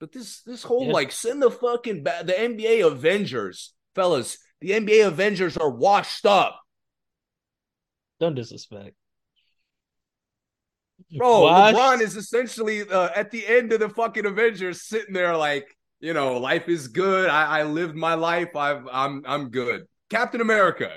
But 0.00 0.10
this 0.10 0.42
this 0.42 0.64
whole 0.64 0.86
Yeah. 0.86 0.92
like 0.92 1.12
send 1.12 1.40
the 1.42 1.50
fucking 1.50 2.02
ba- 2.02 2.22
the 2.24 2.32
NBA 2.38 2.84
Avengers, 2.84 3.72
fellas. 3.94 4.36
The 4.60 4.70
NBA 4.72 5.06
Avengers 5.06 5.56
are 5.56 5.70
washed 5.70 6.26
up, 6.26 6.60
Don't 8.20 8.34
disrespect. 8.34 8.94
bro. 11.16 11.42
Washed- 11.42 11.76
LeBron 11.76 12.00
is 12.00 12.16
essentially 12.16 12.82
uh, 12.88 13.10
at 13.14 13.30
the 13.30 13.46
end 13.46 13.72
of 13.72 13.80
the 13.80 13.88
fucking 13.88 14.26
Avengers, 14.26 14.82
sitting 14.82 15.14
there 15.14 15.36
like, 15.36 15.76
you 16.00 16.12
know, 16.12 16.38
life 16.38 16.68
is 16.68 16.88
good. 16.88 17.28
I, 17.30 17.60
I 17.60 17.62
lived 17.64 17.94
my 17.96 18.14
life. 18.14 18.54
I've 18.56 18.86
I'm 18.90 19.22
I'm 19.26 19.50
good. 19.50 19.86
Captain 20.10 20.40
America. 20.40 20.92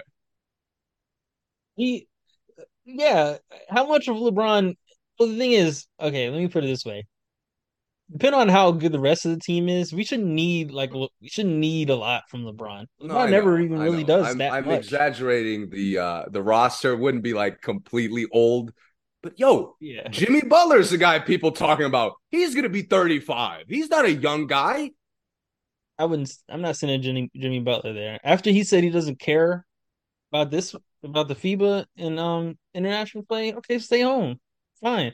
He, 1.75 2.07
yeah. 2.85 3.37
How 3.69 3.87
much 3.87 4.07
of 4.07 4.17
LeBron? 4.17 4.75
Well, 5.19 5.29
the 5.29 5.37
thing 5.37 5.51
is, 5.53 5.85
okay. 5.99 6.29
Let 6.29 6.39
me 6.39 6.47
put 6.47 6.63
it 6.63 6.67
this 6.67 6.85
way. 6.85 7.05
Depending 8.11 8.41
on 8.41 8.49
how 8.49 8.71
good 8.71 8.91
the 8.91 8.99
rest 8.99 9.25
of 9.25 9.31
the 9.31 9.39
team 9.39 9.69
is, 9.69 9.93
we 9.93 10.03
shouldn't 10.03 10.27
need 10.27 10.71
like 10.71 10.91
we 10.93 11.09
shouldn't 11.29 11.55
need 11.55 11.89
a 11.89 11.95
lot 11.95 12.23
from 12.29 12.43
LeBron. 12.43 12.85
No, 12.99 13.13
LeBron 13.13 13.17
I 13.17 13.29
never 13.29 13.57
know, 13.57 13.63
even 13.63 13.81
I 13.81 13.85
really 13.85 14.03
know. 14.03 14.17
does 14.19 14.27
I'm, 14.27 14.37
that 14.39 14.51
I'm 14.51 14.65
much. 14.65 14.79
exaggerating 14.79 15.69
the 15.69 15.97
uh 15.97 16.23
the 16.29 16.41
roster. 16.43 16.95
Wouldn't 16.97 17.23
be 17.23 17.33
like 17.33 17.61
completely 17.61 18.25
old, 18.31 18.73
but 19.23 19.39
yo, 19.39 19.75
Yeah. 19.79 20.07
Jimmy 20.09 20.41
Butler's 20.41 20.89
the 20.89 20.97
guy 20.97 21.19
people 21.19 21.51
talking 21.51 21.85
about. 21.85 22.13
He's 22.29 22.53
gonna 22.53 22.69
be 22.69 22.81
35. 22.83 23.65
He's 23.69 23.89
not 23.89 24.05
a 24.05 24.11
young 24.11 24.47
guy. 24.47 24.91
I 25.97 26.05
wouldn't. 26.05 26.31
I'm 26.49 26.61
not 26.61 26.75
sending 26.77 27.01
Jimmy 27.01 27.29
Jimmy 27.35 27.59
Butler 27.59 27.93
there. 27.93 28.19
After 28.23 28.49
he 28.51 28.63
said 28.63 28.83
he 28.83 28.89
doesn't 28.89 29.19
care 29.19 29.65
about 30.31 30.51
this 30.51 30.75
about 31.03 31.27
the 31.27 31.35
FIBA 31.35 31.85
and 31.97 32.19
um 32.19 32.57
international 32.73 33.23
play, 33.25 33.53
okay, 33.53 33.79
stay 33.79 34.01
home, 34.01 34.39
fine. 34.81 35.13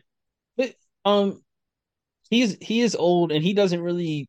But 0.57 0.75
um, 1.05 1.43
he's 2.29 2.57
he 2.61 2.81
is 2.81 2.95
old 2.95 3.31
and 3.31 3.43
he 3.43 3.53
doesn't 3.53 3.81
really. 3.81 4.27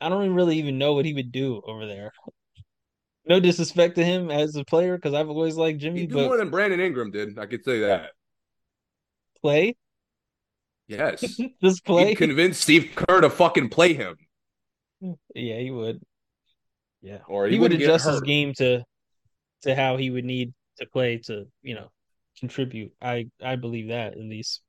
I 0.00 0.08
don't 0.08 0.34
really 0.34 0.58
even 0.58 0.78
know 0.78 0.92
what 0.92 1.06
he 1.06 1.14
would 1.14 1.32
do 1.32 1.62
over 1.66 1.86
there. 1.86 2.12
No 3.26 3.40
disrespect 3.40 3.96
to 3.96 4.04
him 4.04 4.30
as 4.30 4.54
a 4.54 4.64
player, 4.64 4.96
because 4.96 5.14
I've 5.14 5.30
always 5.30 5.56
liked 5.56 5.80
Jimmy, 5.80 6.06
do 6.06 6.14
but 6.14 6.24
more 6.26 6.36
than 6.36 6.50
Brandon 6.50 6.80
Ingram 6.80 7.10
did. 7.10 7.38
I 7.38 7.46
could 7.46 7.64
say 7.64 7.80
that. 7.80 8.10
play, 9.40 9.74
Yes. 10.88 11.40
just 11.62 11.84
play. 11.84 12.08
He'd 12.08 12.16
convince 12.16 12.58
Steve 12.58 12.92
Kerr 12.94 13.20
to 13.20 13.30
fucking 13.30 13.70
play 13.70 13.94
him. 13.94 14.16
Yeah, 15.34 15.58
he 15.58 15.70
would. 15.70 16.00
Yeah, 17.02 17.18
Or 17.28 17.46
he 17.46 17.54
he, 17.54 17.58
would 17.58 17.72
adjust 17.72 18.06
his 18.06 18.20
game 18.20 18.54
to 18.54 18.82
to 19.62 19.74
how 19.74 19.96
he 19.96 20.10
would 20.10 20.24
need 20.24 20.52
to 20.78 20.86
play 20.86 21.18
to 21.26 21.44
you 21.62 21.74
know 21.74 21.90
contribute. 22.38 22.92
I 23.00 23.28
I 23.42 23.56
believe 23.56 23.88
that 23.88 24.12
at 24.12 24.18
least. 24.18 24.62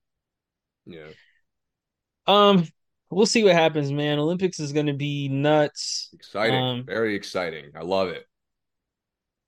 Yeah. 0.87 1.07
Um, 2.25 2.67
we'll 3.09 3.25
see 3.25 3.43
what 3.43 3.53
happens, 3.53 3.91
man. 3.91 4.19
Olympics 4.19 4.59
is 4.59 4.73
going 4.73 4.87
to 4.87 4.93
be 4.93 5.27
nuts. 5.29 6.09
Exciting. 6.13 6.55
Um, 6.55 6.85
Very 6.85 7.15
exciting. 7.15 7.71
I 7.75 7.83
love 7.83 8.09
it. 8.09 8.25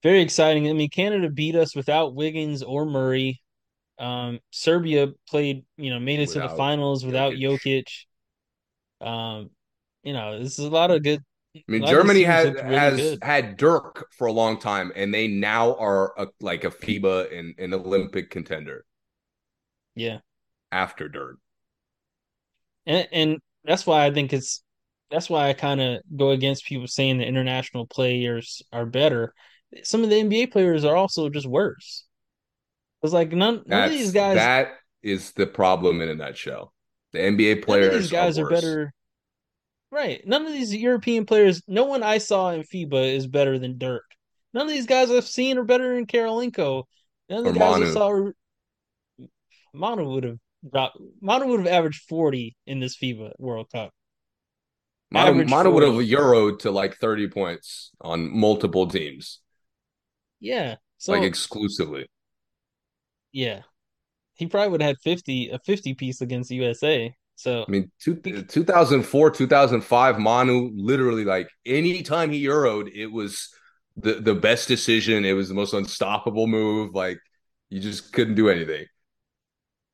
Very 0.02 0.22
exciting. 0.22 0.68
I 0.68 0.72
mean, 0.72 0.88
Canada 0.88 1.28
beat 1.28 1.54
us 1.56 1.76
without 1.76 2.14
Wiggins 2.14 2.62
or 2.62 2.86
Murray. 2.86 3.42
Um, 3.98 4.40
Serbia 4.50 5.08
played, 5.28 5.64
you 5.76 5.90
know, 5.90 6.00
made 6.00 6.20
it 6.20 6.30
to 6.30 6.40
the 6.40 6.48
finals 6.48 7.04
without 7.04 7.34
Jokic. 7.34 7.84
Jokic. 9.00 9.06
Um, 9.06 9.50
you 10.02 10.14
know, 10.14 10.38
this 10.38 10.58
is 10.58 10.64
a 10.64 10.70
lot 10.70 10.90
of 10.90 11.02
good. 11.02 11.22
I 11.54 11.62
mean, 11.68 11.82
A 11.82 11.84
lot 11.84 11.92
of 11.92 11.98
Germany 11.98 12.22
has 12.22 12.54
really 12.54 12.76
has 12.76 12.96
good. 12.96 13.18
had 13.22 13.56
Dirk 13.58 14.06
for 14.16 14.26
a 14.26 14.32
long 14.32 14.58
time, 14.58 14.92
and 14.94 15.12
they 15.12 15.28
now 15.28 15.74
are 15.74 16.14
a, 16.16 16.28
like 16.40 16.64
a 16.64 16.70
FIBA 16.70 17.36
and 17.36 17.54
an 17.58 17.74
Olympic 17.74 18.30
contender 18.30 18.86
Yeah. 19.94 20.20
After 20.72 21.08
Dirk. 21.08 21.38
and 22.86 23.08
and 23.12 23.38
that's 23.64 23.86
why 23.86 24.06
I 24.06 24.12
think 24.12 24.32
it's 24.32 24.62
that's 25.10 25.28
why 25.28 25.48
I 25.48 25.52
kind 25.52 25.80
of 25.80 26.00
go 26.16 26.30
against 26.30 26.64
people 26.64 26.86
saying 26.86 27.18
the 27.18 27.26
international 27.26 27.86
players 27.86 28.62
are 28.72 28.86
better. 28.86 29.34
Some 29.82 30.04
of 30.04 30.10
the 30.10 30.16
NBA 30.16 30.52
players 30.52 30.84
are 30.84 30.96
also 30.96 31.28
just 31.28 31.46
worse. 31.46 32.04
It's 33.02 33.12
like 33.12 33.32
none 33.32 33.62
none 33.66 33.84
of 33.84 33.90
these 33.90 34.12
guys 34.12 34.36
that 34.36 34.72
is 35.02 35.32
the 35.32 35.46
problem 35.46 36.00
in 36.00 36.08
a 36.08 36.14
nutshell. 36.14 36.72
The 37.12 37.18
NBA 37.18 37.48
none 37.48 37.58
of 37.58 37.64
players 37.64 37.94
these 37.94 38.10
guys 38.12 38.38
are, 38.38 38.46
are, 38.46 38.50
better. 38.50 38.92
Right. 39.90 40.24
None 40.24 40.46
of 40.46 40.52
these 40.52 40.74
European 40.74 41.26
players, 41.26 41.62
no 41.66 41.84
one 41.84 42.04
I 42.04 42.18
saw 42.18 42.50
in 42.50 42.62
FIBA 42.62 43.16
is 43.16 43.26
better 43.26 43.58
than 43.58 43.78
Dirk. 43.78 44.04
None 44.54 44.66
of 44.66 44.72
these 44.72 44.86
guys 44.86 45.10
I've 45.10 45.26
seen 45.26 45.58
are 45.58 45.64
better 45.64 45.94
than 45.94 46.06
Kirilenko. 46.06 46.84
None 47.28 47.40
of 47.40 47.46
Or 47.46 47.52
the 47.52 47.58
guys 47.58 47.82
I 47.82 47.92
saw 47.92 48.30
Manu 49.74 50.08
would 50.10 50.24
have 50.24 50.38
dropped 50.68 50.98
Manu 51.20 51.46
would 51.46 51.60
have 51.60 51.68
averaged 51.68 52.02
40 52.08 52.56
in 52.66 52.80
this 52.80 52.96
FIBA 52.96 53.32
World 53.38 53.68
Cup. 53.72 53.92
Manu, 55.10 55.30
average 55.30 55.48
Manu 55.48 55.70
would 55.70 55.82
have 55.82 55.94
euroed 55.94 56.60
to 56.60 56.70
like 56.70 56.96
30 56.96 57.28
points 57.28 57.90
on 58.00 58.30
multiple 58.36 58.86
teams, 58.86 59.40
Yeah. 60.40 60.76
So 60.98 61.12
like 61.12 61.22
exclusively. 61.22 62.06
Yeah. 63.32 63.62
He 64.34 64.46
probably 64.46 64.70
would 64.70 64.82
have 64.82 64.90
had 64.90 65.00
50 65.00 65.50
a 65.50 65.58
50 65.58 65.94
piece 65.94 66.20
against 66.20 66.50
USA. 66.50 67.14
So 67.36 67.64
I 67.66 67.70
mean, 67.70 67.90
two, 68.00 68.20
uh, 68.26 68.42
2004, 68.48 69.30
2005, 69.30 70.18
Manu 70.18 70.70
literally 70.74 71.24
like 71.24 71.48
anytime 71.64 72.30
he 72.30 72.44
euroed, 72.44 72.90
it 72.94 73.06
was 73.06 73.48
the, 73.96 74.14
the 74.14 74.34
best 74.34 74.68
decision. 74.68 75.24
It 75.24 75.32
was 75.32 75.48
the 75.48 75.54
most 75.54 75.72
unstoppable 75.72 76.46
move. 76.46 76.94
Like 76.94 77.18
you 77.70 77.80
just 77.80 78.12
couldn't 78.12 78.34
do 78.34 78.48
anything. 78.50 78.86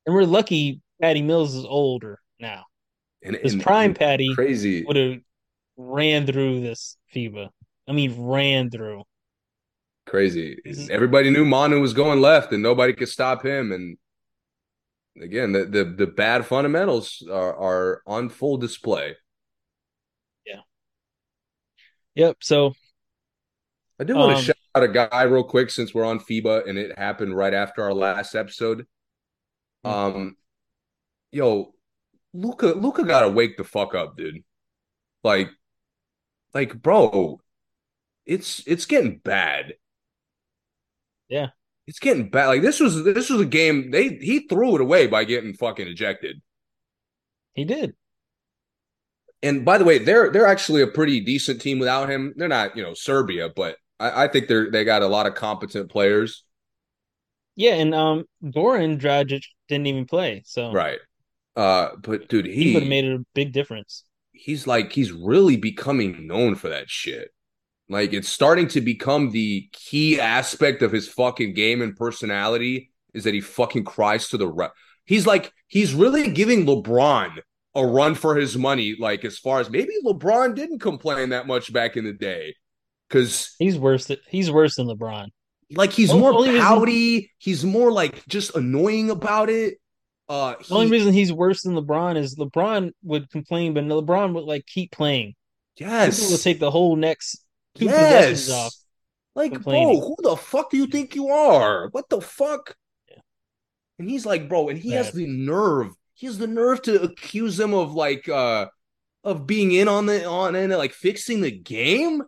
And 0.07 0.15
we're 0.15 0.23
lucky 0.23 0.81
Patty 0.99 1.21
Mills 1.21 1.53
is 1.53 1.65
older 1.65 2.19
now. 2.39 2.63
And, 3.23 3.35
His 3.35 3.55
prime 3.55 3.91
and 3.91 3.99
Patty 3.99 4.33
crazy. 4.33 4.83
would 4.85 4.95
have 4.95 5.19
ran 5.77 6.25
through 6.25 6.61
this 6.61 6.97
FIBA. 7.13 7.49
I 7.87 7.91
mean 7.91 8.15
ran 8.19 8.71
through. 8.71 9.03
crazy. 10.07 10.57
Is- 10.65 10.89
Everybody 10.89 11.29
knew 11.29 11.45
Manu 11.45 11.79
was 11.81 11.93
going 11.93 12.19
left, 12.21 12.51
and 12.53 12.63
nobody 12.63 12.93
could 12.93 13.09
stop 13.09 13.45
him. 13.45 13.71
And 13.71 13.97
again, 15.21 15.51
the 15.51 15.65
the, 15.65 15.83
the 15.83 16.07
bad 16.07 16.45
fundamentals 16.45 17.21
are, 17.29 17.55
are 17.55 18.01
on 18.07 18.29
full 18.29 18.57
display. 18.57 19.15
Yeah. 20.45 20.61
Yep. 22.15 22.37
So 22.41 22.73
I 23.99 24.03
do 24.03 24.15
want 24.15 24.31
to 24.31 24.37
Um, 24.37 24.43
shout 24.43 24.55
out 24.75 24.83
a 24.83 24.87
guy 24.87 25.23
real 25.23 25.43
quick 25.43 25.69
since 25.71 25.93
we're 25.93 26.05
on 26.05 26.19
FIBA 26.19 26.67
and 26.69 26.77
it 26.77 26.97
happened 26.97 27.35
right 27.35 27.53
after 27.53 27.83
our 27.83 27.93
last 27.93 28.35
episode. 28.35 28.85
Hmm. 29.87 30.17
Um, 30.17 30.37
yo, 31.31 31.73
Luka, 32.33 32.67
Luka 32.67 33.03
got 33.03 33.21
to 33.21 33.29
wake 33.29 33.57
the 33.57 33.63
fuck 33.63 33.95
up, 33.95 34.17
dude. 34.17 34.43
Like, 35.23 35.49
like, 36.53 36.81
bro, 36.81 37.39
it's 38.25 38.63
it's 38.67 38.85
getting 38.85 39.19
bad. 39.19 39.75
Yeah. 41.29 41.47
It's 41.87 41.99
getting 41.99 42.29
bad. 42.29 42.47
Like 42.47 42.61
this 42.61 42.79
was 42.79 43.03
this 43.03 43.29
was 43.29 43.41
a 43.41 43.45
game 43.45 43.91
they 43.91 44.09
he 44.17 44.39
threw 44.47 44.75
it 44.75 44.81
away 44.81 45.07
by 45.07 45.23
getting 45.23 45.53
fucking 45.53 45.87
ejected. 45.87 46.41
he 47.53 47.65
did. 47.65 47.95
And 49.43 49.63
by 49.65 49.77
the 49.77 49.85
way, 49.85 49.99
they're 49.99 50.31
they're 50.31 50.47
actually 50.47 50.81
a 50.81 50.87
pretty 50.87 51.19
decent 51.21 51.61
team 51.61 51.79
without 51.79 52.09
him. 52.09 52.33
They're 52.37 52.47
not, 52.47 52.75
you 52.75 52.83
know, 52.83 52.93
Serbia, 52.93 53.49
but 53.49 53.77
I, 53.99 54.23
I 54.25 54.27
think 54.27 54.47
they're 54.47 54.71
they 54.71 54.83
got 54.83 55.03
a 55.03 55.07
lot 55.07 55.27
of 55.27 55.35
competent 55.35 55.89
players. 55.91 56.43
Yeah, 57.55 57.73
and 57.75 57.93
um 57.93 58.25
Goran 58.43 58.99
Dragic 58.99 59.43
didn't 59.67 59.87
even 59.87 60.05
play. 60.05 60.43
So 60.45 60.71
Right. 60.71 60.99
Uh, 61.55 61.89
but 62.01 62.27
dude, 62.29 62.45
he 62.45 62.73
would 62.73 62.83
have 62.83 62.83
he 62.83 62.89
made 62.89 63.05
a 63.05 63.25
big 63.33 63.51
difference. 63.51 64.03
he's 64.31 64.67
like 64.67 64.91
he's 64.91 65.11
really 65.11 65.57
becoming 65.57 66.27
known 66.27 66.55
for 66.55 66.69
that 66.69 66.89
shit. 66.89 67.29
Like 67.89 68.13
it's 68.13 68.29
starting 68.29 68.67
to 68.69 68.81
become 68.81 69.31
the 69.31 69.67
key 69.71 70.19
aspect 70.19 70.81
of 70.83 70.91
his 70.91 71.07
fucking 71.07 71.53
game 71.53 71.81
and 71.81 71.95
personality 71.95 72.91
is 73.13 73.23
that 73.23 73.33
he 73.33 73.41
fucking 73.41 73.85
cries 73.85 74.29
to 74.29 74.37
the 74.37 74.47
ref. 74.47 74.71
He's 75.05 75.25
like 75.25 75.51
he's 75.67 75.93
really 75.93 76.29
giving 76.31 76.65
LeBron 76.65 77.39
a 77.75 77.85
run 77.85 78.13
for 78.15 78.35
his 78.35 78.57
money. 78.57 78.95
Like 78.99 79.25
as 79.25 79.39
far 79.39 79.59
as 79.59 79.69
maybe 79.69 79.93
LeBron 80.05 80.53
didn't 80.55 80.79
complain 80.79 81.29
that 81.29 81.47
much 81.47 81.71
back 81.73 81.97
in 81.97 82.03
the 82.03 82.13
day, 82.13 82.55
because 83.09 83.55
he's 83.57 83.79
worse. 83.79 84.05
Than, 84.05 84.17
he's 84.27 84.51
worse 84.51 84.75
than 84.75 84.87
LeBron. 84.87 85.29
Like 85.71 85.91
he's 85.91 86.13
more 86.13 86.31
pouty. 86.45 86.91
Reason, 86.91 87.29
he's 87.37 87.65
more 87.65 87.91
like 87.91 88.25
just 88.27 88.55
annoying 88.55 89.09
about 89.09 89.49
it. 89.49 89.79
Uh, 90.29 90.55
the 90.67 90.75
only 90.75 90.91
reason 90.91 91.13
he's 91.13 91.31
worse 91.31 91.63
than 91.63 91.73
LeBron 91.75 92.17
is 92.17 92.35
LeBron 92.35 92.91
would 93.03 93.29
complain, 93.29 93.73
but 93.73 93.83
LeBron 93.85 94.33
would 94.33 94.43
like 94.43 94.65
keep 94.65 94.91
playing. 94.91 95.35
Yes, 95.77 96.19
People 96.19 96.31
will 96.31 96.37
take 96.39 96.59
the 96.59 96.71
whole 96.71 96.95
next 96.95 97.45
two 97.75 97.85
yes. 97.85 97.95
possessions 97.95 98.49
off. 98.49 98.73
Like, 99.35 99.61
bro, 99.61 99.99
who 99.99 100.15
the 100.23 100.35
fuck 100.35 100.71
do 100.71 100.77
you 100.77 100.87
think 100.87 101.15
you 101.15 101.27
are? 101.29 101.89
What 101.91 102.09
the 102.09 102.19
fuck? 102.19 102.75
Yeah. 103.09 103.19
And 103.99 104.09
he's 104.09 104.25
like, 104.25 104.49
bro, 104.49 104.69
and 104.69 104.79
he 104.79 104.89
Bad. 104.89 105.05
has 105.05 105.11
the 105.11 105.27
nerve. 105.27 105.91
He 106.15 106.25
has 106.25 106.39
the 106.39 106.47
nerve 106.47 106.81
to 106.83 107.03
accuse 107.03 107.59
him 107.59 107.73
of 107.73 107.93
like 107.93 108.27
uh 108.27 108.67
of 109.23 109.45
being 109.45 109.71
in 109.71 109.87
on 109.87 110.07
the 110.07 110.25
on 110.25 110.55
and 110.55 110.73
like 110.73 110.93
fixing 110.93 111.41
the 111.41 111.51
game. 111.51 112.23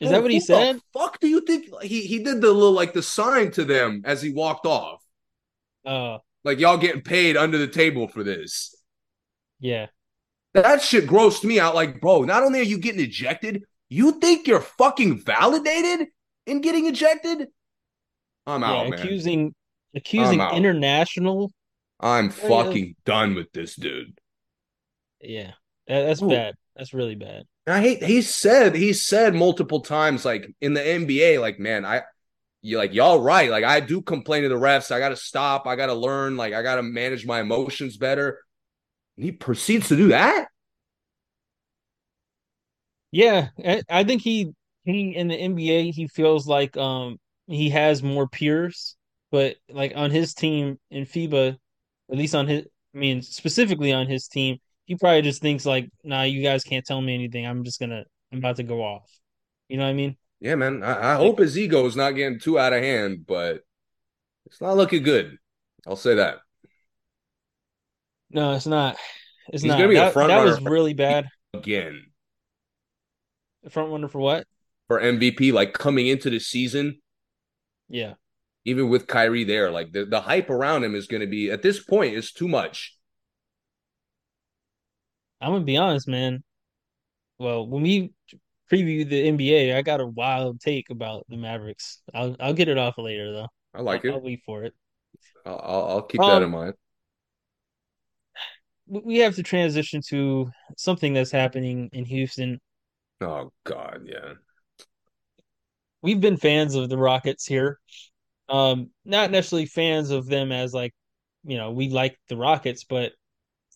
Is 0.00 0.08
bro, 0.08 0.16
that 0.16 0.22
what 0.22 0.30
he 0.30 0.40
said? 0.40 0.80
fuck 0.92 1.20
do 1.20 1.28
you 1.28 1.42
think 1.42 1.66
he 1.82 2.02
he 2.02 2.22
did 2.22 2.40
the 2.40 2.52
little 2.52 2.72
like 2.72 2.92
the 2.92 3.02
sign 3.02 3.50
to 3.52 3.64
them 3.64 4.02
as 4.04 4.22
he 4.22 4.32
walked 4.32 4.66
off? 4.66 5.02
Uh 5.84 6.18
like 6.44 6.58
y'all 6.58 6.78
getting 6.78 7.02
paid 7.02 7.36
under 7.36 7.58
the 7.58 7.68
table 7.68 8.08
for 8.08 8.24
this. 8.24 8.74
Yeah. 9.58 9.86
That 10.54 10.82
shit 10.82 11.06
grossed 11.06 11.44
me 11.44 11.60
out. 11.60 11.74
Like, 11.74 12.00
bro, 12.00 12.22
not 12.22 12.42
only 12.42 12.60
are 12.60 12.64
you 12.64 12.78
getting 12.78 13.00
ejected, 13.00 13.64
you 13.88 14.12
think 14.20 14.48
you're 14.48 14.60
fucking 14.60 15.20
validated 15.20 16.08
in 16.46 16.60
getting 16.60 16.86
ejected? 16.86 17.48
I'm 18.46 18.62
yeah, 18.62 18.68
out, 18.68 18.88
man. 18.90 18.98
Accusing 18.98 19.54
accusing 19.94 20.40
I'm 20.40 20.54
international. 20.54 21.52
I'm 22.00 22.30
fucking 22.30 22.96
done 23.04 23.34
with 23.34 23.52
this 23.52 23.76
dude. 23.76 24.18
Yeah. 25.20 25.52
That, 25.86 26.06
that's 26.06 26.22
Ooh. 26.22 26.28
bad. 26.28 26.54
That's 26.74 26.94
really 26.94 27.14
bad. 27.14 27.44
I 27.72 27.80
hate 27.80 28.02
he 28.02 28.22
said 28.22 28.74
he 28.74 28.92
said 28.92 29.34
multiple 29.34 29.80
times 29.80 30.24
like 30.24 30.52
in 30.60 30.74
the 30.74 30.80
NBA 30.80 31.40
like 31.40 31.58
man 31.58 31.84
I 31.84 32.02
you 32.62 32.78
like 32.78 32.92
y'all 32.92 33.20
right. 33.20 33.50
Like 33.50 33.64
I 33.64 33.80
do 33.80 34.02
complain 34.02 34.42
to 34.42 34.48
the 34.48 34.54
refs. 34.54 34.90
I 34.90 34.98
got 34.98 35.10
to 35.10 35.16
stop. 35.16 35.66
I 35.66 35.76
got 35.76 35.86
to 35.86 35.94
learn. 35.94 36.36
Like 36.36 36.52
I 36.52 36.62
got 36.62 36.76
to 36.76 36.82
manage 36.82 37.26
my 37.26 37.40
emotions 37.40 37.96
better. 37.96 38.38
And 39.16 39.24
he 39.24 39.32
proceeds 39.32 39.88
to 39.88 39.96
do 39.96 40.08
that. 40.08 40.48
Yeah, 43.12 43.48
I 43.88 44.04
think 44.04 44.22
he 44.22 44.52
he 44.84 45.14
in 45.16 45.28
the 45.28 45.36
NBA 45.36 45.92
he 45.92 46.06
feels 46.08 46.46
like 46.46 46.76
um 46.76 47.18
he 47.46 47.70
has 47.70 48.02
more 48.02 48.28
peers, 48.28 48.96
but 49.30 49.56
like 49.68 49.92
on 49.96 50.10
his 50.10 50.34
team 50.34 50.78
in 50.90 51.04
FIBA, 51.04 51.56
at 52.10 52.16
least 52.16 52.34
on 52.34 52.46
his 52.46 52.66
I 52.94 52.98
mean 52.98 53.22
specifically 53.22 53.92
on 53.92 54.06
his 54.06 54.28
team, 54.28 54.58
he 54.90 54.96
probably 54.96 55.22
just 55.22 55.40
thinks 55.40 55.64
like, 55.64 55.88
nah, 56.02 56.22
you 56.22 56.42
guys 56.42 56.64
can't 56.64 56.84
tell 56.84 57.00
me 57.00 57.14
anything. 57.14 57.46
I'm 57.46 57.62
just 57.62 57.78
gonna 57.78 58.02
I'm 58.32 58.38
about 58.38 58.56
to 58.56 58.64
go 58.64 58.82
off. 58.82 59.08
You 59.68 59.76
know 59.76 59.84
what 59.84 59.90
I 59.90 59.92
mean? 59.92 60.16
yeah, 60.40 60.56
man. 60.56 60.82
I, 60.82 61.12
I 61.12 61.14
hope 61.14 61.38
his 61.38 61.56
ego 61.56 61.86
is 61.86 61.94
not 61.94 62.16
getting 62.16 62.40
too 62.40 62.58
out 62.58 62.72
of 62.72 62.82
hand, 62.82 63.24
but 63.24 63.60
it's 64.46 64.60
not 64.60 64.76
looking 64.76 65.04
good. 65.04 65.38
I'll 65.86 65.94
say 65.94 66.16
that. 66.16 66.38
No, 68.32 68.54
it's 68.54 68.66
not. 68.66 68.96
It's 69.52 69.62
He's 69.62 69.68
not. 69.68 69.76
Gonna 69.76 69.90
be 69.90 69.94
that, 69.94 70.08
a 70.08 70.10
front 70.10 70.30
that 70.30 70.42
was 70.42 70.60
really 70.60 70.94
bad. 70.94 71.28
Again. 71.54 72.06
The 73.62 73.70
front 73.70 73.92
runner 73.92 74.08
for 74.08 74.18
what? 74.18 74.44
For 74.88 75.00
MVP, 75.00 75.52
like 75.52 75.72
coming 75.72 76.08
into 76.08 76.30
the 76.30 76.40
season. 76.40 77.00
Yeah. 77.88 78.14
Even 78.64 78.88
with 78.88 79.06
Kyrie 79.06 79.44
there, 79.44 79.70
like 79.70 79.92
the, 79.92 80.04
the 80.04 80.20
hype 80.20 80.50
around 80.50 80.82
him 80.82 80.96
is 80.96 81.06
going 81.06 81.20
to 81.20 81.28
be 81.28 81.48
at 81.48 81.62
this 81.62 81.80
point 81.80 82.16
is 82.16 82.32
too 82.32 82.48
much. 82.48 82.96
I'm 85.40 85.52
gonna 85.52 85.64
be 85.64 85.76
honest, 85.76 86.08
man. 86.08 86.42
Well, 87.38 87.66
when 87.66 87.82
we 87.82 88.12
preview 88.70 89.08
the 89.08 89.28
NBA, 89.28 89.76
I 89.76 89.82
got 89.82 90.00
a 90.00 90.06
wild 90.06 90.60
take 90.60 90.90
about 90.90 91.26
the 91.28 91.36
Mavericks. 91.36 92.02
I'll 92.14 92.36
I'll 92.38 92.54
get 92.54 92.68
it 92.68 92.78
off 92.78 92.98
later 92.98 93.32
though. 93.32 93.48
I 93.74 93.82
like 93.82 94.04
I'll, 94.04 94.10
it. 94.10 94.14
I'll 94.14 94.22
wait 94.22 94.42
for 94.44 94.64
it. 94.64 94.74
I'll 95.46 95.86
I'll 95.88 96.02
keep 96.02 96.20
um, 96.20 96.28
that 96.28 96.42
in 96.42 96.50
mind. 96.50 96.74
We 98.86 99.18
have 99.18 99.36
to 99.36 99.42
transition 99.42 100.00
to 100.08 100.50
something 100.76 101.14
that's 101.14 101.30
happening 101.30 101.90
in 101.92 102.04
Houston. 102.04 102.60
Oh 103.20 103.52
God, 103.64 104.02
yeah. 104.04 104.34
We've 106.02 106.20
been 106.20 106.36
fans 106.36 106.74
of 106.74 106.88
the 106.88 106.96
Rockets 106.96 107.46
here. 107.46 107.78
Um, 108.48 108.90
not 109.04 109.30
necessarily 109.30 109.66
fans 109.66 110.10
of 110.10 110.26
them 110.26 110.50
as 110.50 110.74
like, 110.74 110.92
you 111.44 111.56
know, 111.56 111.70
we 111.70 111.88
like 111.88 112.18
the 112.28 112.36
Rockets, 112.36 112.84
but 112.84 113.12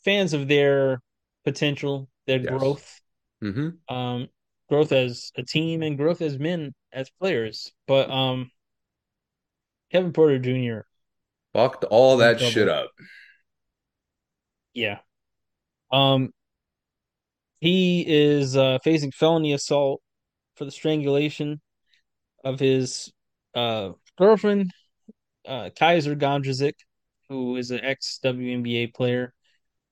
fans 0.05 0.33
of 0.33 0.49
their 0.49 1.01
potential, 1.45 2.09
their 2.27 2.41
yes. 2.41 2.49
growth. 2.49 3.01
Mm-hmm. 3.43 3.95
Um, 3.95 4.29
growth 4.69 4.93
as 4.93 5.31
a 5.37 5.43
team 5.43 5.83
and 5.83 5.97
growth 5.97 6.23
as 6.23 6.39
men 6.39 6.75
as 6.93 7.11
players. 7.11 7.73
But 7.87 8.11
um 8.11 8.51
Kevin 9.93 10.13
Porter 10.13 10.39
Jr. 10.39 10.87
fucked 11.53 11.85
all 11.85 12.19
that 12.19 12.39
trouble. 12.39 12.51
shit 12.51 12.69
up. 12.69 12.91
Yeah. 14.73 14.99
Um 15.93 16.31
he 17.61 18.05
is 18.07 18.57
uh 18.57 18.79
facing 18.83 19.13
felony 19.13 19.53
assault 19.53 20.03
for 20.57 20.65
the 20.65 20.71
strangulation 20.71 21.61
of 22.45 22.59
his 22.59 23.13
uh 23.55 23.91
girlfriend 24.19 24.71
uh 25.47 25.71
Kysre 25.79 26.19
Gondrezick, 26.19 26.75
who 27.29 27.57
is 27.57 27.71
an 27.71 27.81
ex 27.83 28.19
WNBA 28.25 28.95
player, 28.95 29.35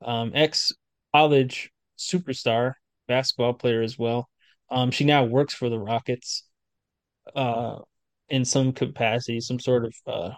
um 0.05 0.33
ex 0.35 0.73
college 1.15 1.71
superstar 1.99 2.75
basketball 3.09 3.55
player 3.55 3.83
as 3.83 3.99
well. 3.99 4.29
Um, 4.71 4.91
she 4.91 5.05
now 5.05 5.25
works 5.25 5.55
for 5.55 5.69
the 5.69 5.79
Rockets, 5.79 6.45
uh, 7.35 7.79
in 8.29 8.45
some 8.45 8.73
capacity, 8.73 9.41
some 9.41 9.61
sort 9.61 9.85
of, 9.85 9.95
uh, 10.07 10.31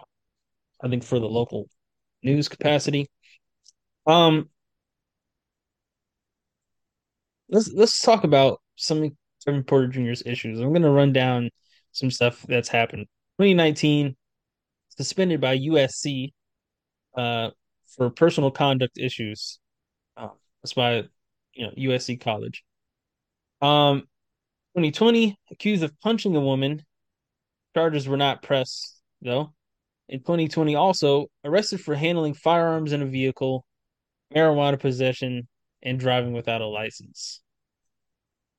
I 0.83 0.89
think 0.89 1.03
for 1.03 1.19
the 1.19 1.27
local 1.27 1.69
news 2.23 2.49
capacity. 2.49 3.09
Um, 4.05 4.49
let's 7.49 7.71
let's 7.73 8.01
talk 8.01 8.23
about 8.23 8.61
some 8.75 9.17
Kevin 9.45 9.63
Porter 9.63 9.87
Jr.'s 9.87 10.23
issues. 10.25 10.59
I'm 10.59 10.69
going 10.69 10.81
to 10.81 10.89
run 10.89 11.13
down 11.13 11.49
some 11.91 12.11
stuff 12.11 12.43
that's 12.47 12.69
happened. 12.69 13.05
2019, 13.39 14.15
suspended 14.97 15.41
by 15.41 15.57
USC 15.57 16.33
uh, 17.15 17.51
for 17.95 18.09
personal 18.09 18.51
conduct 18.51 18.97
issues. 18.97 19.59
That's 20.65 20.73
by 20.73 21.03
you 21.53 21.67
know 21.67 21.73
USC 21.77 22.19
College. 22.19 22.63
Um, 23.61 24.01
2020, 24.73 25.37
accused 25.51 25.83
of 25.83 25.99
punching 25.99 26.35
a 26.35 26.39
woman. 26.39 26.83
Charges 27.75 28.07
were 28.07 28.17
not 28.17 28.41
pressed, 28.41 28.99
though. 29.21 29.53
In 30.09 30.21
2020, 30.21 30.73
also 30.73 31.27
arrested 31.43 31.81
for 31.81 31.93
handling 31.93 32.33
firearms 32.33 32.93
in 32.93 33.03
a 33.03 33.05
vehicle, 33.05 33.63
marijuana 34.35 34.79
possession, 34.79 35.47
and 35.83 35.99
driving 35.99 36.33
without 36.33 36.61
a 36.61 36.67
license. 36.67 37.41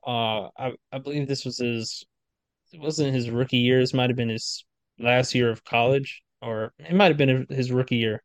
Uh, 0.06 0.50
I, 0.56 0.74
I 0.92 0.98
believe 0.98 1.26
this 1.26 1.44
was 1.44 1.58
his, 1.58 2.04
it 2.72 2.80
wasn't 2.80 3.14
his 3.14 3.30
rookie 3.30 3.58
year. 3.58 3.80
This 3.80 3.94
might 3.94 4.10
have 4.10 4.16
been 4.16 4.28
his 4.28 4.64
last 5.00 5.34
year 5.34 5.50
of 5.50 5.64
college, 5.64 6.22
or 6.40 6.72
it 6.78 6.94
might 6.94 7.08
have 7.08 7.16
been 7.16 7.48
his 7.50 7.72
rookie 7.72 7.96
year. 7.96 8.22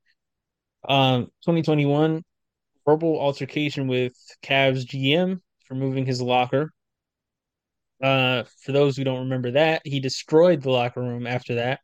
Um, 0.87 1.25
2021, 1.45 2.23
verbal 2.85 3.19
altercation 3.19 3.87
with 3.87 4.13
Cavs 4.43 4.85
GM 4.85 5.39
for 5.65 5.75
moving 5.75 6.05
his 6.05 6.21
locker. 6.21 6.71
Uh, 8.01 8.43
for 8.63 8.71
those 8.71 8.97
who 8.97 9.03
don't 9.03 9.19
remember 9.19 9.51
that, 9.51 9.81
he 9.85 9.99
destroyed 9.99 10.61
the 10.61 10.71
locker 10.71 11.01
room 11.01 11.27
after 11.27 11.55
that. 11.55 11.79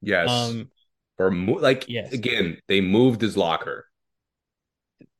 Yes. 0.00 0.30
Um, 0.30 0.70
or 1.18 1.30
mo- 1.30 1.54
like 1.54 1.86
yes. 1.88 2.12
again, 2.12 2.58
they 2.68 2.80
moved 2.80 3.20
his 3.20 3.36
locker. 3.36 3.86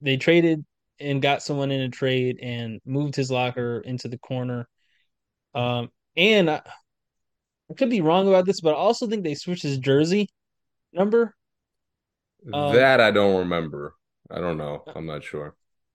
They 0.00 0.16
traded 0.16 0.64
and 1.00 1.22
got 1.22 1.42
someone 1.42 1.70
in 1.70 1.80
a 1.82 1.88
trade 1.88 2.38
and 2.40 2.80
moved 2.84 3.14
his 3.14 3.30
locker 3.30 3.80
into 3.80 4.08
the 4.08 4.18
corner. 4.18 4.68
Um, 5.54 5.90
and 6.16 6.50
I, 6.50 6.62
I 7.70 7.74
could 7.74 7.90
be 7.90 8.00
wrong 8.00 8.28
about 8.28 8.46
this, 8.46 8.60
but 8.60 8.74
I 8.74 8.76
also 8.76 9.06
think 9.06 9.24
they 9.24 9.34
switched 9.34 9.62
his 9.62 9.78
jersey 9.78 10.28
number. 10.92 11.34
Um, 12.52 12.74
that 12.74 13.00
I 13.00 13.10
don't 13.10 13.40
remember. 13.40 13.94
I 14.30 14.40
don't 14.40 14.58
know. 14.58 14.84
I'm 14.94 15.06
not 15.06 15.24
sure. 15.24 15.54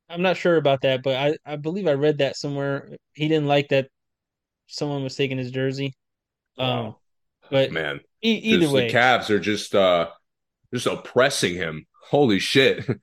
I'm 0.09 0.21
not 0.21 0.37
sure 0.37 0.57
about 0.57 0.81
that, 0.81 1.01
but 1.03 1.15
I, 1.15 1.53
I 1.53 1.55
believe 1.55 1.87
I 1.87 1.93
read 1.93 2.19
that 2.19 2.35
somewhere. 2.35 2.89
He 3.13 3.27
didn't 3.27 3.47
like 3.47 3.69
that 3.69 3.87
someone 4.67 5.03
was 5.03 5.15
taking 5.15 5.37
his 5.37 5.51
jersey. 5.51 5.93
Um, 6.57 6.95
but 7.49 7.71
man, 7.71 8.01
e- 8.23 8.31
either 8.33 8.69
way, 8.69 8.87
the 8.87 8.93
Cavs 8.93 9.29
are 9.29 9.39
just 9.39 9.75
uh 9.75 10.09
just 10.73 10.87
oppressing 10.87 11.55
him. 11.55 11.85
Holy 12.09 12.39
shit. 12.39 12.85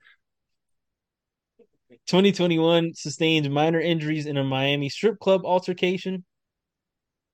2021 2.07 2.93
sustained 2.93 3.49
minor 3.51 3.79
injuries 3.79 4.25
in 4.25 4.37
a 4.37 4.43
Miami 4.43 4.89
strip 4.89 5.19
club 5.19 5.45
altercation. 5.45 6.23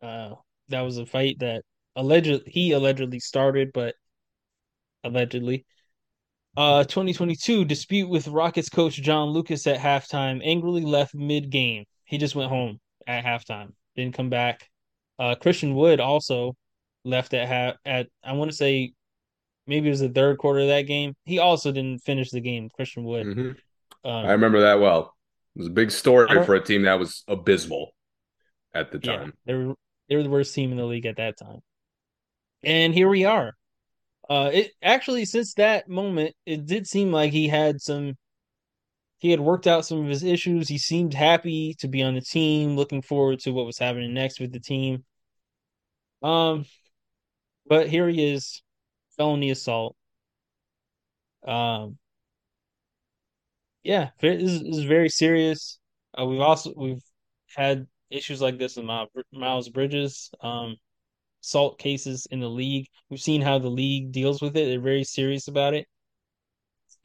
Uh, 0.02 0.36
that 0.70 0.82
was 0.82 0.98
a 0.98 1.06
fight 1.06 1.40
that 1.40 1.64
alleged 1.96 2.48
he 2.48 2.72
allegedly 2.72 3.20
started, 3.20 3.72
but 3.74 3.96
allegedly. 5.04 5.66
Uh, 6.58 6.84
2022 6.86 7.66
dispute 7.66 8.10
with 8.10 8.28
Rockets 8.28 8.68
coach 8.68 8.96
John 8.96 9.30
Lucas 9.30 9.68
at 9.68 9.78
halftime. 9.78 10.42
Angrily 10.44 10.82
left 10.82 11.14
mid 11.14 11.52
game. 11.52 11.86
He 12.04 12.18
just 12.18 12.34
went 12.34 12.50
home 12.50 12.80
at 13.06 13.24
halftime. 13.24 13.74
Didn't 13.96 14.16
come 14.16 14.32
back. 14.32 14.68
Uh, 15.20 15.36
Christian 15.36 15.76
Wood 15.76 16.00
also 16.00 16.56
left 17.06 17.36
at 17.36 17.48
half 17.48 17.76
at 17.86 18.08
I 18.24 18.34
want 18.34 18.50
to 18.50 18.58
say 18.58 18.94
maybe 19.68 19.86
it 19.86 19.92
was 19.92 20.00
the 20.00 20.10
third 20.10 20.40
quarter 20.40 20.62
of 20.62 20.68
that 20.70 20.88
game. 20.88 21.14
He 21.26 21.38
also 21.38 21.72
didn't 21.72 22.00
finish 22.00 22.32
the 22.32 22.42
game. 22.42 22.72
Christian 22.76 23.04
Wood. 23.04 23.28
Mhm. 23.28 23.50
Um, 24.04 24.26
I 24.26 24.32
remember 24.32 24.62
that 24.62 24.80
well. 24.80 25.16
It 25.56 25.60
was 25.60 25.68
a 25.68 25.72
big 25.72 25.92
story 25.92 26.44
for 26.44 26.56
a 26.56 26.64
team 26.64 26.82
that 26.84 26.98
was 26.98 27.24
abysmal 27.28 27.92
at 28.74 28.92
the 28.92 29.00
yeah, 29.04 29.18
time. 29.18 29.34
they 29.46 29.54
were 29.54 29.76
they 30.10 30.16
were 30.16 30.24
the 30.24 30.30
worst 30.32 30.56
team 30.56 30.72
in 30.72 30.78
the 30.78 30.86
league 30.86 31.06
at 31.06 31.18
that 31.18 31.38
time. 31.38 31.60
And 32.64 32.96
here 32.96 33.10
we 33.10 33.26
are. 33.26 33.56
Uh, 34.30 34.50
it 34.54 34.72
actually 34.82 35.26
since 35.26 35.54
that 35.56 35.88
moment, 35.90 36.36
it 36.46 36.66
did 36.66 36.88
seem 36.88 37.12
like 37.12 37.32
he 37.32 37.48
had 37.48 37.82
some. 37.82 38.16
He 39.20 39.32
had 39.32 39.40
worked 39.40 39.66
out 39.68 39.86
some 39.86 40.00
of 40.02 40.08
his 40.08 40.24
issues. 40.24 40.68
He 40.68 40.78
seemed 40.78 41.14
happy 41.14 41.76
to 41.80 41.88
be 41.88 42.04
on 42.04 42.14
the 42.14 42.22
team, 42.22 42.76
looking 42.76 43.02
forward 43.02 43.40
to 43.42 43.52
what 43.52 43.66
was 43.66 43.80
happening 43.80 44.14
next 44.14 44.40
with 44.40 44.52
the 44.52 44.60
team. 44.60 45.04
Um, 46.22 46.66
but 47.68 47.90
here 47.90 48.08
he 48.10 48.34
is, 48.34 48.62
felony 49.18 49.50
assault. 49.52 49.96
Um, 51.48 51.98
yeah, 53.84 54.10
this 54.20 54.44
is, 54.44 54.84
very 54.84 55.10
serious. 55.10 55.80
Uh, 56.20 56.26
we've 56.26 56.42
also 56.42 56.74
we've 56.76 57.04
had 57.56 57.88
issues 58.10 58.42
like 58.42 58.58
this 58.58 58.76
with 58.76 59.26
Miles 59.32 59.70
Bridges. 59.70 60.30
Um, 60.42 60.76
assault 61.48 61.80
cases 61.80 62.28
in 62.30 62.42
the 62.42 62.50
league. 62.50 62.88
We've 63.10 63.22
seen 63.22 63.42
how 63.42 63.58
the 63.58 63.70
league 63.70 64.12
deals 64.12 64.42
with 64.42 64.58
it. 64.58 64.66
They're 64.66 64.82
very 64.82 65.06
serious 65.06 65.48
about 65.48 65.74
it. 65.74 65.88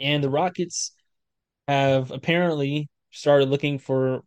And 0.01 0.23
the 0.23 0.31
Rockets 0.31 0.93
have 1.69 2.11
apparently 2.11 2.89
started 3.13 3.49
looking 3.49 3.79
for 3.79 4.23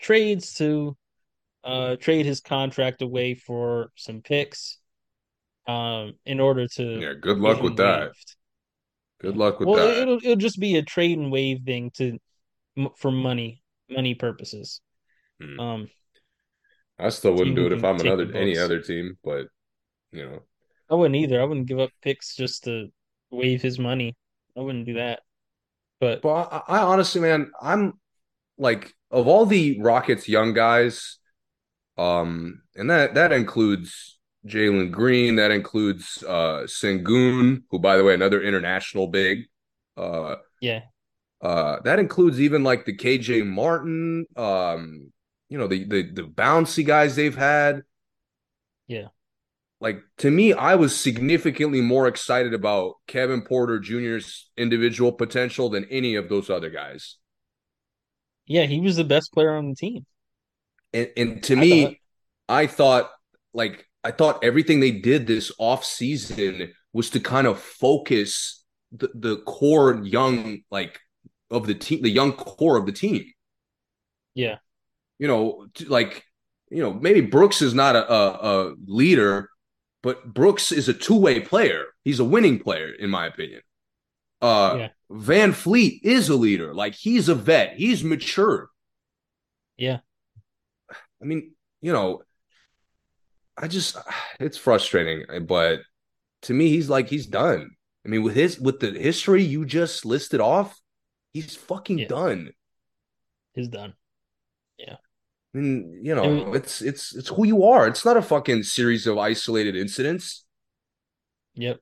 trades 0.00 0.54
to 0.54 0.96
uh, 1.62 1.96
trade 1.96 2.26
his 2.26 2.40
contract 2.40 3.02
away 3.02 3.34
for 3.34 3.90
some 3.94 4.20
picks 4.20 4.78
um, 5.68 6.14
in 6.26 6.40
order 6.40 6.66
to 6.66 7.00
Yeah, 7.00 7.14
good 7.20 7.38
luck 7.38 7.62
with 7.62 7.76
that. 7.76 8.00
waived. 8.00 8.36
Good 9.20 9.36
luck 9.36 9.60
with 9.60 9.68
Well, 9.68 9.86
that. 9.88 10.02
it'll 10.02 10.16
it'll 10.16 10.36
just 10.36 10.58
be 10.58 10.76
a 10.76 10.82
trade 10.82 11.18
and 11.18 11.30
waive 11.30 11.62
thing 11.64 11.90
to 11.98 12.18
for 12.98 13.10
money 13.12 13.62
money 13.88 14.14
purposes. 14.14 14.80
Hmm. 15.40 15.60
Um, 15.60 15.88
I 17.00 17.08
still 17.08 17.34
wouldn't 17.34 17.56
do 17.56 17.66
it 17.66 17.72
if 17.72 17.84
I'm 17.84 18.00
another 18.00 18.30
any 18.34 18.58
other 18.58 18.80
team, 18.80 19.16
but 19.24 19.46
you 20.12 20.28
know, 20.28 20.40
I 20.90 20.94
wouldn't 20.94 21.16
either. 21.16 21.40
I 21.40 21.44
wouldn't 21.44 21.66
give 21.66 21.80
up 21.80 21.90
picks 22.02 22.34
just 22.34 22.64
to 22.64 22.88
waive 23.30 23.62
his 23.62 23.78
money. 23.78 24.16
I 24.56 24.60
wouldn't 24.60 24.86
do 24.86 24.94
that. 24.94 25.20
But 26.00 26.22
but 26.22 26.48
I, 26.68 26.78
I 26.78 26.78
honestly, 26.82 27.20
man, 27.20 27.50
I'm 27.60 27.94
like 28.58 28.92
of 29.10 29.26
all 29.28 29.46
the 29.46 29.80
Rockets 29.80 30.28
young 30.28 30.54
guys, 30.54 31.18
um, 31.98 32.62
and 32.74 32.90
that 32.90 33.14
that 33.14 33.32
includes 33.32 34.18
Jalen 34.46 34.90
Green, 34.90 35.36
that 35.36 35.50
includes 35.50 36.24
uh 36.26 36.62
Sengun, 36.66 37.62
who 37.70 37.78
by 37.78 37.96
the 37.96 38.04
way, 38.04 38.14
another 38.14 38.42
international 38.42 39.08
big. 39.08 39.44
Uh 39.96 40.36
yeah, 40.60 40.80
uh 41.42 41.80
that 41.84 41.98
includes 41.98 42.40
even 42.40 42.64
like 42.64 42.84
the 42.84 42.96
KJ 42.96 43.46
Martin, 43.46 44.26
um, 44.36 45.12
you 45.50 45.58
know, 45.58 45.68
the 45.68 45.84
the 45.86 46.02
the 46.12 46.22
bouncy 46.24 46.86
guys 46.86 47.16
they've 47.16 47.36
had. 47.36 47.84
yeah, 48.86 49.08
Like 49.80 50.02
to 50.18 50.30
me, 50.30 50.52
I 50.52 50.74
was 50.74 50.98
significantly 50.98 51.80
more 51.80 52.06
excited 52.06 52.52
about 52.52 52.94
Kevin 53.06 53.42
Porter 53.42 53.78
Jr.'s 53.78 54.50
individual 54.56 55.12
potential 55.12 55.70
than 55.70 55.86
any 55.86 56.16
of 56.16 56.28
those 56.28 56.50
other 56.50 56.68
guys. 56.70 57.16
yeah. 58.46 58.64
He 58.66 58.80
was 58.80 58.96
the 58.96 59.04
best 59.04 59.32
player 59.32 59.54
on 59.54 59.68
the 59.70 59.74
team. 59.74 60.06
And 60.92 61.08
and 61.16 61.42
to 61.44 61.56
I 61.56 61.60
me, 61.60 61.66
thought. 61.66 61.98
I 62.48 62.66
thought 62.66 63.10
like 63.54 63.86
I 64.02 64.10
thought 64.10 64.42
everything 64.44 64.80
they 64.80 64.90
did 64.92 65.26
this 65.26 65.52
off 65.58 65.84
season 65.84 66.72
was 66.92 67.10
to 67.10 67.20
kind 67.20 67.46
of 67.46 67.60
focus 67.60 68.64
the, 68.92 69.08
the 69.14 69.36
core 69.42 70.00
young 70.04 70.60
like 70.70 71.00
of 71.50 71.66
the 71.66 71.74
team, 71.74 72.02
the 72.02 72.10
young 72.10 72.32
core 72.32 72.76
of 72.76 72.86
the 72.86 72.92
team. 72.92 73.24
Yeah, 74.34 74.58
You 75.20 75.28
know, 75.28 75.68
like 75.86 76.24
you 76.70 76.82
know, 76.82 76.92
maybe 76.92 77.20
Brooks 77.20 77.62
is 77.62 77.74
not 77.74 77.94
a, 77.96 78.12
a, 78.12 78.28
a 78.70 78.74
leader, 78.86 79.50
but 80.02 80.32
Brooks 80.34 80.72
is 80.72 80.88
a 80.88 80.94
two 80.94 81.16
way 81.16 81.40
player. 81.40 81.84
He's 82.04 82.20
a 82.20 82.24
winning 82.24 82.58
player, 82.58 82.90
in 82.92 83.10
my 83.10 83.26
opinion. 83.26 83.60
Uh, 84.40 84.76
Yeah. 84.78 84.88
VanVleet 85.12 86.00
is 86.04 86.28
a 86.30 86.36
leader. 86.36 86.72
Like 86.74 86.94
he's 86.94 87.28
a 87.28 87.34
vet. 87.34 87.74
He's 87.76 88.02
mature. 88.02 88.70
yeah, 89.76 89.98
I 91.20 91.24
mean, 91.26 91.52
you 91.82 91.92
know, 91.92 92.22
I 93.56 93.68
just 93.68 93.96
it's 94.38 94.56
frustrating, 94.56 95.46
but 95.46 95.80
to 96.42 96.54
me, 96.54 96.70
he's 96.70 96.88
like 96.88 97.08
he's 97.08 97.26
done. 97.26 97.70
I 98.06 98.08
mean, 98.08 98.22
with 98.22 98.34
his 98.34 98.58
with 98.58 98.80
the 98.80 98.92
history 98.92 99.42
you 99.42 99.66
just 99.66 100.06
listed 100.06 100.40
off, 100.40 100.80
he's 101.34 101.56
fucking 101.56 101.98
Yeah. 101.98 102.08
done. 102.08 102.52
he's 103.54 103.68
done. 103.68 103.94
I 105.54 105.58
mean, 105.58 106.00
you 106.02 106.14
know, 106.14 106.22
I 106.24 106.28
mean- 106.28 106.54
it's 106.54 106.80
it's 106.80 107.14
it's 107.14 107.28
who 107.28 107.44
you 107.46 107.64
are. 107.64 107.86
It's 107.88 108.04
not 108.04 108.16
a 108.16 108.22
fucking 108.22 108.62
series 108.62 109.06
of 109.06 109.18
isolated 109.18 109.74
incidents. 109.76 110.44
Yep. 111.54 111.80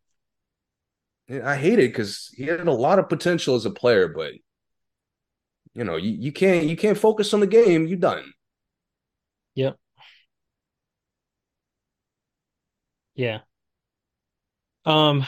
And 1.28 1.43
I 1.43 1.57
hate 1.57 1.78
it 1.78 1.90
because 1.93 2.31
he 2.35 2.45
had 2.45 2.66
a 2.66 2.73
lot 2.73 2.99
of 2.99 3.09
potential 3.11 3.55
as 3.55 3.66
a 3.66 3.70
player, 3.70 4.09
but 4.09 4.32
you 5.74 5.85
know, 5.85 5.97
you, 5.97 6.11
you 6.12 6.32
can't 6.32 6.66
you 6.66 6.77
can't 6.77 6.97
focus 6.97 7.35
on 7.35 7.40
the 7.40 7.47
game. 7.47 7.86
You 7.86 7.97
done. 7.97 8.32
Yep. 9.55 9.77
Yeah. 13.15 13.40
Um. 14.85 15.27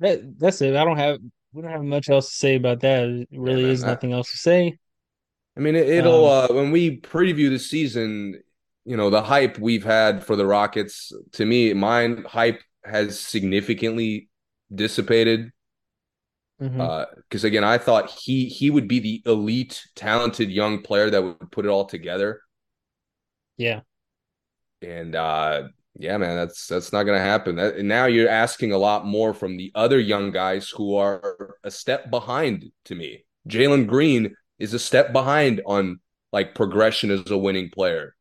That 0.00 0.38
that's 0.38 0.60
it. 0.60 0.76
I 0.76 0.84
don't 0.84 0.98
have. 0.98 1.18
We 1.52 1.62
don't 1.62 1.70
have 1.72 1.82
much 1.82 2.08
else 2.10 2.28
to 2.28 2.34
say 2.36 2.54
about 2.56 2.80
that. 2.80 3.08
It 3.08 3.28
really 3.32 3.62
man, 3.62 3.72
is 3.72 3.82
I- 3.82 3.88
nothing 3.88 4.12
else 4.12 4.30
to 4.30 4.36
say. 4.36 4.78
I 5.56 5.60
mean, 5.60 5.74
it, 5.74 5.88
it'll 5.88 6.26
Um, 6.28 6.50
uh, 6.50 6.54
when 6.54 6.70
we 6.70 7.00
preview 7.00 7.50
the 7.50 7.58
season, 7.58 8.42
you 8.84 8.96
know, 8.96 9.10
the 9.10 9.22
hype 9.22 9.58
we've 9.58 9.84
had 9.84 10.24
for 10.24 10.36
the 10.36 10.46
Rockets. 10.46 11.12
To 11.32 11.44
me, 11.44 11.72
mine 11.74 12.24
hype 12.28 12.60
has 12.84 13.18
significantly 13.18 14.28
dissipated. 14.74 15.50
Because 16.58 17.44
again, 17.44 17.64
I 17.64 17.78
thought 17.78 18.10
he 18.10 18.46
he 18.48 18.70
would 18.70 18.88
be 18.88 19.00
the 19.00 19.22
elite, 19.26 19.82
talented 19.94 20.50
young 20.50 20.82
player 20.82 21.10
that 21.10 21.22
would 21.22 21.50
put 21.50 21.66
it 21.66 21.68
all 21.68 21.84
together. 21.84 22.40
Yeah. 23.58 23.80
And 24.82 25.14
uh, 25.14 25.68
yeah, 25.98 26.16
man, 26.16 26.36
that's 26.36 26.66
that's 26.66 26.92
not 26.92 27.04
gonna 27.04 27.18
happen. 27.18 27.56
That, 27.56 27.76
and 27.76 27.88
now 27.88 28.06
you're 28.06 28.28
asking 28.28 28.72
a 28.72 28.78
lot 28.78 29.06
more 29.06 29.34
from 29.34 29.56
the 29.56 29.72
other 29.74 29.98
young 29.98 30.30
guys 30.30 30.68
who 30.70 30.96
are 30.96 31.56
a 31.64 31.70
step 31.70 32.10
behind 32.10 32.70
to 32.86 32.94
me. 32.94 33.24
Jalen 33.48 33.86
Green 33.86 34.34
is 34.58 34.74
a 34.74 34.78
step 34.78 35.12
behind 35.12 35.62
on 35.66 36.00
like 36.32 36.54
progression 36.54 37.10
as 37.10 37.30
a 37.30 37.38
winning 37.38 37.70
player. 37.70 38.14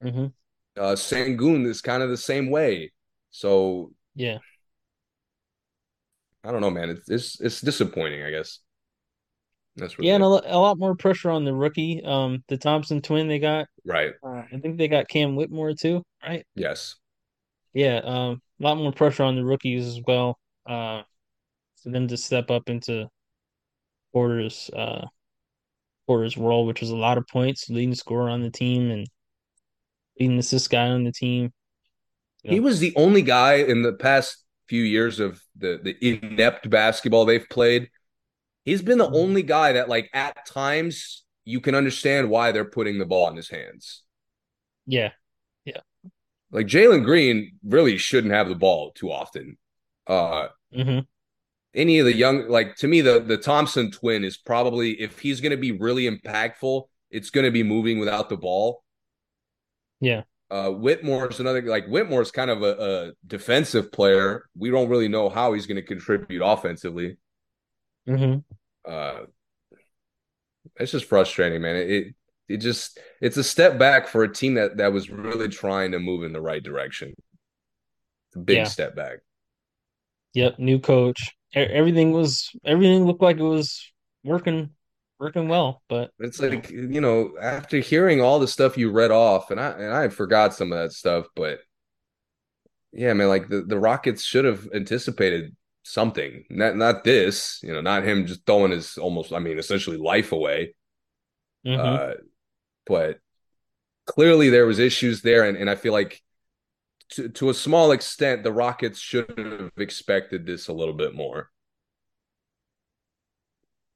Mhm. 0.00 0.32
Uh, 0.76 0.94
Sengun 0.96 1.66
is 1.66 1.80
kind 1.80 2.02
of 2.02 2.10
the 2.10 2.16
same 2.16 2.50
way. 2.50 2.92
So 3.30 3.92
Yeah. 4.14 4.38
I 6.44 6.52
don't 6.52 6.60
know, 6.60 6.70
man. 6.70 6.90
It's 6.90 7.08
it's 7.08 7.40
it's 7.40 7.60
disappointing, 7.60 8.22
I 8.22 8.30
guess. 8.30 8.60
That's 9.76 9.98
really 9.98 10.08
Yeah, 10.08 10.16
and 10.16 10.24
a, 10.24 10.26
a 10.26 10.58
lot 10.58 10.78
more 10.78 10.94
pressure 10.94 11.30
on 11.30 11.44
the 11.44 11.54
rookie. 11.54 12.02
Um, 12.04 12.44
the 12.48 12.56
Thompson 12.56 13.00
twin 13.02 13.28
they 13.28 13.38
got. 13.38 13.66
right. 13.84 14.14
Uh, 14.22 14.42
I 14.52 14.58
think 14.60 14.78
they 14.78 14.88
got 14.88 15.08
Cam 15.08 15.36
Whitmore 15.36 15.74
too, 15.74 16.02
right? 16.22 16.46
Yes. 16.54 16.96
Yeah. 17.72 17.98
Um, 18.04 18.42
a 18.60 18.62
lot 18.62 18.76
more 18.76 18.92
pressure 18.92 19.24
on 19.24 19.36
the 19.36 19.44
rookies 19.44 19.86
as 19.86 20.00
well. 20.06 20.38
Uh, 20.66 21.02
for 21.82 21.90
them 21.90 22.08
to 22.08 22.16
step 22.16 22.50
up 22.50 22.68
into 22.70 23.08
Porter's 24.12 24.70
uh 24.70 25.06
Porter's 26.06 26.36
role, 26.36 26.66
which 26.66 26.80
was 26.80 26.90
a 26.90 26.96
lot 26.96 27.18
of 27.18 27.26
points, 27.28 27.68
leading 27.70 27.94
scorer 27.94 28.28
on 28.30 28.42
the 28.42 28.50
team 28.50 28.90
and 28.90 29.08
leading 30.18 30.38
assist 30.38 30.70
guy 30.70 30.88
on 30.88 31.04
the 31.04 31.12
team. 31.12 31.52
He 32.42 32.60
was 32.60 32.80
the 32.80 32.92
only 32.96 33.22
guy 33.22 33.54
in 33.54 33.82
the 33.82 33.92
past 33.92 34.44
few 34.68 34.82
years 34.82 35.20
of 35.20 35.42
the 35.56 35.78
the 35.82 35.96
inept 36.00 36.68
basketball 36.70 37.24
they've 37.24 37.48
played. 37.48 37.90
He's 38.64 38.82
been 38.82 38.98
the 38.98 39.10
Mhm. 39.10 39.14
only 39.14 39.42
guy 39.42 39.72
that, 39.72 39.88
like, 39.88 40.10
at 40.14 40.46
times 40.46 41.24
you 41.44 41.60
can 41.60 41.74
understand 41.74 42.30
why 42.30 42.52
they're 42.52 42.64
putting 42.64 42.98
the 42.98 43.06
ball 43.06 43.30
in 43.30 43.36
his 43.36 43.50
hands. 43.50 44.02
Yeah. 44.86 45.12
Yeah. 45.64 45.80
Like 46.50 46.66
Jalen 46.66 47.04
Green 47.04 47.58
really 47.64 47.98
shouldn't 47.98 48.32
have 48.32 48.48
the 48.48 48.54
ball 48.54 48.92
too 48.92 49.10
often. 49.10 49.58
Uh, 50.06 50.48
hmm 50.72 51.06
any 51.74 51.98
of 51.98 52.06
the 52.06 52.14
young, 52.14 52.48
like 52.48 52.76
to 52.76 52.88
me, 52.88 53.00
the 53.00 53.20
the 53.20 53.36
Thompson 53.36 53.90
twin 53.90 54.24
is 54.24 54.36
probably 54.36 54.92
if 55.00 55.18
he's 55.18 55.40
going 55.40 55.50
to 55.50 55.56
be 55.56 55.72
really 55.72 56.08
impactful, 56.08 56.84
it's 57.10 57.30
going 57.30 57.44
to 57.44 57.50
be 57.50 57.62
moving 57.62 57.98
without 57.98 58.28
the 58.28 58.36
ball. 58.36 58.82
Yeah. 60.00 60.22
Uh, 60.50 60.70
Whitmore's 60.70 61.40
another 61.40 61.62
like 61.62 61.86
Whitmore's 61.86 62.30
kind 62.30 62.50
of 62.50 62.62
a, 62.62 62.72
a 62.72 63.12
defensive 63.26 63.90
player. 63.90 64.44
We 64.56 64.70
don't 64.70 64.88
really 64.88 65.08
know 65.08 65.28
how 65.28 65.52
he's 65.52 65.66
going 65.66 65.76
to 65.76 65.82
contribute 65.82 66.44
offensively. 66.44 67.16
Mm-hmm. 68.08 68.40
Uh, 68.90 69.26
it's 70.76 70.92
just 70.92 71.06
frustrating, 71.06 71.62
man. 71.62 71.76
It, 71.76 71.90
it 71.90 72.14
it 72.46 72.56
just 72.58 72.98
it's 73.20 73.36
a 73.36 73.44
step 73.44 73.78
back 73.78 74.06
for 74.06 74.22
a 74.22 74.32
team 74.32 74.54
that 74.54 74.76
that 74.76 74.92
was 74.92 75.10
really 75.10 75.48
trying 75.48 75.92
to 75.92 75.98
move 75.98 76.24
in 76.24 76.32
the 76.32 76.40
right 76.40 76.62
direction. 76.62 77.14
It's 78.28 78.36
a 78.36 78.40
big 78.40 78.58
yeah. 78.58 78.64
step 78.64 78.94
back. 78.94 79.18
Yep, 80.34 80.58
new 80.58 80.78
coach. 80.78 81.36
Everything 81.54 82.12
was 82.12 82.50
everything 82.64 83.06
looked 83.06 83.22
like 83.22 83.38
it 83.38 83.42
was 83.42 83.92
working 84.24 84.70
working 85.20 85.48
well, 85.48 85.82
but 85.88 86.10
it's 86.18 86.40
like 86.40 86.70
you 86.70 86.82
know, 86.82 86.94
you 86.94 87.00
know 87.00 87.34
after 87.40 87.78
hearing 87.78 88.20
all 88.20 88.38
the 88.38 88.48
stuff 88.48 88.76
you 88.76 88.90
read 88.90 89.10
off, 89.10 89.50
and 89.50 89.60
I 89.60 89.70
and 89.70 89.92
I 89.92 90.08
forgot 90.08 90.54
some 90.54 90.72
of 90.72 90.78
that 90.78 90.92
stuff, 90.92 91.26
but 91.36 91.60
yeah, 92.92 93.12
man, 93.12 93.28
like 93.28 93.48
the 93.48 93.62
the 93.62 93.78
Rockets 93.78 94.22
should 94.22 94.44
have 94.44 94.68
anticipated 94.74 95.54
something, 95.82 96.44
not 96.50 96.76
not 96.76 97.04
this, 97.04 97.60
you 97.62 97.72
know, 97.72 97.80
not 97.80 98.04
him 98.04 98.26
just 98.26 98.46
throwing 98.46 98.72
his 98.72 98.96
almost, 98.98 99.32
I 99.32 99.38
mean, 99.38 99.58
essentially 99.58 99.96
life 99.96 100.32
away. 100.32 100.74
Mm-hmm. 101.66 101.80
Uh, 101.80 102.14
but 102.86 103.18
clearly 104.06 104.50
there 104.50 104.66
was 104.66 104.78
issues 104.78 105.22
there, 105.22 105.44
and 105.44 105.56
and 105.56 105.70
I 105.70 105.74
feel 105.76 105.92
like 105.92 106.22
to 107.10 107.28
to 107.28 107.50
a 107.50 107.54
small 107.54 107.92
extent 107.92 108.42
the 108.42 108.52
Rockets 108.52 108.98
should 108.98 109.32
have 109.36 109.72
expected 109.76 110.46
this 110.46 110.68
a 110.68 110.72
little 110.72 110.94
bit 110.94 111.14
more. 111.14 111.50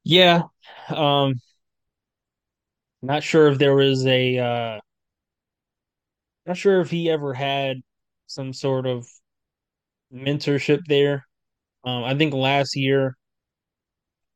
Yeah, 0.03 0.43
um, 0.89 1.35
not 3.01 3.23
sure 3.23 3.47
if 3.47 3.57
there 3.57 3.75
was 3.75 4.05
a, 4.05 4.37
uh, 4.37 4.79
not 6.45 6.57
sure 6.57 6.81
if 6.81 6.89
he 6.89 7.09
ever 7.09 7.33
had 7.33 7.81
some 8.27 8.53
sort 8.53 8.85
of 8.85 9.07
mentorship 10.13 10.81
there. 10.87 11.25
Um, 11.83 12.03
I 12.03 12.15
think 12.15 12.33
last 12.33 12.75
year 12.75 13.15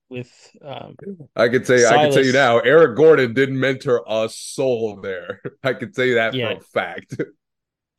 with 0.10 0.32
um, 0.64 0.96
I 1.36 1.50
can 1.50 1.64
tell 1.64 1.78
you, 1.78 1.84
Silas, 1.84 1.92
I 1.92 2.04
can 2.04 2.14
tell 2.14 2.26
you 2.26 2.34
now, 2.34 2.60
Eric 2.60 2.96
Gordon 2.96 3.34
didn't 3.34 3.60
mentor 3.60 4.04
a 4.08 4.30
soul 4.30 5.02
there. 5.02 5.42
I 5.64 5.74
can 5.74 5.92
tell 5.92 6.06
you 6.06 6.16
that 6.16 6.34
yeah. 6.34 6.54
for 6.54 6.58
a 6.58 6.62
fact. 6.62 7.22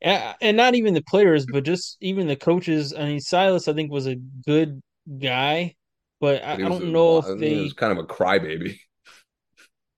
and 0.05 0.55
not 0.55 0.75
even 0.75 0.93
the 0.93 1.03
players, 1.03 1.45
but 1.51 1.63
just 1.63 1.97
even 1.99 2.27
the 2.27 2.35
coaches. 2.35 2.93
I 2.93 3.05
mean, 3.05 3.19
Silas, 3.19 3.67
I 3.67 3.73
think, 3.73 3.91
was 3.91 4.07
a 4.07 4.15
good 4.15 4.81
guy, 5.19 5.75
but 6.21 6.43
I, 6.43 6.53
I 6.53 6.57
don't 6.57 6.91
know 6.91 7.17
a, 7.17 7.33
if 7.33 7.39
they. 7.39 7.61
was 7.61 7.73
kind 7.73 7.91
of 7.91 7.97
a 7.97 8.07
crybaby. 8.07 8.77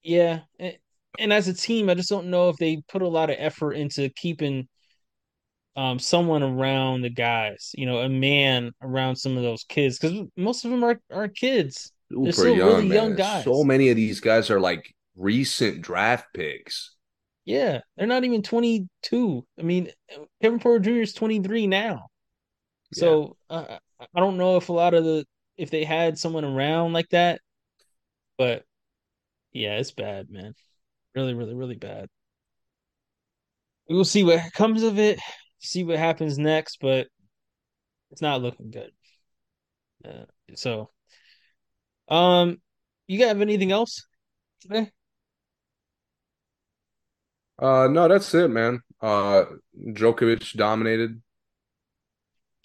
Yeah, 0.04 0.42
and, 0.58 0.78
and 1.20 1.34
as 1.34 1.50
a 1.50 1.54
team, 1.54 1.90
I 1.90 1.94
just 1.94 2.08
don't 2.08 2.28
know 2.28 2.48
if 2.48 2.56
they 2.56 2.82
put 2.88 3.02
a 3.02 3.08
lot 3.10 3.30
of 3.30 3.36
effort 3.40 3.74
into 3.74 4.08
keeping 4.08 4.70
um, 5.76 6.00
someone 6.00 6.44
around 6.44 7.02
the 7.02 7.10
guys, 7.10 7.72
you 7.78 7.86
know, 7.86 7.98
a 7.98 8.08
man 8.08 8.72
around 8.82 9.18
some 9.18 9.36
of 9.36 9.44
those 9.44 9.66
kids, 9.66 10.00
because 10.00 10.26
most 10.38 10.64
of 10.64 10.72
them 10.72 10.86
are 10.86 11.02
are 11.12 11.28
kids. 11.28 11.92
They're 12.10 12.32
still 12.32 12.56
young, 12.56 12.68
really 12.68 12.88
man. 12.88 12.96
young 12.96 13.16
guys. 13.18 13.44
So 13.44 13.66
many 13.66 13.90
of 13.90 13.98
these 13.98 14.22
guys 14.22 14.50
are 14.50 14.62
like 14.62 14.96
recent 15.18 15.82
draft 15.82 16.28
picks. 16.34 16.96
Yeah, 17.48 17.80
they're 17.95 18.07
not 18.07 18.26
even 18.26 18.44
22. 18.44 19.45
I 19.57 19.61
mean, 19.61 19.90
Kevin 20.41 20.60
Porter 20.60 20.80
Jr. 20.80 21.02
is 21.02 21.14
23 21.14 21.65
now. 21.68 22.07
Yeah. 22.94 22.99
So 22.99 23.38
uh, 23.49 23.78
I 24.02 24.19
don't 24.19 24.36
know 24.38 24.57
if 24.57 24.68
a 24.68 24.74
lot 24.74 24.94
of 24.94 25.06
the 25.06 25.26
if 25.56 25.72
they 25.72 25.86
had 25.86 26.19
someone 26.19 26.44
around 26.44 26.91
like 26.91 27.07
that, 27.11 27.40
but 28.38 28.65
yeah, 29.53 29.78
it's 29.78 29.91
bad, 29.91 30.30
man. 30.30 30.56
Really, 31.15 31.34
really, 31.34 31.56
really 31.56 31.78
bad. 31.78 32.10
We 33.88 33.95
will 33.95 34.03
see 34.03 34.26
what 34.26 34.41
comes 34.53 34.84
of 34.84 34.99
it 34.99 35.18
see 35.60 35.84
what 35.84 35.98
happens 35.98 36.38
next, 36.38 36.78
but 36.82 37.07
it's 38.11 38.22
not 38.22 38.41
looking 38.41 38.72
good. 38.72 38.91
Uh, 40.06 40.26
so, 40.56 40.90
um, 42.07 42.57
you 43.07 43.26
have 43.26 43.41
anything 43.41 43.72
else 43.72 44.06
today? 44.61 44.91
Uh, 47.60 47.88
no, 47.88 48.08
that's 48.08 48.34
it, 48.34 48.50
man. 48.50 48.82
Uh, 49.02 49.46
Djokovic 49.90 50.54
dominated. 50.54 51.22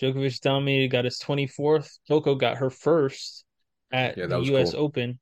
Djokovic 0.00 0.40
dominated, 0.40 0.88
got 0.88 1.04
his 1.04 1.18
24th. 1.20 1.98
Coco 2.08 2.34
got 2.34 2.58
her 2.58 2.70
first 2.70 3.44
at 3.90 4.18
yeah, 4.18 4.26
the 4.26 4.40
US 4.40 4.72
cool. 4.72 4.84
Open. 4.84 5.18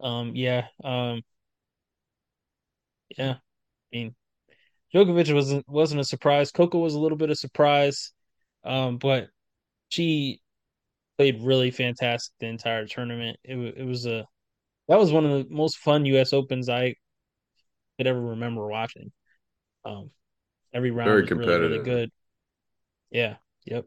Um, 0.00 0.32
yeah, 0.34 0.66
um, 0.82 1.22
yeah. 3.16 3.34
I 3.34 3.96
mean, 3.96 4.14
Djokovic 4.94 5.32
wasn't 5.34 5.68
wasn't 5.68 6.00
a 6.00 6.04
surprise. 6.04 6.50
Coco 6.50 6.78
was 6.78 6.94
a 6.94 6.98
little 6.98 7.18
bit 7.18 7.30
of 7.30 7.38
surprise, 7.38 8.12
um, 8.64 8.98
but 8.98 9.28
she 9.88 10.40
played 11.16 11.42
really 11.42 11.70
fantastic 11.70 12.34
the 12.40 12.46
entire 12.46 12.86
tournament. 12.86 13.38
It 13.44 13.56
it 13.56 13.86
was 13.86 14.06
a 14.06 14.26
that 14.88 14.98
was 14.98 15.12
one 15.12 15.24
of 15.24 15.30
the 15.30 15.54
most 15.54 15.78
fun 15.78 16.04
U.S. 16.06 16.32
Opens 16.32 16.68
I 16.68 16.96
could 17.96 18.06
ever 18.06 18.20
remember 18.20 18.66
watching. 18.66 19.12
Um, 19.84 20.10
every 20.72 20.90
round 20.90 21.08
Very 21.08 21.22
was 21.22 21.28
competitive. 21.28 21.60
really, 21.60 21.78
really 21.78 21.84
good. 21.84 22.10
Yeah. 23.10 23.36
Yep. 23.66 23.86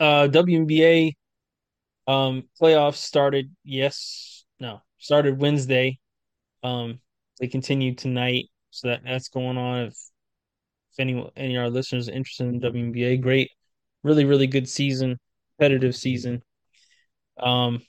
Uh, 0.00 0.28
WNBA 0.28 1.14
um 2.06 2.44
playoffs 2.60 2.96
started. 2.96 3.54
Yes. 3.64 4.44
No. 4.60 4.80
Started 4.98 5.40
Wednesday. 5.40 5.98
Um, 6.62 7.00
they 7.40 7.48
continued 7.48 7.98
tonight. 7.98 8.46
So 8.70 8.88
that 8.88 9.02
that's 9.04 9.28
going 9.28 9.56
on. 9.56 9.86
If, 9.86 9.92
if 10.92 11.00
any 11.00 11.30
any 11.36 11.56
of 11.56 11.62
our 11.62 11.70
listeners 11.70 12.08
are 12.08 12.12
interested 12.12 12.48
in 12.48 12.60
WNBA, 12.60 13.20
great, 13.20 13.50
really 14.02 14.24
really 14.24 14.46
good 14.46 14.68
season, 14.68 15.18
competitive 15.56 15.96
season. 15.96 16.42
Um, 17.38 17.82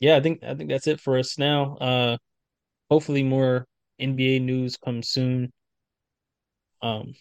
yeah, 0.00 0.16
I 0.16 0.20
think 0.20 0.42
I 0.42 0.54
think 0.54 0.70
that's 0.70 0.86
it 0.86 1.00
for 1.00 1.18
us 1.18 1.38
now. 1.38 1.76
Uh, 1.76 2.16
hopefully 2.90 3.22
more 3.22 3.66
NBA 4.00 4.40
news 4.40 4.76
comes 4.76 5.08
soon. 5.08 5.52
Um, 6.82 7.14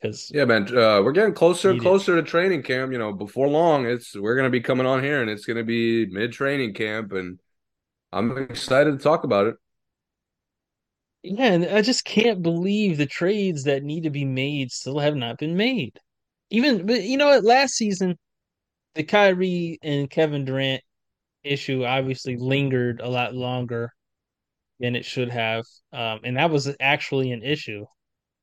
because 0.00 0.30
yeah, 0.32 0.44
man, 0.44 0.64
uh, 0.76 1.02
we're 1.02 1.12
getting 1.12 1.34
closer 1.34 1.76
closer 1.76 2.16
to 2.16 2.22
training 2.22 2.62
camp. 2.62 2.92
You 2.92 2.98
know, 2.98 3.12
before 3.12 3.48
long, 3.48 3.86
it's 3.86 4.14
we're 4.14 4.36
gonna 4.36 4.50
be 4.50 4.60
coming 4.60 4.86
on 4.86 5.02
here, 5.02 5.22
and 5.22 5.30
it's 5.30 5.46
gonna 5.46 5.64
be 5.64 6.06
mid 6.06 6.32
training 6.32 6.74
camp, 6.74 7.12
and 7.12 7.38
I'm 8.12 8.36
excited 8.36 8.92
to 8.92 9.02
talk 9.02 9.24
about 9.24 9.46
it. 9.46 9.56
Yeah, 11.22 11.52
and 11.52 11.64
I 11.64 11.82
just 11.82 12.04
can't 12.04 12.42
believe 12.42 12.98
the 12.98 13.06
trades 13.06 13.64
that 13.64 13.82
need 13.82 14.02
to 14.02 14.10
be 14.10 14.24
made 14.24 14.70
still 14.70 14.98
have 15.00 15.16
not 15.16 15.38
been 15.38 15.56
made. 15.56 15.98
Even, 16.50 16.86
but 16.86 17.02
you 17.02 17.16
know 17.16 17.26
what? 17.26 17.44
Last 17.44 17.74
season, 17.74 18.16
the 18.94 19.02
Kyrie 19.02 19.78
and 19.82 20.08
Kevin 20.08 20.44
Durant 20.44 20.82
issue 21.42 21.84
obviously 21.84 22.36
lingered 22.36 23.00
a 23.00 23.08
lot 23.08 23.34
longer 23.34 23.92
than 24.80 24.96
it 24.96 25.04
should 25.04 25.30
have, 25.30 25.64
um, 25.92 26.20
and 26.24 26.36
that 26.36 26.50
was 26.50 26.74
actually 26.80 27.32
an 27.32 27.42
issue. 27.42 27.84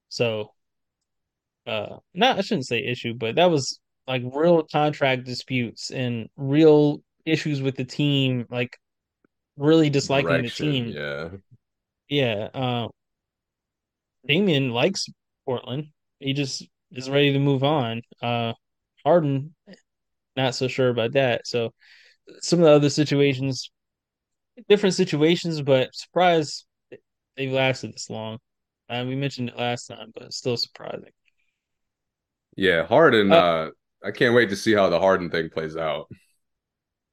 So, 0.09 0.51
uh, 1.67 1.97
not 2.13 2.37
I 2.37 2.41
shouldn't 2.41 2.67
say 2.67 2.83
issue, 2.83 3.13
but 3.13 3.35
that 3.35 3.49
was 3.49 3.79
like 4.07 4.23
real 4.33 4.63
contract 4.63 5.25
disputes 5.25 5.91
and 5.91 6.29
real 6.35 7.01
issues 7.25 7.61
with 7.61 7.75
the 7.75 7.85
team, 7.85 8.45
like 8.49 8.77
really 9.57 9.89
disliking 9.89 10.29
Direction, 10.29 10.67
the 10.67 10.71
team. 10.73 10.87
Yeah 10.89 11.29
yeah, 12.13 12.49
uh, 12.53 12.87
Damian 14.27 14.69
likes 14.71 15.07
Portland. 15.45 15.87
He 16.19 16.33
just 16.33 16.65
is 16.91 17.09
ready 17.09 17.33
to 17.33 17.39
move 17.39 17.63
on. 17.63 18.01
Uh, 18.21 18.53
Harden, 19.03 19.55
not 20.35 20.55
so 20.55 20.67
sure 20.67 20.89
about 20.89 21.13
that. 21.13 21.47
So 21.47 21.73
some 22.41 22.59
of 22.59 22.65
the 22.65 22.71
other 22.71 22.89
situations, 22.89 23.71
different 24.67 24.95
situations, 24.95 25.61
but 25.61 25.93
surprise 25.95 26.65
they've 27.35 27.51
lasted 27.51 27.93
this 27.93 28.09
long. 28.09 28.39
Uh, 28.89 29.03
we 29.07 29.15
mentioned 29.15 29.49
it 29.49 29.57
last 29.57 29.87
time, 29.87 30.11
but 30.13 30.33
still 30.33 30.57
surprising. 30.57 31.11
Yeah, 32.55 32.85
Harden. 32.85 33.31
Uh, 33.31 33.35
uh, 33.35 33.69
I 34.03 34.11
can't 34.11 34.35
wait 34.35 34.49
to 34.49 34.55
see 34.55 34.73
how 34.73 34.89
the 34.89 34.99
Harden 34.99 35.29
thing 35.29 35.49
plays 35.49 35.75
out. 35.75 36.07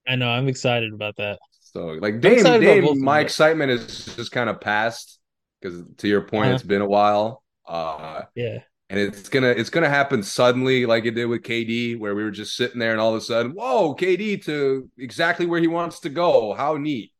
I 0.06 0.16
know. 0.16 0.28
I'm 0.28 0.48
excited 0.48 0.92
about 0.92 1.16
that. 1.16 1.38
So 1.60 1.86
like 1.86 2.20
Dame, 2.20 2.42
Dame 2.42 3.02
my 3.02 3.20
excitement 3.20 3.70
is 3.70 4.06
just 4.16 4.32
kind 4.32 4.50
of 4.50 4.60
past 4.60 5.20
because 5.60 5.82
to 5.98 6.08
your 6.08 6.22
point, 6.22 6.46
uh-huh. 6.46 6.54
it's 6.54 6.64
been 6.64 6.82
a 6.82 6.88
while. 6.88 7.44
Uh, 7.66 8.22
yeah, 8.34 8.58
and 8.88 8.98
it's 8.98 9.28
gonna 9.28 9.50
it's 9.50 9.70
gonna 9.70 9.88
happen 9.88 10.22
suddenly, 10.22 10.84
like 10.84 11.04
it 11.04 11.12
did 11.12 11.26
with 11.26 11.42
KD, 11.42 11.98
where 11.98 12.14
we 12.16 12.24
were 12.24 12.32
just 12.32 12.56
sitting 12.56 12.80
there, 12.80 12.90
and 12.90 13.00
all 13.00 13.10
of 13.10 13.16
a 13.16 13.20
sudden, 13.20 13.52
whoa, 13.52 13.94
KD 13.94 14.44
to 14.46 14.90
exactly 14.98 15.46
where 15.46 15.60
he 15.60 15.68
wants 15.68 16.00
to 16.00 16.08
go. 16.08 16.54
How 16.54 16.76
neat! 16.76 17.12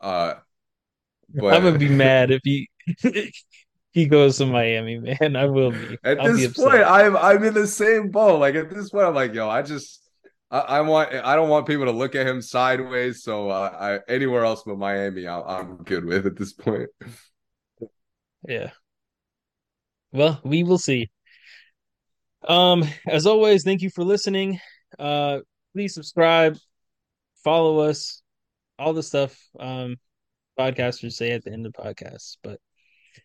Uh, 0.00 0.34
but 1.34 1.54
I'm 1.54 1.62
gonna 1.62 1.78
be 1.78 1.88
mad 1.88 2.30
if 2.30 2.40
he 2.44 2.68
he 3.92 4.06
goes 4.06 4.38
to 4.38 4.46
Miami, 4.46 4.98
man. 4.98 5.36
I 5.36 5.46
will 5.46 5.72
be. 5.72 5.98
At 6.04 6.20
I'll 6.20 6.32
this 6.32 6.48
be 6.48 6.62
point, 6.62 6.82
I'm 6.82 7.16
I'm 7.16 7.42
in 7.44 7.54
the 7.54 7.66
same 7.66 8.10
boat. 8.10 8.40
Like 8.40 8.54
at 8.54 8.70
this 8.70 8.90
point, 8.90 9.06
I'm 9.06 9.14
like, 9.14 9.34
yo, 9.34 9.48
I 9.48 9.62
just 9.62 10.00
I, 10.50 10.58
I, 10.58 10.80
want 10.80 11.12
I 11.12 11.36
don't 11.36 11.48
want 11.48 11.66
people 11.66 11.84
to 11.84 11.92
look 11.92 12.14
at 12.14 12.26
him 12.26 12.42
sideways. 12.42 13.22
So 13.22 13.50
uh, 13.50 14.00
I, 14.08 14.12
anywhere 14.12 14.44
else 14.44 14.62
but 14.64 14.78
Miami, 14.78 15.26
I, 15.26 15.60
am 15.60 15.76
good 15.84 16.04
with 16.04 16.26
at 16.26 16.36
this 16.36 16.52
point. 16.52 16.88
Yeah. 18.48 18.70
Well, 20.12 20.40
we 20.42 20.64
will 20.64 20.78
see. 20.78 21.10
Um, 22.48 22.84
as 23.06 23.26
always, 23.26 23.64
thank 23.64 23.82
you 23.82 23.90
for 23.90 24.02
listening. 24.02 24.58
Uh, 24.98 25.40
please 25.72 25.94
subscribe, 25.94 26.58
follow 27.44 27.80
us, 27.80 28.19
all 28.80 28.92
the 28.92 29.02
stuff 29.02 29.38
um 29.60 29.96
podcasters 30.58 31.12
say 31.12 31.32
at 31.32 31.44
the 31.44 31.52
end 31.52 31.66
of 31.66 31.72
podcasts. 31.72 32.36
But 32.42 32.60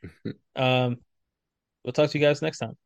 um, 0.55 0.97
we'll 1.83 1.93
talk 1.93 2.09
to 2.09 2.17
you 2.17 2.25
guys 2.25 2.41
next 2.41 2.59
time. 2.59 2.77